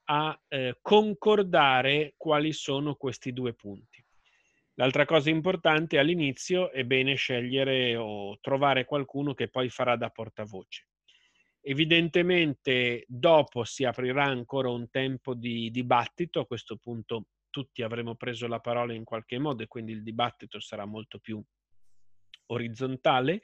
a 0.10 0.40
eh, 0.48 0.78
concordare 0.80 2.14
quali 2.18 2.54
sono 2.54 2.94
questi 2.94 3.34
due 3.34 3.56
punti. 3.56 4.06
L'altra 4.76 5.06
cosa 5.06 5.32
importante 5.32 5.98
all'inizio 5.98 6.72
è 6.72 6.84
bene 6.84 7.16
scegliere 7.16 7.96
o 7.96 8.38
trovare 8.42 8.86
qualcuno 8.86 9.34
che 9.34 9.48
poi 9.48 9.70
farà 9.70 9.96
da 9.96 10.12
portavoce. 10.12 10.90
Evidentemente 11.60 13.06
dopo 13.08 13.64
si 13.64 13.86
aprirà 13.86 14.26
ancora 14.26 14.70
un 14.70 14.88
tempo 14.92 15.34
di 15.34 15.72
dibattito, 15.72 16.42
a 16.42 16.46
questo 16.46 16.78
punto 16.78 17.26
tutti 17.50 17.82
avremo 17.82 18.14
preso 18.14 18.46
la 18.46 18.60
parola 18.60 18.94
in 18.94 19.04
qualche 19.04 19.40
modo 19.40 19.64
e 19.64 19.68
quindi 19.68 19.94
il 19.94 20.04
dibattito 20.04 20.60
sarà 20.60 20.86
molto 20.86 21.18
più 21.18 21.44
orizzontale 22.48 23.42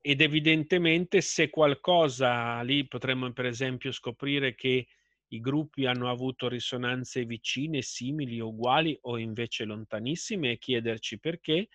ed 0.00 0.20
evidentemente 0.20 1.20
se 1.20 1.48
qualcosa 1.48 2.60
lì 2.60 2.86
potremmo 2.86 3.32
per 3.32 3.46
esempio 3.46 3.90
scoprire 3.90 4.54
che 4.54 4.86
i 5.28 5.40
gruppi 5.40 5.86
hanno 5.86 6.10
avuto 6.10 6.48
risonanze 6.48 7.24
vicine, 7.24 7.80
simili, 7.82 8.38
uguali 8.38 8.96
o 9.02 9.18
invece 9.18 9.64
lontanissime 9.64 10.52
e 10.52 10.58
chiederci 10.58 11.18
perché 11.18 11.68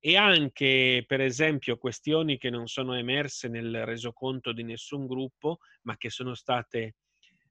e 0.00 0.16
anche 0.16 1.04
per 1.06 1.20
esempio 1.20 1.76
questioni 1.76 2.38
che 2.38 2.50
non 2.50 2.66
sono 2.66 2.94
emerse 2.94 3.48
nel 3.48 3.84
resoconto 3.84 4.52
di 4.52 4.62
nessun 4.62 5.06
gruppo 5.06 5.58
ma 5.82 5.96
che 5.96 6.10
sono 6.10 6.34
state 6.34 6.96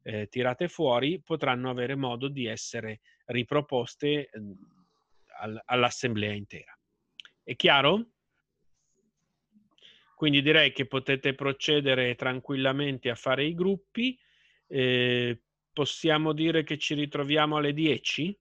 eh, 0.03 0.27
tirate 0.27 0.67
fuori 0.67 1.21
potranno 1.21 1.69
avere 1.69 1.95
modo 1.95 2.27
di 2.27 2.45
essere 2.45 2.99
riproposte 3.25 4.29
eh, 4.29 4.29
all'assemblea 5.65 6.33
intera. 6.33 6.77
È 7.41 7.55
chiaro? 7.55 8.07
Quindi 10.23 10.41
direi 10.41 10.71
che 10.71 10.85
potete 10.85 11.33
procedere 11.33 12.15
tranquillamente 12.15 13.09
a 13.09 13.15
fare 13.15 13.43
i 13.43 13.53
gruppi. 13.53 14.17
Eh, 14.67 15.37
possiamo 15.73 16.31
dire 16.31 16.63
che 16.63 16.77
ci 16.77 16.93
ritroviamo 16.93 17.57
alle 17.57 17.73
10? 17.73 18.39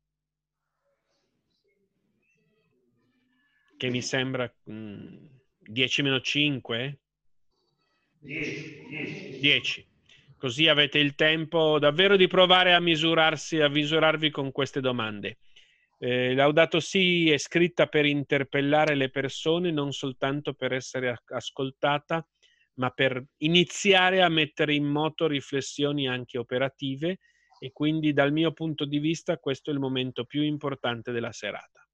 Che 3.76 3.88
mi 3.90 4.00
sembra 4.00 4.48
mh, 4.62 4.72
mm, 4.72 5.26
10 5.58 6.02
meno 6.02 6.20
5? 6.20 7.00
10, 8.20 9.38
10. 9.40 9.86
Così 10.36 10.68
avete 10.68 11.00
il 11.00 11.16
tempo 11.16 11.80
davvero 11.80 12.14
di 12.14 12.28
provare 12.28 12.74
a 12.74 12.80
misurarsi, 12.80 13.58
a 13.58 13.68
misurarvi 13.68 14.30
con 14.30 14.52
queste 14.52 14.80
domande. 14.80 15.38
Eh, 16.04 16.34
Laudato 16.34 16.80
Si 16.80 17.30
è 17.30 17.38
scritta 17.38 17.86
per 17.86 18.06
interpellare 18.06 18.96
le 18.96 19.08
persone, 19.08 19.70
non 19.70 19.92
soltanto 19.92 20.52
per 20.52 20.72
essere 20.72 21.22
ascoltata, 21.26 22.26
ma 22.78 22.90
per 22.90 23.24
iniziare 23.36 24.20
a 24.20 24.28
mettere 24.28 24.74
in 24.74 24.84
moto 24.84 25.28
riflessioni 25.28 26.08
anche 26.08 26.38
operative 26.38 27.20
e 27.60 27.70
quindi 27.70 28.12
dal 28.12 28.32
mio 28.32 28.50
punto 28.52 28.84
di 28.84 28.98
vista 28.98 29.38
questo 29.38 29.70
è 29.70 29.72
il 29.72 29.78
momento 29.78 30.24
più 30.24 30.42
importante 30.42 31.12
della 31.12 31.30
serata. 31.30 31.86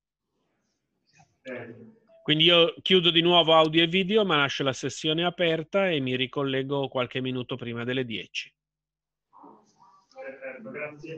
Quindi 2.23 2.45
io 2.45 2.77
chiudo 2.81 3.11
di 3.11 3.21
nuovo 3.21 3.53
audio 3.53 3.83
e 3.83 3.89
video, 3.89 4.25
ma 4.25 4.37
lascio 4.37 4.63
la 4.63 4.73
sessione 4.73 5.23
aperta 5.27 5.91
e 5.91 6.01
mi 6.01 6.17
ricollego 6.17 6.89
qualche 6.89 7.21
minuto 7.21 7.57
prima 7.57 7.85
delle 7.85 8.07
10. 8.07 8.55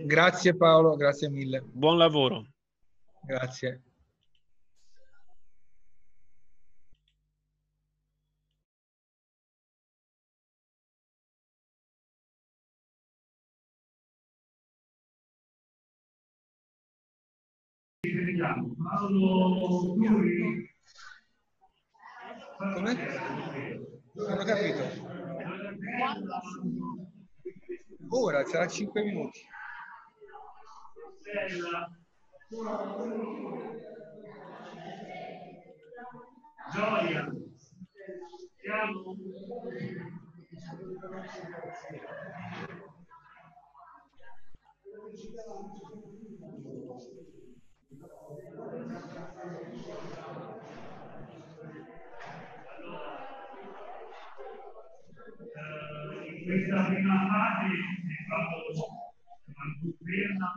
Grazie 0.06 0.56
Paolo, 0.56 0.96
grazie 0.96 1.28
mille. 1.30 1.62
Buon 1.62 1.96
lavoro. 1.96 2.46
Grazie. 3.22 3.82
Paolo 18.82 19.94
Turi. 19.94 20.68
Come? 22.58 22.94
Non 24.14 24.38
ho 24.38 24.44
capito. 24.44 25.08
Ora, 28.08 28.44
sarà 28.44 28.66
5 28.66 29.02
minuti. 29.04 29.40
Gioia. 32.50 32.66
Siamo. 38.56 39.14
in 56.26 56.44
questa 56.44 56.84
prima 56.86 57.16
fase, 57.28 57.68
quando 58.26 58.58
conferma, 59.80 60.48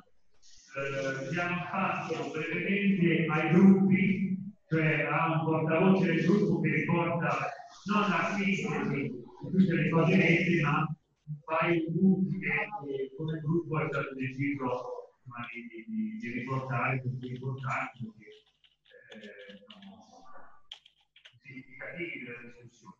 eh, 0.75 1.27
abbiamo 1.27 1.63
fatto 1.65 2.31
brevemente 2.31 3.25
ai 3.29 3.49
gruppi, 3.53 4.37
cioè 4.67 5.03
a 5.03 5.33
un 5.33 5.45
portavoce 5.45 6.05
del 6.05 6.25
gruppo 6.25 6.61
che 6.61 6.69
riporta 6.69 7.51
non 7.85 8.09
la 8.09 8.33
sintesi 8.35 8.89
di 8.89 9.21
tutte 9.51 9.73
le 9.73 9.89
cose 9.89 10.17
dette, 10.17 10.61
ma 10.61 10.87
un 11.25 11.39
paio 11.45 11.73
di 11.73 11.99
punti 11.99 12.39
che 12.39 13.13
come 13.15 13.39
gruppo 13.39 13.79
è 13.79 13.87
stato 13.87 14.13
deciso 14.15 15.11
di, 15.51 15.85
di, 15.85 16.17
di, 16.17 16.31
riportare, 16.39 17.01
di 17.03 17.27
riportare 17.27 17.91
perché 17.93 18.29
eh, 19.13 19.61
significativi 21.43 22.25
della 22.25 22.39
discussione. 22.61 22.95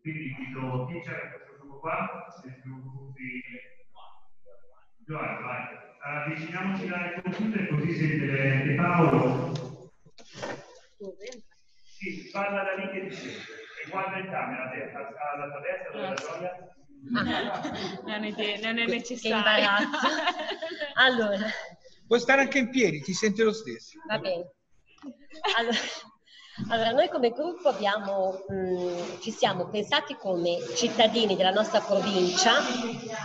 Quindi 0.00 0.34
invito 0.38 0.86
chi 0.86 1.00
c'è 1.00 1.30
questo 1.30 1.56
gruppo 1.58 1.78
qua, 1.78 2.26
se 2.42 2.60
più 2.62 2.82
gruppi. 2.82 3.42
Vai, 5.06 5.42
vai. 5.42 5.94
Avviciniamoci 6.06 6.86
dal 6.86 7.20
computer 7.20 7.68
così 7.68 7.96
sente 7.96 8.74
Paolo. 8.76 9.90
Sì, 11.82 12.30
parla 12.30 12.62
da 12.62 12.74
lì 12.74 12.90
che 12.92 13.08
dice 13.08 13.28
e 13.28 13.90
guarda 13.90 14.18
in 14.18 14.30
camera, 14.30 14.70
alla 14.70 15.50
tua 15.50 15.60
destra, 15.60 15.96
alla 15.96 16.14
tua 16.14 16.38
gioia. 16.38 16.74
non, 18.06 18.24
è, 18.24 18.60
non 18.62 18.78
è 18.78 18.86
necessario. 18.86 19.88
Allora. 20.94 21.46
Puoi 22.06 22.20
stare 22.20 22.42
anche 22.42 22.58
in 22.58 22.70
piedi, 22.70 23.00
ti 23.00 23.12
senti 23.12 23.42
lo 23.42 23.52
stesso. 23.52 23.98
Va 24.06 24.18
bene. 24.18 24.52
Allora, 25.56 25.76
allora 26.70 26.90
noi 26.92 27.08
come 27.08 27.30
gruppo 27.30 27.68
abbiamo, 27.68 28.44
mh, 28.48 28.54
mm, 28.54 29.20
ci 29.20 29.30
siamo 29.30 29.68
pensati 29.68 30.16
come 30.16 30.58
cittadini 30.74 31.36
della 31.36 31.50
nostra 31.50 31.80
provincia. 31.80 32.52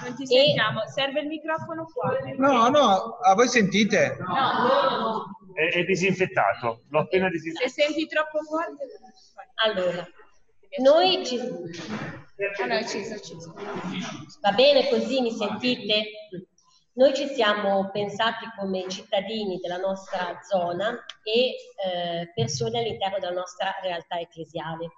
Non 0.03 0.15
ti 0.15 0.25
sentiamo, 0.25 0.81
serve 0.93 1.21
il 1.21 1.27
microfono 1.27 1.87
qua. 1.93 2.17
No, 2.37 2.67
no, 2.67 3.17
a 3.21 3.33
voi 3.33 3.47
sentite? 3.47 4.17
No. 4.19 5.25
È, 5.53 5.77
è 5.77 5.83
disinfettato, 5.83 6.83
l'ho 6.89 6.99
appena 6.99 7.29
disinfettato. 7.29 7.69
Se 7.69 7.81
senti 7.83 8.05
troppo 8.07 8.39
forte. 8.43 8.85
Allora, 9.63 10.05
noi 10.81 11.25
ci... 11.25 11.39
Allora, 12.59 12.79
acceso, 12.79 13.13
acceso. 13.13 13.53
Va 14.41 14.51
bene 14.51 14.89
così, 14.89 15.21
mi 15.21 15.31
sentite? 15.31 16.03
Noi 16.93 17.13
ci 17.13 17.26
siamo 17.27 17.89
pensati 17.89 18.45
come 18.57 18.89
cittadini 18.89 19.59
della 19.59 19.77
nostra 19.77 20.41
zona 20.41 21.05
e 21.23 21.55
eh, 21.85 22.31
persone 22.35 22.80
all'interno 22.80 23.18
della 23.18 23.31
nostra 23.31 23.73
realtà 23.81 24.19
ecclesiale. 24.19 24.89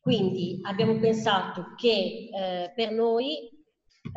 Quindi 0.00 0.58
abbiamo 0.64 0.98
pensato 0.98 1.74
che 1.76 2.28
eh, 2.32 2.72
per 2.74 2.90
noi 2.90 3.48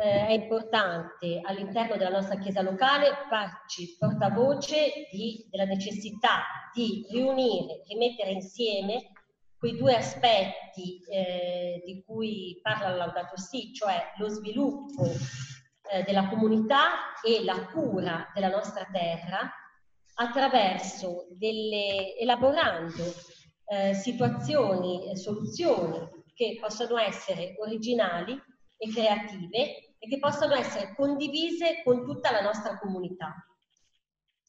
eh, 0.02 0.28
è 0.28 0.32
importante 0.32 1.42
all'interno 1.44 1.96
della 1.96 2.10
nostra 2.10 2.40
Chiesa 2.40 2.64
locale 2.64 3.12
farci 3.30 3.96
portavoce 4.00 5.08
di, 5.12 5.48
della 5.52 5.66
necessità 5.66 6.42
di 6.74 7.06
riunire, 7.12 7.84
rimettere 7.88 8.32
insieme 8.32 9.12
quei 9.60 9.78
due 9.78 9.96
aspetti 9.96 11.04
eh, 11.08 11.84
di 11.86 12.04
cui 12.04 12.58
parla 12.64 12.96
Laudato 12.96 13.38
Si, 13.38 13.74
cioè 13.74 14.14
lo 14.18 14.28
sviluppo 14.28 15.06
eh, 15.92 16.04
della 16.04 16.28
comunità 16.28 17.20
e 17.22 17.44
la 17.44 17.68
cura 17.68 18.32
della 18.34 18.50
nostra 18.50 18.86
terra 18.92 19.52
attraverso 20.16 21.28
delle, 21.32 22.16
elaborando 22.18 23.04
eh, 23.66 23.94
situazioni 23.94 25.10
e 25.10 25.16
soluzioni 25.16 26.10
che 26.34 26.58
possono 26.60 26.98
essere 26.98 27.56
originali 27.60 28.40
e 28.78 28.92
creative 28.92 29.96
e 30.00 30.08
che 30.08 30.20
possono 30.20 30.56
essere 30.56 30.94
condivise 30.96 31.82
con 31.84 32.06
tutta 32.06 32.32
la 32.32 32.42
nostra 32.42 32.78
comunità. 32.80 33.36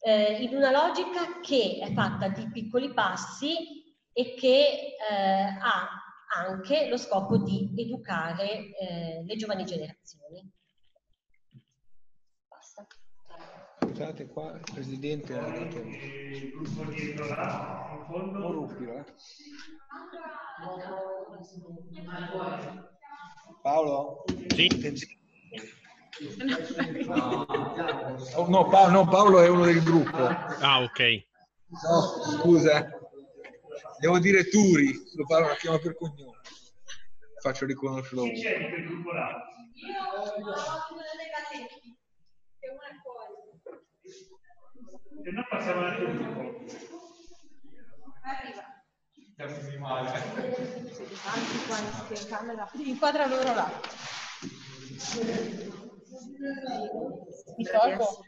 Eh, 0.03 0.41
in 0.41 0.55
una 0.55 0.71
logica 0.71 1.39
che 1.41 1.79
è 1.81 1.91
fatta 1.93 2.29
di 2.29 2.49
piccoli 2.49 2.93
passi 2.93 3.83
e 4.13 4.33
che 4.33 4.95
eh, 5.09 5.57
ha 5.59 5.89
anche 6.33 6.87
lo 6.87 6.97
scopo 6.97 7.37
di 7.37 7.73
educare 7.75 8.73
eh, 8.73 9.23
le 9.25 9.35
giovani 9.35 9.65
generazioni. 9.65 10.49
Basta. 12.47 12.87
Scusate 14.01 14.25
qua, 14.29 14.51
il 14.51 14.61
presidente 14.73 15.37
ha 15.37 15.47
dato... 15.51 15.77
Il 15.77 16.51
gruppo 16.55 16.91
dietro 16.91 17.27
là, 17.27 17.93
in 17.93 18.03
fondo. 18.07 18.39
Morufilo, 18.39 18.97
eh. 18.97 19.05
Paolo? 23.61 24.23
Sì. 24.55 24.67
Oh, 28.33 28.49
no, 28.49 28.67
Pa- 28.69 28.89
no, 28.89 29.07
Paolo 29.07 29.39
è 29.39 29.47
uno 29.47 29.65
del 29.65 29.83
gruppo. 29.83 30.17
Ah, 30.17 30.81
ok. 30.81 31.23
No, 31.67 32.01
scusa. 32.39 32.89
Devo 33.99 34.17
dire 34.17 34.45
Turi, 34.45 34.99
lo 35.13 35.27
parlo, 35.27 35.49
la 35.49 35.55
chiamo 35.57 35.77
per 35.77 35.95
cognome. 35.95 36.39
Faccio 37.39 37.67
riconoscerlo. 37.67 38.23
Chi 38.23 38.41
c'è 38.41 38.57
di 38.57 38.67
quel 38.67 38.83
gruppo 38.83 39.11
là? 39.11 39.45
Se 45.23 45.31
no 45.31 45.45
passiamo 45.49 45.79
all'altro 45.79 46.11
gruppo. 46.11 46.65
Inquadra 52.83 53.25
loro 53.27 53.53
là. 53.53 53.71
Mi 57.57 57.63
tolgo? 57.65 58.23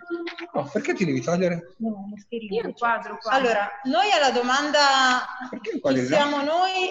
No, 0.53 0.69
perché 0.71 0.93
ti 0.93 1.05
devi 1.05 1.21
togliere? 1.21 1.75
No, 1.77 2.09
Io 2.29 2.67
inquadro 2.67 3.17
qua. 3.17 3.31
Allora, 3.31 3.69
noi 3.83 4.11
alla 4.11 4.31
domanda 4.31 5.25
chi 5.61 6.05
siamo 6.05 6.41
noi? 6.43 6.89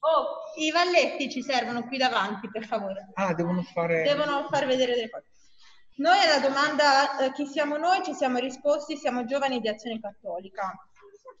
Oh, 0.00 0.42
i 0.58 0.70
valletti 0.70 1.30
ci 1.30 1.42
servono 1.42 1.86
qui 1.86 1.96
davanti, 1.96 2.50
per 2.50 2.66
favore. 2.66 3.08
Ah, 3.14 3.32
devono 3.32 3.62
fare... 3.62 4.02
Devono 4.02 4.46
far 4.50 4.66
vedere 4.66 4.94
delle 4.94 5.08
cose. 5.08 5.33
Noi 5.96 6.18
alla 6.18 6.40
domanda 6.40 7.18
eh, 7.18 7.32
chi 7.32 7.46
siamo 7.46 7.76
noi 7.76 8.02
ci 8.02 8.14
siamo 8.14 8.38
risposti, 8.38 8.96
siamo 8.96 9.24
giovani 9.26 9.60
di 9.60 9.68
Azione 9.68 10.00
Cattolica. 10.00 10.72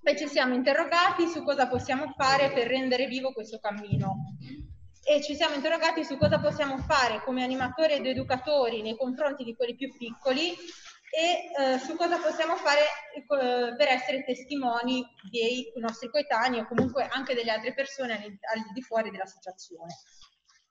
E 0.00 0.16
ci 0.16 0.28
siamo 0.28 0.54
interrogati 0.54 1.26
su 1.26 1.42
cosa 1.42 1.66
possiamo 1.66 2.12
fare 2.16 2.52
per 2.52 2.68
rendere 2.68 3.06
vivo 3.06 3.32
questo 3.32 3.58
cammino. 3.58 4.36
E 5.02 5.20
ci 5.22 5.34
siamo 5.34 5.56
interrogati 5.56 6.04
su 6.04 6.16
cosa 6.16 6.38
possiamo 6.38 6.78
fare 6.78 7.20
come 7.24 7.42
animatori 7.42 7.94
ed 7.94 8.06
educatori 8.06 8.80
nei 8.80 8.96
confronti 8.96 9.42
di 9.42 9.56
quelli 9.56 9.74
più 9.74 9.92
piccoli 9.96 10.54
e 11.10 11.50
eh, 11.56 11.78
su 11.78 11.96
cosa 11.96 12.18
possiamo 12.18 12.54
fare 12.56 12.80
eh, 12.80 13.74
per 13.76 13.88
essere 13.88 14.24
testimoni 14.24 15.04
dei 15.30 15.72
nostri 15.76 16.08
coetanei 16.10 16.60
o 16.60 16.66
comunque 16.66 17.08
anche 17.10 17.34
delle 17.34 17.50
altre 17.50 17.74
persone 17.74 18.14
al, 18.14 18.22
al 18.22 18.72
di 18.72 18.82
fuori 18.82 19.10
dell'associazione. 19.10 19.94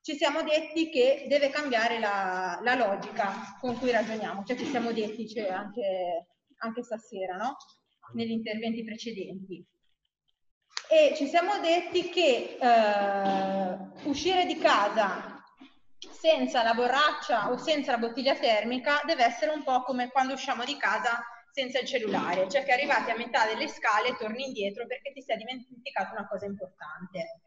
Ci 0.04 0.18
siamo 0.18 0.44
detti 0.44 0.90
che 0.90 1.28
deve 1.30 1.50
cambiare 1.50 1.98
la, 1.98 2.60
la 2.62 2.76
logica 2.76 3.58
con 3.62 3.80
cui 3.80 3.90
ragioniamo, 3.90 4.44
cioè 4.44 4.58
ci 4.58 4.66
siamo 4.66 4.92
detti 4.92 5.30
cioè, 5.30 5.48
anche, 5.48 6.28
anche 6.58 6.84
stasera, 6.84 7.38
no? 7.38 7.56
negli 8.14 8.32
interventi 8.32 8.84
precedenti. 8.84 9.66
E 10.90 11.14
ci 11.16 11.26
siamo 11.28 11.58
detti 11.60 12.10
che 12.10 12.58
eh, 12.60 13.78
uscire 14.04 14.46
di 14.46 14.58
casa 14.58 15.42
senza 15.98 16.64
la 16.64 16.74
borraccia 16.74 17.50
o 17.50 17.56
senza 17.56 17.92
la 17.92 17.98
bottiglia 17.98 18.36
termica 18.36 19.02
deve 19.06 19.24
essere 19.24 19.52
un 19.52 19.64
po' 19.64 19.84
come 19.84 20.10
quando 20.10 20.34
usciamo 20.34 20.66
di 20.66 20.76
casa 20.76 21.24
senza 21.54 21.80
il 21.80 21.88
cellulare, 21.88 22.50
cioè 22.50 22.66
che 22.66 22.74
arrivati 22.74 23.10
a 23.10 23.16
metà 23.16 23.46
delle 23.46 23.70
scale 23.70 24.18
torni 24.18 24.48
indietro 24.48 24.86
perché 24.86 25.14
ti 25.14 25.22
sei 25.22 25.38
dimenticato 25.38 26.12
una 26.12 26.28
cosa 26.28 26.46
importante. 26.46 27.43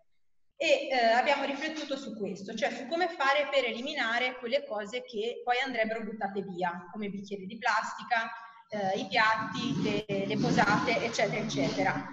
E 0.58 0.88
eh, 0.88 0.96
abbiamo 1.12 1.44
riflettuto 1.44 1.96
su 1.98 2.16
questo, 2.16 2.54
cioè 2.54 2.70
su 2.70 2.86
come 2.86 3.08
fare 3.08 3.48
per 3.50 3.64
eliminare 3.64 4.36
quelle 4.38 4.64
cose 4.64 5.02
che 5.02 5.42
poi 5.44 5.58
andrebbero 5.58 6.02
buttate 6.02 6.42
via, 6.42 6.88
come 6.90 7.10
bicchieri 7.10 7.44
di 7.44 7.58
plastica, 7.58 8.30
eh, 8.68 8.98
i 8.98 9.06
piatti, 9.06 9.82
le, 9.82 10.26
le 10.26 10.36
posate, 10.38 11.04
eccetera, 11.04 11.42
eccetera. 11.42 12.08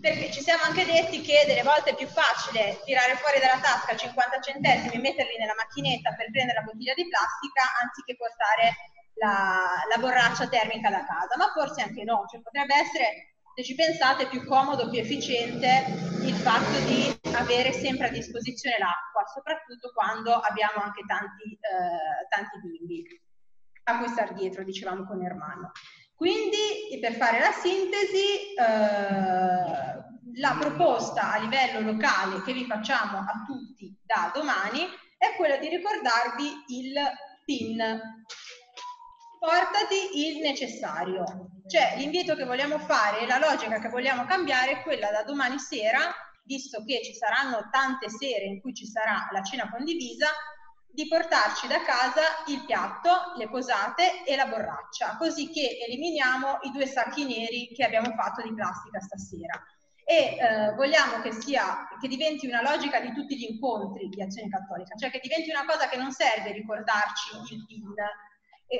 Perché 0.00 0.32
ci 0.32 0.40
siamo 0.40 0.62
anche 0.64 0.84
detti 0.84 1.20
che 1.20 1.44
delle 1.46 1.62
volte 1.62 1.90
è 1.90 1.94
più 1.94 2.06
facile 2.06 2.80
tirare 2.84 3.14
fuori 3.16 3.38
dalla 3.38 3.60
tasca 3.60 3.94
50 3.94 4.40
centesimi 4.40 4.94
e 4.94 4.98
metterli 4.98 5.36
nella 5.38 5.54
macchinetta 5.54 6.14
per 6.14 6.30
prendere 6.30 6.58
la 6.58 6.64
bottiglia 6.64 6.94
di 6.94 7.06
plastica 7.06 7.62
anziché 7.82 8.16
portare 8.16 8.74
la, 9.20 9.84
la 9.88 10.00
borraccia 10.00 10.48
termica 10.48 10.90
da 10.90 11.04
casa, 11.04 11.36
ma 11.36 11.52
forse 11.54 11.82
anche 11.82 12.02
no, 12.02 12.24
cioè 12.30 12.40
potrebbe 12.40 12.74
essere 12.74 13.36
se 13.54 13.62
ci 13.62 13.74
pensate, 13.74 14.28
più 14.28 14.44
comodo, 14.46 14.88
più 14.88 14.98
efficiente 14.98 15.84
il 16.22 16.34
fatto 16.34 16.78
di 16.86 17.20
avere 17.34 17.72
sempre 17.72 18.08
a 18.08 18.10
disposizione 18.10 18.76
l'acqua, 18.78 19.26
soprattutto 19.26 19.90
quando 19.92 20.32
abbiamo 20.32 20.82
anche 20.82 21.02
tanti, 21.06 21.52
eh, 21.52 22.26
tanti 22.28 22.60
bimbi 22.60 23.04
a 23.84 23.98
cui 23.98 24.08
star 24.08 24.32
dietro, 24.32 24.64
dicevamo 24.64 25.04
con 25.04 25.22
Ermanno. 25.22 25.72
Quindi, 26.14 26.98
per 27.00 27.14
fare 27.14 27.40
la 27.40 27.50
sintesi, 27.50 28.54
eh, 28.54 29.92
la 30.36 30.56
proposta 30.58 31.32
a 31.32 31.38
livello 31.38 31.80
locale 31.80 32.42
che 32.42 32.52
vi 32.52 32.64
facciamo 32.64 33.18
a 33.18 33.44
tutti 33.44 33.94
da 34.02 34.30
domani 34.32 34.86
è 35.18 35.34
quella 35.36 35.56
di 35.56 35.68
ricordarvi 35.68 36.64
il 36.68 36.94
PIN, 37.44 37.76
portati 39.42 40.28
il 40.28 40.38
necessario. 40.38 41.24
Cioè 41.66 41.94
l'invito 41.96 42.36
che 42.36 42.44
vogliamo 42.44 42.78
fare, 42.78 43.26
la 43.26 43.38
logica 43.38 43.80
che 43.80 43.88
vogliamo 43.88 44.24
cambiare 44.24 44.70
è 44.70 44.82
quella 44.82 45.10
da 45.10 45.24
domani 45.24 45.58
sera, 45.58 46.14
visto 46.44 46.84
che 46.84 47.02
ci 47.02 47.12
saranno 47.12 47.68
tante 47.72 48.08
sere 48.08 48.44
in 48.44 48.60
cui 48.60 48.72
ci 48.72 48.86
sarà 48.86 49.28
la 49.32 49.42
cena 49.42 49.68
condivisa, 49.68 50.28
di 50.86 51.08
portarci 51.08 51.66
da 51.66 51.82
casa 51.82 52.20
il 52.46 52.64
piatto, 52.64 53.32
le 53.36 53.48
posate 53.48 54.22
e 54.24 54.36
la 54.36 54.46
borraccia, 54.46 55.16
così 55.16 55.48
che 55.48 55.78
eliminiamo 55.88 56.58
i 56.62 56.70
due 56.70 56.86
sacchi 56.86 57.24
neri 57.24 57.72
che 57.74 57.84
abbiamo 57.84 58.14
fatto 58.14 58.42
di 58.42 58.54
plastica 58.54 59.00
stasera. 59.00 59.60
E 60.04 60.36
eh, 60.36 60.74
vogliamo 60.74 61.20
che, 61.20 61.32
sia, 61.32 61.88
che 62.00 62.06
diventi 62.06 62.46
una 62.46 62.62
logica 62.62 63.00
di 63.00 63.12
tutti 63.12 63.36
gli 63.36 63.50
incontri 63.50 64.08
di 64.08 64.22
Azione 64.22 64.50
Cattolica, 64.50 64.94
cioè 64.94 65.10
che 65.10 65.20
diventi 65.20 65.50
una 65.50 65.64
cosa 65.64 65.88
che 65.88 65.96
non 65.96 66.12
serve 66.12 66.52
ricordarci 66.52 67.30
il 67.54 67.64
PIN, 67.66 67.94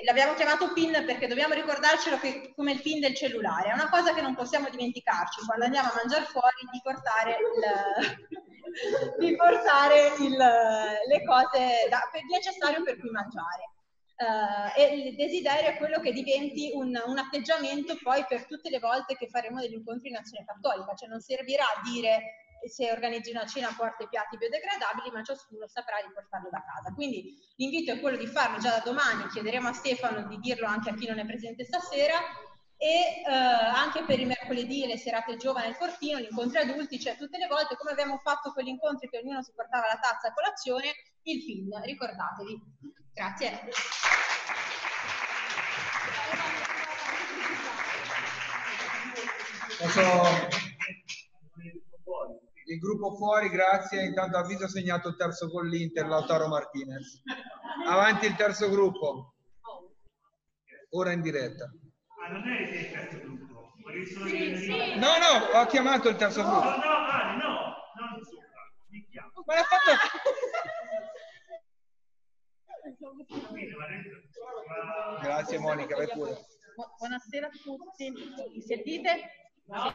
l'abbiamo 0.05 0.35
chiamato 0.35 0.73
PIN 0.73 1.05
perché 1.06 1.27
dobbiamo 1.27 1.55
ricordarcelo 1.55 2.19
che, 2.19 2.52
come 2.55 2.73
il 2.73 2.81
PIN 2.81 3.01
del 3.01 3.14
cellulare. 3.14 3.69
È 3.69 3.74
una 3.74 3.90
cosa 3.90 4.14
che 4.14 4.23
non 4.23 4.35
possiamo 4.35 4.70
dimenticarci 4.70 5.44
quando 5.44 5.66
andiamo 5.66 5.90
a 5.90 5.94
mangiare 5.97 6.24
fuori 6.24 6.66
di 6.70 6.81
portare, 6.82 7.36
il, 7.36 9.19
di 9.20 9.36
portare 9.36 10.14
il, 10.19 10.36
le 10.36 11.24
cose 11.24 11.89
da, 11.90 12.09
per, 12.10 12.23
necessario 12.31 12.82
per 12.82 12.98
cui 12.98 13.10
mangiare. 13.10 13.70
Uh, 14.23 14.78
e 14.78 14.94
il 14.94 15.16
desiderio 15.16 15.70
è 15.70 15.77
quello 15.78 15.98
che 15.98 16.12
diventi 16.12 16.70
un, 16.74 16.94
un, 17.06 17.19
atteggiamento 17.19 17.98
poi 18.01 18.24
per 18.28 18.47
tutte 18.47 18.70
le 18.70 18.78
volte 18.78 19.16
che 19.16 19.27
faremo 19.27 19.59
degli 19.59 19.73
incontri 19.73 20.10
in 20.10 20.16
azione 20.16 20.44
cattolica, 20.44 20.94
cioè 20.94 21.09
non 21.09 21.20
servirà 21.20 21.64
a 21.64 21.81
dire 21.82 22.36
se 22.69 22.91
organizzi 22.91 23.31
una 23.31 23.47
cena 23.47 23.75
porta 23.77 24.05
i 24.05 24.09
piatti 24.09 24.37
biodegradabili, 24.37 25.11
ma 25.11 25.23
ciascuno 25.23 25.67
saprà 25.69 25.97
di 26.07 26.13
portarlo 26.13 26.49
da 26.51 26.63
casa. 26.65 26.93
Quindi 26.95 27.37
l'invito 27.57 27.93
è 27.93 28.01
quello 28.01 28.17
di 28.17 28.27
farlo 28.27 28.59
già 28.59 28.71
da 28.71 28.83
domani, 28.85 29.29
chiederemo 29.29 29.69
a 29.69 29.73
Stefano 29.73 30.27
di 30.29 30.39
dirlo 30.39 30.67
anche 30.67 30.91
a 30.91 30.95
chi 30.95 31.07
non 31.07 31.19
è 31.19 31.27
presente 31.27 31.65
stasera 31.65 32.19
e 32.83 33.23
eh, 33.25 33.31
anche 33.31 34.03
per 34.03 34.19
i 34.19 34.25
mercoledì 34.25 34.87
le 34.87 34.99
serate 34.99 35.37
giovani 35.37 35.69
al 35.69 35.77
Fortino, 35.77 36.19
gli 36.19 36.27
incontri 36.29 36.59
adulti, 36.59 36.99
cioè 36.99 37.17
tutte 37.17 37.39
le 37.39 37.47
volte 37.47 37.77
come 37.77 37.93
abbiamo 37.93 38.19
fatto 38.19 38.53
quegli 38.53 38.69
incontri 38.69 39.09
che 39.09 39.19
ognuno 39.19 39.41
si 39.43 39.53
portava 39.55 39.87
la 39.87 40.01
tazza 40.01 40.29
a 40.29 40.33
colazione, 40.33 40.91
il 41.23 41.43
film, 41.43 41.81
ricordatevi. 41.81 42.61
Grazie. 43.13 43.69
Posso... 49.79 51.21
Il 52.73 52.78
gruppo 52.78 53.15
fuori, 53.16 53.51
grazie. 53.51 54.03
Intanto 54.05 54.39
avviso 54.39 54.66
segnato 54.66 55.09
il 55.09 55.16
terzo 55.16 55.51
con 55.51 55.66
l'Inter, 55.66 56.07
Lautaro 56.07 56.49
Martinez. 56.49 57.23
Avanti 57.86 58.27
il 58.27 58.35
terzo 58.35 58.70
gruppo. 58.70 59.35
Ora 60.90 61.12
in 61.12 61.20
diretta. 61.20 61.70
Ah, 62.24 62.32
non 62.32 62.49
è 62.49 62.61
il 62.61 62.90
terzo 62.93 63.19
gruppo. 63.19 63.73
Sì, 64.27 64.57
sì. 64.57 64.69
No, 64.99 65.09
no, 65.19 65.59
ho 65.61 65.66
chiamato 65.66 66.09
il 66.09 66.16
terzo 66.16 66.40
No, 66.43 66.49
gruppo. 66.51 66.65
no, 66.69 66.73
Ale, 66.73 67.36
no, 67.43 67.74
non 67.99 68.24
sopra. 68.24 68.73
Mi 68.89 69.07
chiamo. 69.11 69.31
Ma 69.44 69.55
l'ha 69.55 69.62
fatto... 69.65 69.90
Ma 74.66 75.15
ma- 75.15 75.20
Grazie 75.23 75.59
Monica, 75.59 75.97
vai 75.97 76.09
pure. 76.09 76.31
Bu- 76.74 76.94
Buonasera 76.99 77.47
a 77.47 77.51
tutti. 77.51 78.11
Mi 78.11 78.61
sentite? 78.62 79.31
No? 79.66 79.94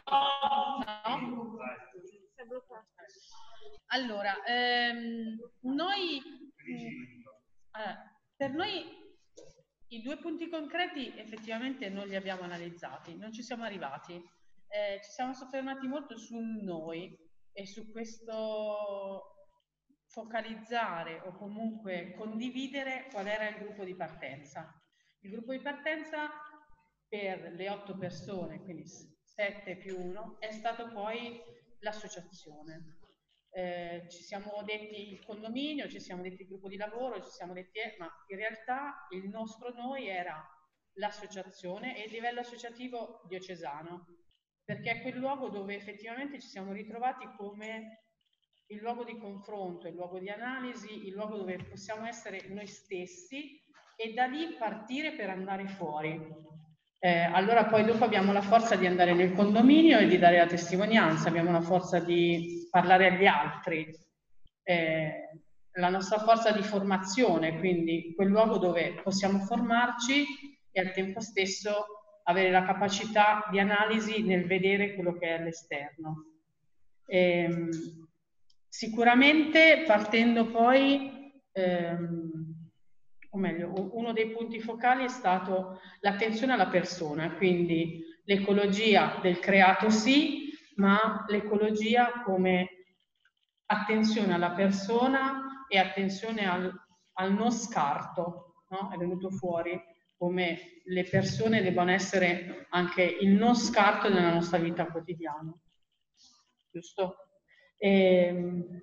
Allora, 3.87 4.43
ehm, 4.43 5.37
noi, 5.61 6.17
eh, 6.17 7.95
per 8.35 8.51
noi 8.51 9.05
i 9.89 10.01
due 10.01 10.17
punti 10.17 10.49
concreti 10.49 11.17
effettivamente 11.17 11.89
non 11.89 12.07
li 12.07 12.15
abbiamo 12.15 12.43
analizzati, 12.43 13.15
non 13.15 13.31
ci 13.31 13.41
siamo 13.43 13.63
arrivati. 13.63 14.13
Eh, 14.69 14.99
ci 15.01 15.11
siamo 15.11 15.33
soffermati 15.33 15.87
molto 15.87 16.17
su 16.17 16.37
noi 16.37 17.17
e 17.53 17.65
su 17.65 17.89
questo 17.89 19.37
focalizzare 20.07 21.21
o 21.21 21.31
comunque 21.37 22.13
condividere 22.17 23.07
qual 23.11 23.27
era 23.27 23.47
il 23.47 23.57
gruppo 23.63 23.83
di 23.83 23.95
partenza. 23.95 24.69
Il 25.19 25.31
gruppo 25.31 25.53
di 25.53 25.61
partenza 25.61 26.29
per 27.07 27.53
le 27.53 27.69
otto 27.69 27.97
persone, 27.97 28.61
quindi 28.61 28.85
7 28.85 29.77
più 29.77 29.97
1, 29.99 30.37
è 30.39 30.51
stato 30.51 30.91
poi 30.91 31.41
l'associazione. 31.79 32.97
Eh, 33.49 34.05
ci 34.09 34.21
siamo 34.21 34.61
detti 34.63 35.13
il 35.13 35.23
condominio, 35.25 35.89
ci 35.89 35.99
siamo 35.99 36.21
detti 36.21 36.41
il 36.43 36.47
gruppo 36.47 36.67
di 36.67 36.77
lavoro, 36.77 37.23
ci 37.23 37.31
siamo 37.31 37.53
detti, 37.53 37.79
eh, 37.79 37.95
ma 37.97 38.07
in 38.27 38.37
realtà 38.37 39.07
il 39.11 39.27
nostro 39.29 39.73
noi 39.73 40.07
era 40.07 40.45
l'associazione 40.93 41.97
e 41.97 42.05
il 42.05 42.11
livello 42.11 42.41
associativo 42.41 43.21
diocesano, 43.27 44.05
perché 44.63 44.91
è 44.91 45.01
quel 45.01 45.17
luogo 45.17 45.49
dove 45.49 45.75
effettivamente 45.75 46.39
ci 46.39 46.47
siamo 46.47 46.71
ritrovati 46.71 47.25
come 47.37 48.03
il 48.67 48.79
luogo 48.79 49.03
di 49.03 49.17
confronto, 49.17 49.87
il 49.87 49.95
luogo 49.95 50.19
di 50.19 50.29
analisi, 50.29 51.07
il 51.07 51.13
luogo 51.13 51.37
dove 51.37 51.63
possiamo 51.63 52.05
essere 52.05 52.47
noi 52.49 52.67
stessi 52.67 53.59
e 53.95 54.13
da 54.13 54.25
lì 54.25 54.55
partire 54.57 55.15
per 55.15 55.29
andare 55.29 55.67
fuori. 55.67 56.19
Eh, 56.99 57.19
allora 57.31 57.65
poi 57.65 57.85
dopo 57.85 58.03
abbiamo 58.05 58.33
la 58.33 58.41
forza 58.41 58.75
di 58.75 58.87
andare 58.87 59.13
nel 59.13 59.33
condominio 59.33 59.99
e 59.99 60.07
di 60.07 60.17
dare 60.17 60.37
la 60.37 60.47
testimonianza, 60.47 61.29
abbiamo 61.29 61.51
la 61.51 61.61
forza 61.61 61.99
di 61.99 62.67
parlare 62.71 63.07
agli 63.07 63.25
altri, 63.25 63.87
eh, 64.63 65.29
la 65.73 65.89
nostra 65.89 66.17
forza 66.19 66.51
di 66.51 66.63
formazione, 66.63 67.59
quindi 67.59 68.13
quel 68.15 68.29
luogo 68.29 68.57
dove 68.57 68.99
possiamo 69.03 69.39
formarci 69.39 70.25
e 70.71 70.79
al 70.79 70.91
tempo 70.91 71.19
stesso 71.21 71.85
avere 72.23 72.49
la 72.49 72.65
capacità 72.65 73.47
di 73.51 73.59
analisi 73.59 74.23
nel 74.23 74.45
vedere 74.45 74.95
quello 74.95 75.13
che 75.13 75.27
è 75.27 75.39
all'esterno. 75.39 76.25
Ehm, 77.05 77.69
sicuramente 78.67 79.83
partendo 79.85 80.47
poi, 80.47 81.31
ehm, 81.51 82.36
o 83.29 83.37
meglio, 83.37 83.73
uno 83.95 84.13
dei 84.13 84.29
punti 84.31 84.59
focali 84.59 85.03
è 85.03 85.09
stato 85.09 85.79
l'attenzione 85.99 86.53
alla 86.53 86.67
persona, 86.67 87.33
quindi 87.33 88.03
l'ecologia 88.23 89.19
del 89.21 89.39
creato 89.39 89.89
sì, 89.89 90.51
ma 90.75 91.25
l'ecologia 91.27 92.21
come 92.23 92.69
attenzione 93.65 94.33
alla 94.33 94.51
persona 94.51 95.65
e 95.67 95.77
attenzione 95.77 96.49
al, 96.49 96.71
al 97.13 97.33
non 97.33 97.51
scarto, 97.51 98.63
no? 98.69 98.91
È 98.91 98.97
venuto 98.97 99.29
fuori 99.29 99.79
come 100.17 100.81
le 100.85 101.03
persone 101.03 101.61
debbano 101.61 101.91
essere 101.91 102.65
anche 102.69 103.03
il 103.03 103.29
non 103.29 103.55
scarto 103.55 104.09
nella 104.09 104.33
nostra 104.33 104.57
vita 104.57 104.87
quotidiana. 104.87 105.53
Giusto? 106.71 107.15
Ehm, 107.77 108.79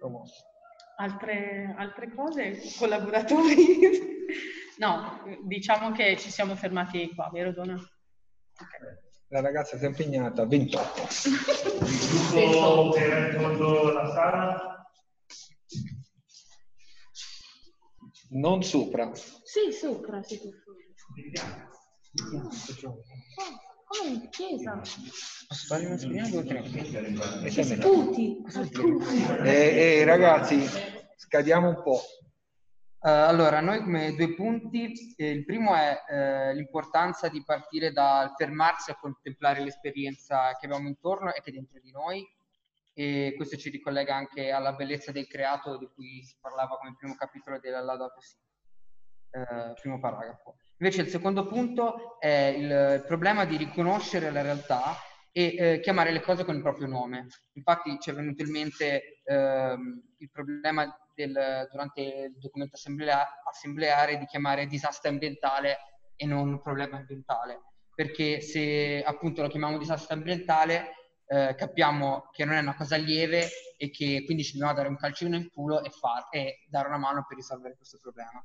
altre, 0.97 1.75
altre 1.77 2.13
cose? 2.15 2.61
Collaboratori? 2.79 3.55
no, 4.79 5.23
diciamo 5.45 5.93
che 5.93 6.17
ci 6.17 6.31
siamo 6.31 6.55
fermati 6.55 7.13
qua, 7.15 7.31
vero 7.33 7.53
Donna? 7.53 7.75
Ok. 7.75 9.03
La 9.29 9.41
ragazza 9.41 9.77
si 9.77 9.85
è 9.85 9.89
impegnata, 9.89 10.47
28. 10.47 11.03
Il 12.37 12.51
gruppo 12.51 12.95
era 12.97 13.27
in 13.27 13.41
fondo 13.41 13.89
alla 13.89 14.13
sala, 14.13 14.75
Non 18.31 18.63
sopra. 18.63 19.13
Sì, 19.15 19.71
sopra, 19.73 20.21
si 20.23 20.41
può 20.41 20.51
vediamo. 21.15 21.71
Come 23.99 24.11
in 24.11 24.29
chiesa? 24.31 24.81
Fare 25.69 25.87
una 25.87 25.99
scrivania 25.99 26.31
due 26.31 26.41
o 26.41 26.45
tre. 26.45 26.63
E 27.45 27.51
Ci 27.51 27.63
siamo 27.63 27.83
sputi. 27.83 28.43
Eh, 29.45 29.99
eh, 29.99 30.05
ragazzi, 30.05 30.65
scadiamo 31.17 31.69
un 31.69 31.83
po'. 31.83 32.01
Eh, 33.01 33.11
allora, 33.11 33.61
noi 33.61 33.81
come 33.83 34.15
due 34.15 34.35
punti, 34.35 35.15
eh, 35.17 35.31
il 35.31 35.45
primo 35.45 35.75
è 35.75 36.03
eh, 36.09 36.55
l'importanza 36.55 37.29
di 37.29 37.45
partire 37.45 37.93
dal 37.93 38.33
fermarsi 38.37 38.91
a 38.91 38.97
contemplare 38.97 39.63
l'esperienza 39.63 40.57
che 40.59 40.67
abbiamo 40.67 40.89
intorno 40.89 41.33
e 41.33 41.41
che 41.43 41.51
è 41.51 41.53
dentro 41.53 41.79
di 41.81 41.91
noi 41.91 42.27
e 42.97 43.35
questo 43.37 43.57
ci 43.57 43.71
ricollega 43.71 44.15
anche 44.15 44.53
alla 44.53 44.73
bellezza 44.73 45.11
del 45.11 45.27
creato 45.27 45.77
di 45.77 45.91
cui 45.93 46.23
si 46.23 46.37
parlava 46.41 46.79
come 46.79 46.95
primo 46.97 47.17
capitolo 47.17 47.59
della 47.59 47.81
Laudato 47.81 48.21
Si, 48.21 48.37
eh, 49.31 49.75
primo 49.81 49.99
paragrafo. 49.99 50.57
Invece 50.79 51.03
il 51.03 51.09
secondo 51.09 51.47
punto 51.47 52.19
è 52.19 52.55
il 52.57 53.05
problema 53.07 53.45
di 53.45 53.57
riconoscere 53.57 54.31
la 54.31 54.43
realtà 54.43 54.97
e 55.31 55.55
eh, 55.57 55.81
chiamare 55.81 56.13
le 56.13 56.21
cose 56.21 56.45
con 56.45 56.57
il 56.57 56.63
proprio 56.63 56.87
nome. 56.87 57.27
Infatti 57.55 57.99
ci 58.01 58.11
è 58.11 58.15
venuto 58.15 58.43
in 58.43 58.51
mente 58.51 59.21
ehm, 59.25 60.15
il 60.19 60.31
problema 60.31 60.85
del, 61.15 61.69
durante 61.71 62.01
il 62.01 62.39
documento 62.39 62.77
assemblea- 62.77 63.43
assembleare 63.49 64.19
di 64.19 64.27
chiamare 64.27 64.67
disastro 64.67 65.11
ambientale 65.11 65.79
e 66.17 66.27
non 66.27 66.61
problema 66.61 66.99
ambientale, 66.99 67.61
perché 67.95 68.41
se 68.41 69.03
appunto 69.05 69.43
lo 69.43 69.49
chiamiamo 69.49 69.79
disastro 69.79 70.15
ambientale 70.15 70.91
eh, 71.27 71.55
capiamo 71.57 72.29
che 72.31 72.45
non 72.45 72.55
è 72.55 72.61
una 72.61 72.77
cosa 72.77 72.97
lieve 72.97 73.49
e 73.77 73.91
che 73.91 74.23
quindi 74.25 74.45
ci 74.45 74.53
dobbiamo 74.53 74.75
dare 74.75 74.89
un 74.89 74.97
calcino 74.97 75.31
nel 75.31 75.51
culo 75.51 75.83
e, 75.83 75.91
far, 75.91 76.29
e 76.31 76.65
dare 76.69 76.89
una 76.89 76.99
mano 76.99 77.25
per 77.27 77.37
risolvere 77.37 77.77
questo 77.77 77.99
problema. 78.01 78.45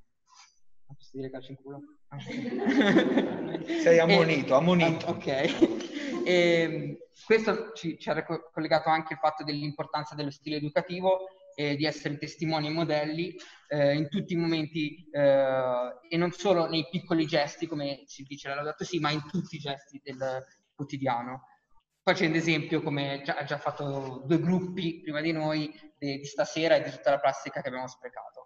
Posso 0.99 1.11
dire 1.13 1.29
calcio 1.29 1.51
in 1.51 1.57
culo? 1.57 1.79
Sei 3.81 3.99
ammonito, 3.99 4.55
ammonito. 4.55 5.05
Ah, 5.05 5.11
ok. 5.11 5.87
E, 6.21 7.07
questo 7.25 7.71
ci, 7.73 7.97
ci 7.97 8.09
ha 8.09 8.25
collegato 8.51 8.89
anche 8.89 9.13
il 9.13 9.19
fatto 9.19 9.43
dell'importanza 9.43 10.13
dello 10.13 10.29
stile 10.29 10.57
educativo 10.57 11.27
e 11.55 11.75
di 11.75 11.85
essere 11.85 12.17
testimoni 12.17 12.67
e 12.67 12.71
modelli 12.71 13.35
eh, 13.69 13.95
in 13.95 14.09
tutti 14.09 14.33
i 14.33 14.35
momenti 14.37 15.09
eh, 15.11 15.97
e 16.07 16.17
non 16.17 16.31
solo 16.31 16.67
nei 16.67 16.87
piccoli 16.91 17.25
gesti, 17.25 17.67
come 17.67 18.03
si 18.05 18.23
dice 18.23 18.47
la 18.49 18.55
Laudato 18.55 18.83
Si, 18.83 18.99
ma 18.99 19.09
in 19.11 19.25
tutti 19.27 19.55
i 19.55 19.59
gesti 19.59 19.99
del 20.03 20.45
quotidiano. 20.75 21.45
Facendo 22.03 22.37
esempio, 22.37 22.81
come 22.81 23.21
già, 23.23 23.35
ha 23.35 23.43
già 23.43 23.57
fatto 23.57 24.23
due 24.25 24.39
gruppi 24.39 24.99
prima 25.01 25.21
di 25.21 25.31
noi, 25.31 25.71
di, 25.97 26.19
di 26.19 26.25
stasera 26.25 26.75
e 26.75 26.83
di 26.83 26.91
tutta 26.91 27.11
la 27.11 27.19
plastica 27.19 27.61
che 27.61 27.69
abbiamo 27.69 27.87
sprecato. 27.87 28.38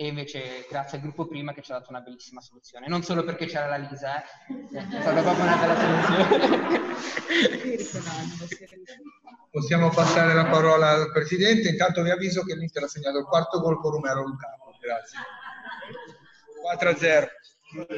E 0.00 0.06
invece 0.06 0.64
grazie 0.66 0.96
al 0.96 1.02
gruppo 1.02 1.26
prima 1.26 1.52
che 1.52 1.60
ci 1.60 1.72
ha 1.72 1.74
dato 1.74 1.90
una 1.90 2.00
bellissima 2.00 2.40
soluzione. 2.40 2.88
Non 2.88 3.02
solo 3.02 3.22
perché 3.22 3.44
c'era 3.44 3.66
la 3.66 3.76
Lisa, 3.76 4.22
eh, 4.22 4.78
è 4.78 5.00
stata 5.02 5.20
proprio 5.20 5.44
una 5.44 5.56
bella 5.56 5.76
soluzione. 5.78 6.80
Possiamo 9.50 9.90
passare 9.90 10.32
la 10.32 10.46
parola 10.46 10.88
al 10.88 11.12
Presidente. 11.12 11.68
Intanto 11.68 12.02
vi 12.02 12.08
avviso 12.08 12.42
che 12.44 12.54
l'Inter 12.54 12.84
ha 12.84 12.88
segnato 12.88 13.18
il 13.18 13.26
quarto 13.26 13.60
gol 13.60 13.78
con 13.78 13.90
Romero 13.90 14.22
Lucaco. 14.22 14.74
Grazie. 14.80 15.18
4-0. 16.64 17.26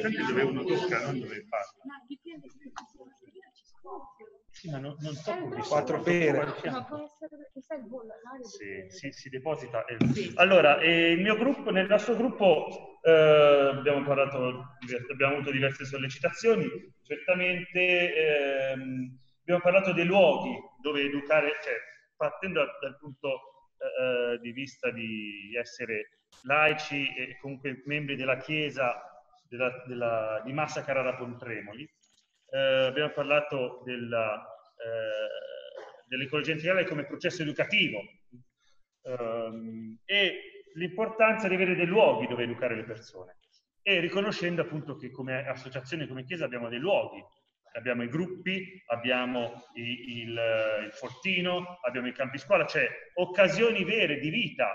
Sempre 0.00 0.24
dove 0.26 0.42
uno 0.42 0.64
tocca, 0.64 1.04
non 1.04 1.20
dove 1.20 1.46
parla. 1.48 1.72
Sì, 4.62 4.70
ma 4.70 4.78
non, 4.78 4.94
non 5.00 5.12
tocco 5.24 5.48
qui 5.48 5.60
Quattro 5.62 5.96
sopra, 5.96 6.12
pere. 6.12 6.52
fianco. 6.60 6.84
può 6.94 7.04
essere 7.04 7.36
perché 7.36 7.60
sai 7.62 7.78
il 7.80 7.86
bollo 7.88 8.12
all'aria. 8.12 8.44
si, 8.46 8.84
si- 8.90 9.10
si 9.12 9.28
deposita. 9.28 9.84
e- 9.86 9.96
Allora, 10.36 10.78
eh, 10.78 11.10
il 11.10 11.20
mio 11.20 11.36
gruppo, 11.36 11.72
nel 11.72 11.88
nostro 11.88 12.14
gruppo 12.14 13.00
eh, 13.02 13.10
abbiamo, 13.74 14.04
parlato, 14.04 14.76
abbiamo 15.10 15.34
avuto 15.34 15.50
diverse 15.50 15.84
sollecitazioni, 15.84 16.64
certamente 17.02 18.14
ehm, 18.70 19.18
abbiamo 19.40 19.60
parlato 19.60 19.92
dei 19.92 20.04
luoghi 20.04 20.54
dove 20.80 21.00
educare, 21.02 21.58
cioè 21.64 21.74
partendo 22.16 22.60
dal, 22.60 22.70
dal 22.80 22.98
punto 22.98 23.40
eh, 23.78 24.38
di 24.40 24.52
vista 24.52 24.92
di 24.92 25.56
essere 25.58 26.18
laici 26.44 27.02
e 27.16 27.36
comunque 27.40 27.82
membri 27.86 28.14
della 28.14 28.36
Chiesa 28.36 28.94
della- 29.48 29.82
della- 29.88 30.40
di 30.44 30.52
Massa 30.52 30.84
Carrara 30.84 31.16
Pontremoli, 31.16 31.82
eh, 32.50 32.84
abbiamo 32.86 33.10
parlato 33.10 33.82
della, 33.84 34.46
eh, 34.84 36.04
dell'ecologia 36.06 36.52
integrale 36.52 36.84
come 36.84 37.06
processo 37.06 37.42
educativo 37.42 38.00
ehm, 39.02 39.98
e 40.04 40.68
l'importanza 40.74 41.48
di 41.48 41.54
avere 41.54 41.74
dei 41.74 41.86
luoghi 41.86 42.26
dove 42.26 42.44
educare 42.44 42.74
le 42.74 42.84
persone. 42.84 43.36
e 43.84 43.98
riconoscendo 43.98 44.62
appunto 44.62 44.96
che 44.96 45.10
come 45.10 45.44
associazione, 45.44 46.06
come 46.06 46.22
chiesa 46.22 46.44
abbiamo 46.44 46.68
dei 46.68 46.78
luoghi, 46.78 47.20
abbiamo 47.72 48.04
i 48.04 48.08
gruppi, 48.08 48.80
abbiamo 48.86 49.64
il, 49.74 50.28
il 50.84 50.92
fortino, 50.92 51.78
abbiamo 51.82 52.06
i 52.06 52.12
campi 52.12 52.38
scuola, 52.38 52.64
cioè 52.64 52.88
occasioni 53.14 53.82
vere 53.84 54.18
di 54.18 54.30
vita, 54.30 54.68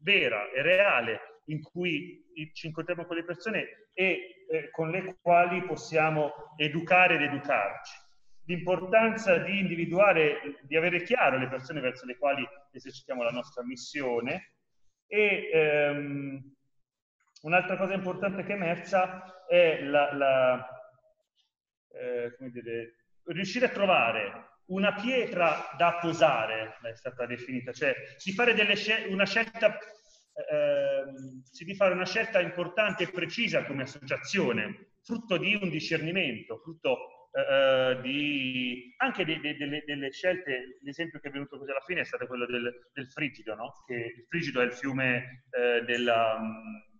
vera 0.00 0.50
e 0.50 0.62
reale, 0.62 1.42
in 1.46 1.62
cui 1.62 2.24
ci 2.54 2.66
incontriamo 2.66 3.04
con 3.04 3.16
le 3.16 3.24
persone 3.24 3.88
e 3.92 4.46
eh, 4.50 4.70
con 4.70 4.90
le 4.90 5.16
quali 5.20 5.62
possiamo 5.64 6.32
educare 6.56 7.16
ed 7.16 7.22
educarci. 7.22 8.06
L'importanza 8.48 9.36
di 9.36 9.58
individuare, 9.58 10.60
di 10.62 10.74
avere 10.74 11.02
chiaro 11.02 11.36
le 11.36 11.48
persone 11.48 11.80
verso 11.80 12.06
le 12.06 12.16
quali 12.16 12.42
esercitiamo 12.72 13.22
la 13.22 13.30
nostra 13.30 13.62
missione. 13.62 14.54
E 15.06 15.50
ehm, 15.52 16.54
un'altra 17.42 17.76
cosa 17.76 17.92
importante 17.92 18.44
che 18.44 18.52
è 18.52 18.56
emersa 18.56 19.44
è 19.46 19.82
la, 19.82 20.14
la 20.14 20.68
eh, 21.92 22.34
come 22.38 22.48
dire, 22.48 22.94
riuscire 23.24 23.66
a 23.66 23.70
trovare 23.70 24.60
una 24.68 24.94
pietra 24.94 25.68
da 25.76 25.98
posare, 26.00 26.78
è 26.82 26.94
stata 26.94 27.26
definita, 27.26 27.72
cioè 27.72 27.94
di 28.24 28.32
fare 28.32 28.54
scel- 28.76 29.12
una 29.12 29.26
scelta, 29.26 29.76
eh, 29.76 31.04
si 31.42 31.64
di 31.64 31.74
fare 31.74 31.92
una 31.92 32.06
scelta 32.06 32.40
importante 32.40 33.02
e 33.02 33.10
precisa 33.10 33.64
come 33.64 33.82
associazione, 33.82 34.92
frutto 35.02 35.36
di 35.36 35.54
un 35.60 35.68
discernimento, 35.68 36.58
frutto 36.58 37.17
eh, 37.30 37.98
di, 38.00 38.94
anche 38.98 39.24
de, 39.24 39.40
de, 39.40 39.56
delle, 39.56 39.82
delle, 39.84 40.10
scelte, 40.10 40.78
l'esempio 40.82 41.20
che 41.20 41.28
è 41.28 41.30
venuto 41.30 41.58
così 41.58 41.70
alla 41.70 41.80
fine 41.80 42.00
è 42.00 42.04
stato 42.04 42.26
quello 42.26 42.46
del, 42.46 42.88
del 42.92 43.10
Frigido, 43.10 43.54
no? 43.54 43.72
che 43.86 43.94
il 43.94 44.26
Frigido 44.28 44.60
è 44.60 44.64
il 44.64 44.72
fiume 44.72 45.44
eh, 45.50 45.82
della, 45.82 46.40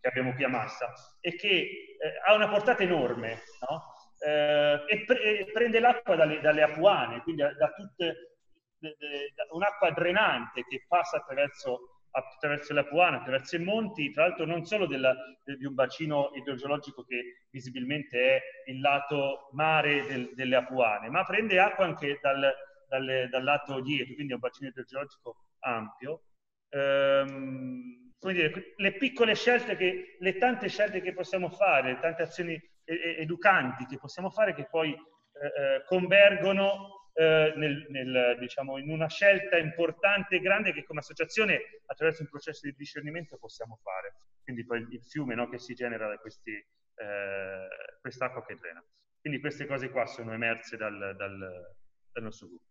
che 0.01 0.09
abbiamo 0.09 0.35
qui 0.35 0.45
a 0.45 0.49
Massa 0.49 0.93
e 1.21 1.35
che 1.35 1.49
eh, 1.49 1.97
ha 2.27 2.35
una 2.35 2.49
portata 2.49 2.83
enorme, 2.83 3.43
no? 3.69 3.83
eh, 4.25 4.85
e, 4.87 5.05
pre- 5.05 5.23
e, 5.23 5.51
prende 5.53 5.81
l'acqua 5.81 6.17
dalle, 6.17 6.41
dalle 6.41 6.63
apuane, 6.63 7.23
quindi 7.23 7.43
da, 7.43 7.53
da 7.55 7.73
tutte, 7.73 8.37
de, 8.79 8.97
de, 8.99 9.33
da 9.35 9.47
un'acqua 9.51 9.91
drenante 9.93 10.65
che 10.69 10.85
passa 10.87 11.19
attraverso, 11.19 11.98
attraverso 12.11 12.73
le 12.73 12.81
apuane, 12.81 13.17
attraverso 13.17 13.57
i 13.57 13.63
monti, 13.63 14.11
tra 14.11 14.27
l'altro 14.27 14.45
non 14.45 14.65
solo 14.65 14.87
della, 14.87 15.15
de, 15.45 15.57
di 15.57 15.65
un 15.65 15.75
bacino 15.75 16.31
idrogeologico 16.35 17.05
che 17.05 17.45
visibilmente 17.51 18.19
è 18.19 18.43
il 18.67 18.81
lato 18.81 19.49
mare 19.53 20.07
del, 20.07 20.31
delle 20.35 20.57
apuane, 20.57 21.11
ma 21.11 21.25
prende 21.25 21.61
acqua 21.61 21.85
anche 21.85 22.19
dal, 22.21 22.53
dal, 22.89 23.29
dal 23.31 23.45
lato 23.45 23.81
dietro, 23.81 24.15
quindi 24.15 24.33
è 24.33 24.35
un 24.35 24.41
bacino 24.41 24.69
idrogeologico 24.69 25.37
ampio. 25.61 26.23
Ehm, 26.71 28.13
come 28.19 28.33
dire, 28.33 28.75
le 28.77 28.93
piccole 28.95 29.35
scelte, 29.35 29.77
che, 29.77 30.17
le 30.19 30.37
tante 30.39 30.69
scelte 30.69 31.01
che 31.01 31.13
possiamo 31.13 31.51
fare, 31.51 31.93
le 31.93 32.01
tante 32.01 32.23
azioni 32.23 32.61
educanti 32.89 33.87
che 33.87 33.99
possiamo 33.99 34.31
fare 34.31 34.55
che 34.55 34.67
poi 34.67 34.93
eh, 34.93 34.97
eh, 34.97 35.85
convergono 35.85 36.98
eh, 37.19 37.53
nel, 37.57 37.85
nel, 37.89 38.37
diciamo, 38.39 38.79
in 38.79 38.91
una 38.91 39.09
scelta 39.09 39.59
importante 39.59 40.37
e 40.37 40.41
grande 40.41 40.73
che 40.73 40.85
come 40.85 41.01
associazione 41.01 41.81
attraverso 41.87 42.23
un 42.23 42.29
processo 42.29 42.61
di 42.69 42.75
discernimento 42.77 43.37
possiamo 43.39 43.77
fare. 43.83 44.15
Quindi 44.45 44.65
poi 44.65 44.87
il 44.89 45.03
fiume 45.03 45.35
no, 45.35 45.49
che 45.49 45.59
si 45.59 45.75
genera 45.75 46.07
da 46.07 46.17
questi, 46.19 46.53
eh, 46.53 47.69
quest'acqua 48.01 48.45
che 48.45 48.55
drena. 48.55 48.81
Quindi 49.21 49.41
queste 49.41 49.67
cose 49.67 49.91
qua 49.91 50.07
sono 50.07 50.33
emerse 50.33 50.77
dal, 50.77 51.17
dal, 51.17 51.75
dal 52.13 52.23
nostro 52.23 52.47
gruppo. 52.47 52.67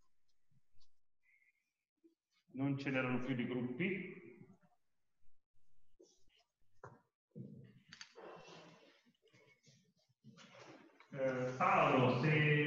Non 2.54 2.78
ce 2.78 2.90
n'erano 2.90 3.24
più 3.26 3.36
di 3.36 3.46
gruppi, 3.46 4.26
Eh, 11.20 11.52
Paolo, 11.58 12.22
se 12.22 12.67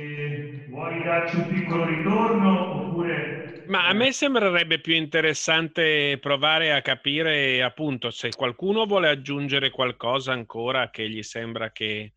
vuoi 0.70 1.02
darci 1.02 1.36
un 1.36 1.48
piccolo 1.48 1.84
ritorno 1.84 2.86
oppure... 2.86 3.64
Ma 3.66 3.88
a 3.88 3.92
me 3.92 4.12
sembrerebbe 4.12 4.80
più 4.80 4.94
interessante 4.94 6.18
provare 6.20 6.72
a 6.72 6.82
capire 6.82 7.62
appunto 7.62 8.10
se 8.10 8.30
qualcuno 8.30 8.86
vuole 8.86 9.08
aggiungere 9.08 9.70
qualcosa 9.70 10.32
ancora 10.32 10.90
che 10.90 11.08
gli 11.08 11.22
sembra 11.22 11.70
che... 11.70 12.14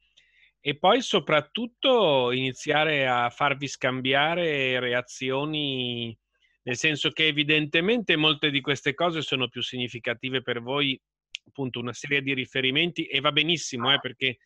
E 0.65 0.77
poi 0.77 1.01
soprattutto 1.01 2.31
iniziare 2.31 3.05
a 3.05 3.29
farvi 3.29 3.67
scambiare 3.67 4.79
reazioni, 4.79 6.17
nel 6.63 6.77
senso 6.77 7.09
che 7.09 7.27
evidentemente 7.27 8.15
molte 8.15 8.49
di 8.49 8.61
queste 8.61 8.93
cose 8.93 9.21
sono 9.21 9.49
più 9.49 9.61
significative 9.61 10.41
per 10.41 10.61
voi, 10.61 10.97
appunto 11.45 11.81
una 11.81 11.91
serie 11.91 12.21
di 12.21 12.33
riferimenti 12.33 13.05
e 13.07 13.19
va 13.19 13.33
benissimo, 13.33 13.93
eh, 13.93 13.99
perché 13.99 14.37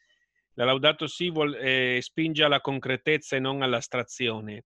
la 0.58 0.66
Laudato 0.66 1.06
Si 1.06 1.30
vuol, 1.30 1.56
eh, 1.56 2.00
spinge 2.02 2.44
alla 2.44 2.62
concretezza 2.62 3.36
e 3.36 3.40
non 3.40 3.62
all'astrazione. 3.62 4.66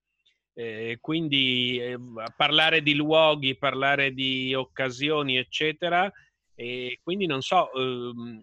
Eh, 0.53 0.97
quindi 1.01 1.79
eh, 1.79 1.97
parlare 2.35 2.81
di 2.81 2.93
luoghi, 2.93 3.57
parlare 3.57 4.13
di 4.13 4.53
occasioni, 4.53 5.37
eccetera. 5.37 6.09
E 6.55 6.99
quindi 7.03 7.25
non 7.25 7.41
so, 7.41 7.73
ehm, 7.73 8.41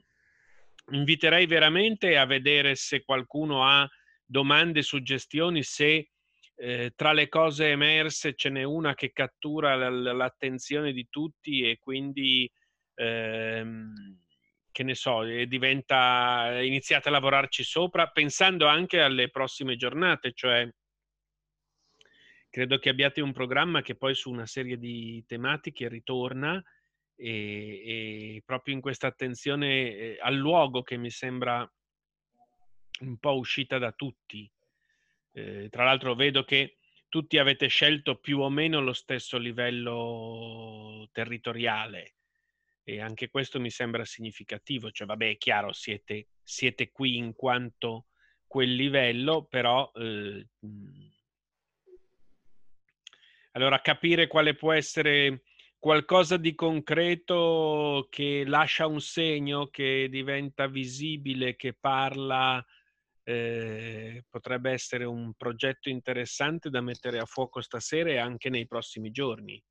inviterei 0.90 1.46
veramente 1.46 2.18
a 2.18 2.26
vedere 2.26 2.74
se 2.74 3.02
qualcuno 3.02 3.64
ha 3.64 3.88
domande, 4.24 4.82
suggestioni, 4.82 5.62
se 5.62 6.10
eh, 6.54 6.92
tra 6.94 7.12
le 7.12 7.28
cose 7.28 7.70
emerse 7.70 8.34
ce 8.34 8.50
n'è 8.50 8.62
una 8.62 8.94
che 8.94 9.12
cattura 9.12 9.88
l- 9.88 10.16
l'attenzione 10.16 10.92
di 10.92 11.06
tutti 11.08 11.62
e 11.62 11.78
quindi 11.78 12.50
ehm, 12.94 13.92
che 14.78 14.84
ne 14.84 14.94
so, 14.94 15.24
diventa, 15.24 16.60
iniziate 16.62 17.08
a 17.08 17.10
lavorarci 17.10 17.64
sopra, 17.64 18.06
pensando 18.10 18.68
anche 18.68 19.00
alle 19.00 19.28
prossime 19.28 19.74
giornate, 19.74 20.32
cioè 20.32 20.72
credo 22.48 22.78
che 22.78 22.88
abbiate 22.88 23.20
un 23.20 23.32
programma 23.32 23.82
che 23.82 23.96
poi 23.96 24.14
su 24.14 24.30
una 24.30 24.46
serie 24.46 24.78
di 24.78 25.24
tematiche 25.26 25.88
ritorna 25.88 26.62
e, 27.16 28.36
e 28.36 28.42
proprio 28.44 28.76
in 28.76 28.80
questa 28.80 29.08
attenzione 29.08 29.66
eh, 29.66 30.18
al 30.20 30.36
luogo 30.36 30.84
che 30.84 30.96
mi 30.96 31.10
sembra 31.10 31.68
un 33.00 33.18
po' 33.18 33.36
uscita 33.36 33.78
da 33.78 33.90
tutti. 33.90 34.48
Eh, 35.32 35.66
tra 35.70 35.82
l'altro 35.82 36.14
vedo 36.14 36.44
che 36.44 36.76
tutti 37.08 37.36
avete 37.36 37.66
scelto 37.66 38.20
più 38.20 38.38
o 38.38 38.48
meno 38.48 38.80
lo 38.80 38.92
stesso 38.92 39.38
livello 39.38 41.08
territoriale 41.10 42.17
e 42.88 43.02
anche 43.02 43.28
questo 43.28 43.60
mi 43.60 43.68
sembra 43.68 44.06
significativo, 44.06 44.90
cioè 44.90 45.06
vabbè 45.06 45.28
è 45.28 45.36
chiaro, 45.36 45.74
siete, 45.74 46.28
siete 46.42 46.90
qui 46.90 47.18
in 47.18 47.34
quanto 47.34 48.06
quel 48.46 48.74
livello, 48.74 49.44
però 49.44 49.92
eh, 49.94 50.46
allora 53.52 53.82
capire 53.82 54.26
quale 54.26 54.54
può 54.54 54.72
essere 54.72 55.42
qualcosa 55.78 56.38
di 56.38 56.54
concreto 56.54 58.06
che 58.08 58.44
lascia 58.46 58.86
un 58.86 59.02
segno, 59.02 59.66
che 59.66 60.08
diventa 60.08 60.66
visibile, 60.66 61.56
che 61.56 61.74
parla, 61.74 62.64
eh, 63.22 64.24
potrebbe 64.30 64.70
essere 64.70 65.04
un 65.04 65.34
progetto 65.34 65.90
interessante 65.90 66.70
da 66.70 66.80
mettere 66.80 67.18
a 67.18 67.26
fuoco 67.26 67.60
stasera 67.60 68.08
e 68.08 68.16
anche 68.16 68.48
nei 68.48 68.66
prossimi 68.66 69.10
giorni. 69.10 69.62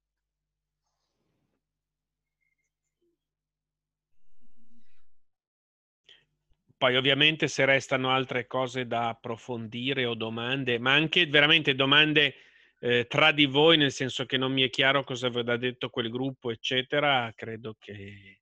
Poi 6.78 6.95
ovviamente 6.95 7.48
se 7.48 7.66
restano 7.66 8.12
altre 8.12 8.45
cose 8.45 8.86
da 8.86 9.10
approfondire 9.10 10.06
o 10.06 10.14
domande, 10.14 10.78
ma 10.78 10.94
anche 10.94 11.26
veramente 11.26 11.74
domande 11.74 12.36
eh, 12.80 13.08
tra 13.08 13.32
di 13.32 13.48
voi, 13.48 13.78
nel 13.78 13.91
senso 13.91 14.26
che 14.28 14.38
non 14.38 14.54
mi 14.54 14.62
è 14.62 14.70
chiaro 14.70 15.04
cosa 15.04 15.26
aveva 15.26 15.58
detto 15.58 15.90
quel 15.90 16.12
gruppo, 16.12 16.52
eccetera, 16.52 17.34
credo 17.36 17.76
che... 17.80 17.94
Eh... 17.94 18.40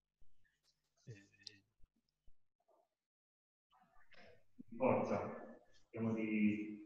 Forza, 4.76 5.34
cerchiamo 5.84 6.14
di 6.14 6.86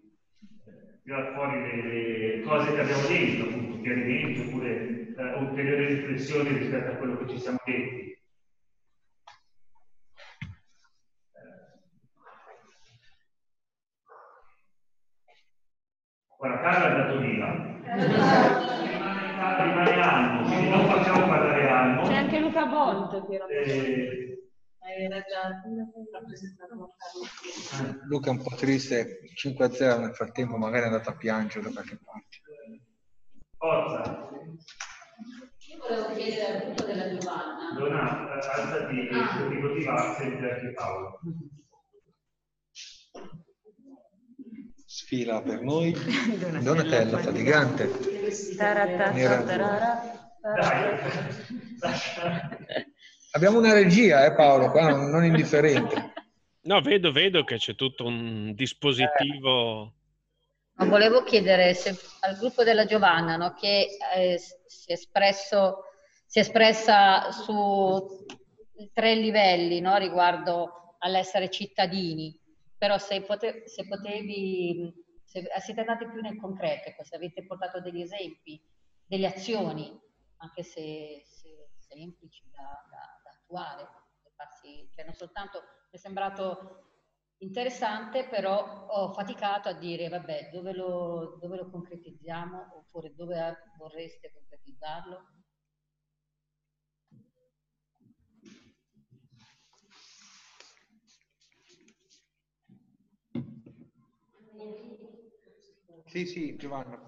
eh, 0.68 1.00
tirare 1.02 1.34
fuori 1.34 1.62
le, 1.62 2.36
le, 2.36 2.42
cose 2.44 2.76
che 2.76 2.82
abbiamo 2.82 3.08
detto, 3.08 3.44
appunto, 3.46 3.82
chiarimenti 3.82 4.40
oppure 4.42 5.16
eh, 5.18 5.34
ulteriori 5.40 5.86
riflessioni 5.96 6.56
rispetto 6.60 6.92
a 6.92 6.96
quello 6.98 7.18
che 7.18 7.30
ci 7.30 7.40
siamo 7.40 7.58
detti. 7.66 8.19
Guarda, 16.40 16.62
Carla 16.62 16.88
è 16.88 16.92
andato 16.92 17.20
via. 17.20 17.52
Rimane, 17.84 18.24
rimane 19.60 20.02
Almo, 20.02 20.44
quindi 20.48 20.70
non 20.70 20.88
facciamo 20.88 21.28
parlare 21.28 21.68
Almo. 21.68 22.08
C'è 22.08 22.16
anche 22.16 22.40
Luca 22.40 22.66
Bont 22.66 23.28
che 23.28 23.36
era... 23.36 23.46
Eh, 23.46 24.40
Luca 28.06 28.30
è 28.30 28.34
un 28.34 28.42
po' 28.42 28.56
triste, 28.56 29.20
5-0 29.36 30.00
nel 30.00 30.16
frattempo 30.16 30.56
magari 30.56 30.84
è 30.84 30.86
andato 30.86 31.10
a 31.10 31.18
piangere 31.18 31.66
da 31.66 31.72
qualche 31.74 32.00
parte. 32.06 32.38
Forza. 33.58 34.30
Io 35.68 35.78
volevo 35.78 36.16
chiedere 36.16 36.56
al 36.56 36.64
punto 36.64 36.86
della 36.86 37.18
Giovanna 37.18 37.74
Dona, 37.78 38.34
eh, 38.34 38.62
alzati 38.62 38.98
e 38.98 39.10
cerchi 39.12 39.60
così 39.60 39.84
va 39.84 39.94
a 39.94 40.14
sentire 40.14 40.54
anche 40.54 40.72
Paolo. 40.72 41.20
Sfila 45.00 45.42
per 45.42 45.62
noi 45.62 45.96
Donatella 46.62 47.20
Fatigante. 47.20 47.90
Abbiamo 53.32 53.60
una 53.60 53.72
regia, 53.72 54.26
eh 54.26 54.34
Paolo, 54.34 54.72
qua 54.72 54.90
non, 54.90 55.10
non 55.10 55.24
indifferente. 55.24 56.14
No, 56.64 56.82
vedo, 56.82 57.14
vedo 57.14 57.46
che 57.46 57.56
c'è 57.56 57.76
tutto 57.76 58.06
un 58.06 58.54
dispositivo. 58.54 59.94
Ma 60.74 60.86
volevo 60.86 61.24
chiedere 61.24 61.74
se, 61.76 61.98
al 62.20 62.38
gruppo 62.38 62.66
della 62.66 62.86
Giovanna, 62.86 63.38
no, 63.38 63.54
che 63.54 63.88
eh, 64.16 64.38
si, 64.38 64.90
è 64.92 64.94
espresso, 64.94 65.86
si 66.26 66.40
è 66.40 66.42
espressa 66.42 67.32
su 67.32 68.26
tre 68.92 69.16
livelli 69.16 69.80
no, 69.80 69.96
riguardo 69.96 70.96
all'essere 71.00 71.50
cittadini, 71.50 72.38
però 72.80 72.98
se, 72.98 73.22
pote, 73.22 73.68
se 73.68 73.86
potevi, 73.86 74.92
se 75.26 75.48
siete 75.60 75.82
andati 75.82 76.08
più 76.08 76.22
nel 76.22 76.38
concreto, 76.38 76.90
ecco, 76.90 77.04
se 77.04 77.18
avete 77.18 77.46
portato 77.46 77.82
degli 77.82 78.02
esempi, 78.02 78.60
delle 79.06 79.28
azioni, 79.28 79.96
anche 80.38 80.64
se, 80.64 81.22
se 81.26 81.70
semplici 81.78 82.50
da, 82.50 82.64
da, 82.90 83.20
da 83.24 83.30
attuare, 83.32 83.88
farsi, 84.34 84.90
cioè 84.94 85.04
non 85.04 85.14
soltanto 85.14 85.60
mi 85.92 85.98
è 85.98 85.98
sembrato 85.98 86.86
interessante, 87.40 88.26
però 88.28 88.88
ho 88.88 89.14
faticato 89.14 89.68
a 89.68 89.74
dire, 89.74 90.08
vabbè, 90.08 90.50
dove 90.54 90.74
lo, 90.74 91.38
dove 91.42 91.58
lo 91.58 91.70
concretizziamo 91.70 92.78
oppure 92.78 93.14
dove 93.14 93.74
vorreste 93.78 94.32
concretizzarlo? 94.32 95.39
Sì, 106.10 106.26
sì, 106.26 106.56
Giovanna. 106.58 107.00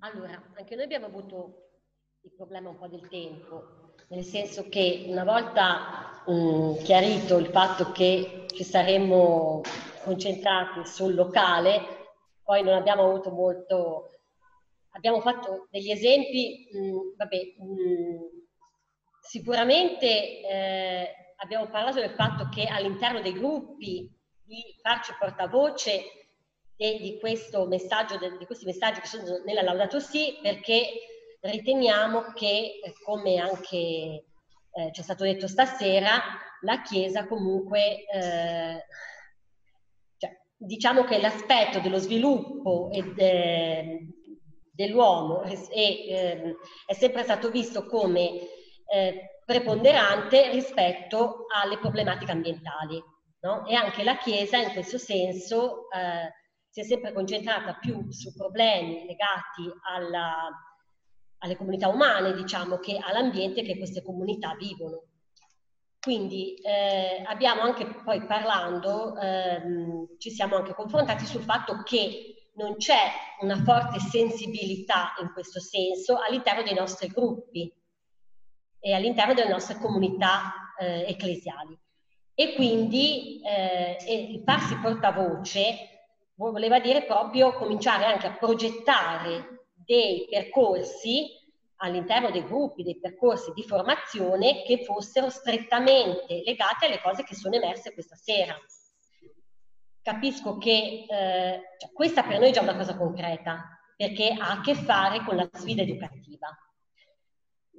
Allora, 0.00 0.42
anche 0.56 0.74
noi 0.74 0.84
abbiamo 0.84 1.06
avuto 1.06 1.68
il 2.22 2.32
problema 2.32 2.70
un 2.70 2.78
po' 2.78 2.88
del 2.88 3.06
tempo, 3.08 3.92
nel 4.08 4.24
senso 4.24 4.68
che 4.68 5.04
una 5.08 5.24
volta 5.24 6.22
mh, 6.26 6.82
chiarito 6.82 7.36
il 7.38 7.46
fatto 7.46 7.92
che 7.92 8.46
ci 8.48 8.64
saremmo 8.64 9.60
concentrati 10.02 10.84
sul 10.86 11.14
locale, 11.14 12.08
poi 12.42 12.62
non 12.62 12.74
abbiamo 12.74 13.04
avuto 13.04 13.30
molto, 13.30 14.10
abbiamo 14.90 15.20
fatto 15.20 15.68
degli 15.70 15.90
esempi, 15.90 16.68
mh, 16.72 17.16
vabbè, 17.16 17.36
mh, 17.58 18.39
sicuramente 19.20 20.40
eh, 20.40 21.14
abbiamo 21.36 21.68
parlato 21.68 22.00
del 22.00 22.14
fatto 22.14 22.48
che 22.48 22.64
all'interno 22.66 23.20
dei 23.20 23.32
gruppi 23.32 24.10
di 24.42 24.62
farci 24.82 25.12
portavoce 25.18 26.02
de, 26.76 26.98
di 26.98 27.18
questo 27.18 27.66
messaggio, 27.66 28.18
di 28.18 28.46
questi 28.46 28.64
messaggi 28.64 29.00
che 29.00 29.06
sono 29.06 29.42
nella 29.44 29.62
Laudato 29.62 30.00
Si, 30.00 30.38
perché 30.42 30.88
riteniamo 31.40 32.32
che, 32.34 32.80
eh, 32.82 32.92
come 33.04 33.36
anche 33.38 33.76
eh, 33.76 34.24
ci 34.92 35.00
è 35.00 35.02
stato 35.02 35.24
detto 35.24 35.46
stasera, 35.46 36.20
la 36.62 36.82
Chiesa 36.82 37.26
comunque, 37.26 38.04
eh, 38.06 38.84
cioè, 40.16 40.38
diciamo 40.56 41.04
che 41.04 41.20
l'aspetto 41.20 41.80
dello 41.80 41.98
sviluppo 41.98 42.90
e 42.92 43.02
de, 43.14 44.06
dell'uomo 44.72 45.42
è, 45.42 45.52
eh, 45.70 46.56
è, 46.86 46.92
sempre 46.94 47.22
stato 47.22 47.50
visto 47.50 47.86
come 47.86 48.38
eh, 48.92 49.40
preponderante 49.44 50.50
rispetto 50.50 51.46
alle 51.54 51.78
problematiche 51.78 52.32
ambientali. 52.32 53.02
No? 53.42 53.66
E 53.66 53.74
anche 53.74 54.02
la 54.02 54.18
Chiesa 54.18 54.58
in 54.58 54.72
questo 54.72 54.98
senso 54.98 55.88
eh, 55.90 56.32
si 56.68 56.80
è 56.80 56.84
sempre 56.84 57.12
concentrata 57.12 57.74
più 57.74 58.10
su 58.10 58.34
problemi 58.34 59.06
legati 59.06 59.70
alla, 59.88 60.48
alle 61.38 61.56
comunità 61.56 61.88
umane, 61.88 62.34
diciamo, 62.34 62.78
che 62.78 62.98
all'ambiente 63.00 63.62
che 63.62 63.78
queste 63.78 64.02
comunità 64.02 64.54
vivono. 64.56 65.04
Quindi 66.00 66.54
eh, 66.54 67.22
abbiamo 67.26 67.60
anche 67.62 67.86
poi 68.04 68.24
parlando, 68.24 69.16
ehm, 69.18 70.16
ci 70.18 70.30
siamo 70.30 70.56
anche 70.56 70.74
confrontati 70.74 71.26
sul 71.26 71.42
fatto 71.42 71.82
che 71.82 72.52
non 72.54 72.76
c'è 72.76 73.10
una 73.40 73.56
forte 73.62 73.98
sensibilità 74.00 75.14
in 75.20 75.32
questo 75.32 75.60
senso 75.60 76.18
all'interno 76.18 76.62
dei 76.62 76.74
nostri 76.74 77.08
gruppi 77.08 77.72
e 78.80 78.94
all'interno 78.94 79.34
delle 79.34 79.50
nostre 79.50 79.76
comunità 79.76 80.72
eh, 80.78 81.04
ecclesiali. 81.08 81.78
E 82.34 82.54
quindi 82.54 83.40
eh, 83.42 83.96
il 84.08 84.42
farsi 84.44 84.74
portavoce 84.76 85.90
voleva 86.34 86.80
dire 86.80 87.04
proprio 87.04 87.52
cominciare 87.52 88.06
anche 88.06 88.26
a 88.26 88.36
progettare 88.36 89.66
dei 89.74 90.26
percorsi 90.30 91.38
all'interno 91.82 92.30
dei 92.30 92.44
gruppi, 92.44 92.82
dei 92.82 92.98
percorsi 92.98 93.52
di 93.54 93.62
formazione 93.62 94.62
che 94.62 94.84
fossero 94.84 95.28
strettamente 95.28 96.42
legati 96.44 96.86
alle 96.86 97.00
cose 97.00 97.24
che 97.24 97.34
sono 97.34 97.56
emerse 97.56 97.92
questa 97.92 98.16
sera. 98.16 98.56
Capisco 100.02 100.56
che 100.56 101.04
eh, 101.08 101.60
cioè, 101.78 101.92
questa 101.92 102.22
per 102.22 102.38
noi 102.38 102.48
è 102.48 102.52
già 102.52 102.62
una 102.62 102.76
cosa 102.76 102.96
concreta, 102.96 103.78
perché 103.96 104.34
ha 104.38 104.52
a 104.52 104.60
che 104.60 104.74
fare 104.74 105.22
con 105.24 105.36
la 105.36 105.48
sfida 105.52 105.82
educativa. 105.82 106.48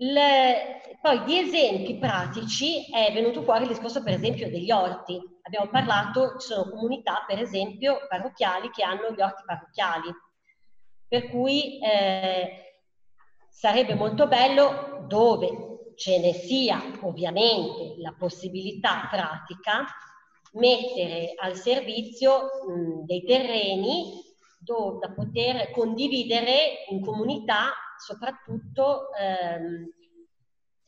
Le, 0.04 0.98
poi 1.00 1.24
di 1.26 1.38
esempi 1.38 1.98
pratici 1.98 2.90
è 2.92 3.14
venuto 3.14 3.44
fuori 3.44 3.64
il 3.64 3.68
discorso 3.68 4.02
per 4.02 4.14
esempio 4.14 4.50
degli 4.50 4.72
orti. 4.72 5.22
Abbiamo 5.44 5.70
parlato, 5.70 6.38
ci 6.40 6.48
sono 6.48 6.72
comunità 6.72 7.24
per 7.28 7.40
esempio 7.40 8.08
parrocchiali 8.08 8.72
che 8.72 8.84
hanno 8.84 9.12
gli 9.12 9.22
orti 9.22 9.44
parrocchiali, 9.46 10.12
per 11.08 11.30
cui 11.30 11.80
eh, 11.80 12.80
sarebbe 13.48 13.94
molto 13.94 14.28
bello 14.28 15.06
dove 15.08 15.94
ce 15.96 16.20
ne 16.20 16.34
sia 16.34 16.82
ovviamente 17.02 18.02
la 18.02 18.16
possibilità 18.18 19.08
pratica 19.08 19.86
mettere 20.54 21.36
al 21.40 21.56
servizio 21.56 22.50
mh, 22.68 23.06
dei 23.06 23.24
terreni 23.24 24.20
do, 24.58 24.98
da 25.00 25.12
poter 25.12 25.70
condividere 25.70 26.86
in 26.90 27.02
comunità 27.06 27.72
soprattutto 28.02 29.14
ehm, 29.14 29.88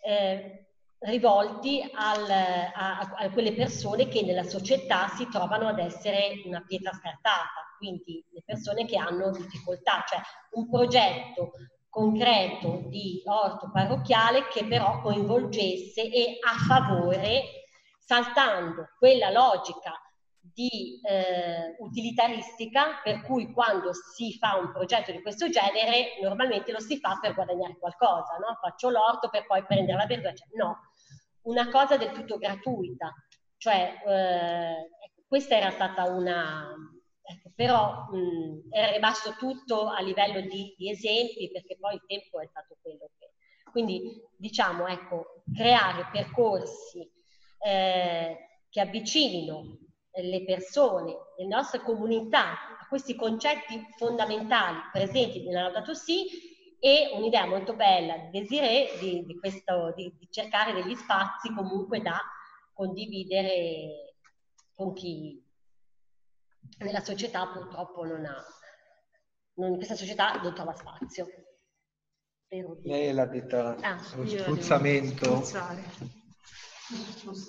eh, 0.04 0.68
rivolti 1.00 1.82
al, 1.94 2.30
a, 2.30 3.00
a, 3.00 3.30
quelle 3.32 3.54
persone 3.54 4.08
che 4.08 4.24
nella 4.24 4.44
società 4.44 5.08
si 5.10 5.28
trovano 5.30 5.68
ad 5.68 5.80
essere 5.80 6.42
una 6.46 6.64
pietra 6.66 6.92
scartata, 6.94 7.76
quindi 7.78 8.26
le 8.32 8.42
persone 8.46 8.86
che 8.86 8.98
hanno 8.98 9.32
difficoltà, 9.32 10.04
cioè 10.08 10.20
un 10.52 10.70
progetto 10.70 11.52
concreto 11.90 12.86
di 12.88 13.22
orto 13.26 13.70
parrocchiale 13.72 14.48
che 14.48 14.66
però 14.66 15.02
coinvolgesse 15.02 16.10
e 16.10 16.40
a 16.42 16.56
favore, 16.66 17.44
saltando 18.00 18.88
quella 18.98 19.30
logica 19.30 20.03
di 20.54 21.00
eh, 21.02 21.76
utilitaristica 21.80 23.02
per 23.04 23.24
cui 23.24 23.52
quando 23.52 23.92
si 23.94 24.38
fa 24.38 24.56
un 24.58 24.72
progetto 24.72 25.12
di 25.12 25.22
questo 25.22 25.50
genere 25.50 26.20
normalmente 26.22 26.72
lo 26.72 26.80
si 26.80 27.00
fa 27.00 27.18
per 27.20 27.34
guadagnare 27.34 27.78
qualcosa, 27.80 28.38
no? 28.38 28.58
faccio 28.62 28.90
l'orto 28.90 29.30
per 29.30 29.46
poi 29.46 29.66
prendere 29.66 29.98
la 29.98 30.06
verdura, 30.06 30.34
cioè, 30.34 30.48
no, 30.54 30.78
una 31.44 31.70
cosa 31.70 31.98
del 31.98 32.12
tutto 32.12 32.38
gratuita, 32.38 33.12
cioè 33.58 33.94
eh, 34.06 34.90
questa 35.28 35.58
era 35.58 35.72
stata 35.72 36.04
una, 36.04 36.72
ecco, 37.22 37.52
però 37.56 38.08
mh, 38.12 38.68
era 38.70 38.92
rimasto 38.92 39.36
tutto 39.38 39.88
a 39.88 40.02
livello 40.02 40.42
di, 40.42 40.76
di, 40.78 40.92
esempi 40.92 41.50
perché 41.52 41.78
poi 41.80 41.96
il 41.96 42.04
tempo 42.06 42.40
è 42.40 42.48
stato 42.48 42.78
quello 42.82 43.10
che... 43.18 43.32
Quindi 43.72 44.22
diciamo, 44.38 44.86
ecco, 44.86 45.42
creare 45.52 46.08
percorsi 46.12 47.12
eh, 47.66 48.38
che 48.70 48.80
avvicinino 48.80 49.80
le 50.22 50.44
persone, 50.44 51.16
le 51.38 51.48
nostre 51.48 51.80
comunità 51.80 52.78
a 52.80 52.88
questi 52.88 53.16
concetti 53.16 53.82
fondamentali 53.98 54.78
presenti 54.92 55.44
nella 55.44 55.64
Laudato 55.64 55.94
Si 55.96 56.28
e 56.80 57.12
un'idea 57.16 57.46
molto 57.48 57.74
bella 57.74 58.18
di 58.18 58.40
Desiree 58.40 58.98
di, 59.00 59.26
di, 59.26 59.40
questo, 59.40 59.94
di, 59.96 60.14
di 60.20 60.28
cercare 60.30 60.74
degli 60.74 60.96
spazi 60.96 61.52
comunque 61.54 62.02
da 62.02 62.20
condividere 62.74 64.18
con 64.76 64.94
chi 64.94 65.42
nella 66.80 67.04
società 67.04 67.48
purtroppo 67.48 68.06
non 68.06 68.26
ha, 68.26 68.44
non, 69.56 69.76
questa 69.76 69.96
società 69.96 70.34
non 70.42 70.54
trova 70.54 70.74
spazio. 70.74 71.28
Lei 72.84 73.14
l'ha 73.14 73.26
detta, 73.26 73.76
ah, 73.80 74.00
lo 74.16 74.28
spruzzamento. 74.28 75.30
Non 75.30 75.44
so 75.44 75.58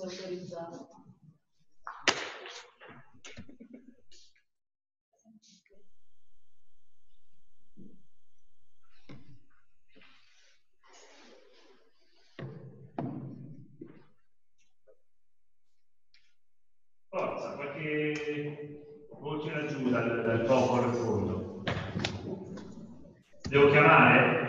autorizzare. 0.05 1.03
che 17.85 18.81
o 19.11 19.39
c'era 19.41 19.63
dal, 19.63 20.25
dal 20.25 20.47
topo 20.47 20.73
al 20.75 20.95
fondo. 20.95 21.63
Devo 23.49 23.71
chiamare? 23.71 24.47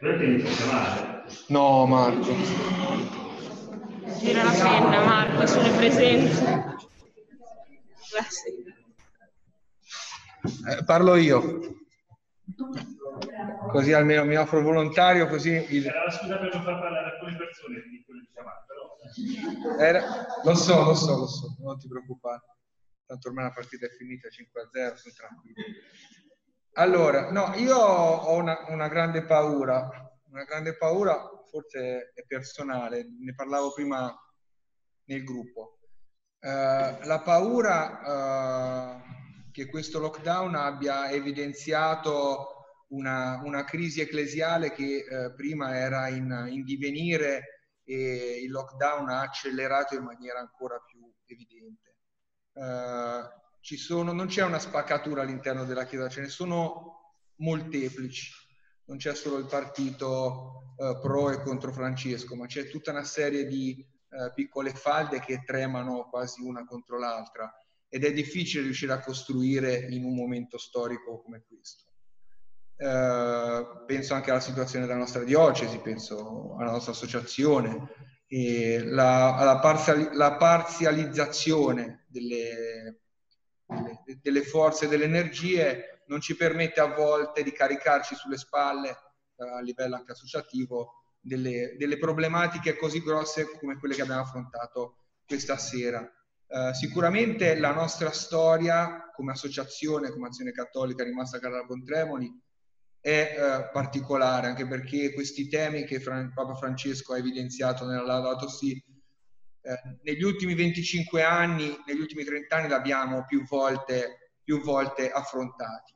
Dovete 0.00 0.24
iniziare 0.24 0.52
a 0.52 0.56
chiamare? 0.56 1.24
No, 1.48 1.86
Marco. 1.86 2.34
Gira 4.18 4.42
la 4.42 4.50
penna, 4.50 5.04
Marco, 5.04 5.46
sulle 5.46 5.70
presenze. 5.76 6.76
Eh, 10.66 10.72
eh, 10.72 10.84
parlo 10.84 11.14
io. 11.16 11.76
Così 13.70 13.92
almeno 13.92 14.24
mi 14.24 14.36
offro 14.36 14.62
volontario, 14.62 15.26
così... 15.28 15.50
Il... 15.68 15.86
Era 15.86 16.10
scusa 16.10 16.38
per 16.38 16.54
non 16.54 16.62
far 16.62 16.80
parlare 16.80 17.12
alcune 17.12 17.36
persone 17.36 17.82
di 17.82 18.02
quello 18.06 18.20
di 18.20 18.28
chiamare. 18.32 18.66
Era- 19.78 20.26
Lo 20.44 20.54
so, 20.54 20.84
lo 20.84 20.94
so, 20.94 21.16
lo 21.16 21.26
so, 21.26 21.56
non 21.60 21.78
ti 21.78 21.88
preoccupare. 21.88 22.42
Tanto 23.06 23.28
ormai 23.28 23.44
la 23.44 23.52
partita 23.52 23.86
è 23.86 23.90
finita 23.90 24.28
5-0, 24.28 24.94
sono 24.96 25.14
tranquillo. 25.16 25.62
Allora, 26.74 27.30
no, 27.30 27.54
io 27.56 27.76
ho 27.76 28.34
una, 28.36 28.66
una 28.68 28.88
grande 28.88 29.24
paura, 29.24 29.88
una 30.30 30.44
grande 30.44 30.76
paura, 30.76 31.28
forse 31.50 32.12
è 32.14 32.24
personale, 32.26 33.08
ne 33.18 33.34
parlavo 33.34 33.72
prima 33.72 34.14
nel 35.04 35.24
gruppo. 35.24 35.78
Eh, 36.38 36.98
la 37.02 37.20
paura 37.24 38.02
eh, 38.02 39.02
che 39.50 39.66
questo 39.68 39.98
lockdown 39.98 40.54
abbia 40.54 41.10
evidenziato 41.10 42.58
una, 42.88 43.40
una 43.42 43.64
crisi 43.64 44.00
ecclesiale 44.00 44.70
che 44.72 44.98
eh, 44.98 45.32
prima 45.34 45.76
era 45.76 46.08
in, 46.08 46.46
in 46.50 46.62
divenire 46.64 47.57
e 47.88 48.42
il 48.42 48.50
lockdown 48.50 49.08
ha 49.08 49.22
accelerato 49.22 49.94
in 49.94 50.04
maniera 50.04 50.40
ancora 50.40 50.78
più 50.78 51.10
evidente. 51.24 51.96
Eh, 52.52 53.76
sono, 53.76 54.12
non 54.12 54.26
c'è 54.26 54.42
una 54.44 54.58
spaccatura 54.58 55.22
all'interno 55.22 55.64
della 55.64 55.86
Chiesa, 55.86 56.10
ce 56.10 56.20
ne 56.20 56.28
sono 56.28 57.14
molteplici. 57.36 58.30
Non 58.84 58.98
c'è 58.98 59.14
solo 59.14 59.38
il 59.38 59.46
partito 59.46 60.74
eh, 60.76 60.98
pro 61.00 61.30
e 61.30 61.40
contro 61.40 61.72
Francesco, 61.72 62.36
ma 62.36 62.44
c'è 62.44 62.68
tutta 62.68 62.90
una 62.90 63.04
serie 63.04 63.46
di 63.46 63.82
eh, 64.10 64.32
piccole 64.34 64.74
falde 64.74 65.20
che 65.20 65.42
tremano 65.44 66.08
quasi 66.10 66.42
una 66.42 66.66
contro 66.66 66.98
l'altra 66.98 67.50
ed 67.88 68.04
è 68.04 68.12
difficile 68.12 68.64
riuscire 68.64 68.92
a 68.92 69.00
costruire 69.00 69.86
in 69.90 70.04
un 70.04 70.14
momento 70.14 70.58
storico 70.58 71.22
come 71.22 71.42
questo. 71.46 71.87
Eh, 72.80 73.66
penso 73.86 74.14
anche 74.14 74.30
alla 74.30 74.38
situazione 74.38 74.86
della 74.86 74.98
nostra 74.98 75.24
diocesi, 75.24 75.78
penso 75.78 76.54
alla 76.58 76.70
nostra 76.70 76.92
associazione, 76.92 77.88
e 78.28 78.84
la, 78.84 79.34
alla 79.34 79.58
parziali- 79.58 80.10
la 80.12 80.36
parzializzazione 80.36 82.04
delle, 82.06 83.00
delle, 83.66 84.20
delle 84.22 84.42
forze 84.42 84.84
e 84.84 84.88
delle 84.88 85.04
energie 85.04 86.02
non 86.06 86.20
ci 86.20 86.36
permette 86.36 86.78
a 86.78 86.94
volte 86.94 87.42
di 87.42 87.50
caricarci 87.50 88.14
sulle 88.14 88.36
spalle 88.36 88.90
eh, 88.90 89.48
a 89.48 89.60
livello 89.60 89.96
anche 89.96 90.12
associativo 90.12 91.16
delle, 91.20 91.74
delle 91.76 91.98
problematiche 91.98 92.76
così 92.76 93.02
grosse 93.02 93.58
come 93.58 93.76
quelle 93.76 93.96
che 93.96 94.02
abbiamo 94.02 94.20
affrontato 94.20 94.98
questa 95.26 95.56
sera. 95.56 96.00
Eh, 96.46 96.74
sicuramente 96.74 97.58
la 97.58 97.72
nostra 97.72 98.12
storia 98.12 99.10
come 99.12 99.32
associazione, 99.32 100.10
come 100.10 100.28
azione 100.28 100.52
cattolica 100.52 101.02
rimasta 101.02 101.40
Carla 101.40 101.64
Bontremoli 101.64 102.46
è 103.00 103.10
eh, 103.10 103.70
particolare 103.72 104.48
anche 104.48 104.66
perché 104.66 105.12
questi 105.12 105.48
temi 105.48 105.84
che 105.84 106.00
Fran- 106.00 106.32
Papa 106.32 106.54
Francesco 106.54 107.12
ha 107.12 107.18
evidenziato 107.18 107.86
nella 107.86 108.02
Laudato 108.02 108.48
Si 108.48 108.82
eh, 109.68 109.98
negli 110.02 110.22
ultimi 110.22 110.54
25 110.54 111.22
anni, 111.22 111.76
negli 111.86 112.00
ultimi 112.00 112.24
30 112.24 112.56
anni 112.56 112.68
l'abbiamo 112.68 113.24
più 113.24 113.44
volte, 113.44 114.34
più 114.42 114.62
volte 114.62 115.10
affrontati. 115.10 115.92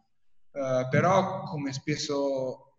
Eh, 0.52 0.88
però, 0.90 1.42
come 1.44 1.72
spesso 1.72 2.78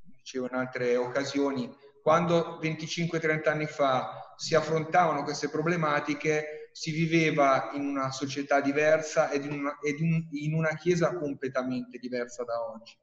dicevo 0.00 0.46
in 0.46 0.54
altre 0.54 0.96
occasioni, 0.96 1.70
quando 2.00 2.58
25-30 2.60 3.50
anni 3.50 3.66
fa 3.66 4.34
si 4.36 4.54
affrontavano 4.54 5.22
queste 5.22 5.48
problematiche, 5.50 6.70
si 6.72 6.90
viveva 6.90 7.70
in 7.74 7.84
una 7.84 8.10
società 8.10 8.60
diversa 8.60 9.30
ed 9.30 9.44
in 9.44 9.52
una, 9.52 9.78
ed 9.82 10.00
in- 10.00 10.26
in 10.30 10.54
una 10.54 10.74
chiesa 10.76 11.14
completamente 11.14 11.98
diversa 11.98 12.44
da 12.44 12.58
oggi. 12.70 12.96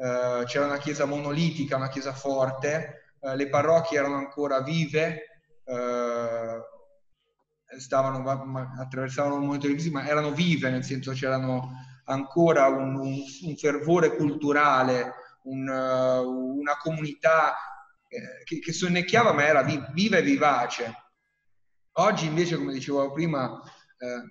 Eh, 0.00 0.44
c'era 0.46 0.66
una 0.66 0.78
chiesa 0.78 1.04
monolitica, 1.06 1.76
una 1.76 1.88
chiesa 1.88 2.12
forte, 2.12 3.14
eh, 3.20 3.34
le 3.36 3.48
parrocchie 3.48 3.98
erano 3.98 4.16
ancora 4.16 4.60
vive, 4.62 5.42
eh, 5.64 6.60
stavano, 7.78 8.28
attraversavano 8.78 9.34
un 9.36 9.44
momento 9.44 9.66
di 9.66 9.74
crisi, 9.74 9.90
ma 9.90 10.06
erano 10.06 10.30
vive, 10.32 10.70
nel 10.70 10.84
senso 10.84 11.12
c'erano 11.12 11.70
ancora 12.04 12.66
un, 12.68 12.94
un- 12.96 13.22
un 13.42 13.56
fervore 13.56 14.14
culturale, 14.16 15.12
un, 15.44 15.68
eh, 15.68 16.18
una 16.18 16.76
comunità 16.78 17.54
che, 18.44 18.58
che 18.60 18.72
sonnecchiava, 18.72 19.32
ma 19.32 19.44
era 19.46 19.62
vi- 19.62 19.84
viva 19.92 20.16
e 20.16 20.22
vivace. 20.22 20.94
Oggi 21.98 22.26
invece, 22.26 22.56
come 22.56 22.72
dicevo 22.72 23.12
prima, 23.12 23.60
eh, 23.98 24.22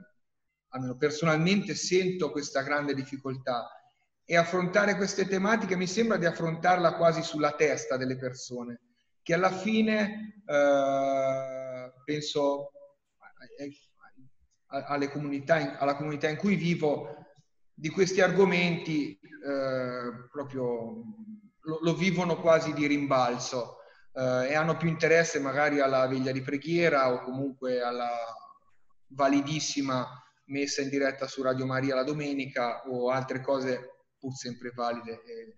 almeno 0.69 0.97
personalmente 0.97 1.75
sento 1.75 2.31
questa 2.31 2.61
grande 2.61 2.93
difficoltà 2.93 3.69
e 4.29 4.35
affrontare 4.35 4.97
queste 4.97 5.25
tematiche 5.25 5.77
mi 5.77 5.87
sembra 5.87 6.17
di 6.17 6.25
affrontarla 6.25 6.95
quasi 6.95 7.23
sulla 7.23 7.53
testa 7.53 7.95
delle 7.95 8.17
persone, 8.17 8.81
che 9.23 9.33
alla 9.33 9.51
fine 9.51 10.41
eh, 10.45 11.93
penso 12.03 12.71
ai- 13.59 13.85
alle 14.67 15.09
comunità 15.09 15.77
alla 15.77 15.95
comunità 15.95 16.27
in 16.27 16.35
cui 16.35 16.55
vivo, 16.55 17.25
di 17.73 17.89
questi 17.89 18.19
argomenti 18.19 19.17
eh, 19.17 20.27
proprio 20.29 21.03
lo, 21.61 21.79
lo 21.81 21.95
vivono 21.95 22.41
quasi 22.41 22.73
di 22.73 22.85
rimbalzo 22.85 23.77
eh, 24.13 24.47
e 24.49 24.55
hanno 24.55 24.75
più 24.75 24.89
interesse 24.89 25.39
magari 25.39 25.79
alla 25.79 26.05
veglia 26.07 26.33
di 26.33 26.41
preghiera 26.41 27.13
o 27.13 27.21
comunque 27.21 27.81
alla 27.81 28.11
validissima 29.11 30.05
messa 30.47 30.81
in 30.81 30.89
diretta 30.89 31.27
su 31.27 31.41
Radio 31.41 31.65
Maria 31.65 31.95
la 31.95 32.03
domenica 32.03 32.81
o 32.89 33.09
altre 33.09 33.39
cose 33.39 33.96
pur 34.19 34.33
sempre 34.35 34.71
valide 34.71 35.23
e, 35.23 35.55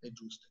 e 0.00 0.12
giuste. 0.12 0.48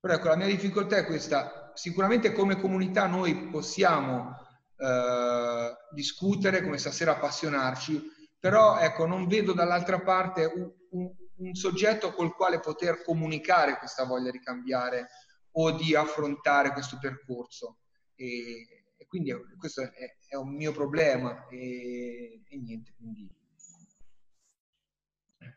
Però 0.00 0.14
ecco, 0.14 0.28
la 0.28 0.36
mia 0.36 0.46
difficoltà 0.46 0.96
è 0.96 1.06
questa. 1.06 1.72
Sicuramente 1.74 2.32
come 2.32 2.60
comunità 2.60 3.06
noi 3.06 3.48
possiamo 3.48 4.36
eh, 4.76 5.74
discutere, 5.92 6.62
come 6.62 6.78
stasera 6.78 7.12
appassionarci, 7.12 8.02
però 8.38 8.78
ecco, 8.78 9.06
non 9.06 9.26
vedo 9.26 9.52
dall'altra 9.52 10.00
parte 10.00 10.44
un, 10.44 10.70
un- 10.90 11.14
un 11.36 11.54
soggetto 11.54 12.12
col 12.12 12.34
quale 12.34 12.60
poter 12.60 13.02
comunicare 13.02 13.78
questa 13.78 14.04
voglia 14.04 14.30
di 14.30 14.40
cambiare 14.40 15.08
o 15.52 15.72
di 15.72 15.94
affrontare 15.94 16.72
questo 16.72 16.98
percorso. 17.00 17.78
E, 18.14 18.84
e 18.96 19.06
quindi 19.06 19.32
questo 19.58 19.82
è, 19.82 20.16
è 20.28 20.36
un 20.36 20.54
mio 20.54 20.72
problema 20.72 21.46
e, 21.48 22.42
e 22.46 22.58
niente, 22.58 22.92
quindi 22.96 23.28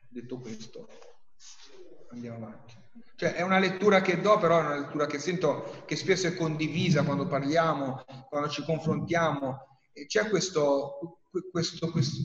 detto 0.09 0.39
questo 0.39 0.87
andiamo 2.11 2.37
avanti. 2.37 2.75
Cioè, 3.15 3.33
è 3.33 3.41
una 3.41 3.59
lettura 3.59 4.01
che 4.01 4.21
do, 4.21 4.37
però 4.37 4.59
è 4.59 4.65
una 4.65 4.77
lettura 4.77 5.07
che 5.07 5.19
sento 5.19 5.83
che 5.85 5.95
spesso 5.95 6.27
è 6.27 6.35
condivisa 6.35 7.03
quando 7.03 7.27
parliamo, 7.27 8.05
quando 8.29 8.49
ci 8.49 8.63
confrontiamo. 8.63 9.79
E 9.91 10.05
c'è 10.05 10.29
questo, 10.29 11.21
questo, 11.51 11.89
questo, 11.89 12.23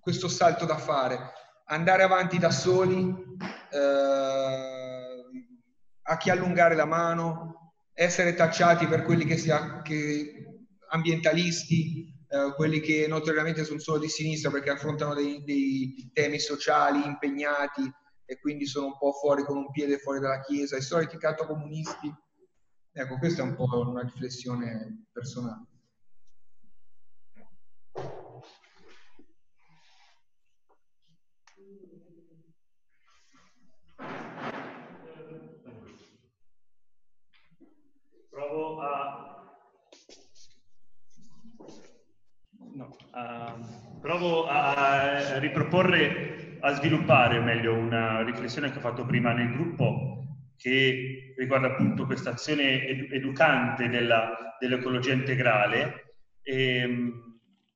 questo, 0.00 0.28
salto 0.28 0.64
da 0.64 0.76
fare. 0.76 1.18
Andare 1.66 2.04
avanti 2.04 2.38
da 2.38 2.52
soli, 2.52 3.12
eh, 3.72 4.66
a 6.02 6.16
chi 6.16 6.30
allungare 6.30 6.76
la 6.76 6.84
mano, 6.84 7.72
essere 7.92 8.34
tacciati 8.34 8.86
per 8.86 9.02
quelli 9.02 9.24
che, 9.24 9.36
sia, 9.36 9.82
che 9.82 10.60
ambientalisti, 10.90 12.14
eh, 12.28 12.54
quelli 12.54 12.78
che 12.78 13.06
notoriamente 13.08 13.64
sono 13.64 13.80
solo 13.80 13.98
di 13.98 14.08
sinistra 14.08 14.52
perché 14.52 14.70
affrontano 14.70 15.14
dei, 15.14 15.42
dei 15.42 16.10
temi 16.12 16.38
sociali 16.38 17.04
impegnati 17.04 17.92
e 18.26 18.38
quindi 18.40 18.66
sono 18.66 18.86
un 18.86 18.98
po' 18.98 19.12
fuori 19.12 19.44
con 19.44 19.56
un 19.56 19.70
piede 19.70 19.98
fuori 19.98 20.18
dalla 20.18 20.40
Chiesa, 20.40 20.76
i 20.76 20.82
soliti 20.82 21.16
cattocomunisti. 21.16 22.12
Ecco, 22.92 23.18
questa 23.18 23.42
è 23.42 23.44
un 23.44 23.54
po' 23.54 23.68
una 23.88 24.02
riflessione 24.02 25.06
personale. 25.12 25.66
Provo 38.28 38.80
a... 38.80 39.56
No, 42.74 42.96
ah, 43.12 43.56
provo 44.00 44.46
a 44.46 45.38
riproporre, 45.38 46.45
a 46.60 46.72
sviluppare 46.74 47.40
meglio 47.40 47.74
una 47.74 48.22
riflessione 48.22 48.70
che 48.70 48.78
ho 48.78 48.80
fatto 48.80 49.04
prima 49.04 49.32
nel 49.32 49.52
gruppo 49.52 50.16
che 50.56 51.34
riguarda 51.36 51.68
appunto 51.68 52.06
questa 52.06 52.30
azione 52.30 52.86
edu- 52.86 53.12
educante 53.12 53.88
della- 53.88 54.56
dell'ecologia 54.58 55.12
integrale. 55.12 56.14
E, 56.42 56.86
mh, 56.86 57.24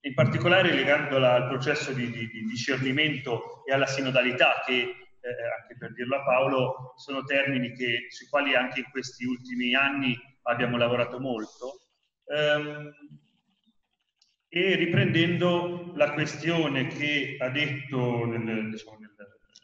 in 0.03 0.15
particolare 0.15 0.73
legandola 0.73 1.35
al 1.35 1.49
processo 1.49 1.93
di, 1.93 2.11
di, 2.11 2.27
di 2.29 2.45
discernimento 2.47 3.65
e 3.67 3.75
alla 3.75 3.87
sinodalità 3.87 4.63
che, 4.65 4.73
eh, 4.73 5.61
anche 5.61 5.77
per 5.79 5.93
dirlo 5.93 6.17
a 6.17 6.25
Paolo, 6.25 6.95
sono 6.97 7.23
termini 7.25 7.73
che, 7.73 8.07
sui 8.09 8.27
quali 8.29 8.55
anche 8.55 8.81
in 8.81 8.87
questi 8.91 9.27
ultimi 9.27 9.75
anni 9.75 10.17
abbiamo 10.45 10.79
lavorato 10.79 11.21
molto. 11.21 11.81
Um, 12.25 12.91
e 14.53 14.75
riprendendo 14.75 15.93
la 15.95 16.13
questione 16.13 16.89
che 16.89 17.37
ha 17.39 17.49
detto 17.51 18.27
nel, 18.27 18.71
diciamo, 18.71 18.99
nel, 18.99 19.15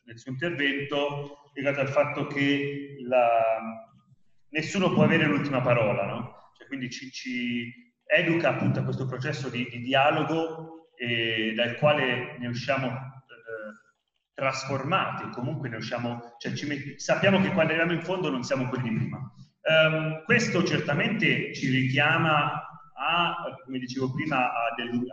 nel 0.05 0.19
suo 0.19 0.31
intervento 0.31 1.51
legata 1.55 1.81
al 1.81 1.89
fatto 1.89 2.29
che 2.29 2.95
la, 3.01 3.29
nessuno 4.51 4.93
può 4.93 5.03
avere 5.03 5.27
l'ultima 5.27 5.61
parola, 5.61 6.05
no? 6.07 6.53
cioè, 6.57 6.69
quindi 6.69 6.89
ci, 6.89 7.11
ci, 7.11 7.85
educa 8.09 8.51
appunto 8.51 8.79
a 8.79 8.85
questo 8.85 9.07
processo 9.07 9.49
di, 9.49 9.67
di 9.69 9.81
dialogo 9.81 10.93
eh, 10.97 11.53
dal 11.57 11.77
quale 11.77 12.37
ne 12.39 12.47
usciamo 12.47 12.87
eh, 12.87 12.93
trasformati, 14.33 15.31
comunque 15.31 15.69
ne 15.69 15.77
usciamo, 15.77 16.37
cioè 16.39 16.53
ci, 16.53 16.95
sappiamo 16.97 17.41
che 17.41 17.51
quando 17.51 17.73
arriviamo 17.73 17.99
in 17.99 18.05
fondo 18.05 18.31
non 18.31 18.45
siamo 18.45 18.69
quelli 18.69 18.91
di 18.91 18.95
prima. 18.95 19.33
Um, 19.67 20.23
questo 20.23 20.63
certamente 20.63 21.53
ci 21.53 21.69
richiama 21.71 22.66
a, 22.97 23.37
come 23.65 23.79
dicevo 23.79 24.13
prima, 24.13 24.51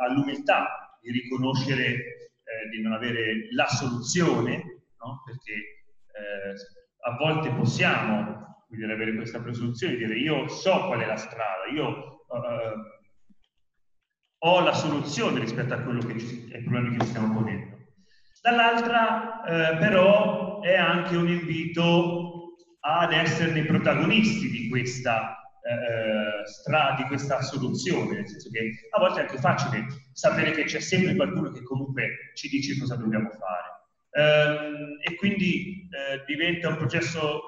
all'umiltà 0.08 0.98
di 1.02 1.12
riconoscere 1.12 1.84
eh, 1.84 2.70
di 2.72 2.82
non 2.82 2.94
avere 2.94 3.48
la 3.52 3.68
soluzione, 3.68 4.86
no? 5.00 5.22
perché 5.26 5.54
eh, 5.54 6.54
a 7.06 7.16
volte 7.18 7.52
possiamo 7.52 8.66
dire, 8.68 8.94
avere 8.94 9.16
questa 9.16 9.42
presunzione 9.42 9.96
di 9.96 10.06
dire 10.06 10.18
io 10.18 10.48
so 10.48 10.86
qual 10.88 11.02
è 11.02 11.06
la 11.06 11.18
strada, 11.18 11.66
io 11.72 12.26
uh, 12.28 13.02
ho 14.46 14.60
la 14.62 14.74
soluzione 14.74 15.40
rispetto 15.40 15.74
a 15.74 15.80
quello 15.80 16.00
che 16.06 16.20
ci, 16.20 16.50
ai 16.54 16.64
problemi 16.64 16.98
che 16.98 17.04
ci 17.04 17.10
stiamo 17.10 17.34
ponendo. 17.34 17.78
Dall'altra, 18.42 19.44
eh, 19.46 19.78
però, 19.78 20.60
è 20.62 20.76
anche 20.76 21.16
un 21.16 21.30
invito 21.30 22.56
ad 22.82 23.14
essere 23.14 23.58
i 23.58 23.66
protagonisti 23.66 24.50
di 24.50 24.70
questa 24.70 25.43
eh, 25.64 26.46
strada, 26.46 26.96
di 26.96 27.08
questa 27.08 27.42
soluzione, 27.42 28.16
nel 28.16 28.28
senso 28.28 28.50
che 28.50 28.88
a 28.92 29.00
volte 29.00 29.20
è 29.20 29.24
anche 29.24 29.38
facile 29.38 29.86
sapere 30.12 30.52
che 30.52 30.66
c'è 30.66 30.80
sempre 30.80 31.16
qualcuno 31.16 31.52
che 31.52 31.64
comunque 31.64 32.32
ci 32.34 32.50
dice 32.50 32.78
cosa 32.78 32.96
dobbiamo 32.96 33.30
fare. 33.32 33.72
Eh, 34.12 35.12
e 35.12 35.16
quindi 35.16 35.88
eh, 35.90 36.24
diventa 36.26 36.70
un 36.70 36.78
processo, 36.78 37.42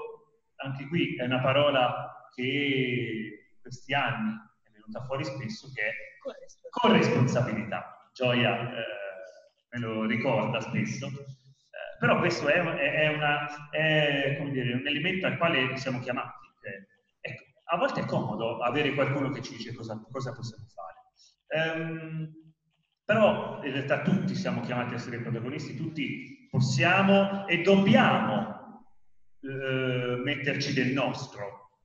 anche 0.57 0.87
qui 0.87 1.15
è 1.15 1.25
una 1.25 1.41
parola 1.41 2.29
che 2.33 2.41
in 2.41 3.61
questi 3.61 3.93
anni 3.93 4.33
è 4.63 4.69
venuta 4.71 5.03
fuori 5.05 5.25
spesso, 5.25 5.69
che 5.73 5.81
è 5.81 5.93
corresponsabilità. 6.69 8.09
Gioia 8.13 8.71
me 9.71 9.79
lo 9.79 10.05
ricorda 10.05 10.61
spesso. 10.61 11.11
Però 11.99 12.19
questo 12.19 12.47
è, 12.47 12.61
è, 12.61 12.91
è, 12.93 13.07
una, 13.07 13.69
è 13.69 14.37
dire, 14.51 14.73
un 14.73 14.87
elemento 14.87 15.27
al 15.27 15.37
quale 15.37 15.77
siamo 15.77 15.99
chiamati. 15.99 16.34
A 17.67 17.77
volte 17.77 18.01
è 18.01 18.05
comodo 18.05 18.59
avere 18.59 18.93
qualcuno 18.93 19.29
che 19.31 19.41
ci 19.41 19.55
dice 19.55 19.73
cosa, 19.73 19.99
cosa 20.11 20.31
possiamo 20.33 20.65
fare. 20.67 21.79
Um, 21.79 22.31
però 23.03 23.63
in 23.63 23.71
realtà 23.71 24.01
tutti 24.01 24.33
siamo 24.35 24.61
chiamati 24.61 24.93
a 24.93 24.97
essere 24.97 25.19
protagonisti, 25.19 25.75
tutti 25.75 26.47
possiamo 26.49 27.47
e 27.47 27.61
dobbiamo 27.61 28.83
eh, 29.41 30.21
metterci 30.23 30.73
del 30.73 30.91
nostro, 30.91 31.81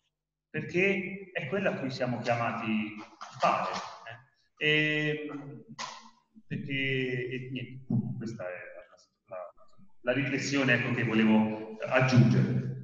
perché 0.48 1.30
è 1.32 1.46
quello 1.48 1.68
a 1.68 1.74
cui 1.74 1.90
siamo 1.90 2.20
chiamati 2.20 2.96
a 3.18 3.38
fare. 3.38 3.70
Eh. 4.58 4.66
E, 4.66 5.30
perché 6.46 7.28
e, 7.28 7.48
niente, 7.52 7.84
questa 8.16 8.44
è 8.44 8.56
la, 9.28 9.36
la, 9.36 9.52
la 10.00 10.12
riflessione 10.12 10.72
ecco, 10.72 10.94
che 10.94 11.04
volevo 11.04 11.76
aggiungere. 11.86 12.79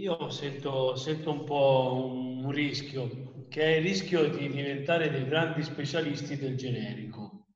Io 0.00 0.30
sento, 0.30 0.96
sento 0.96 1.30
un 1.30 1.44
po' 1.44 2.10
un, 2.42 2.50
rischio, 2.50 3.44
che 3.50 3.60
è 3.60 3.76
il 3.76 3.82
rischio 3.82 4.30
di 4.30 4.48
diventare 4.48 5.10
dei 5.10 5.26
grandi 5.26 5.62
specialisti 5.62 6.38
del 6.38 6.56
generico. 6.56 7.48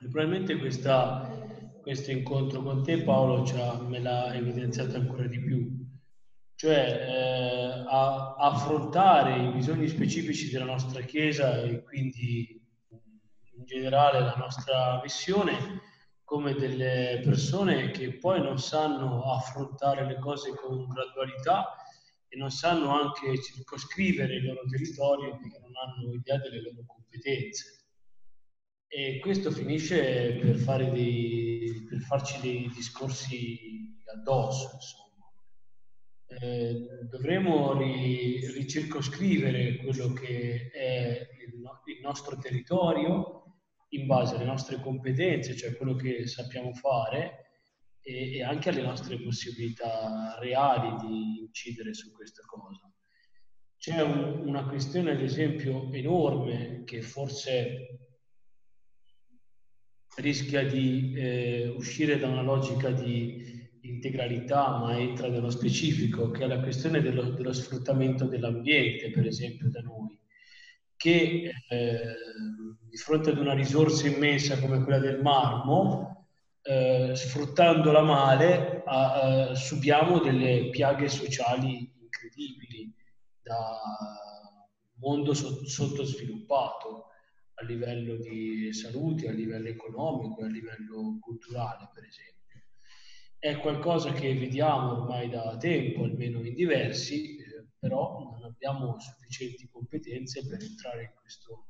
E 0.00 0.08
probabilmente 0.08 0.56
questa, 0.56 1.70
questo 1.82 2.10
incontro 2.10 2.62
con 2.62 2.82
te, 2.82 3.04
Paolo, 3.04 3.44
me 3.86 4.00
l'ha 4.00 4.34
evidenziato 4.34 4.96
ancora 4.96 5.28
di 5.28 5.38
più. 5.38 5.86
Cioè, 6.56 6.74
eh, 6.74 7.84
a, 7.86 8.34
affrontare 8.34 9.40
i 9.40 9.52
bisogni 9.52 9.86
specifici 9.86 10.50
della 10.50 10.64
nostra 10.64 11.02
Chiesa 11.02 11.62
e 11.62 11.84
quindi 11.84 12.60
in 13.56 13.64
generale 13.64 14.18
la 14.18 14.34
nostra 14.36 14.98
missione 15.00 15.80
come 16.28 16.52
delle 16.52 17.22
persone 17.24 17.90
che 17.90 18.18
poi 18.18 18.42
non 18.42 18.58
sanno 18.58 19.32
affrontare 19.32 20.04
le 20.04 20.18
cose 20.18 20.54
con 20.54 20.86
gradualità 20.86 21.74
e 22.28 22.36
non 22.36 22.50
sanno 22.50 22.90
anche 22.90 23.40
circoscrivere 23.40 24.34
il 24.34 24.44
loro 24.44 24.60
territorio 24.68 25.38
perché 25.38 25.58
non 25.58 25.70
hanno 25.74 26.12
idea 26.12 26.36
delle 26.36 26.60
loro 26.60 26.84
competenze. 26.86 27.86
E 28.88 29.20
questo 29.20 29.50
finisce 29.50 30.34
per, 30.38 30.90
dei, 30.92 31.86
per 31.88 32.00
farci 32.00 32.38
dei 32.42 32.70
discorsi 32.74 33.96
addosso, 34.12 34.70
insomma. 34.74 35.06
Eh, 36.26 37.06
dovremo 37.08 37.72
ri, 37.72 38.46
ricircoscrivere 38.52 39.76
quello 39.76 40.12
che 40.12 40.68
è 40.74 41.26
il, 41.42 41.54
il 41.54 42.00
nostro 42.02 42.36
territorio, 42.36 43.37
in 43.90 44.06
base 44.06 44.34
alle 44.34 44.44
nostre 44.44 44.80
competenze, 44.80 45.56
cioè 45.56 45.76
quello 45.76 45.94
che 45.94 46.26
sappiamo 46.26 46.72
fare, 46.74 47.46
e, 48.02 48.36
e 48.36 48.42
anche 48.42 48.70
alle 48.70 48.82
nostre 48.82 49.20
possibilità 49.20 50.36
reali 50.40 50.96
di 51.06 51.40
incidere 51.40 51.94
su 51.94 52.12
questa 52.12 52.42
cosa. 52.46 52.90
C'è 53.76 54.00
un, 54.00 54.46
una 54.46 54.66
questione, 54.66 55.12
ad 55.12 55.20
esempio, 55.20 55.92
enorme 55.92 56.82
che 56.84 57.00
forse 57.00 57.98
rischia 60.16 60.66
di 60.66 61.12
eh, 61.14 61.68
uscire 61.68 62.18
da 62.18 62.26
una 62.26 62.42
logica 62.42 62.90
di 62.90 63.56
integralità, 63.82 64.78
ma 64.78 64.98
entra 64.98 65.28
nello 65.28 65.50
specifico, 65.50 66.30
che 66.30 66.44
è 66.44 66.46
la 66.48 66.60
questione 66.60 67.00
dello, 67.00 67.30
dello 67.30 67.52
sfruttamento 67.52 68.26
dell'ambiente, 68.26 69.10
per 69.10 69.26
esempio, 69.26 69.70
da 69.70 69.80
noi, 69.80 70.18
che 70.96 71.52
eh, 71.68 72.14
di 72.88 72.96
fronte 72.96 73.30
ad 73.30 73.38
una 73.38 73.54
risorsa 73.54 74.06
immensa 74.06 74.58
come 74.58 74.82
quella 74.82 74.98
del 74.98 75.20
marmo, 75.20 76.26
eh, 76.62 77.12
sfruttandola 77.14 78.02
male, 78.02 78.82
a, 78.84 79.12
a, 79.12 79.54
subiamo 79.54 80.18
delle 80.18 80.70
piaghe 80.70 81.08
sociali 81.08 81.90
incredibili 82.00 82.92
da 83.42 83.80
mondo 85.00 85.34
so, 85.34 85.66
sottosviluppato 85.66 87.06
a 87.54 87.64
livello 87.64 88.16
di 88.16 88.72
salute, 88.72 89.28
a 89.28 89.32
livello 89.32 89.68
economico, 89.68 90.42
a 90.42 90.48
livello 90.48 91.18
culturale, 91.20 91.90
per 91.92 92.04
esempio. 92.04 92.36
È 93.38 93.58
qualcosa 93.58 94.12
che 94.12 94.34
vediamo 94.34 94.92
ormai 94.92 95.28
da 95.28 95.56
tempo, 95.56 96.04
almeno 96.04 96.44
in 96.44 96.54
diversi, 96.54 97.36
eh, 97.36 97.66
però 97.78 98.30
non 98.32 98.44
abbiamo 98.44 98.98
sufficienti 98.98 99.68
competenze 99.68 100.46
per 100.46 100.62
entrare 100.62 101.02
in 101.02 101.10
questo 101.20 101.67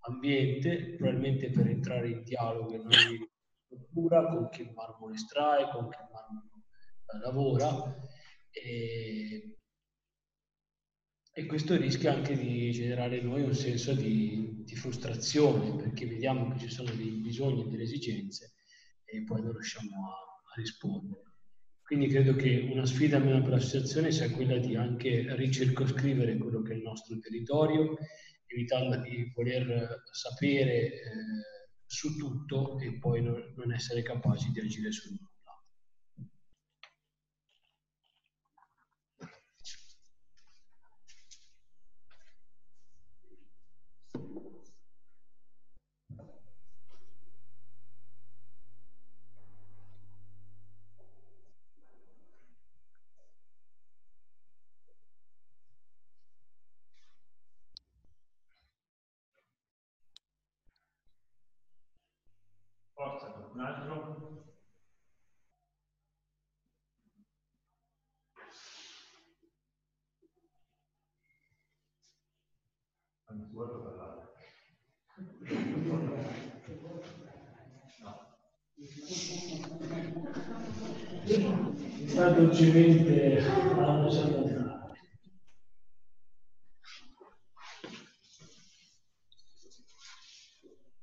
ambiente, 0.00 0.94
probabilmente 0.96 1.50
per 1.50 1.68
entrare 1.68 2.08
in 2.08 2.22
dialogo 2.22 2.74
e 2.74 2.78
noi 2.78 3.28
cura 3.92 4.26
con 4.26 4.48
il 4.58 4.72
marmo 4.74 5.10
estrae, 5.12 5.70
con 5.70 5.84
il 5.84 6.08
marmo 6.12 6.64
eh, 7.06 7.18
lavora 7.18 7.96
e, 8.50 9.56
e, 11.32 11.46
questo 11.46 11.76
rischia 11.76 12.12
anche 12.12 12.36
di 12.36 12.70
generare 12.72 13.18
in 13.18 13.28
noi 13.28 13.42
un 13.42 13.54
senso 13.54 13.94
di, 13.94 14.62
di, 14.64 14.74
frustrazione 14.74 15.76
perché 15.76 16.06
vediamo 16.06 16.50
che 16.52 16.58
ci 16.58 16.68
sono 16.68 16.92
dei 16.92 17.10
bisogni 17.10 17.62
e 17.62 17.68
delle 17.68 17.84
esigenze 17.84 18.54
e 19.04 19.22
poi 19.24 19.42
non 19.42 19.52
riusciamo 19.52 20.08
a, 20.08 20.10
a 20.10 20.54
rispondere. 20.56 21.28
Quindi 21.82 22.06
credo 22.06 22.36
che 22.36 22.68
una 22.72 22.86
sfida 22.86 23.16
almeno 23.16 23.42
per 23.42 23.50
l'associazione 23.50 24.12
sia 24.12 24.30
quella 24.30 24.58
di 24.58 24.76
anche 24.76 25.34
ricircoscrivere 25.34 26.38
quello 26.38 26.62
che 26.62 26.72
è 26.72 26.76
il 26.76 26.82
nostro 26.82 27.18
territorio 27.18 27.96
evitando 28.52 28.96
di 28.96 29.32
voler 29.34 30.02
sapere 30.10 30.86
eh, 30.86 31.00
su 31.86 32.16
tutto 32.16 32.78
e 32.78 32.98
poi 32.98 33.22
non, 33.22 33.52
non 33.56 33.72
essere 33.72 34.02
capaci 34.02 34.50
di 34.50 34.60
agire 34.60 34.92
su 34.92 35.10
nulla. 35.10 35.29
Sta 82.04 82.28
dolcemente 82.30 83.42
alla 83.42 84.02
lasciata 84.02 84.92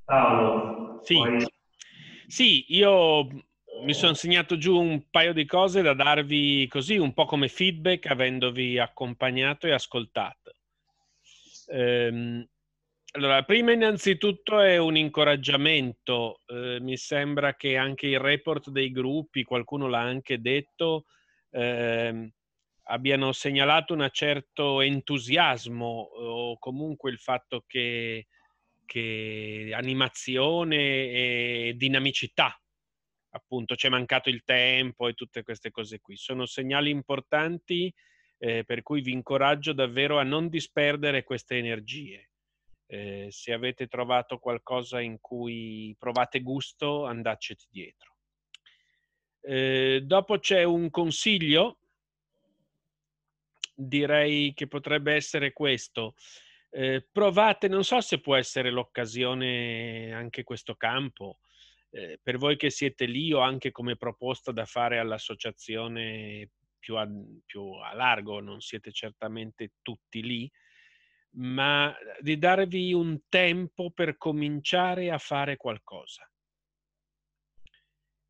Paolo, 0.06 1.02
Sì. 1.04 1.16
Sì, 2.28 2.66
io 2.70 3.28
mi 3.86 3.94
sono 3.94 4.14
segnato 4.14 4.58
giù 4.58 4.78
un 4.80 5.10
paio 5.10 5.34
di 5.34 5.46
cose 5.46 5.82
da 5.82 5.94
darvi 5.94 6.68
così, 6.68 6.98
un 6.98 7.14
po' 7.14 7.26
come 7.26 7.48
feedback, 7.48 8.08
avendovi 8.08 8.78
accompagnato 8.80 9.68
e 9.68 9.72
ascoltato. 9.72 10.52
Ehm, 11.70 12.48
allora, 13.18 13.44
prima 13.44 13.72
innanzitutto 13.72 14.60
è 14.60 14.78
un 14.78 14.96
incoraggiamento. 14.96 16.42
Eh, 16.46 16.78
mi 16.80 16.98
sembra 16.98 17.56
che 17.56 17.76
anche 17.76 18.08
il 18.08 18.20
report 18.20 18.70
dei 18.70 18.92
gruppi, 18.92 19.44
qualcuno 19.44 19.88
l'ha 19.88 20.02
anche 20.02 20.40
detto, 20.40 21.06
ehm, 21.50 22.32
abbiano 22.90 23.32
segnalato 23.32 23.96
un 23.96 24.08
certo 24.12 24.82
entusiasmo 24.82 25.86
o 25.86 26.58
comunque 26.60 27.10
il 27.12 27.18
fatto 27.18 27.64
che 27.68 28.28
che 28.86 29.72
animazione 29.74 30.78
e 30.78 31.74
dinamicità. 31.76 32.60
Appunto, 33.32 33.76
c'è 33.76 33.90
mancato 33.90 34.30
il 34.30 34.44
tempo 34.44 35.08
e 35.08 35.14
tutte 35.14 35.44
queste 35.44 35.72
cose 35.72 36.00
qui. 36.00 36.16
Sono 36.16 36.46
segnali 36.46 36.90
importanti 36.90 37.94
eh, 38.40 38.64
per 38.64 38.84
cui 38.84 39.02
vi 39.02 39.12
incoraggio 39.12 39.74
davvero 39.74 40.20
a 40.20 40.24
non 40.24 40.48
disperdere 40.50 41.24
queste 41.24 41.58
energie. 41.58 42.30
Eh, 42.90 43.28
se 43.30 43.52
avete 43.52 43.88
trovato 43.88 44.40
qualcosa 44.40 45.02
in 45.02 45.20
cui 45.20 45.96
provate 46.00 46.42
gusto, 46.42 47.06
andaceci 47.06 47.68
dietro. 47.70 48.16
Eh, 49.42 50.02
dopo 50.04 50.40
c'è 50.40 50.64
un 50.64 50.90
consiglio, 50.90 51.80
direi 53.74 54.54
che 54.54 54.68
potrebbe 54.68 55.14
essere 55.14 55.54
questo. 55.54 56.16
Eh, 56.70 57.06
provate, 57.12 57.68
non 57.68 57.84
so 57.84 58.02
se 58.02 58.20
può 58.20 58.36
essere 58.36 58.72
l'occasione 58.72 60.12
anche 60.14 60.44
questo 60.44 60.76
campo, 60.76 61.40
eh, 61.92 62.20
per 62.22 62.38
voi 62.38 62.58
che 62.58 62.70
siete 62.70 63.06
lì 63.06 63.32
o 63.34 63.40
anche 63.40 63.72
come 63.72 63.96
proposta 63.96 64.52
da 64.52 64.66
fare 64.66 65.00
all'associazione 65.00 66.50
più 66.80 66.98
a, 66.98 67.08
più 67.46 67.72
a 67.74 67.94
largo, 67.94 68.40
non 68.40 68.62
siete 68.62 68.92
certamente 68.92 69.74
tutti 69.82 70.22
lì, 70.22 70.52
ma 71.38 71.96
di 72.20 72.38
darvi 72.38 72.94
un 72.94 73.22
tempo 73.30 73.92
per 73.92 74.18
cominciare 74.18 75.12
a 75.12 75.18
fare 75.18 75.58
qualcosa. 75.58 76.30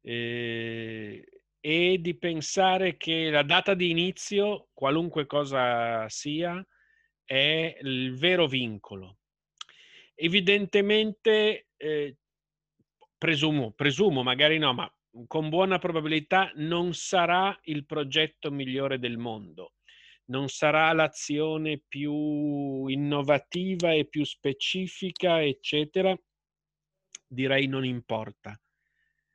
Eh, 0.02 1.26
e 1.60 1.98
di 2.00 2.18
pensare 2.18 2.96
che 2.98 3.30
la 3.30 3.44
data 3.44 3.74
di 3.74 3.90
inizio, 3.90 4.70
qualunque 4.74 5.26
cosa 5.26 6.08
sia, 6.08 6.66
è 7.24 7.78
il 7.82 8.18
vero 8.18 8.48
vincolo. 8.48 9.18
Evidentemente, 10.16 11.68
eh, 11.76 12.18
presumo, 13.18 13.72
presumo, 13.72 14.24
magari 14.24 14.58
no, 14.58 14.74
ma 14.74 14.92
con 15.28 15.50
buona 15.50 15.80
probabilità 15.80 16.52
non 16.56 16.94
sarà 16.94 17.58
il 17.64 17.86
progetto 17.86 18.52
migliore 18.52 19.00
del 19.00 19.18
mondo, 19.18 19.74
non 20.28 20.48
sarà 20.48 20.92
l'azione 20.94 21.82
più 21.88 22.88
innovativa 22.88 23.94
e 23.94 24.06
più 24.06 24.24
specifica, 24.24 25.44
eccetera. 25.44 26.18
Direi 27.28 27.68
non 27.68 27.86
importa. 27.86 28.60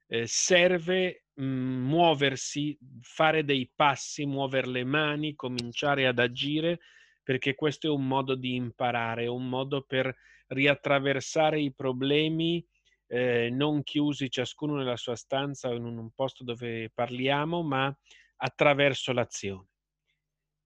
Eh, 0.07 0.27
serve 0.27 1.27
mh, 1.35 1.45
muoversi, 1.45 2.77
fare 3.01 3.45
dei 3.45 3.71
passi, 3.75 4.27
muovere 4.27 4.69
le 4.69 4.85
mani, 4.85 5.35
cominciare 5.35 6.07
ad 6.07 6.19
agire 6.19 6.81
perché 7.23 7.55
questo 7.55 7.87
è 7.87 7.91
un 7.91 8.07
modo 8.07 8.35
di 8.35 8.55
imparare, 8.55 9.27
un 9.29 9.49
modo 9.49 9.83
per 9.83 10.15
riattraversare 10.49 11.61
i 11.61 11.73
problemi 11.73 12.65
eh, 13.07 13.49
non 13.51 13.83
chiusi 13.83 14.31
ciascuno 14.31 14.77
nella 14.77 14.97
sua 14.97 15.17
stanza 15.17 15.69
o 15.69 15.75
in 15.75 15.85
un 15.85 16.11
posto 16.13 16.45
dove 16.45 16.91
parliamo, 16.93 17.63
ma 17.63 17.95
attraverso 18.37 19.13
l'azione. 19.13 19.72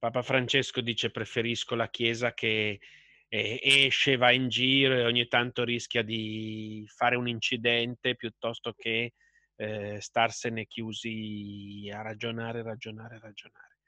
Papa 0.06 0.22
Francesco 0.22 0.80
dice 0.82 1.10
preferisco 1.10 1.74
la 1.74 1.90
Chiesa 1.90 2.32
che 2.32 2.78
eh, 3.26 3.60
esce, 3.60 4.16
va 4.16 4.30
in 4.30 4.48
giro 4.48 4.94
e 4.94 5.04
ogni 5.04 5.26
tanto 5.26 5.64
rischia 5.64 6.02
di 6.02 6.84
fare 6.86 7.16
un 7.16 7.26
incidente 7.26 8.14
piuttosto 8.14 8.72
che 8.72 9.14
eh, 9.56 10.00
starsene 10.00 10.66
chiusi 10.66 11.90
a 11.92 12.02
ragionare, 12.02 12.62
ragionare, 12.62 13.18
ragionare. 13.18 13.78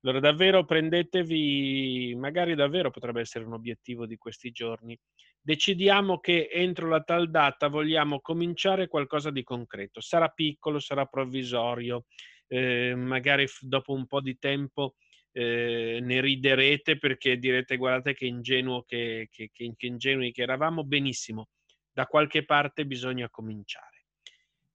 Allora 0.00 0.18
davvero 0.18 0.64
prendetevi, 0.64 2.14
magari 2.16 2.54
davvero 2.54 2.90
potrebbe 2.90 3.20
essere 3.20 3.44
un 3.44 3.52
obiettivo 3.52 4.06
di 4.06 4.16
questi 4.16 4.52
giorni, 4.52 4.98
decidiamo 5.42 6.20
che 6.20 6.48
entro 6.50 6.88
la 6.88 7.02
tal 7.02 7.28
data 7.28 7.68
vogliamo 7.68 8.22
cominciare 8.22 8.88
qualcosa 8.88 9.30
di 9.30 9.42
concreto. 9.42 10.00
Sarà 10.00 10.28
piccolo, 10.28 10.78
sarà 10.78 11.04
provvisorio, 11.04 12.06
eh, 12.46 12.94
magari 12.94 13.46
dopo 13.60 13.92
un 13.92 14.06
po' 14.06 14.22
di 14.22 14.38
tempo 14.38 14.94
eh, 15.38 15.98
ne 16.00 16.20
riderete 16.22 16.96
perché 16.96 17.38
direte 17.38 17.76
guardate 17.76 18.14
che 18.14 18.24
ingenuo 18.24 18.84
che, 18.84 19.28
che, 19.30 19.50
che, 19.52 19.70
che 19.76 19.86
ingenui 19.86 20.32
che 20.32 20.40
eravamo, 20.40 20.82
benissimo, 20.82 21.48
da 21.92 22.06
qualche 22.06 22.46
parte 22.46 22.86
bisogna 22.86 23.28
cominciare 23.28 24.06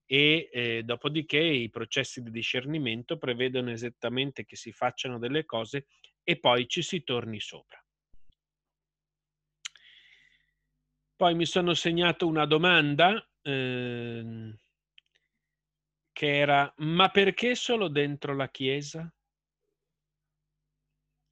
e 0.06 0.50
eh, 0.52 0.84
dopodiché 0.84 1.40
i 1.40 1.72
processi 1.72 2.22
di 2.22 2.30
discernimento 2.30 3.18
prevedono 3.18 3.72
esattamente 3.72 4.46
che 4.46 4.56
si 4.56 4.72
facciano 4.72 5.18
delle 5.18 5.46
cose 5.46 5.88
e 6.22 6.38
poi 6.38 6.68
ci 6.68 6.84
si 6.84 7.04
torni 7.04 7.40
sopra. 7.40 7.84
Poi 11.16 11.34
mi 11.34 11.46
sono 11.46 11.74
segnato 11.74 12.28
una 12.28 12.46
domanda 12.46 13.28
eh, 13.42 14.54
che 16.12 16.38
era 16.38 16.72
ma 16.78 17.10
perché 17.10 17.56
solo 17.56 17.88
dentro 17.88 18.36
la 18.36 18.50
Chiesa? 18.50 19.12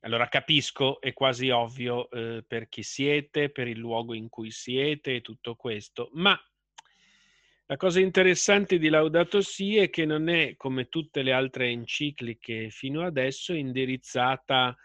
Allora 0.02 0.28
capisco, 0.28 1.02
è 1.02 1.12
quasi 1.12 1.50
ovvio 1.50 2.10
eh, 2.10 2.44
per 2.48 2.70
chi 2.70 2.84
siete, 2.84 3.50
per 3.50 3.68
il 3.68 3.78
luogo 3.78 4.14
in 4.14 4.30
cui 4.30 4.50
siete 4.50 5.16
e 5.16 5.22
tutto 5.22 5.56
questo, 5.56 6.10
ma 6.14 6.40
la 7.66 7.78
cosa 7.78 8.00
interessante 8.00 8.80
di 8.80 8.90
Laudato 8.90 9.42
Si 9.42 9.78
è 9.78 9.92
che 9.92 10.04
non 10.04 10.28
è 10.28 10.56
come 10.56 10.90
tutte 10.90 11.22
le 11.22 11.32
altre 11.32 11.68
encicliche 11.68 12.72
fino 12.72 13.06
adesso 13.06 13.54
indirizzata, 13.54 14.76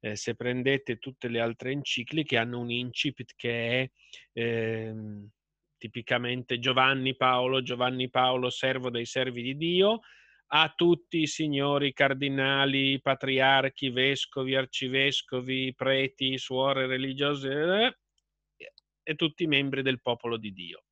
eh, 0.00 0.16
se 0.16 0.34
prendete 0.34 0.98
tutte 0.98 1.28
le 1.28 1.38
altre 1.38 1.70
encicliche, 1.70 2.38
hanno 2.38 2.58
un 2.58 2.70
incipit 2.70 3.34
che 3.36 3.82
è 3.82 3.90
eh, 4.32 4.92
tipicamente 5.76 6.58
Giovanni 6.58 7.14
Paolo, 7.14 7.62
Giovanni 7.62 8.10
Paolo, 8.10 8.50
servo 8.50 8.90
dei 8.90 9.06
servi 9.06 9.42
di 9.42 9.56
Dio, 9.56 10.00
a 10.54 10.72
tutti 10.74 11.20
i 11.20 11.26
signori 11.26 11.94
cardinali, 11.94 13.00
patriarchi, 13.00 13.88
vescovi, 13.88 14.54
arcivescovi, 14.54 15.72
preti, 15.74 16.36
suore 16.36 16.86
religiose 16.86 17.96
eh, 18.56 18.72
e 19.02 19.14
tutti 19.14 19.44
i 19.44 19.46
membri 19.46 19.80
del 19.80 20.02
popolo 20.02 20.36
di 20.36 20.52
Dio. 20.52 20.84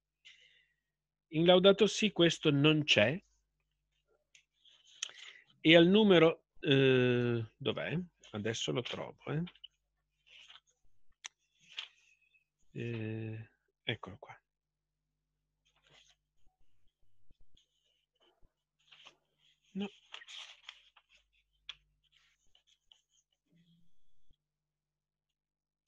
In 1.32 1.45
Laudato 1.45 1.87
Si 1.87 2.11
questo 2.11 2.51
non 2.51 2.85
c'è. 2.85 3.23
E 5.61 5.77
al 5.77 5.87
numero... 5.87 6.45
Eh, 6.59 7.45
dov'è? 7.55 7.99
Adesso 8.31 8.73
lo 8.73 8.81
trovo. 8.81 9.19
Eh. 9.27 9.43
Eh, 12.73 13.51
eccolo 13.85 14.16
qua. 14.19 14.40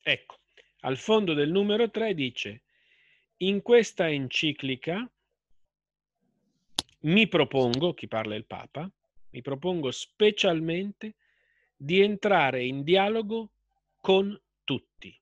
Ecco, 0.03 0.41
al 0.81 0.97
fondo 0.97 1.33
del 1.33 1.51
numero 1.51 1.91
3 1.91 2.15
dice, 2.15 2.63
in 3.39 3.63
questa 3.63 4.11
enciclica 4.11 5.09
mi 7.01 7.29
propongo, 7.29 7.95
chi 7.95 8.09
parla 8.09 8.35
è 8.35 8.39
il 8.39 8.45
Papa, 8.45 8.91
mi 9.31 9.41
propongo 9.41 9.91
specialmente 9.91 11.15
di 11.77 12.01
entrare 12.01 12.65
in 12.65 12.83
dialogo 12.83 13.51
con 14.01 14.39
tutti. 14.65 15.19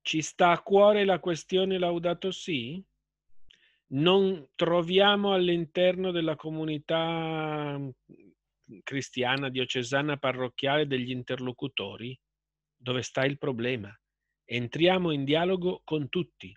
Ci 0.00 0.22
sta 0.22 0.50
a 0.52 0.62
cuore 0.62 1.04
la 1.04 1.18
questione 1.18 1.78
Laudato 1.78 2.30
Si? 2.30 2.82
non 3.88 4.48
troviamo 4.54 5.32
all'interno 5.32 6.10
della 6.10 6.34
comunità 6.34 7.78
cristiana, 8.82 9.48
diocesana, 9.48 10.16
parrocchiale 10.16 10.86
degli 10.86 11.10
interlocutori? 11.10 12.18
Dove 12.76 13.02
sta 13.02 13.24
il 13.24 13.38
problema? 13.38 13.94
Entriamo 14.44 15.10
in 15.10 15.24
dialogo 15.24 15.82
con 15.84 16.08
tutti, 16.08 16.56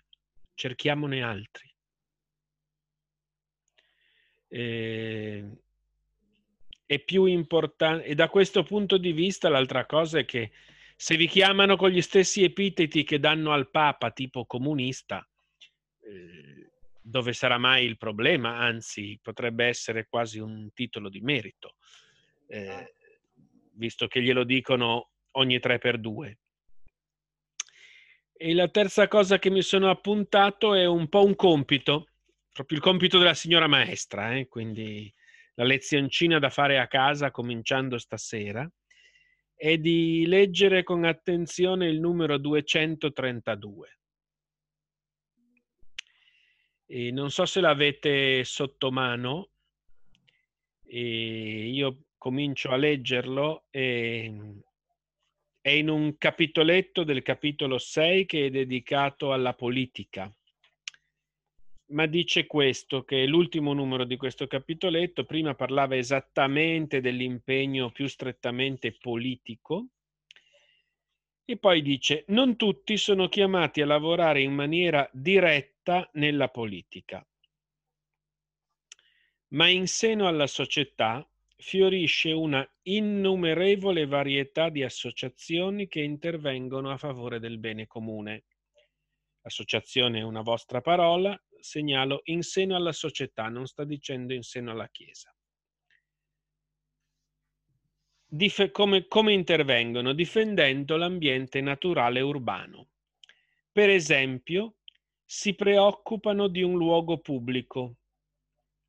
cerchiamone 0.54 1.22
altri. 1.22 1.68
Eh, 4.48 5.48
è 6.86 6.98
più 6.98 7.24
importante 7.26 8.04
e 8.04 8.14
da 8.16 8.28
questo 8.28 8.64
punto 8.64 8.98
di 8.98 9.12
vista 9.12 9.48
l'altra 9.48 9.86
cosa 9.86 10.18
è 10.18 10.24
che 10.24 10.50
se 10.96 11.16
vi 11.16 11.28
chiamano 11.28 11.76
con 11.76 11.90
gli 11.90 12.02
stessi 12.02 12.42
epiteti 12.42 13.04
che 13.04 13.20
danno 13.20 13.52
al 13.52 13.70
Papa 13.70 14.10
tipo 14.10 14.44
comunista, 14.44 15.26
eh, 16.00 16.69
dove 17.00 17.32
sarà 17.32 17.58
mai 17.58 17.84
il 17.84 17.96
problema? 17.96 18.58
Anzi, 18.58 19.18
potrebbe 19.22 19.66
essere 19.66 20.06
quasi 20.08 20.38
un 20.38 20.70
titolo 20.74 21.08
di 21.08 21.20
merito, 21.20 21.76
eh, 22.48 22.94
visto 23.72 24.06
che 24.06 24.22
glielo 24.22 24.44
dicono 24.44 25.10
ogni 25.32 25.58
tre 25.58 25.78
per 25.78 25.98
due. 25.98 26.38
E 28.32 28.54
la 28.54 28.68
terza 28.68 29.06
cosa 29.06 29.38
che 29.38 29.50
mi 29.50 29.62
sono 29.62 29.90
appuntato 29.90 30.74
è 30.74 30.86
un 30.86 31.08
po' 31.08 31.24
un 31.24 31.36
compito, 31.36 32.08
proprio 32.52 32.78
il 32.78 32.84
compito 32.84 33.18
della 33.18 33.34
signora 33.34 33.66
maestra, 33.66 34.34
eh? 34.34 34.48
quindi 34.48 35.12
la 35.54 35.64
lezioncina 35.64 36.38
da 36.38 36.48
fare 36.48 36.78
a 36.78 36.86
casa 36.86 37.30
cominciando 37.30 37.98
stasera, 37.98 38.70
è 39.54 39.76
di 39.76 40.24
leggere 40.26 40.82
con 40.82 41.04
attenzione 41.04 41.86
il 41.86 42.00
numero 42.00 42.38
232. 42.38 43.99
E 46.92 47.12
non 47.12 47.30
so 47.30 47.46
se 47.46 47.60
l'avete 47.60 48.42
sotto 48.42 48.90
mano, 48.90 49.50
e 50.84 51.68
io 51.68 52.06
comincio 52.18 52.70
a 52.70 52.76
leggerlo 52.76 53.66
e 53.70 54.34
è 55.60 55.70
in 55.70 55.88
un 55.88 56.18
capitoletto 56.18 57.04
del 57.04 57.22
capitolo 57.22 57.78
6 57.78 58.26
che 58.26 58.46
è 58.46 58.50
dedicato 58.50 59.32
alla 59.32 59.54
politica. 59.54 60.34
Ma 61.90 62.06
dice 62.06 62.46
questo, 62.46 63.04
che 63.04 63.24
l'ultimo 63.24 63.72
numero 63.72 64.02
di 64.02 64.16
questo 64.16 64.48
capitoletto, 64.48 65.24
prima 65.24 65.54
parlava 65.54 65.96
esattamente 65.96 67.00
dell'impegno 67.00 67.92
più 67.92 68.08
strettamente 68.08 68.96
politico, 69.00 69.90
e 71.44 71.56
poi 71.56 71.82
dice, 71.82 72.24
non 72.28 72.56
tutti 72.56 72.96
sono 72.96 73.28
chiamati 73.28 73.80
a 73.80 73.86
lavorare 73.86 74.40
in 74.40 74.52
maniera 74.52 75.08
diretta 75.12 75.79
nella 76.12 76.48
politica, 76.48 77.26
ma 79.48 79.68
in 79.68 79.86
seno 79.88 80.26
alla 80.28 80.46
società 80.46 81.26
fiorisce 81.56 82.32
una 82.32 82.66
innumerevole 82.82 84.06
varietà 84.06 84.68
di 84.70 84.82
associazioni 84.82 85.88
che 85.88 86.00
intervengono 86.00 86.90
a 86.90 86.96
favore 86.96 87.38
del 87.38 87.58
bene 87.58 87.86
comune. 87.86 88.44
Associazione 89.42 90.20
è 90.20 90.22
una 90.22 90.42
vostra 90.42 90.80
parola, 90.80 91.38
segnalo 91.58 92.20
in 92.24 92.42
seno 92.42 92.76
alla 92.76 92.92
società, 92.92 93.48
non 93.48 93.66
sta 93.66 93.84
dicendo 93.84 94.32
in 94.32 94.42
seno 94.42 94.70
alla 94.70 94.88
Chiesa. 94.88 95.34
Dif- 98.32 98.70
come, 98.70 99.06
come 99.08 99.32
intervengono? 99.32 100.12
Difendendo 100.12 100.96
l'ambiente 100.96 101.60
naturale 101.60 102.20
urbano. 102.20 102.90
Per 103.72 103.90
esempio, 103.90 104.76
si 105.32 105.54
preoccupano 105.54 106.48
di 106.48 106.60
un 106.60 106.76
luogo 106.76 107.20
pubblico, 107.20 107.98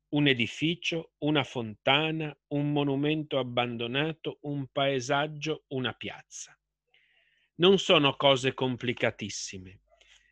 un 0.08 0.26
edificio, 0.26 1.12
una 1.18 1.44
fontana, 1.44 2.36
un 2.48 2.72
monumento 2.72 3.38
abbandonato, 3.38 4.38
un 4.40 4.66
paesaggio, 4.66 5.66
una 5.68 5.92
piazza. 5.92 6.58
Non 7.60 7.78
sono 7.78 8.16
cose 8.16 8.54
complicatissime, 8.54 9.82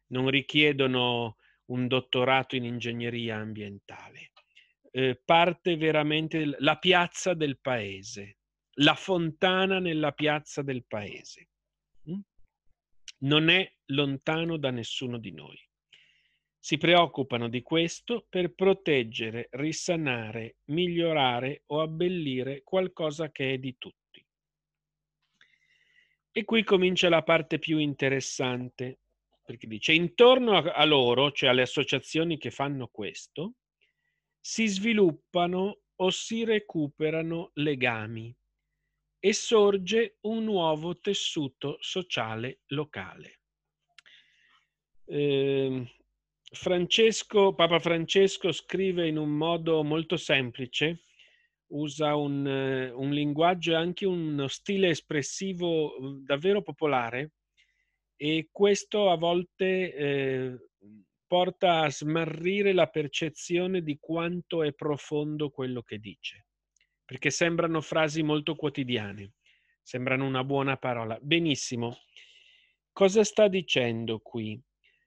non 0.08 0.28
richiedono 0.30 1.36
un 1.66 1.86
dottorato 1.86 2.56
in 2.56 2.64
ingegneria 2.64 3.36
ambientale. 3.36 4.32
Eh, 4.90 5.14
parte 5.24 5.76
veramente 5.76 6.56
la 6.58 6.76
piazza 6.76 7.34
del 7.34 7.60
paese, 7.60 8.38
la 8.78 8.96
fontana 8.96 9.78
nella 9.78 10.10
piazza 10.10 10.62
del 10.62 10.84
paese. 10.86 11.50
Mm? 12.10 12.20
Non 13.18 13.48
è 13.48 13.76
lontano 13.84 14.56
da 14.56 14.72
nessuno 14.72 15.16
di 15.16 15.30
noi 15.30 15.68
si 16.62 16.76
preoccupano 16.76 17.48
di 17.48 17.62
questo 17.62 18.26
per 18.28 18.52
proteggere, 18.52 19.48
risanare, 19.52 20.56
migliorare 20.66 21.62
o 21.68 21.80
abbellire 21.80 22.62
qualcosa 22.62 23.30
che 23.30 23.54
è 23.54 23.58
di 23.58 23.76
tutti. 23.78 24.24
E 26.32 26.44
qui 26.44 26.62
comincia 26.62 27.08
la 27.08 27.22
parte 27.22 27.58
più 27.58 27.78
interessante, 27.78 29.00
perché 29.42 29.66
dice, 29.66 29.94
intorno 29.94 30.52
a 30.58 30.84
loro, 30.84 31.32
cioè 31.32 31.48
alle 31.48 31.62
associazioni 31.62 32.36
che 32.36 32.50
fanno 32.50 32.88
questo, 32.88 33.54
si 34.38 34.66
sviluppano 34.66 35.80
o 35.96 36.10
si 36.10 36.44
recuperano 36.44 37.50
legami 37.54 38.34
e 39.18 39.32
sorge 39.32 40.18
un 40.22 40.44
nuovo 40.44 40.98
tessuto 40.98 41.78
sociale 41.80 42.60
locale. 42.66 43.40
Eh, 45.06 45.99
Francesco, 46.52 47.54
Papa 47.54 47.78
Francesco 47.78 48.50
scrive 48.50 49.06
in 49.06 49.16
un 49.16 49.30
modo 49.30 49.84
molto 49.84 50.16
semplice, 50.16 51.04
usa 51.68 52.16
un, 52.16 52.44
un 52.44 53.10
linguaggio 53.10 53.72
e 53.72 53.76
anche 53.76 54.04
uno 54.04 54.48
stile 54.48 54.88
espressivo 54.88 55.96
uhm, 55.96 56.24
davvero 56.24 56.60
popolare 56.62 57.34
e 58.16 58.48
questo 58.50 59.10
a 59.10 59.16
volte 59.16 59.94
eh, 59.94 60.56
porta 61.26 61.82
a 61.82 61.90
smarrire 61.90 62.72
la 62.72 62.88
percezione 62.88 63.82
di 63.82 63.98
quanto 64.00 64.64
è 64.64 64.72
profondo 64.72 65.50
quello 65.50 65.82
che 65.82 65.98
dice, 65.98 66.46
perché 67.04 67.30
sembrano 67.30 67.80
frasi 67.80 68.22
molto 68.24 68.56
quotidiane, 68.56 69.34
sembrano 69.80 70.26
una 70.26 70.42
buona 70.42 70.76
parola. 70.76 71.16
Benissimo. 71.22 71.96
Cosa 72.92 73.22
sta 73.22 73.46
dicendo 73.46 74.18
qui? 74.18 74.60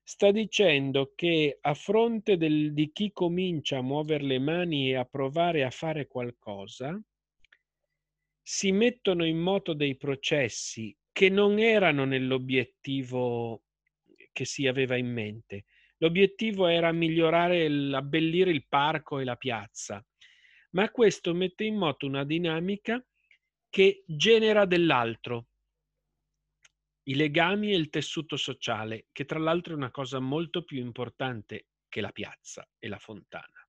Sta 0.03 0.32
dicendo 0.32 1.14
che 1.15 1.57
a 1.61 1.73
fronte 1.73 2.38
del, 2.38 2.73
di 2.73 2.91
chi 2.91 3.11
comincia 3.11 3.77
a 3.77 3.82
muovere 3.82 4.23
le 4.23 4.40
mani 4.40 4.90
e 4.90 4.95
a 4.95 5.06
provare 5.06 5.64
a 5.64 5.69
fare 5.69 6.07
qualcosa, 6.07 7.01
si 8.41 8.72
mettono 8.73 9.25
in 9.25 9.38
moto 9.38 9.73
dei 9.73 9.95
processi 9.95 10.95
che 11.14 11.30
non 11.30 11.59
erano 11.59 12.03
nell'obiettivo 12.03 13.64
che 14.33 14.45
si 14.45 14.67
aveva 14.67 14.98
in 14.98 15.11
mente. 15.11 15.65
L'obiettivo 15.98 16.67
era 16.67 16.91
migliorare, 16.91 17.65
abbellire 17.93 18.51
il 18.51 18.67
parco 18.67 19.19
e 19.19 19.23
la 19.23 19.38
piazza, 19.38 20.06
ma 20.72 20.90
questo 20.91 21.33
mette 21.33 21.64
in 21.64 21.77
moto 21.77 22.06
una 22.06 22.25
dinamica 22.25 23.01
che 23.69 24.03
genera 24.06 24.65
dell'altro, 24.65 25.48
i 27.03 27.15
legami 27.15 27.72
e 27.72 27.75
il 27.75 27.90
tessuto 27.90 28.38
sociale, 28.38 29.07
che 29.11 29.25
tra 29.25 29.40
l'altro 29.40 29.73
è 29.73 29.75
una 29.77 29.91
cosa 29.91 30.19
molto 30.19 30.64
più 30.64 30.80
importante 30.80 31.67
che 31.90 32.01
la 32.01 32.11
piazza 32.11 32.67
e 32.80 32.88
la 32.88 32.99
fontana. 32.99 33.67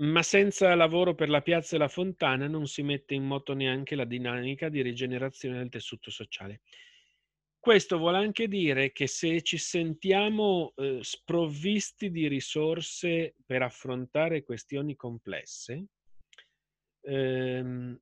Ma 0.00 0.22
senza 0.22 0.74
lavoro 0.74 1.14
per 1.14 1.28
la 1.28 1.42
piazza 1.42 1.74
e 1.74 1.78
la 1.78 1.88
fontana 1.88 2.46
non 2.46 2.66
si 2.66 2.82
mette 2.82 3.14
in 3.14 3.24
moto 3.24 3.52
neanche 3.52 3.96
la 3.96 4.04
dinamica 4.04 4.68
di 4.68 4.80
rigenerazione 4.80 5.58
del 5.58 5.68
tessuto 5.68 6.10
sociale. 6.10 6.60
Questo 7.58 7.98
vuole 7.98 8.18
anche 8.18 8.46
dire 8.46 8.92
che 8.92 9.08
se 9.08 9.42
ci 9.42 9.58
sentiamo 9.58 10.72
eh, 10.76 11.00
sprovvisti 11.02 12.10
di 12.10 12.28
risorse 12.28 13.34
per 13.44 13.62
affrontare 13.62 14.44
questioni 14.44 14.94
complesse, 14.94 15.86
ehm, 17.00 18.00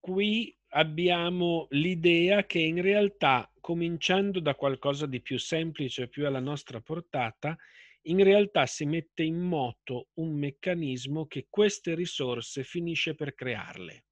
qui 0.00 0.56
abbiamo 0.76 1.66
l'idea 1.70 2.44
che 2.46 2.58
in 2.58 2.80
realtà, 2.80 3.50
cominciando 3.60 4.40
da 4.40 4.54
qualcosa 4.54 5.06
di 5.06 5.20
più 5.20 5.38
semplice, 5.38 6.08
più 6.08 6.26
alla 6.26 6.40
nostra 6.40 6.80
portata, 6.80 7.56
in 8.02 8.22
realtà 8.22 8.66
si 8.66 8.84
mette 8.84 9.22
in 9.22 9.38
moto 9.38 10.08
un 10.14 10.36
meccanismo 10.36 11.26
che 11.26 11.46
queste 11.48 11.94
risorse 11.94 12.64
finisce 12.64 13.14
per 13.14 13.34
crearle. 13.34 14.04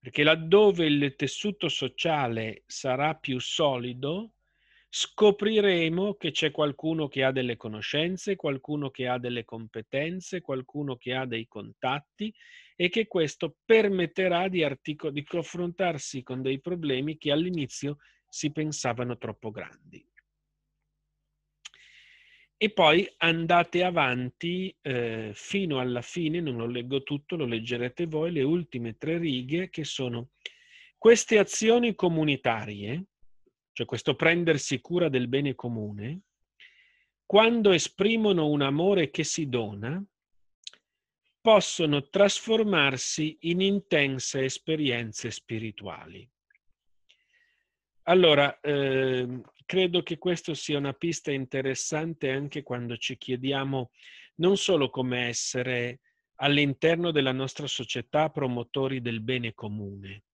Perché 0.00 0.22
laddove 0.22 0.86
il 0.86 1.14
tessuto 1.16 1.68
sociale 1.68 2.62
sarà 2.66 3.14
più 3.14 3.38
solido, 3.38 4.32
scopriremo 4.88 6.14
che 6.14 6.30
c'è 6.30 6.50
qualcuno 6.50 7.08
che 7.08 7.24
ha 7.24 7.32
delle 7.32 7.56
conoscenze, 7.56 8.36
qualcuno 8.36 8.90
che 8.90 9.06
ha 9.06 9.18
delle 9.18 9.44
competenze, 9.44 10.40
qualcuno 10.40 10.96
che 10.96 11.14
ha 11.14 11.26
dei 11.26 11.46
contatti 11.46 12.34
e 12.74 12.88
che 12.88 13.06
questo 13.06 13.56
permetterà 13.64 14.48
di, 14.48 14.62
artico- 14.62 15.10
di 15.10 15.24
confrontarsi 15.24 16.22
con 16.22 16.42
dei 16.42 16.60
problemi 16.60 17.18
che 17.18 17.32
all'inizio 17.32 17.98
si 18.28 18.50
pensavano 18.52 19.18
troppo 19.18 19.50
grandi. 19.50 20.06
e 22.60 22.70
poi 22.70 23.08
andate 23.18 23.84
avanti 23.84 24.76
eh, 24.82 25.30
fino 25.32 25.78
alla 25.78 26.02
fine, 26.02 26.40
non 26.40 26.56
lo 26.56 26.66
leggo 26.66 27.04
tutto, 27.04 27.36
lo 27.36 27.46
leggerete 27.46 28.06
voi, 28.06 28.32
le 28.32 28.42
ultime 28.42 28.96
tre 28.98 29.16
righe 29.16 29.70
che 29.70 29.84
sono 29.84 30.30
queste 30.98 31.38
azioni 31.38 31.94
comunitarie, 31.94 33.04
cioè 33.78 33.86
questo 33.86 34.16
prendersi 34.16 34.80
cura 34.80 35.08
del 35.08 35.28
bene 35.28 35.54
comune, 35.54 36.22
quando 37.24 37.70
esprimono 37.70 38.48
un 38.48 38.60
amore 38.60 39.08
che 39.08 39.22
si 39.22 39.48
dona, 39.48 40.04
possono 41.40 42.08
trasformarsi 42.08 43.36
in 43.42 43.60
intense 43.60 44.42
esperienze 44.42 45.30
spirituali. 45.30 46.28
Allora, 48.08 48.58
eh, 48.58 49.42
credo 49.64 50.02
che 50.02 50.18
questo 50.18 50.54
sia 50.54 50.78
una 50.78 50.94
pista 50.94 51.30
interessante 51.30 52.32
anche 52.32 52.64
quando 52.64 52.96
ci 52.96 53.16
chiediamo 53.16 53.92
non 54.38 54.56
solo 54.56 54.90
come 54.90 55.28
essere 55.28 56.00
all'interno 56.40 57.12
della 57.12 57.30
nostra 57.30 57.68
società 57.68 58.28
promotori 58.28 59.00
del 59.00 59.20
bene 59.20 59.54
comune, 59.54 60.24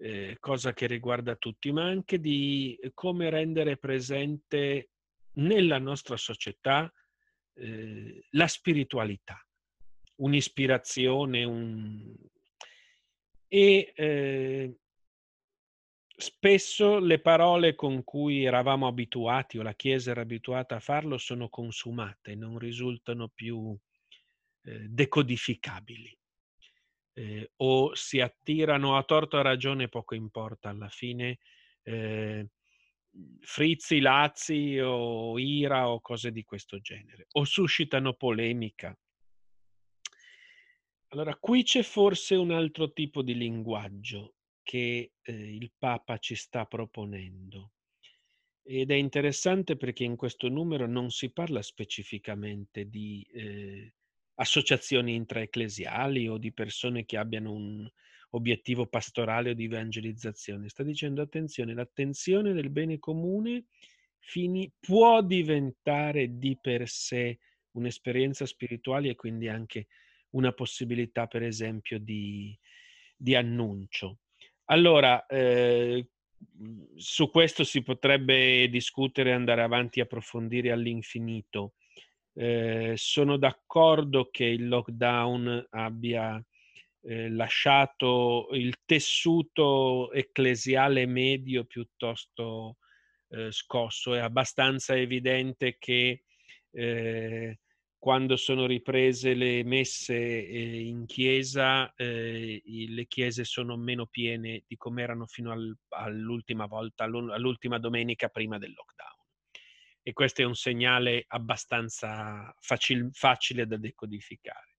eh, 0.00 0.36
cosa 0.40 0.72
che 0.72 0.86
riguarda 0.86 1.36
tutti, 1.36 1.70
ma 1.72 1.84
anche 1.84 2.18
di 2.18 2.78
come 2.94 3.28
rendere 3.28 3.76
presente 3.76 4.90
nella 5.34 5.78
nostra 5.78 6.16
società 6.16 6.90
eh, 7.54 8.24
la 8.30 8.48
spiritualità, 8.48 9.44
un'ispirazione, 10.16 11.44
un... 11.44 12.14
e 13.46 13.92
eh, 13.94 14.76
spesso 16.16 16.98
le 16.98 17.20
parole 17.20 17.74
con 17.74 18.02
cui 18.02 18.44
eravamo 18.44 18.86
abituati 18.86 19.58
o 19.58 19.62
la 19.62 19.74
Chiesa 19.74 20.12
era 20.12 20.22
abituata 20.22 20.76
a 20.76 20.80
farlo 20.80 21.18
sono 21.18 21.50
consumate, 21.50 22.34
non 22.34 22.58
risultano 22.58 23.28
più 23.28 23.76
eh, 24.62 24.86
decodificabili 24.88 26.19
eh, 27.14 27.52
o 27.56 27.94
si 27.94 28.20
attirano 28.20 28.96
a 28.96 29.02
torto 29.02 29.36
a 29.36 29.42
ragione, 29.42 29.88
poco 29.88 30.14
importa 30.14 30.68
alla 30.68 30.88
fine. 30.88 31.38
Eh, 31.82 32.48
frizzi, 33.40 34.00
lazzi 34.00 34.78
o 34.78 35.38
ira 35.38 35.88
o 35.88 36.00
cose 36.00 36.30
di 36.30 36.44
questo 36.44 36.78
genere, 36.80 37.26
o 37.32 37.44
suscitano 37.44 38.14
polemica. 38.14 38.96
Allora, 41.08 41.34
qui 41.36 41.64
c'è 41.64 41.82
forse 41.82 42.36
un 42.36 42.52
altro 42.52 42.92
tipo 42.92 43.22
di 43.22 43.34
linguaggio 43.34 44.34
che 44.62 45.12
eh, 45.20 45.32
il 45.32 45.72
Papa 45.76 46.18
ci 46.18 46.36
sta 46.36 46.66
proponendo. 46.66 47.72
Ed 48.62 48.92
è 48.92 48.94
interessante 48.94 49.76
perché 49.76 50.04
in 50.04 50.14
questo 50.14 50.48
numero 50.48 50.86
non 50.86 51.10
si 51.10 51.32
parla 51.32 51.60
specificamente 51.62 52.88
di 52.88 53.26
eh, 53.32 53.94
associazioni 54.40 55.14
intraecclesiali 55.14 56.26
o 56.26 56.38
di 56.38 56.52
persone 56.52 57.04
che 57.04 57.18
abbiano 57.18 57.52
un 57.52 57.88
obiettivo 58.30 58.86
pastorale 58.86 59.50
o 59.50 59.54
di 59.54 59.64
evangelizzazione. 59.64 60.68
Sta 60.68 60.82
dicendo 60.82 61.20
attenzione, 61.20 61.74
l'attenzione 61.74 62.52
del 62.52 62.70
bene 62.70 62.98
comune 62.98 63.66
fini, 64.18 64.70
può 64.78 65.22
diventare 65.22 66.38
di 66.38 66.56
per 66.60 66.88
sé 66.88 67.38
un'esperienza 67.72 68.46
spirituale 68.46 69.10
e 69.10 69.14
quindi 69.14 69.48
anche 69.48 69.86
una 70.30 70.52
possibilità, 70.52 71.26
per 71.26 71.42
esempio, 71.42 71.98
di, 71.98 72.56
di 73.16 73.34
annuncio. 73.34 74.20
Allora, 74.66 75.26
eh, 75.26 76.06
su 76.94 77.30
questo 77.30 77.64
si 77.64 77.82
potrebbe 77.82 78.68
discutere, 78.70 79.32
andare 79.32 79.62
avanti 79.62 80.00
approfondire 80.00 80.70
all'infinito. 80.70 81.74
Eh, 82.32 82.92
sono 82.96 83.36
d'accordo 83.36 84.28
che 84.30 84.44
il 84.44 84.68
lockdown 84.68 85.66
abbia 85.70 86.42
eh, 87.02 87.30
lasciato 87.30 88.48
il 88.52 88.78
tessuto 88.84 90.12
ecclesiale 90.12 91.06
medio 91.06 91.64
piuttosto 91.64 92.76
eh, 93.30 93.50
scosso. 93.50 94.14
È 94.14 94.20
abbastanza 94.20 94.96
evidente 94.96 95.76
che 95.78 96.24
eh, 96.72 97.58
quando 97.98 98.36
sono 98.36 98.66
riprese 98.66 99.34
le 99.34 99.62
messe 99.62 100.16
eh, 100.16 100.80
in 100.80 101.04
chiesa, 101.04 101.92
eh, 101.94 102.62
le 102.64 103.06
chiese 103.06 103.44
sono 103.44 103.76
meno 103.76 104.06
piene 104.06 104.64
di 104.66 104.76
come 104.76 105.02
erano 105.02 105.26
fino 105.26 105.52
al, 105.52 105.76
all'ultima 105.90 106.66
volta, 106.66 107.04
all'ultima 107.04 107.78
domenica 107.78 108.28
prima 108.28 108.56
del 108.56 108.72
lockdown. 108.72 109.19
E 110.10 110.12
questo 110.12 110.42
è 110.42 110.44
un 110.44 110.56
segnale 110.56 111.24
abbastanza 111.28 112.52
facil, 112.58 113.10
facile 113.12 113.64
da 113.64 113.76
decodificare. 113.76 114.74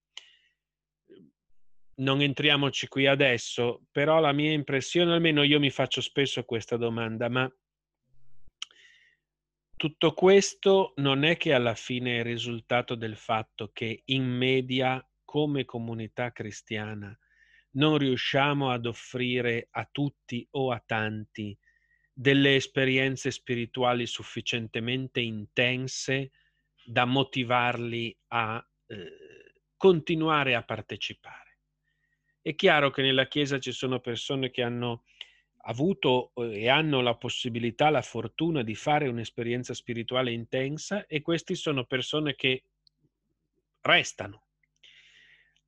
Non 2.01 2.19
entriamoci 2.19 2.89
qui 2.89 3.07
adesso, 3.07 3.85
però 3.91 4.19
la 4.19 4.33
mia 4.33 4.51
impressione, 4.51 5.13
almeno 5.13 5.43
io 5.43 5.57
mi 5.57 5.69
faccio 5.69 6.01
spesso 6.01 6.43
questa 6.43 6.75
domanda, 6.75 7.29
ma 7.29 7.49
tutto 9.77 10.13
questo 10.13 10.91
non 10.97 11.23
è 11.23 11.37
che 11.37 11.53
alla 11.53 11.75
fine 11.75 12.17
è 12.17 12.19
il 12.19 12.25
risultato 12.25 12.95
del 12.95 13.15
fatto 13.15 13.69
che 13.71 14.01
in 14.03 14.25
media, 14.25 15.01
come 15.23 15.63
comunità 15.63 16.33
cristiana, 16.33 17.17
non 17.75 17.97
riusciamo 17.97 18.69
ad 18.69 18.85
offrire 18.85 19.69
a 19.71 19.87
tutti 19.89 20.45
o 20.51 20.73
a 20.73 20.83
tanti 20.85 21.57
delle 22.21 22.53
esperienze 22.53 23.31
spirituali 23.31 24.05
sufficientemente 24.05 25.19
intense 25.21 26.29
da 26.85 27.05
motivarli 27.05 28.15
a 28.27 28.63
eh, 28.85 29.53
continuare 29.75 30.53
a 30.53 30.61
partecipare. 30.61 31.57
È 32.39 32.53
chiaro 32.53 32.91
che 32.91 33.01
nella 33.01 33.27
Chiesa 33.27 33.57
ci 33.57 33.71
sono 33.71 33.99
persone 33.99 34.51
che 34.51 34.61
hanno 34.61 35.05
avuto 35.63 36.31
eh, 36.35 36.61
e 36.61 36.69
hanno 36.69 37.01
la 37.01 37.15
possibilità, 37.15 37.89
la 37.89 38.03
fortuna 38.03 38.61
di 38.61 38.75
fare 38.75 39.07
un'esperienza 39.07 39.73
spirituale 39.73 40.31
intensa 40.31 41.07
e 41.07 41.23
questi 41.23 41.55
sono 41.55 41.85
persone 41.85 42.35
che 42.35 42.65
restano. 43.81 44.43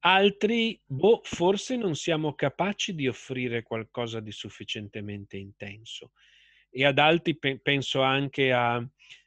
Altri, 0.01 0.80
boh, 0.85 1.22
forse 1.23 1.77
non 1.77 1.95
siamo 1.95 2.35
capaci 2.35 2.93
di 2.93 3.07
offrire 3.07 3.64
qualcosa 3.64 4.19
di 4.19 4.32
sufficientemente 4.32 5.38
intenso. 5.38 6.11
E 6.76 6.85
ad 6.85 6.98
altri 6.98 7.38
pe- 7.38 7.60
penso 7.60 8.02
anche 8.02 8.52
a 8.52 8.84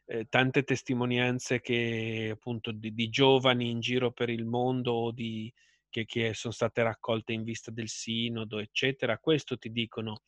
eh, 0.07 0.27
tante 0.29 0.65
testimonianze 0.65 1.61
che 1.61 2.31
appunto 2.33 2.73
di, 2.73 2.93
di, 2.93 3.09
giovani 3.09 3.71
in 3.71 3.79
giro 3.79 4.11
per 4.11 4.31
il 4.31 4.45
mondo 4.45 4.93
o 4.93 5.11
di, 5.13 5.53
che, 5.89 6.05
che 6.07 6.35
sono 6.35 6.53
state 6.53 6.83
raccolte 6.83 7.33
in 7.33 7.45
vista 7.45 7.71
del 7.71 7.89
sinodo, 7.89 8.59
eccetera. 8.59 9.19
Questo 9.19 9.57
ti 9.59 9.71
dicono, 9.71 10.23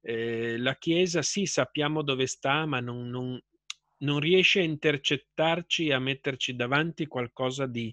eh, 0.00 0.58
la 0.58 0.76
Chiesa 0.76 1.22
sì, 1.22 1.44
sappiamo 1.46 2.02
dove 2.02 2.26
sta, 2.26 2.66
ma 2.66 2.78
non, 2.78 3.08
non, 3.08 3.40
non 3.98 4.20
riesce 4.20 4.60
a 4.60 4.64
intercettarci, 4.64 5.90
a 5.90 5.98
metterci 5.98 6.54
davanti 6.54 7.06
qualcosa 7.06 7.66
di 7.66 7.92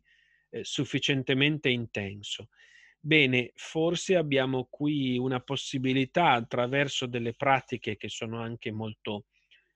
eh, 0.49 0.63
sufficientemente 0.63 1.69
intenso. 1.69 2.49
Bene, 3.07 3.53
forse 3.55 4.17
abbiamo 4.17 4.67
qui 4.69 5.17
una 5.17 5.39
possibilità 5.39 6.31
attraverso 6.31 7.05
delle 7.05 7.33
pratiche 7.33 7.95
che 7.95 8.09
sono 8.09 8.41
anche 8.41 8.69
molto 8.69 9.27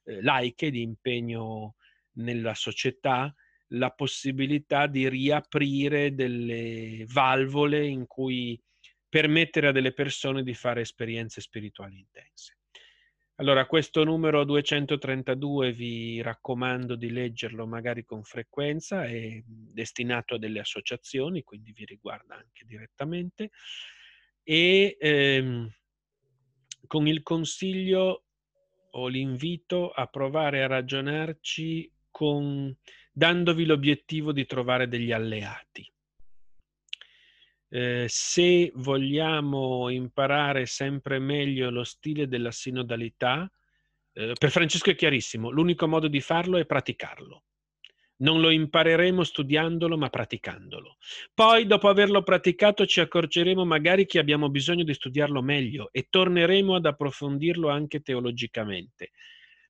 eh, 0.04 0.22
laiche 0.22 0.70
di 0.70 0.82
impegno 0.82 1.76
nella 2.16 2.54
società, 2.54 3.34
la 3.70 3.90
possibilità 3.92 4.86
di 4.88 5.08
riaprire 5.08 6.14
delle 6.14 7.06
valvole 7.08 7.88
in 7.88 8.06
cui 8.06 8.62
permettere 9.08 9.70
a 9.70 9.72
delle 9.72 9.94
persone 9.94 10.44
di 10.44 10.54
fare 10.54 10.82
esperienze 10.82 11.40
spirituali 11.40 12.00
intense. 12.00 12.58
Allora, 13.42 13.66
questo 13.66 14.04
numero 14.04 14.44
232 14.44 15.74
vi 15.74 16.22
raccomando 16.22 16.96
di 16.96 17.10
leggerlo 17.10 17.66
magari 17.66 18.06
con 18.06 18.22
frequenza, 18.22 19.06
è 19.06 19.42
destinato 19.44 20.36
a 20.36 20.38
delle 20.38 20.60
associazioni, 20.60 21.42
quindi 21.42 21.72
vi 21.72 21.86
riguarda 21.86 22.36
anche 22.36 22.66
direttamente, 22.68 23.50
e 24.44 24.96
ehm, 25.00 25.74
con 26.86 27.08
il 27.08 27.24
consiglio 27.24 28.26
o 28.92 29.08
l'invito 29.08 29.90
a 29.90 30.06
provare 30.06 30.62
a 30.62 30.68
ragionarci 30.68 31.92
con, 32.12 32.78
dandovi 33.12 33.66
l'obiettivo 33.66 34.32
di 34.34 34.46
trovare 34.46 34.88
degli 34.88 35.12
alleati. 35.12 35.91
Eh, 37.74 38.06
se 38.10 38.70
vogliamo 38.76 39.88
imparare 39.88 40.66
sempre 40.66 41.20
meglio 41.20 41.70
lo 41.70 41.86
stile 41.86 42.28
della 42.28 42.52
sinodalità, 42.52 43.50
eh, 44.12 44.34
per 44.38 44.52
Francesco 44.52 44.90
è 44.90 44.96
chiarissimo, 44.96 45.50
l'unico 45.50 45.88
modo 45.88 46.10
di 46.10 46.20
farlo 46.20 46.58
è 46.58 46.66
praticarlo. 46.66 47.44
Non 48.18 48.42
lo 48.42 48.50
impareremo 48.50 49.24
studiandolo, 49.24 49.98
ma 49.98 50.10
praticandolo. 50.10 50.98
Poi, 51.34 51.66
dopo 51.66 51.88
averlo 51.88 52.22
praticato, 52.24 52.86
ci 52.86 53.00
accorgeremo 53.00 53.64
magari 53.64 54.06
che 54.06 54.20
abbiamo 54.20 54.50
bisogno 54.50 54.84
di 54.84 54.94
studiarlo 54.94 55.42
meglio 55.42 55.90
e 55.94 56.08
torneremo 56.10 56.76
ad 56.76 56.86
approfondirlo 56.86 57.70
anche 57.70 58.02
teologicamente. 58.02 59.12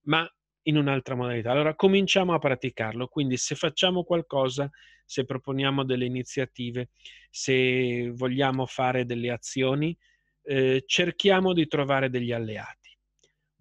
Ma 0.06 0.28
in 0.64 0.78
un'altra 0.78 1.16
modalità. 1.16 1.52
Allora 1.52 1.76
cominciamo 1.76 2.34
a 2.34 2.40
praticarlo, 2.40 3.08
quindi 3.08 3.38
se 3.38 3.56
facciamo 3.56 4.04
qualcosa, 4.04 4.70
se 5.06 5.26
proponiamo 5.26 5.84
delle 5.84 6.06
iniziative, 6.06 6.90
se 7.30 8.12
vogliamo 8.14 8.66
fare 8.66 9.06
delle 9.06 9.32
azioni, 9.32 9.98
eh, 10.44 10.84
cerchiamo 10.86 11.54
di 11.54 11.68
trovare 11.68 12.10
degli 12.10 12.32
alleati. 12.32 12.90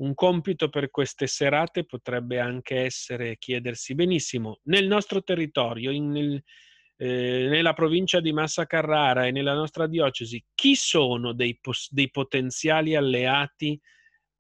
Un 0.01 0.15
compito 0.15 0.69
per 0.69 0.91
queste 0.91 1.27
serate 1.27 1.85
potrebbe 1.85 2.39
anche 2.39 2.81
essere 2.81 3.37
chiedersi 3.39 3.95
benissimo, 3.95 4.61
nel 4.65 4.87
nostro 4.87 5.23
territorio, 5.23 5.91
in, 5.91 6.09
nel, 6.11 6.43
eh, 6.97 7.47
nella 7.49 7.75
provincia 7.75 8.20
di 8.20 8.33
Massa 8.33 8.67
Carrara 8.67 9.27
e 9.27 9.31
nella 9.31 9.55
nostra 9.55 9.87
diocesi, 9.87 10.43
chi 10.55 10.75
sono 10.75 11.33
dei, 11.33 11.59
dei 11.91 12.11
potenziali 12.11 12.95
alleati 12.95 13.79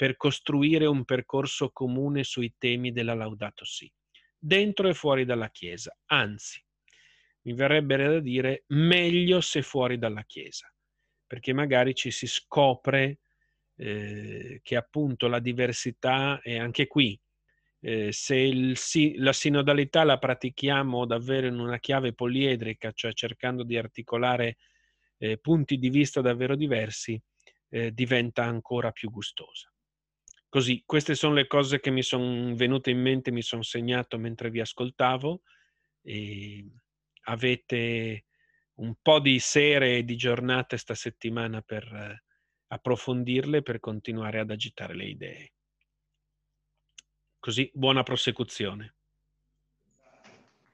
per 0.00 0.16
costruire 0.16 0.86
un 0.86 1.04
percorso 1.04 1.72
comune 1.72 2.24
sui 2.24 2.54
temi 2.56 2.90
della 2.90 3.12
Laudato 3.12 3.66
Si, 3.66 3.92
dentro 4.38 4.88
e 4.88 4.94
fuori 4.94 5.26
dalla 5.26 5.50
Chiesa. 5.50 5.94
Anzi, 6.06 6.58
mi 7.42 7.52
verrebbe 7.52 7.98
da 7.98 8.18
dire 8.18 8.64
meglio 8.68 9.42
se 9.42 9.60
fuori 9.60 9.98
dalla 9.98 10.22
Chiesa, 10.22 10.72
perché 11.26 11.52
magari 11.52 11.94
ci 11.94 12.10
si 12.10 12.26
scopre 12.26 13.18
eh, 13.76 14.60
che 14.62 14.76
appunto 14.76 15.28
la 15.28 15.38
diversità 15.38 16.40
è 16.40 16.56
anche 16.56 16.86
qui. 16.86 17.20
Eh, 17.80 18.10
se 18.10 18.36
il, 18.36 18.78
la 19.16 19.34
sinodalità 19.34 20.02
la 20.04 20.16
pratichiamo 20.16 21.04
davvero 21.04 21.46
in 21.46 21.58
una 21.58 21.78
chiave 21.78 22.14
poliedrica, 22.14 22.90
cioè 22.92 23.12
cercando 23.12 23.64
di 23.64 23.76
articolare 23.76 24.56
eh, 25.18 25.36
punti 25.36 25.76
di 25.76 25.90
vista 25.90 26.22
davvero 26.22 26.56
diversi, 26.56 27.20
eh, 27.68 27.92
diventa 27.92 28.44
ancora 28.44 28.92
più 28.92 29.10
gustosa. 29.10 29.69
Così, 30.50 30.82
queste 30.84 31.14
sono 31.14 31.34
le 31.34 31.46
cose 31.46 31.78
che 31.78 31.90
mi 31.90 32.02
sono 32.02 32.56
venute 32.56 32.90
in 32.90 33.00
mente, 33.00 33.30
mi 33.30 33.40
sono 33.40 33.62
segnato 33.62 34.18
mentre 34.18 34.50
vi 34.50 34.58
ascoltavo. 34.58 35.42
E 36.02 36.68
avete 37.26 38.24
un 38.80 38.96
po' 39.00 39.20
di 39.20 39.38
sere 39.38 39.98
e 39.98 40.04
di 40.04 40.16
giornate 40.16 40.76
sta 40.76 40.96
settimana 40.96 41.62
per 41.62 42.24
approfondirle, 42.66 43.62
per 43.62 43.78
continuare 43.78 44.40
ad 44.40 44.50
agitare 44.50 44.96
le 44.96 45.04
idee. 45.04 45.52
Così, 47.38 47.70
buona 47.72 48.02
prosecuzione. 48.02 48.94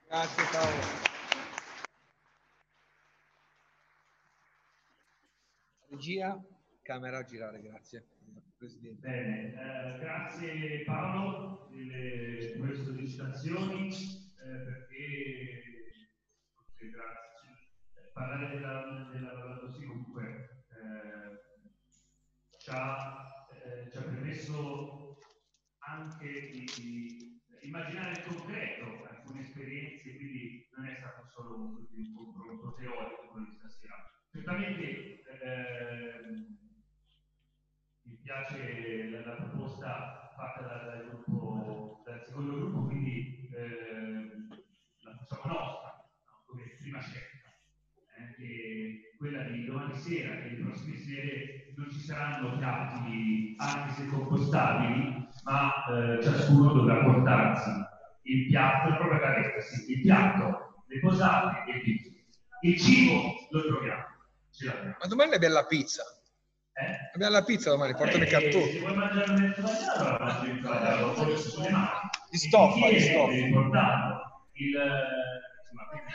Grazie 0.07 0.43
Paolo. 0.51 1.05
Regia, 5.89 6.43
camera 6.87 7.17
a 7.17 7.25
girare, 7.25 7.61
grazie. 7.61 8.07
Presidente. 8.57 9.05
Bene, 9.05 9.49
eh, 9.49 9.99
grazie 9.99 10.83
Paolo 10.85 11.67
delle 11.69 12.53
tue 12.53 12.73
sollecitazioni 12.75 13.89
eh, 13.89 14.63
perché 14.63 15.61
sì, 16.77 16.89
grazie. 16.89 17.49
Eh, 17.93 18.11
parlare 18.13 18.55
della, 18.55 19.09
della 19.11 19.33
Valado 19.33 19.69
sì 19.73 19.85
comunque 19.85 20.63
eh, 20.69 21.37
ci, 22.57 22.69
ha, 22.69 23.47
eh, 23.51 23.91
ci, 23.91 23.97
ha, 23.97 24.01
permesso 24.03 25.17
anche 25.79 26.49
di, 26.51 26.63
di, 26.77 27.41
immaginare 27.63 28.21
in 28.21 28.33
concreto 28.33 29.03
alcune 29.09 29.41
esperienze, 29.41 30.15
quindi 30.15 30.69
non 30.73 30.85
è 30.85 30.95
stato 30.95 31.27
solo 31.27 31.55
un, 31.57 32.13
confronto 32.15 32.73
teorico 32.75 33.27
quello 33.31 33.45
di 33.49 33.55
stasera. 33.57 33.95
Certamente 34.31 35.21
eh, 35.41 36.31
mi 36.31 36.66
piace 38.27 39.09
la, 39.09 39.25
la 39.25 39.35
proposta 39.35 40.33
fatta 40.35 40.61
dal, 40.67 40.85
dal, 40.85 41.07
gruppo, 41.07 42.03
dal 42.05 42.21
secondo 42.25 42.57
gruppo, 42.57 42.87
quindi 42.87 43.49
eh, 43.55 44.27
la 44.99 45.15
facciamo 45.15 45.53
nostra, 45.53 45.95
no? 46.25 46.43
come 46.45 46.75
prima 46.77 46.99
scelta, 46.99 47.55
eh, 48.37 49.15
quella 49.17 49.43
di 49.43 49.63
domani 49.63 49.95
sera 49.95 50.43
e 50.43 50.49
le 50.49 50.61
prossime 50.61 50.97
sere 50.97 51.73
non 51.77 51.89
ci 51.89 51.99
saranno 51.99 52.57
piatti 52.57 53.55
anche 53.59 53.93
se 53.93 54.07
compostabili, 54.07 55.27
ma 55.43 55.85
eh, 55.85 56.21
ciascuno 56.21 56.73
dovrà 56.73 57.03
portarsi 57.05 57.69
il 58.23 58.47
piatto, 58.47 58.89
la 58.89 58.95
propria 58.97 59.19
caretta, 59.19 59.61
sì, 59.61 59.93
il 59.93 60.01
piatto, 60.01 60.83
le 60.87 60.99
posate 60.99 61.71
e 61.71 61.75
il 61.77 61.81
pizzo. 61.81 62.09
Il 62.59 62.77
cibo 62.77 63.35
lo 63.51 63.67
troviamo. 63.67 64.03
Ma 64.99 65.07
domani 65.07 65.35
abbiamo 65.35 65.53
la 65.53 65.65
pizza. 65.65 66.03
Eh? 66.79 67.09
Abbiamo 67.15 67.33
la 67.33 67.43
pizza 67.43 67.71
domani, 67.71 67.95
portano 67.95 68.23
i 68.23 68.27
cartoni. 68.27 68.71
Se 68.71 68.79
vuoi 68.79 68.93
mangiare 68.93 69.31
un 69.31 69.53
allora 69.95 70.17
mangi 70.19 70.49
il 70.51 70.61
tagliato, 70.61 71.37
sulle 71.37 71.69
mani. 71.71 71.87
Di 72.29 72.37
stoffa, 72.37 72.89
di 72.89 72.99
stoffa. 72.99 73.31
Devi 73.31 73.51
portarlo. 73.51 74.45
Il, 74.53 74.67
insomma, 74.67 75.87
quindi... 75.89 76.13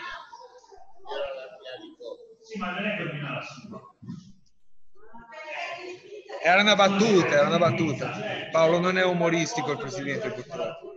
Sì, 2.43 2.59
ma 2.59 2.71
non 2.71 2.87
è 2.87 2.97
che 2.97 3.03
la 3.03 3.41
sua. 3.43 3.81
Era 6.45 6.61
una 6.61 6.77
battuta, 6.77 7.29
era 7.29 7.47
una 7.47 7.59
battuta. 7.59 8.13
Paolo 8.53 8.79
non 8.79 8.99
è 8.99 9.05
umoristico 9.05 9.73
il 9.73 9.79
presidente 9.79 10.31
purtroppo. 10.31 10.95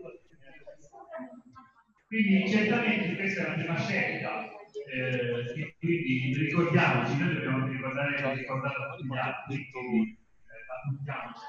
Quindi 2.08 2.50
certamente 2.52 3.16
questa 3.16 3.46
è 3.46 3.48
la 3.48 3.54
prima 3.54 3.80
scelta 3.80 4.46
eh, 4.92 5.76
quindi 5.80 6.34
ricordiamoci, 6.38 7.18
noi 7.18 7.34
dobbiamo 7.34 7.68
ricordare, 7.68 8.36
ricordare 8.36 8.84
a 8.84 8.96
tutti 8.96 9.08
gli 9.08 9.18
altri, 9.18 9.72
quindi 9.72 10.12
eh, 10.12 10.66
appuntiamoci. 10.78 11.40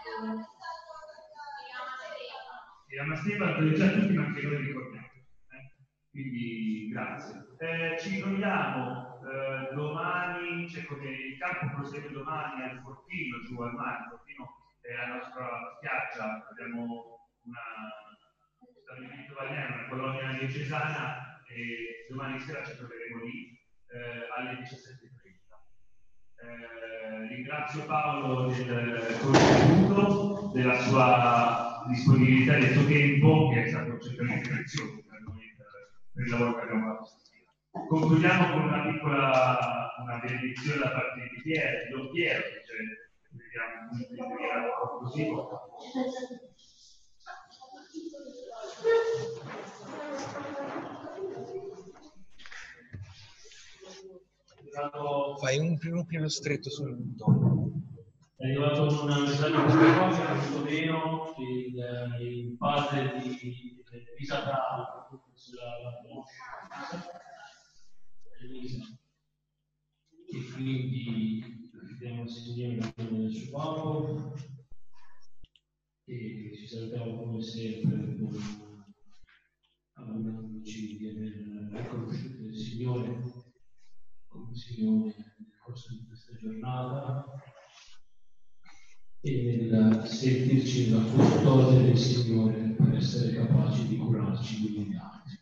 E 2.88 2.98
a 3.00 3.04
Masteva 3.04 3.72
già 3.74 3.88
tutti, 3.88 4.14
ma 4.14 4.24
anche 4.24 4.42
noi 4.42 4.56
ricordiamo. 4.56 5.06
Eh? 5.06 5.72
Quindi 6.10 6.88
grazie. 6.88 7.46
Eh, 7.58 7.96
ci 7.98 8.20
troviamo 8.20 9.20
eh, 9.24 9.74
domani, 9.74 10.68
cioè 10.68 10.84
come 10.84 11.10
il 11.10 11.38
campo 11.38 11.74
prosegue 11.74 12.10
domani 12.12 12.62
al 12.62 12.80
Fortino, 12.80 13.42
giù 13.42 13.60
al 13.60 13.74
mare, 13.74 14.04
il 14.04 14.08
Fortino 14.10 14.48
è 14.80 14.94
la 14.94 15.14
nostra 15.14 15.48
spiaggia, 15.76 16.46
abbiamo 16.48 16.84
una 17.42 17.60
stabilimento 18.86 19.34
balneare, 19.34 19.72
una 19.72 19.88
colonia 19.88 20.38
diocesana 20.38 21.25
e 21.56 22.06
domani 22.10 22.38
sera 22.40 22.62
ci 22.62 22.76
troveremo 22.76 23.24
lì 23.24 23.58
eh, 23.88 24.28
alle 24.36 24.60
17.30. 24.60 25.24
Eh, 26.38 27.28
ringrazio 27.28 27.86
Paolo 27.86 28.52
del 28.52 29.16
contributo, 29.20 30.50
della 30.52 30.78
sua 30.80 31.82
disponibilità 31.88 32.56
e 32.56 32.60
del 32.60 32.72
suo 32.72 32.84
tempo, 32.84 33.48
che 33.48 33.64
è 33.64 33.68
stato 33.68 33.98
certamente 33.98 34.50
prezioso 34.50 35.02
per 35.08 35.20
noi, 35.22 35.56
per, 35.56 36.24
il 36.24 36.30
lavoro 36.30 36.56
che 36.56 36.60
abbiamo 36.60 36.92
fatto 36.92 37.04
stasera. 37.06 37.44
Concludiamo 37.88 38.52
con 38.52 38.62
una 38.64 38.82
piccola 38.90 39.94
una 40.02 40.18
benedizione 40.18 40.78
da 40.78 40.90
parte 40.90 41.30
di 41.32 41.40
Piero, 41.40 41.84
di 41.84 41.90
Don 41.90 42.10
Piero, 42.10 42.42
che 42.42 42.60
c'è, 42.66 42.76
vediamo 43.32 43.88
un 43.90 44.76
po' 44.78 44.98
così. 44.98 45.24
Fai 55.40 55.58
un 55.58 55.78
primo 55.78 56.04
piano 56.04 56.28
stretto 56.28 56.68
sul 56.68 57.14
tono. 57.16 57.72
È 58.36 58.44
arrivato 58.44 58.82
un 58.82 59.22
messaggio 59.22 59.64
cosa, 59.64 60.34
molto 60.34 60.64
meno, 60.64 61.34
il, 61.38 62.20
il 62.20 62.56
padre 62.58 63.18
di 63.22 63.82
Isabella, 64.18 65.08
sulla 65.32 65.62
Elisa. 68.42 68.84
E 70.28 70.52
quindi 70.52 71.70
vediamo 71.88 72.24
il 72.24 72.28
Signore 72.28 72.92
nel 72.96 73.30
suo 73.32 73.58
corpo 73.58 74.34
e 76.04 76.52
ci 76.54 76.66
salutiamo 76.66 77.16
come 77.16 77.42
sempre 77.42 78.14
con 78.18 78.84
augurandoci 79.94 80.98
di 80.98 81.08
aver 81.08 81.82
riconosciuto 81.82 82.42
il 82.42 82.54
Signore 82.54 83.45
Signore 84.56 85.14
nel 85.38 85.58
corso 85.62 85.88
di 85.90 86.06
questa 86.06 86.32
giornata 86.34 87.24
e 89.20 89.68
nel 89.70 90.06
sentirci 90.06 90.90
la 90.90 91.02
custodia 91.02 91.80
del 91.80 91.98
Signore 91.98 92.74
per 92.76 92.94
essere 92.94 93.34
capaci 93.34 93.86
di 93.86 93.96
curarci 93.98 94.56
gli 94.56 94.76
uni 94.76 94.86
gli 94.86 94.96
altri. 94.96 95.38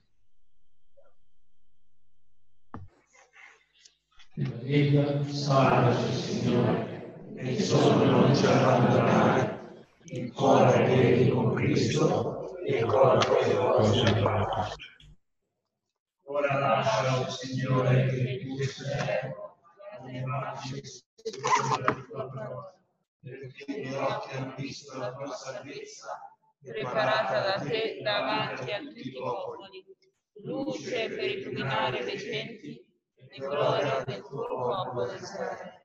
Nella 4.37 4.63
Lega, 4.63 5.25
salvaci 5.29 6.13
Signore, 6.13 7.35
e 7.37 7.61
solo 7.61 8.05
non 8.05 8.35
ci 8.35 8.47
abbandonare, 8.47 9.87
il 10.07 10.33
cuore 10.33 10.87
vedi 10.87 11.31
con 11.31 11.55
Cristo 11.55 12.59
e 12.65 12.79
il 12.79 12.85
corpo 12.87 13.39
e 13.39 13.55
cose 13.55 14.94
Ora 16.35 16.59
lascia, 16.59 17.21
oh 17.21 17.31
Signore, 17.31 18.07
che 18.09 18.41
tu 18.43 18.61
sei 18.65 19.33
le 20.03 20.19
immagini 20.19 20.81
della 21.23 21.95
tua 22.09 22.29
parola, 22.29 22.75
perché 23.21 23.81
gli 23.81 23.95
occhi 23.95 24.35
hanno 24.35 24.55
visto 24.57 24.99
la 24.99 25.13
tua 25.13 25.29
salvezza, 25.29 26.37
preparata 26.61 27.41
da 27.41 27.65
te 27.65 28.01
davanti 28.03 28.73
a 28.73 28.81
tutti 28.81 29.07
i 29.07 29.13
popoli, 29.13 29.87
luce 30.43 31.09
per 31.09 31.25
illuminare 31.25 32.03
le 32.03 32.17
genti 32.17 32.85
e 33.29 33.39
gloria 33.39 34.03
del 34.05 34.21
tuo 34.23 34.45
popolo 34.45 35.13
Israele. 35.13 35.85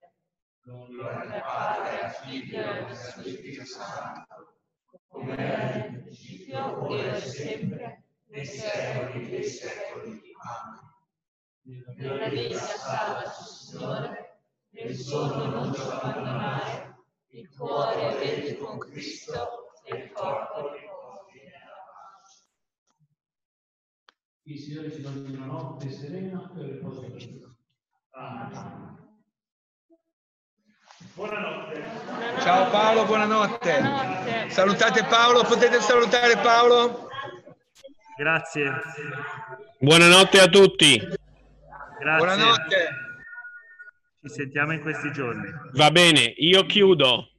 Gloria 0.64 1.32
al 1.32 1.42
Padre, 1.42 2.02
al 2.02 2.11
Figlio 2.11 2.58
e 2.58 2.68
allo 2.68 2.95
Spirito 2.95 3.66
Santo, 3.66 4.61
come 5.10 5.38
era 5.38 5.76
nel 5.76 6.02
principio, 6.02 6.88
ora 6.88 7.14
e 7.14 7.19
sempre, 7.22 8.03
nei 8.30 8.45
secoli 8.45 9.30
dei 9.30 9.44
secoli. 9.44 10.28
Amen. 10.42 10.88
Nella 11.98 12.30
vita 12.30 12.58
salvaci, 12.58 13.43
Signore, 13.43 14.42
nel 14.69 14.95
sonno 14.95 15.45
non 15.45 15.74
ci 15.74 15.82
abbandonare, 15.82 16.95
il 17.27 17.50
cuore 17.56 18.18
vedi 18.18 18.58
con 18.58 18.77
Cristo 18.80 19.74
e 19.84 19.95
il 19.98 20.11
corpo 20.11 20.72
riposi 20.72 21.43
nella 21.43 21.76
pace. 21.85 22.43
Il 24.43 24.59
Signore 24.59 24.92
ci 24.92 25.01
doni 25.01 25.35
una 25.35 25.45
notte 25.45 25.92
serena 25.92 26.50
e 26.58 26.64
riposo 26.64 27.01
per 27.01 27.11
tutti. 27.11 27.58
Amen. 28.11 28.98
Buonanotte. 31.14 31.84
Ciao 32.40 32.69
Paolo, 32.69 33.06
buonanotte. 33.06 33.80
Buonanotte. 33.80 34.50
Salutate 34.50 35.03
Paolo, 35.03 35.43
potete 35.43 35.82
salutare 35.82 36.38
Paolo? 36.38 37.09
Grazie. 38.20 38.70
Buonanotte 39.80 40.42
a 40.42 40.48
tutti. 40.48 40.98
Grazie. 40.98 42.18
Buonanotte. 42.18 42.90
Ci 44.22 44.30
sentiamo 44.30 44.74
in 44.74 44.82
questi 44.82 45.10
giorni. 45.14 45.50
Va 45.72 45.90
bene, 45.90 46.34
io 46.36 46.66
chiudo. 46.66 47.30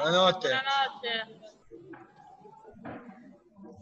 Buonanotte. 0.00 0.48
Buonanotte. 0.48 1.43